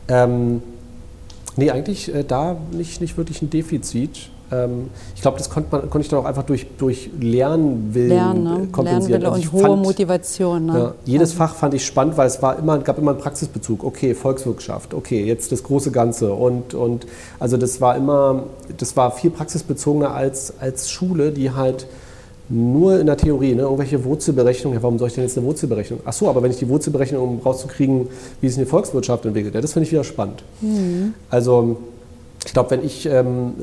Ähm, 0.08 0.64
nee, 1.58 1.70
eigentlich 1.70 2.12
äh, 2.12 2.24
da 2.24 2.58
nicht, 2.72 3.02
nicht 3.02 3.18
wirklich 3.18 3.44
ein 3.44 3.52
Defizit. 3.52 4.32
Ähm, 4.64 4.90
ich 5.16 5.22
glaube, 5.22 5.38
das 5.38 5.50
konnte, 5.50 5.70
man, 5.72 5.90
konnte 5.90 6.06
ich 6.06 6.10
dann 6.10 6.20
auch 6.20 6.26
einfach 6.26 6.44
durch, 6.44 6.68
durch 6.78 7.10
Lernwillen 7.20 8.10
Lernen, 8.10 8.44
ne? 8.44 8.68
kompensieren. 8.72 9.22
Lernwille 9.22 9.32
also 9.32 9.50
und 9.50 9.54
hohe 9.54 9.62
fand, 9.62 9.84
Motivation. 9.84 10.66
Ne? 10.66 10.78
Ja, 10.78 10.94
jedes 11.06 11.32
also. 11.32 11.38
Fach 11.38 11.56
fand 11.56 11.74
ich 11.74 11.86
spannend, 11.86 12.18
weil 12.18 12.28
es 12.28 12.42
war 12.42 12.58
immer, 12.58 12.78
gab 12.80 12.98
immer 12.98 13.12
einen 13.12 13.20
Praxisbezug. 13.20 13.84
Okay, 13.84 14.14
Volkswirtschaft, 14.14 14.94
okay, 14.94 15.24
jetzt 15.26 15.52
das 15.52 15.64
große 15.64 15.92
Ganze. 15.92 16.34
Und, 16.34 16.74
und 16.74 17.06
also 17.40 17.58
das 17.58 17.82
war 17.82 17.96
immer, 17.96 18.44
das 18.78 18.96
war 18.96 19.12
viel 19.12 19.32
praxisbezogener 19.32 20.14
als, 20.14 20.54
als 20.60 20.90
Schule, 20.90 21.32
die 21.32 21.52
halt 21.52 21.88
nur 22.48 23.00
in 23.00 23.08
der 23.08 23.18
Theorie, 23.18 23.56
ne, 23.56 23.64
irgendwelche 23.64 24.04
Wurzelberechnungen, 24.04 24.78
ja, 24.78 24.84
warum 24.84 25.00
soll 25.00 25.08
ich 25.08 25.16
denn 25.16 25.24
jetzt 25.24 25.38
eine 25.38 25.48
Wurzelberechnung? 25.48 26.02
Ach 26.06 26.14
so, 26.14 26.30
aber 26.30 26.44
wenn 26.44 26.52
ich 26.52 26.58
die 26.58 26.70
Wurzelberechnung, 26.70 27.22
um 27.22 27.40
rauszukriegen, 27.40 28.08
wie 28.40 28.48
sich 28.48 28.58
eine 28.58 28.68
Volkswirtschaft 28.68 29.26
entwickelt, 29.26 29.56
ja, 29.56 29.62
das 29.62 29.74
finde 29.74 29.88
ich 29.88 29.92
wieder 29.92 30.04
spannend. 30.04 30.44
Mhm. 30.62 31.16
Also 31.30 31.78
ich 32.46 32.54
glaube, 32.54 32.72
wenn 32.72 32.84
ich 32.84 33.06
ähm, 33.06 33.54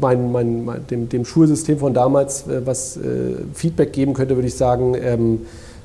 mein, 0.00 0.32
mein, 0.32 0.64
mein, 0.64 0.86
dem, 0.86 1.08
dem, 1.08 1.24
Schulsystem 1.24 1.78
von 1.78 1.94
damals 1.94 2.46
äh, 2.46 2.64
was 2.64 2.96
äh, 2.96 3.36
Feedback 3.54 3.92
geben 3.92 4.14
könnte, 4.14 4.36
würde 4.36 4.48
ich 4.48 4.56
sagen, 4.56 4.94
ähm, 4.94 5.40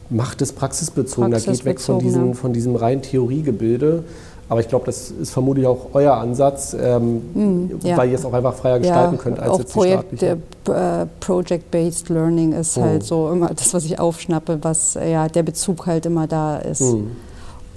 macht 0.10 0.42
es 0.42 0.54
praxisbezogen. 0.54 1.32
Da 1.32 1.40
geht 1.40 1.66
weg 1.66 1.82
von, 1.82 2.00
diesen, 2.00 2.36
von 2.36 2.54
diesem 2.54 2.76
rein 2.76 3.02
Theoriegebilde. 3.02 4.04
Aber 4.48 4.60
ich 4.60 4.68
glaube, 4.68 4.86
das 4.86 5.10
ist 5.10 5.32
vermutlich 5.32 5.66
auch 5.66 5.88
euer 5.94 6.14
Ansatz, 6.14 6.76
ähm, 6.80 7.22
mm, 7.34 7.80
ja. 7.84 7.98
weil 7.98 8.10
ihr 8.10 8.16
es 8.16 8.26
auch 8.26 8.34
einfach 8.34 8.54
freier 8.54 8.78
gestalten 8.78 9.16
ja, 9.16 9.22
könnt 9.22 9.40
als 9.40 9.50
auch 9.50 9.60
jetzt 9.60 9.74
Projekt, 9.74 10.12
die 10.12 10.18
staatliche. 10.18 11.02
Äh, 11.02 11.08
Project-Based 11.20 12.10
Learning 12.10 12.54
ist 12.54 12.78
oh. 12.78 12.82
halt 12.82 13.04
so 13.04 13.32
immer 13.32 13.50
das, 13.50 13.74
was 13.74 13.86
ich 13.86 14.00
aufschnappe, 14.00 14.60
was 14.62 14.94
ja 14.94 15.28
der 15.28 15.42
Bezug 15.42 15.88
halt 15.88 16.06
immer 16.06 16.28
da 16.28 16.58
ist. 16.58 16.82
Mm. 16.82 17.08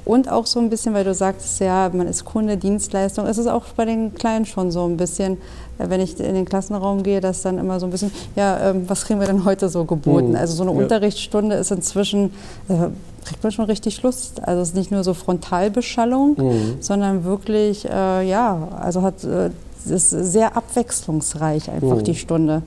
Und 0.08 0.30
auch 0.30 0.46
so 0.46 0.58
ein 0.58 0.70
bisschen, 0.70 0.94
weil 0.94 1.04
du 1.04 1.12
sagst, 1.12 1.60
ja, 1.60 1.90
man 1.92 2.06
ist 2.06 2.24
Kunde, 2.24 2.56
Dienstleistung. 2.56 3.26
Es 3.26 3.36
ist 3.36 3.46
auch 3.46 3.64
bei 3.76 3.84
den 3.84 4.14
Kleinen 4.14 4.46
schon 4.46 4.70
so 4.70 4.86
ein 4.86 4.96
bisschen, 4.96 5.34
äh, 5.76 5.90
wenn 5.90 6.00
ich 6.00 6.18
in 6.18 6.34
den 6.34 6.46
Klassenraum 6.46 7.02
gehe, 7.02 7.20
dass 7.20 7.42
dann 7.42 7.58
immer 7.58 7.78
so 7.78 7.84
ein 7.84 7.90
bisschen, 7.90 8.10
ja, 8.34 8.70
ähm, 8.70 8.88
was 8.88 9.04
kriegen 9.04 9.20
wir 9.20 9.26
denn 9.26 9.44
heute 9.44 9.68
so 9.68 9.84
geboten? 9.84 10.30
Mhm. 10.30 10.36
Also 10.36 10.54
so 10.54 10.62
eine 10.62 10.72
ja. 10.72 10.82
Unterrichtsstunde 10.82 11.56
ist 11.56 11.70
inzwischen, 11.72 12.32
äh, 12.70 12.88
kriegt 13.26 13.42
man 13.42 13.52
schon 13.52 13.66
richtig 13.66 14.02
Lust. 14.02 14.42
Also 14.42 14.62
es 14.62 14.68
ist 14.68 14.76
nicht 14.76 14.90
nur 14.90 15.04
so 15.04 15.12
Frontalbeschallung, 15.12 16.36
mhm. 16.38 16.76
sondern 16.80 17.24
wirklich, 17.24 17.84
äh, 17.84 18.26
ja, 18.26 18.66
also 18.80 19.02
hat, 19.02 19.22
äh, 19.24 19.50
ist 19.90 20.08
sehr 20.08 20.56
abwechslungsreich 20.56 21.70
einfach 21.70 21.96
mhm. 21.96 22.04
die 22.04 22.14
Stunde 22.14 22.62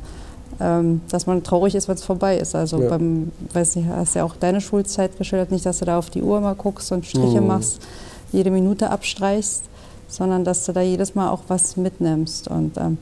ähm, 0.62 1.02
dass 1.10 1.26
man 1.26 1.44
traurig 1.44 1.76
ist, 1.76 1.88
wenn 1.88 1.96
es 1.96 2.04
vorbei 2.04 2.38
ist. 2.38 2.56
Also 2.56 2.82
ja. 2.82 2.90
beim, 2.90 3.32
weiß 3.54 3.76
nicht, 3.78 3.88
hast 3.90 4.16
ja 4.16 4.24
auch 4.24 4.36
deine 4.36 4.62
Schulzeit 4.62 5.18
geschildert, 5.18 5.52
nicht, 5.52 5.66
dass 5.66 5.80
du 5.80 5.86
da 5.86 5.98
auf 5.98 6.10
die 6.10 6.22
Uhr 6.22 6.40
mal 6.40 6.56
guckst 6.56 6.92
und 6.92 7.06
Striche 7.06 7.42
mhm. 7.42 7.48
machst, 7.48 7.82
jede 8.32 8.52
Minute 8.52 8.90
abstreichst, 8.90 9.64
sondern 10.08 10.44
dass 10.44 10.66
du 10.66 10.72
da 10.72 10.82
jedes 10.82 11.16
Mal 11.16 11.30
auch 11.30 11.42
was 11.48 11.78
mitnimmst. 11.78 12.48
Und 12.48 12.78
ähm, 12.78 12.98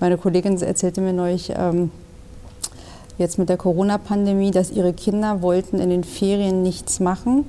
meine 0.00 0.18
Kollegin 0.18 0.60
erzählte 0.60 1.00
mir 1.00 1.12
neulich, 1.12 1.52
ähm, 1.56 1.90
jetzt 3.18 3.38
mit 3.38 3.48
der 3.48 3.56
Corona-Pandemie, 3.56 4.50
dass 4.50 4.70
ihre 4.70 4.92
Kinder 4.92 5.40
wollten 5.40 5.78
in 5.78 5.90
den 5.90 6.04
Ferien 6.04 6.62
nichts 6.62 7.00
machen 7.00 7.46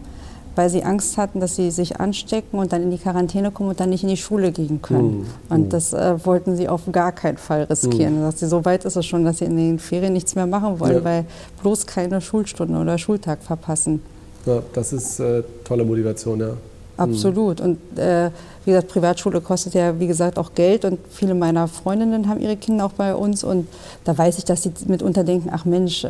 weil 0.58 0.70
sie 0.70 0.84
Angst 0.84 1.18
hatten, 1.18 1.40
dass 1.40 1.56
sie 1.56 1.72
sich 1.72 2.00
anstecken 2.00 2.60
und 2.60 2.74
dann 2.74 2.82
in 2.84 2.92
die 2.92 2.98
Quarantäne 2.98 3.52
kommen 3.52 3.70
und 3.70 3.80
dann 3.80 3.90
nicht 3.90 4.04
in 4.04 4.10
die 4.10 4.18
Schule 4.18 4.52
gehen 4.52 4.82
können. 4.82 5.20
Mhm. 5.20 5.26
Und 5.50 5.64
hm. 5.64 5.70
das 5.70 5.94
äh, 5.94 6.26
wollten 6.26 6.56
sie 6.56 6.68
auf 6.68 6.82
gar 6.92 7.12
keinen 7.12 7.38
Fall 7.38 7.64
riskieren. 7.64 8.26
Mhm. 8.26 8.32
Sie, 8.32 8.48
so 8.48 8.66
weit 8.66 8.86
ist 8.86 8.96
es 8.96 9.06
schon, 9.06 9.24
dass 9.24 9.38
sie 9.38 9.46
in 9.46 9.56
den 9.56 9.80
Ferien 9.80 10.14
nichts 10.14 10.36
mehr 10.36 10.48
machen 10.48 10.80
wollen, 10.80 10.96
ja. 10.96 11.04
weil 11.04 11.26
bloß 11.62 11.86
keine 11.86 12.22
Schulstunde 12.22 12.78
oder 12.80 12.98
Schultag 12.98 13.44
verpassen. 13.44 14.02
Ja, 14.46 14.62
das 14.74 14.94
ist 14.94 15.20
äh, 15.20 15.44
tolle 15.64 15.84
Motivation, 15.84 16.40
ja. 16.40 16.50
Absolut. 16.98 17.62
Und 17.62 17.78
äh, 17.98 18.32
wie 18.66 18.72
gesagt, 18.72 18.88
Privatschule 18.88 19.40
kostet 19.40 19.76
ja, 19.76 20.00
wie 20.00 20.08
gesagt, 20.08 20.40
auch 20.40 20.54
Geld. 20.56 20.84
Und 20.84 21.00
viele 21.12 21.36
meiner 21.36 21.68
Freundinnen 21.68 22.28
haben 22.28 22.42
ihre 22.42 22.58
Kinder 22.58 22.86
auch 22.86 22.92
bei 22.92 23.16
uns. 23.16 23.44
Und 23.44 23.68
da 24.04 24.18
weiß 24.18 24.40
ich, 24.40 24.46
dass 24.46 24.64
sie 24.64 24.74
mitunter 24.88 25.24
denken, 25.24 25.50
ach 25.52 25.66
Mensch, 25.66 26.04
äh, 26.04 26.10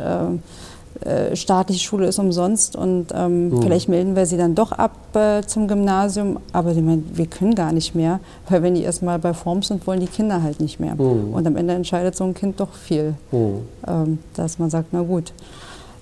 äh, 1.04 1.36
staatliche 1.36 1.80
Schule 1.80 2.06
ist 2.06 2.18
umsonst 2.18 2.76
und 2.76 3.06
ähm, 3.14 3.50
mhm. 3.50 3.62
vielleicht 3.62 3.88
melden 3.88 4.16
wir 4.16 4.26
sie 4.26 4.36
dann 4.36 4.54
doch 4.54 4.72
ab 4.72 5.14
äh, 5.14 5.42
zum 5.42 5.68
Gymnasium. 5.68 6.38
Aber 6.52 6.74
die 6.74 6.82
meinen, 6.82 7.10
wir 7.14 7.26
können 7.26 7.54
gar 7.54 7.72
nicht 7.72 7.94
mehr, 7.94 8.20
weil 8.48 8.62
wenn 8.62 8.74
die 8.74 8.82
erstmal 8.82 9.18
bei 9.18 9.34
Form 9.34 9.62
sind, 9.62 9.86
wollen 9.86 10.00
die 10.00 10.06
Kinder 10.06 10.42
halt 10.42 10.60
nicht 10.60 10.80
mehr. 10.80 10.94
Mhm. 10.94 11.32
Und 11.32 11.46
am 11.46 11.56
Ende 11.56 11.74
entscheidet 11.74 12.16
so 12.16 12.24
ein 12.24 12.34
Kind 12.34 12.60
doch 12.60 12.72
viel, 12.72 13.14
mhm. 13.30 13.60
ähm, 13.86 14.18
dass 14.34 14.58
man 14.58 14.70
sagt, 14.70 14.88
na 14.92 15.02
gut, 15.02 15.32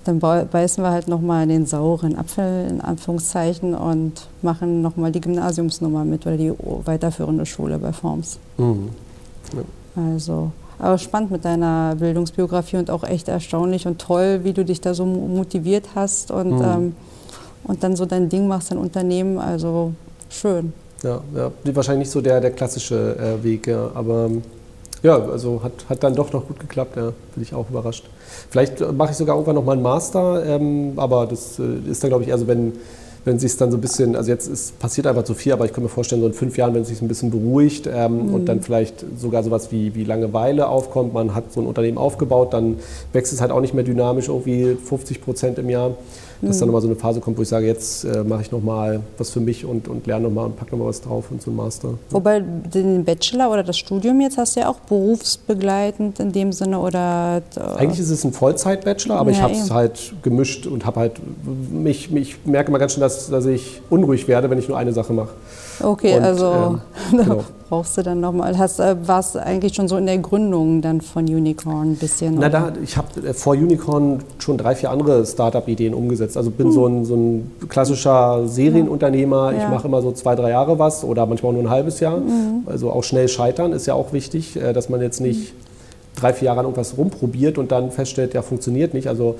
dann 0.03 0.19
beißen 0.19 0.83
wir 0.83 0.91
halt 0.91 1.07
nochmal 1.07 1.47
den 1.47 1.65
sauren 1.65 2.17
Apfel 2.17 2.67
in 2.69 2.81
Anführungszeichen 2.81 3.75
und 3.75 4.27
machen 4.41 4.81
nochmal 4.81 5.11
die 5.11 5.21
Gymnasiumsnummer 5.21 6.05
mit 6.05 6.25
oder 6.25 6.37
die 6.37 6.53
weiterführende 6.85 7.45
Schule 7.45 7.77
bei 7.77 7.91
Forms. 7.91 8.39
Mhm. 8.57 8.89
Ja. 9.53 10.03
Also 10.13 10.51
aber 10.79 10.97
spannend 10.97 11.31
mit 11.31 11.45
deiner 11.45 11.95
Bildungsbiografie 11.95 12.77
und 12.77 12.91
auch 12.91 13.03
echt 13.03 13.27
erstaunlich 13.27 13.87
und 13.87 13.99
toll, 13.99 14.41
wie 14.43 14.53
du 14.53 14.63
dich 14.63 14.81
da 14.81 14.93
so 14.93 15.05
motiviert 15.05 15.85
hast 15.95 16.31
und, 16.31 16.57
mhm. 16.57 16.63
ähm, 16.63 16.95
und 17.63 17.83
dann 17.83 17.95
so 17.95 18.05
dein 18.05 18.29
Ding 18.29 18.47
machst, 18.47 18.71
dein 18.71 18.77
Unternehmen. 18.77 19.39
Also 19.39 19.93
schön. 20.29 20.73
Ja, 21.03 21.21
ja 21.35 21.51
wahrscheinlich 21.75 22.07
nicht 22.07 22.11
so 22.11 22.21
der, 22.21 22.41
der 22.41 22.51
klassische 22.51 23.17
äh, 23.17 23.43
Weg, 23.43 23.67
ja, 23.67 23.91
aber 23.93 24.29
ja, 25.03 25.17
also 25.17 25.61
hat, 25.63 25.73
hat 25.89 26.03
dann 26.03 26.15
doch 26.15 26.33
noch 26.33 26.47
gut 26.47 26.59
geklappt, 26.59 26.95
ja, 26.97 27.11
bin 27.33 27.43
ich 27.43 27.53
auch 27.53 27.69
überrascht. 27.69 28.05
Vielleicht 28.49 28.79
mache 28.93 29.11
ich 29.11 29.17
sogar 29.17 29.35
irgendwann 29.35 29.55
noch 29.55 29.63
mal 29.63 29.73
einen 29.73 29.81
Master, 29.81 30.43
ähm, 30.45 30.93
aber 30.95 31.27
das 31.27 31.59
äh, 31.59 31.89
ist 31.89 32.03
dann, 32.03 32.09
glaube 32.09 32.23
ich, 32.23 32.29
eher 32.29 32.37
so, 32.37 32.47
wenn 32.47 32.73
wenn 33.25 33.39
sich 33.39 33.51
es 33.51 33.57
dann 33.57 33.71
so 33.71 33.77
ein 33.77 33.81
bisschen, 33.81 34.15
also 34.15 34.31
jetzt 34.31 34.47
ist, 34.47 34.79
passiert 34.79 35.07
einfach 35.07 35.23
zu 35.23 35.33
viel, 35.33 35.53
aber 35.53 35.65
ich 35.65 35.73
kann 35.73 35.83
mir 35.83 35.89
vorstellen, 35.89 36.21
so 36.21 36.27
in 36.27 36.33
fünf 36.33 36.57
Jahren, 36.57 36.73
wenn 36.73 36.83
es 36.83 36.87
sich 36.87 37.01
ein 37.01 37.07
bisschen 37.07 37.31
beruhigt 37.31 37.89
ähm, 37.91 38.27
mhm. 38.27 38.33
und 38.33 38.45
dann 38.45 38.61
vielleicht 38.61 39.05
sogar 39.17 39.43
sowas 39.43 39.71
wie, 39.71 39.95
wie 39.95 40.03
Langeweile 40.03 40.67
aufkommt, 40.67 41.13
man 41.13 41.35
hat 41.35 41.51
so 41.51 41.61
ein 41.61 41.67
Unternehmen 41.67 41.97
aufgebaut, 41.97 42.53
dann 42.53 42.77
wächst 43.13 43.33
es 43.33 43.41
halt 43.41 43.51
auch 43.51 43.61
nicht 43.61 43.73
mehr 43.73 43.83
dynamisch, 43.83 44.27
irgendwie 44.27 44.75
50 44.75 45.21
Prozent 45.21 45.59
im 45.59 45.69
Jahr 45.69 45.95
dass 46.41 46.55
mhm. 46.55 46.59
dann 46.59 46.67
nochmal 46.67 46.81
so 46.81 46.87
eine 46.87 46.95
Phase 46.95 47.19
kommt, 47.19 47.37
wo 47.37 47.41
ich 47.41 47.47
sage, 47.47 47.65
jetzt 47.65 48.03
äh, 48.03 48.23
mache 48.23 48.41
ich 48.41 48.51
nochmal 48.51 49.01
was 49.17 49.31
für 49.31 49.39
mich 49.39 49.65
und, 49.65 49.87
und 49.87 50.05
lerne 50.07 50.25
nochmal 50.25 50.45
und 50.45 50.57
packe 50.57 50.71
nochmal 50.71 50.89
was 50.89 51.01
drauf 51.01 51.25
und 51.31 51.41
so 51.41 51.51
ein 51.51 51.55
Master. 51.55 51.89
Wobei 52.09 52.39
den 52.39 53.03
Bachelor 53.03 53.51
oder 53.51 53.63
das 53.63 53.77
Studium 53.77 54.21
jetzt 54.21 54.37
hast 54.37 54.55
du 54.55 54.61
ja 54.61 54.69
auch 54.69 54.79
berufsbegleitend 54.79 56.19
in 56.19 56.31
dem 56.31 56.51
Sinne 56.51 56.79
oder? 56.79 57.41
Äh 57.55 57.59
Eigentlich 57.77 57.99
ist 57.99 58.09
es 58.09 58.23
ein 58.23 58.33
Vollzeit-Bachelor, 58.33 59.17
aber 59.17 59.31
ja, 59.31 59.37
ich 59.37 59.43
habe 59.43 59.53
es 59.53 59.71
halt 59.71 60.13
gemischt 60.21 60.67
und 60.67 60.85
habe 60.85 60.99
halt, 60.99 61.13
mich, 61.71 62.11
mich 62.11 62.45
merke 62.45 62.71
mal 62.71 62.77
ganz 62.77 62.93
schön, 62.93 63.01
dass, 63.01 63.29
dass 63.29 63.45
ich 63.45 63.81
unruhig 63.89 64.27
werde, 64.27 64.49
wenn 64.49 64.59
ich 64.59 64.67
nur 64.67 64.77
eine 64.77 64.93
Sache 64.93 65.13
mache. 65.13 65.29
Okay, 65.81 66.17
und, 66.17 66.23
also 66.23 66.45
ähm, 66.45 66.81
genau. 67.11 67.43
brauchst 67.69 67.97
du 67.97 68.03
dann 68.03 68.19
nochmal. 68.19 68.57
Hast, 68.57 68.79
äh, 68.79 68.95
warst 69.05 69.37
eigentlich 69.37 69.75
schon 69.75 69.87
so 69.87 69.97
in 69.97 70.05
der 70.05 70.17
Gründung 70.17 70.81
dann 70.81 71.01
von 71.01 71.25
Unicorn 71.25 71.91
ein 71.91 71.95
bisschen? 71.95 72.35
Na, 72.39 72.49
da, 72.49 72.73
ich 72.83 72.97
habe 72.97 73.27
äh, 73.27 73.33
vor 73.33 73.53
Unicorn 73.53 74.19
schon 74.39 74.57
drei, 74.57 74.75
vier 74.75 74.91
andere 74.91 75.25
Startup-Ideen 75.25 75.93
umgesetzt. 75.93 76.37
Also 76.37 76.51
bin 76.51 76.67
hm. 76.67 76.73
so, 76.73 76.87
ein, 76.87 77.05
so 77.05 77.15
ein 77.15 77.51
klassischer 77.69 78.47
Serienunternehmer. 78.47 79.51
Ja. 79.51 79.63
Ich 79.63 79.69
mache 79.69 79.87
immer 79.87 80.01
so 80.01 80.11
zwei, 80.11 80.35
drei 80.35 80.51
Jahre 80.51 80.79
was 80.79 81.03
oder 81.03 81.25
manchmal 81.25 81.51
auch 81.51 81.55
nur 81.55 81.63
ein 81.63 81.69
halbes 81.69 81.99
Jahr. 81.99 82.17
Mhm. 82.17 82.63
Also 82.65 82.91
auch 82.91 83.03
schnell 83.03 83.27
scheitern 83.27 83.73
ist 83.73 83.85
ja 83.85 83.93
auch 83.93 84.13
wichtig, 84.13 84.55
äh, 84.55 84.73
dass 84.73 84.89
man 84.89 85.01
jetzt 85.01 85.21
nicht 85.21 85.53
drei, 86.15 86.33
vier 86.33 86.47
Jahre 86.47 86.59
an 86.59 86.65
irgendwas 86.65 86.97
rumprobiert 86.97 87.57
und 87.57 87.71
dann 87.71 87.91
feststellt, 87.91 88.33
ja, 88.33 88.41
funktioniert 88.41 88.93
nicht. 88.93 89.07
Also 89.07 89.35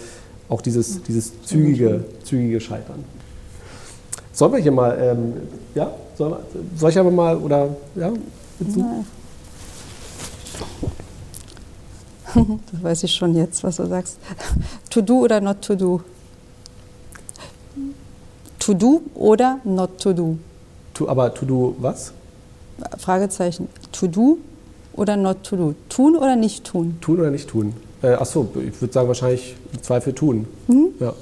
auch 0.49 0.61
dieses, 0.61 1.03
dieses 1.03 1.41
zügige, 1.43 2.05
zügige 2.23 2.61
Scheitern. 2.61 3.03
Sollen 4.38 4.53
wir 4.53 4.59
hier 4.59 4.72
mal, 4.72 4.95
ähm, 5.01 5.34
ja, 5.73 5.91
soll, 6.15 6.38
soll, 6.76 6.91
ich 6.91 6.99
aber 6.99 7.09
mal, 7.09 7.35
oder, 7.38 7.69
ja, 7.95 8.14
willst? 8.59 8.77
Das 12.72 12.84
weiß 12.84 13.03
ich 13.05 13.14
schon 13.15 13.35
jetzt, 13.35 13.64
was 13.64 13.77
du 13.77 13.88
sagst. 13.88 14.19
To 14.91 15.01
do 15.01 15.22
oder 15.22 15.41
not 15.41 15.64
to 15.64 15.73
do? 15.73 16.01
To 18.59 18.76
do 18.76 19.01
oder 19.15 19.59
not 19.64 19.97
to 19.97 20.14
do? 20.14 20.38
To, 20.93 21.09
aber 21.09 21.34
to 21.34 21.43
do 21.43 21.76
was? 21.80 22.14
Fragezeichen. 22.99 23.68
To 23.91 24.05
do 24.05 24.38
oder 24.93 25.18
not 25.18 25.41
to 25.41 25.55
do? 25.55 25.73
Tun 25.89 26.15
oder 26.15 26.35
nicht 26.35 26.64
tun? 26.64 26.99
Tun 27.01 27.19
oder 27.22 27.31
nicht 27.31 27.49
tun? 27.49 27.73
Äh, 28.03 28.14
achso, 28.14 28.47
ich 28.53 28.80
würde 28.80 28.93
sagen 28.93 29.07
wahrscheinlich 29.07 29.55
im 29.73 29.81
Zweifel 29.81 30.14
tun. 30.14 30.45
Mhm. 30.68 30.89
Ja. 30.99 31.14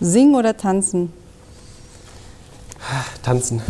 Singen 0.00 0.34
oder 0.34 0.56
tanzen? 0.56 1.12
Tanzen. 3.22 3.62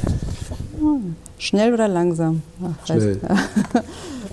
Schnell 1.39 1.74
oder 1.74 1.89
langsam? 1.89 2.43
Ach, 2.62 2.86
Schnell. 2.86 3.20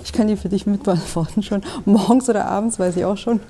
Ich 0.04 0.12
kann 0.12 0.26
die 0.26 0.36
für 0.36 0.48
dich 0.48 0.66
mitbeantworten 0.66 1.42
schon. 1.42 1.62
Morgens 1.84 2.28
oder 2.28 2.46
abends 2.46 2.78
weiß 2.78 2.96
ich 2.96 3.04
auch 3.04 3.16
schon. 3.16 3.40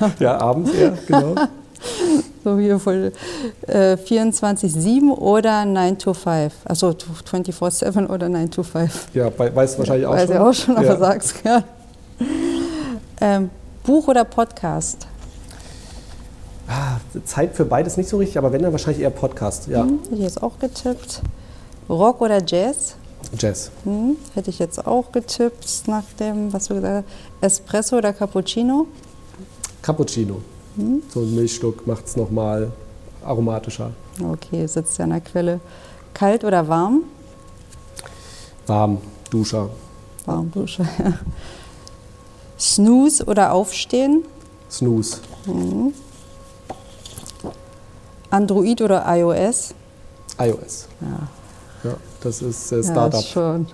Ja, 0.00 0.10
ja 0.18 0.40
abends, 0.40 0.70
ja, 0.78 0.92
genau. 1.06 1.34
So 2.44 2.58
hier 2.58 2.78
voll 2.80 3.12
äh, 3.68 3.94
24-7 3.94 5.10
oder 5.10 5.64
9 5.64 5.98
to 5.98 6.12
5. 6.12 6.52
Also 6.64 6.88
24-7 6.88 8.08
oder 8.08 8.28
9 8.28 8.50
to 8.50 8.62
5. 8.64 9.08
Ja, 9.14 9.30
weißt 9.36 9.74
du 9.74 9.78
wahrscheinlich 9.78 10.06
auch 10.06 10.12
weiß 10.12 10.26
schon. 10.26 10.30
Weiß 10.30 10.34
ich 10.34 10.38
auch 10.38 10.54
schon, 10.54 10.76
aber 10.76 10.86
ja. 10.86 10.96
sag's 10.96 11.34
gern. 11.42 11.64
Ähm, 13.20 13.50
Buch 13.84 14.08
oder 14.08 14.24
Podcast? 14.24 15.06
Ah, 16.74 16.98
Zeit 17.26 17.54
für 17.54 17.66
beides 17.66 17.98
nicht 17.98 18.08
so 18.08 18.16
richtig, 18.16 18.38
aber 18.38 18.50
wenn 18.50 18.62
dann 18.62 18.72
wahrscheinlich 18.72 19.02
eher 19.02 19.10
Podcast. 19.10 19.68
Ja. 19.68 19.82
Hm, 19.82 19.98
hätte 20.04 20.14
ich 20.14 20.20
jetzt 20.20 20.42
auch 20.42 20.58
getippt. 20.58 21.20
Rock 21.90 22.22
oder 22.22 22.42
Jazz? 22.42 22.94
Jazz. 23.38 23.70
Hm, 23.84 24.16
hätte 24.34 24.48
ich 24.48 24.58
jetzt 24.58 24.86
auch 24.86 25.12
getippt 25.12 25.82
nach 25.86 26.04
dem, 26.18 26.50
was 26.50 26.68
du 26.68 26.74
gesagt 26.76 27.04
hast. 27.42 27.60
Espresso 27.60 27.98
oder 27.98 28.14
Cappuccino? 28.14 28.86
Cappuccino. 29.82 30.40
Hm? 30.76 31.02
So 31.12 31.20
ein 31.20 31.34
Milchstück 31.34 31.86
macht 31.86 32.06
es 32.06 32.16
nochmal 32.16 32.72
aromatischer. 33.22 33.90
Okay, 34.22 34.66
sitzt 34.66 34.96
ja 34.96 35.04
an 35.04 35.10
der 35.10 35.20
Quelle. 35.20 35.60
Kalt 36.14 36.42
oder 36.42 36.66
warm? 36.68 37.02
Warm, 38.66 38.96
Duscher. 39.30 39.68
Warm, 40.24 40.50
Duscher, 40.50 40.84
ja. 40.98 41.18
Snooze 42.58 43.24
oder 43.26 43.52
Aufstehen? 43.52 44.24
Snooze. 44.70 45.18
Mhm. 45.46 45.92
Android 48.32 48.80
oder 48.80 49.04
iOS? 49.06 49.74
iOS. 50.38 50.88
Ja. 51.00 51.90
ja. 51.90 51.96
Das 52.22 52.40
ist 52.40 52.72
äh, 52.72 52.76
Ja, 52.76 52.82
Startup. 52.82 53.20
ist 53.20 53.28
schon. 53.28 53.66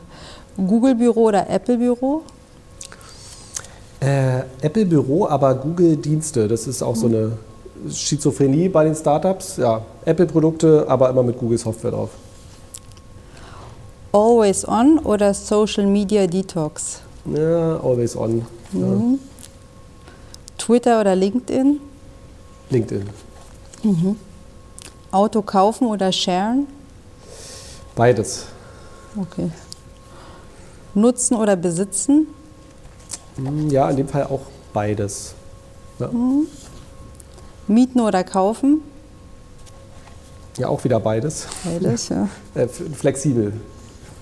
Google-Büro 0.57 1.25
oder 1.27 1.49
Apple-Büro? 1.49 2.23
Äh, 4.01 4.41
Apple 4.61 4.87
Büro, 4.87 5.27
aber 5.27 5.55
Google 5.55 5.97
Dienste. 5.97 6.47
Das 6.49 6.67
ist 6.67 6.83
auch 6.83 6.95
so 6.97 7.07
eine 7.07 7.33
Schizophrenie 7.91 8.69
bei 8.69 8.85
den 8.85 8.95
Startups. 8.95 9.57
Ja, 9.57 9.83
Apple 10.05 10.27
Produkte, 10.27 10.85
aber 10.89 11.11
immer 11.11 11.23
mit 11.23 11.39
Google 11.39 11.59
Software 11.59 11.91
drauf. 11.93 12.11
Always 14.13 14.67
on 14.67 14.99
oder 15.01 15.35
Social 15.35 15.87
Media 15.87 16.27
Detox? 16.27 17.01
Ja, 17.27 17.79
always 17.81 18.17
on. 18.17 18.45
Ja. 18.73 18.87
Twitter 20.57 21.01
oder 21.01 21.15
LinkedIn? 21.15 21.81
LinkedIn. 22.71 23.05
Auto 25.11 25.43
kaufen 25.43 25.87
oder 25.89 26.13
sharen? 26.13 26.67
Beides. 27.95 28.47
Okay. 29.17 29.51
Nutzen 30.95 31.37
oder 31.37 31.57
besitzen? 31.57 32.27
Hm, 33.37 33.69
Ja, 33.71 33.89
in 33.91 33.97
dem 33.97 34.09
Fall 34.09 34.25
auch 34.25 34.41
beides. 34.73 35.35
Ja, 35.99 36.11
Mieten 37.67 38.01
oder 38.01 38.25
kaufen? 38.25 38.83
ja 40.59 40.69
auch 40.69 40.83
wieder 40.83 40.99
beides. 41.01 41.47
Beides, 41.65 42.09
ja. 42.09 42.29
Äh, 42.55 42.63
f- 42.63 42.83
flexibel 42.97 43.53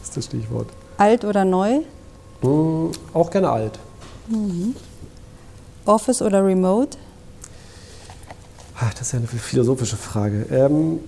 ist 0.03 0.17
das 0.17 0.25
Stichwort. 0.27 0.69
Alt 0.99 1.25
oder 1.25 1.45
neu? 1.45 1.81
Hm, 2.43 2.91
auch 3.15 3.31
gerne 3.31 3.51
alt. 3.51 3.79
Office 5.87 6.21
oder 6.21 6.45
Remote? 6.45 6.99
Ach, 8.79 8.93
das 8.93 9.03
ist 9.03 9.13
ja 9.13 9.19
eine 9.19 9.27
philosophische 9.29 9.97
Frage. 9.97 10.47
Ähm, 10.51 11.01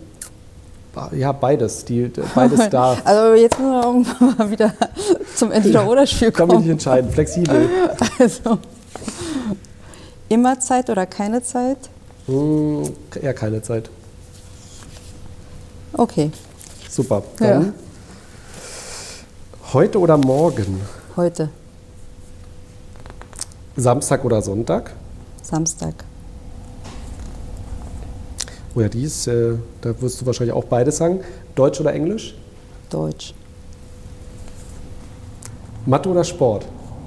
ja, 1.12 1.32
beides. 1.32 1.84
Die, 1.84 2.10
beides 2.34 2.68
da. 2.70 2.96
Also 3.04 3.34
jetzt 3.34 3.58
müssen 3.58 3.70
wir 3.72 3.84
irgendwann 3.84 4.36
mal 4.38 4.50
wieder 4.50 4.72
zum 5.36 5.52
Entweder-Oder-Spiel 5.52 6.32
Kann 6.32 6.48
mich 6.48 6.56
nicht 6.56 6.62
kommen. 6.64 6.70
entscheiden. 6.72 7.10
Flexibel. 7.12 7.68
Also, 8.18 8.58
immer 10.28 10.58
Zeit 10.58 10.90
oder 10.90 11.06
keine 11.06 11.42
Zeit? 11.42 11.78
Hm, 12.26 12.82
eher 13.20 13.34
keine 13.34 13.62
Zeit. 13.62 13.90
Okay, 15.92 16.30
Super. 16.90 17.22
Ja. 17.40 17.46
Dann 17.46 17.74
heute 19.72 20.00
oder 20.00 20.16
morgen? 20.16 20.80
heute, 21.16 21.48
Samstag 23.76 24.24
oder 24.24 24.42
Sonntag? 24.42 24.92
Samstag. 25.42 25.94
Oh 28.78 28.80
ja, 28.80 28.88
die 28.88 29.02
ist, 29.02 29.26
äh, 29.26 29.54
da 29.80 30.00
wirst 30.00 30.20
du 30.20 30.26
wahrscheinlich 30.26 30.54
auch 30.54 30.62
beides 30.62 30.98
sagen. 30.98 31.18
Deutsch 31.56 31.80
oder 31.80 31.92
Englisch? 31.92 32.36
Deutsch, 32.90 33.34
Mathe 35.84 36.08
oder 36.08 36.22
Sport? 36.22 36.64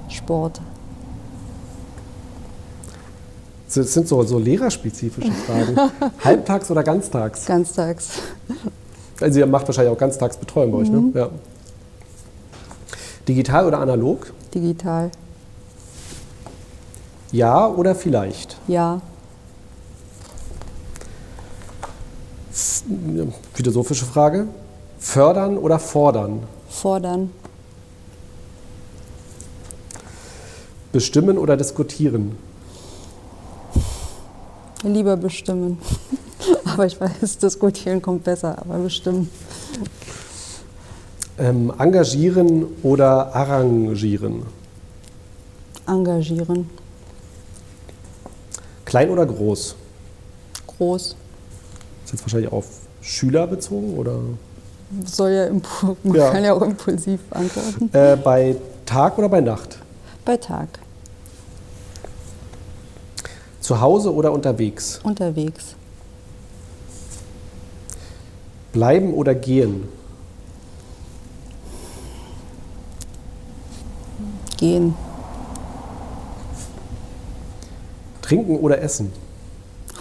Sport, 0.09 0.59
Das 3.73 3.93
sind 3.93 4.05
so, 4.09 4.21
so 4.23 4.37
lehrerspezifische 4.37 5.31
Fragen. 5.31 5.77
Halbtags 6.25 6.69
oder 6.69 6.83
ganztags? 6.83 7.45
ganztags. 7.45 8.09
Also 9.21 9.39
ihr 9.39 9.47
macht 9.47 9.65
wahrscheinlich 9.65 9.93
auch 9.93 9.97
Ganztagsbetreuung 9.97 10.73
bei 10.73 10.77
euch, 10.79 10.89
ne? 10.89 11.03
Ja. 11.13 11.29
Digital 13.29 13.65
oder 13.67 13.79
analog? 13.79 14.33
Digital, 14.53 15.09
Ja 17.31 17.69
oder 17.69 17.95
vielleicht? 17.95 18.57
ja. 18.67 18.93
Eine 18.95 19.01
Philosophische 23.53 24.05
Frage. 24.05 24.47
Fördern 24.99 25.57
oder 25.57 25.79
fordern? 25.79 26.43
Fordern, 26.69 27.31
Bestimmen 30.91 31.37
oder 31.37 31.55
diskutieren? 31.55 32.35
lieber 34.83 35.15
bestimmen. 35.15 35.77
Aber 36.65 36.85
ich 36.85 36.99
weiß, 36.99 37.37
diskutieren 37.37 38.01
kommt 38.01 38.23
besser, 38.23 38.57
aber 38.57 38.79
bestimmen. 38.79 39.29
Ähm, 41.37 41.71
engagieren 41.77 42.65
oder 42.81 43.35
arrangieren? 43.35 44.43
Engagieren, 45.87 46.69
Klein 48.85 49.09
oder 49.09 49.25
groß? 49.25 49.75
groß. 50.67 51.15
Ist 52.11 52.19
jetzt 52.19 52.23
wahrscheinlich 52.25 52.51
auf 52.51 52.65
Schüler 53.01 53.47
bezogen 53.47 53.97
oder 53.97 54.19
Soll 55.05 55.31
ja, 55.31 55.49
man 56.03 56.15
Ja. 56.15 56.29
kann 56.31 56.43
ja 56.43 56.53
auch 56.53 56.61
impulsiv 56.61 57.21
antworten. 57.29 57.89
äh, 57.93 58.17
bei 58.17 58.57
Tag 58.85 59.17
oder 59.17 59.29
bei 59.29 59.39
Nacht? 59.39 59.77
Bei 60.25 60.35
Tag, 60.35 60.67
Zu 63.61 63.79
Hause 63.79 64.13
oder 64.13 64.33
unterwegs? 64.33 64.99
unterwegs, 65.03 65.75
Bleiben 68.73 69.13
oder 69.13 69.33
gehen? 69.33 69.87
gehen, 74.57 74.93
Trinken 78.21 78.57
oder 78.57 78.81
essen? 78.81 79.11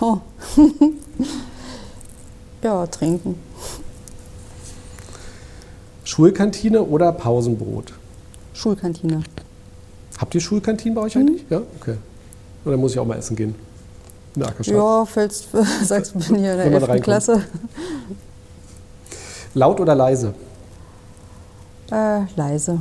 oh. 0.00 0.18
ja, 2.62 2.86
trinken, 2.86 3.36
Schulkantine 6.04 6.82
oder 6.82 7.12
Pausenbrot? 7.12 7.92
Schulkantine. 8.52 9.22
Habt 10.18 10.34
ihr 10.34 10.40
Schulkantinen 10.40 10.94
bei 10.94 11.02
euch 11.02 11.14
Mhm. 11.14 11.20
eigentlich? 11.20 11.44
Ja, 11.48 11.62
okay. 11.80 11.94
Oder 12.64 12.76
muss 12.76 12.92
ich 12.92 12.98
auch 12.98 13.06
mal 13.06 13.16
essen 13.16 13.36
gehen? 13.36 13.54
In 14.34 14.40
der 14.42 14.48
Ackerstadt. 14.50 14.76
Ja, 14.76 15.04
fällst, 15.06 15.48
sagst 15.84 16.14
du, 16.14 16.18
bin 16.18 16.38
hier 16.38 16.52
in 16.52 16.56
der 16.58 16.66
Wenn 16.66 16.72
man 16.72 16.82
11. 16.82 16.88
reinkommt. 16.88 17.04
Klasse. 17.04 17.44
Laut 19.54 19.80
oder 19.80 19.94
leise? 19.94 20.34
Äh, 21.90 22.20
leise, 22.36 22.80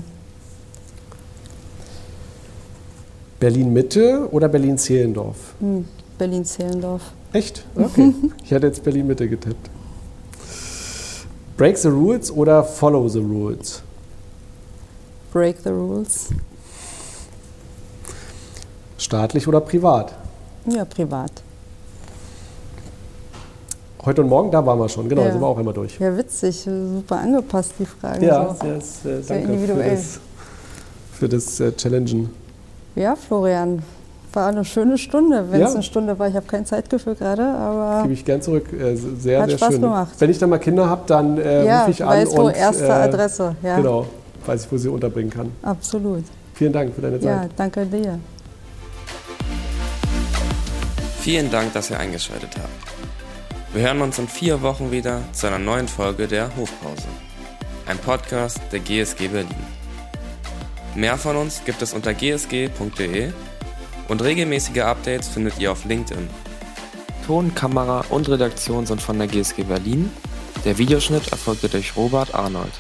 Berlin 3.39 3.73
Mitte 3.73 4.27
oder 4.31 4.47
Berlin 4.49 4.77
Zehlendorf? 4.77 5.37
hm. 5.59 5.85
Berlin-Zehlendorf. 6.17 7.01
Echt? 7.33 7.63
Okay. 7.75 8.13
ich 8.43 8.51
hätte 8.51 8.67
jetzt 8.67 8.83
Berlin 8.83 9.07
Mitte 9.07 9.27
getippt. 9.27 9.69
Break 11.57 11.77
the 11.77 11.89
rules 11.89 12.31
oder 12.31 12.63
follow 12.63 13.07
the 13.07 13.19
rules? 13.19 13.81
Break 15.33 15.57
the 15.63 15.69
rules. 15.69 16.29
Staatlich 18.97 19.47
oder 19.47 19.61
privat? 19.61 20.13
Ja, 20.65 20.85
privat. 20.85 21.31
Heute 24.05 24.21
und 24.21 24.29
morgen, 24.29 24.49
da 24.51 24.65
waren 24.65 24.79
wir 24.79 24.87
schon. 24.89 25.09
Genau, 25.09 25.21
Ja. 25.21 25.27
da 25.27 25.33
sind 25.33 25.41
wir 25.41 25.47
auch 25.47 25.57
einmal 25.57 25.73
durch. 25.73 25.99
Ja, 25.99 26.15
witzig, 26.17 26.61
super 26.61 27.17
angepasst, 27.19 27.73
die 27.77 27.85
Fragen. 27.85 28.23
Ja, 28.23 28.55
so. 28.55 28.61
sehr, 28.65 28.81
sehr, 28.81 29.21
Sehr 29.23 29.37
danke 29.37 29.47
für 29.47 29.53
individuell. 29.53 29.91
das, 29.95 30.19
für 31.11 31.29
das 31.29 31.59
äh, 31.59 31.71
Challengen. 31.75 32.29
ja, 32.95 33.15
Florian, 33.15 33.83
war 34.33 34.47
eine 34.47 34.63
schöne 34.65 34.97
Stunde. 34.97 35.45
Wenn 35.51 35.61
es 35.61 35.69
Ja. 35.69 35.73
eine 35.75 35.83
Stunde 35.83 36.17
war, 36.19 36.27
ich 36.27 36.35
habe 36.35 36.45
kein 36.45 36.65
Zeitgefühl 36.65 37.15
gerade, 37.15 37.43
aber 37.43 38.01
Gebe 38.03 38.13
ich 38.13 38.25
gern 38.25 38.41
zurück. 38.41 38.71
Äh, 38.73 38.95
sehr, 38.95 39.41
Hat 39.41 39.49
sehr 39.49 39.57
Spaß 39.57 39.71
schön. 39.73 39.81
gemacht. 39.81 40.11
Wenn 40.19 40.29
ich 40.29 40.37
dann 40.37 40.49
mal 40.49 40.59
Kinder 40.59 40.89
habe, 40.89 41.01
dann 41.07 41.37
äh, 41.37 41.65
ja, 41.65 41.79
rufe 41.81 41.91
ich 41.91 42.03
an 42.03 42.09
weiß 42.09 42.29
wo, 42.37 42.41
und 42.43 42.55
erste 42.55 42.85
äh, 42.85 42.91
Adresse. 42.91 43.55
Ja, 43.63 43.77
Genau, 43.77 44.05
weiß 44.45 44.65
ich, 44.65 44.71
wo 44.71 44.77
sie 44.77 44.89
unterbringen 44.89 45.29
kann. 45.31 45.51
absolut. 45.63 46.23
Vielen 46.53 46.73
Dank 46.73 46.93
für 46.93 47.01
deine 47.01 47.17
Ja, 47.17 47.41
Zeit. 47.41 47.51
danke 47.55 47.85
dir. 47.85 48.19
Vielen 51.21 51.51
Dank, 51.51 51.73
dass 51.73 51.89
ihr 51.89 51.99
eingeschaltet 51.99 52.49
habt. 52.57 53.73
Wir 53.73 53.83
hören 53.83 54.01
uns 54.01 54.17
in 54.17 54.27
vier 54.27 54.61
Wochen 54.61 54.91
wieder 54.91 55.21
zu 55.31 55.47
einer 55.47 55.59
neuen 55.59 55.87
Folge 55.87 56.27
der 56.27 56.45
Hofpause. 56.57 57.07
Ein 57.85 57.97
Podcast 57.97 58.59
der 58.71 58.79
GSG 58.79 59.27
Berlin. 59.27 59.49
Mehr 60.95 61.17
von 61.17 61.35
uns 61.35 61.61
gibt 61.65 61.81
es 61.81 61.93
unter 61.93 62.13
gsg.de 62.13 63.29
und 64.09 64.21
regelmäßige 64.21 64.81
Updates 64.81 65.29
findet 65.29 65.59
ihr 65.59 65.71
auf 65.71 65.85
LinkedIn. 65.85 66.27
Ton, 67.25 67.55
Kamera 67.55 68.03
und 68.09 68.27
Redaktion 68.27 68.85
sind 68.85 69.01
von 69.01 69.17
der 69.17 69.27
GSG 69.27 69.63
Berlin. 69.63 70.11
Der 70.65 70.77
Videoschnitt 70.77 71.31
erfolgte 71.31 71.69
durch 71.69 71.95
Robert 71.95 72.33
Arnold. 72.33 72.73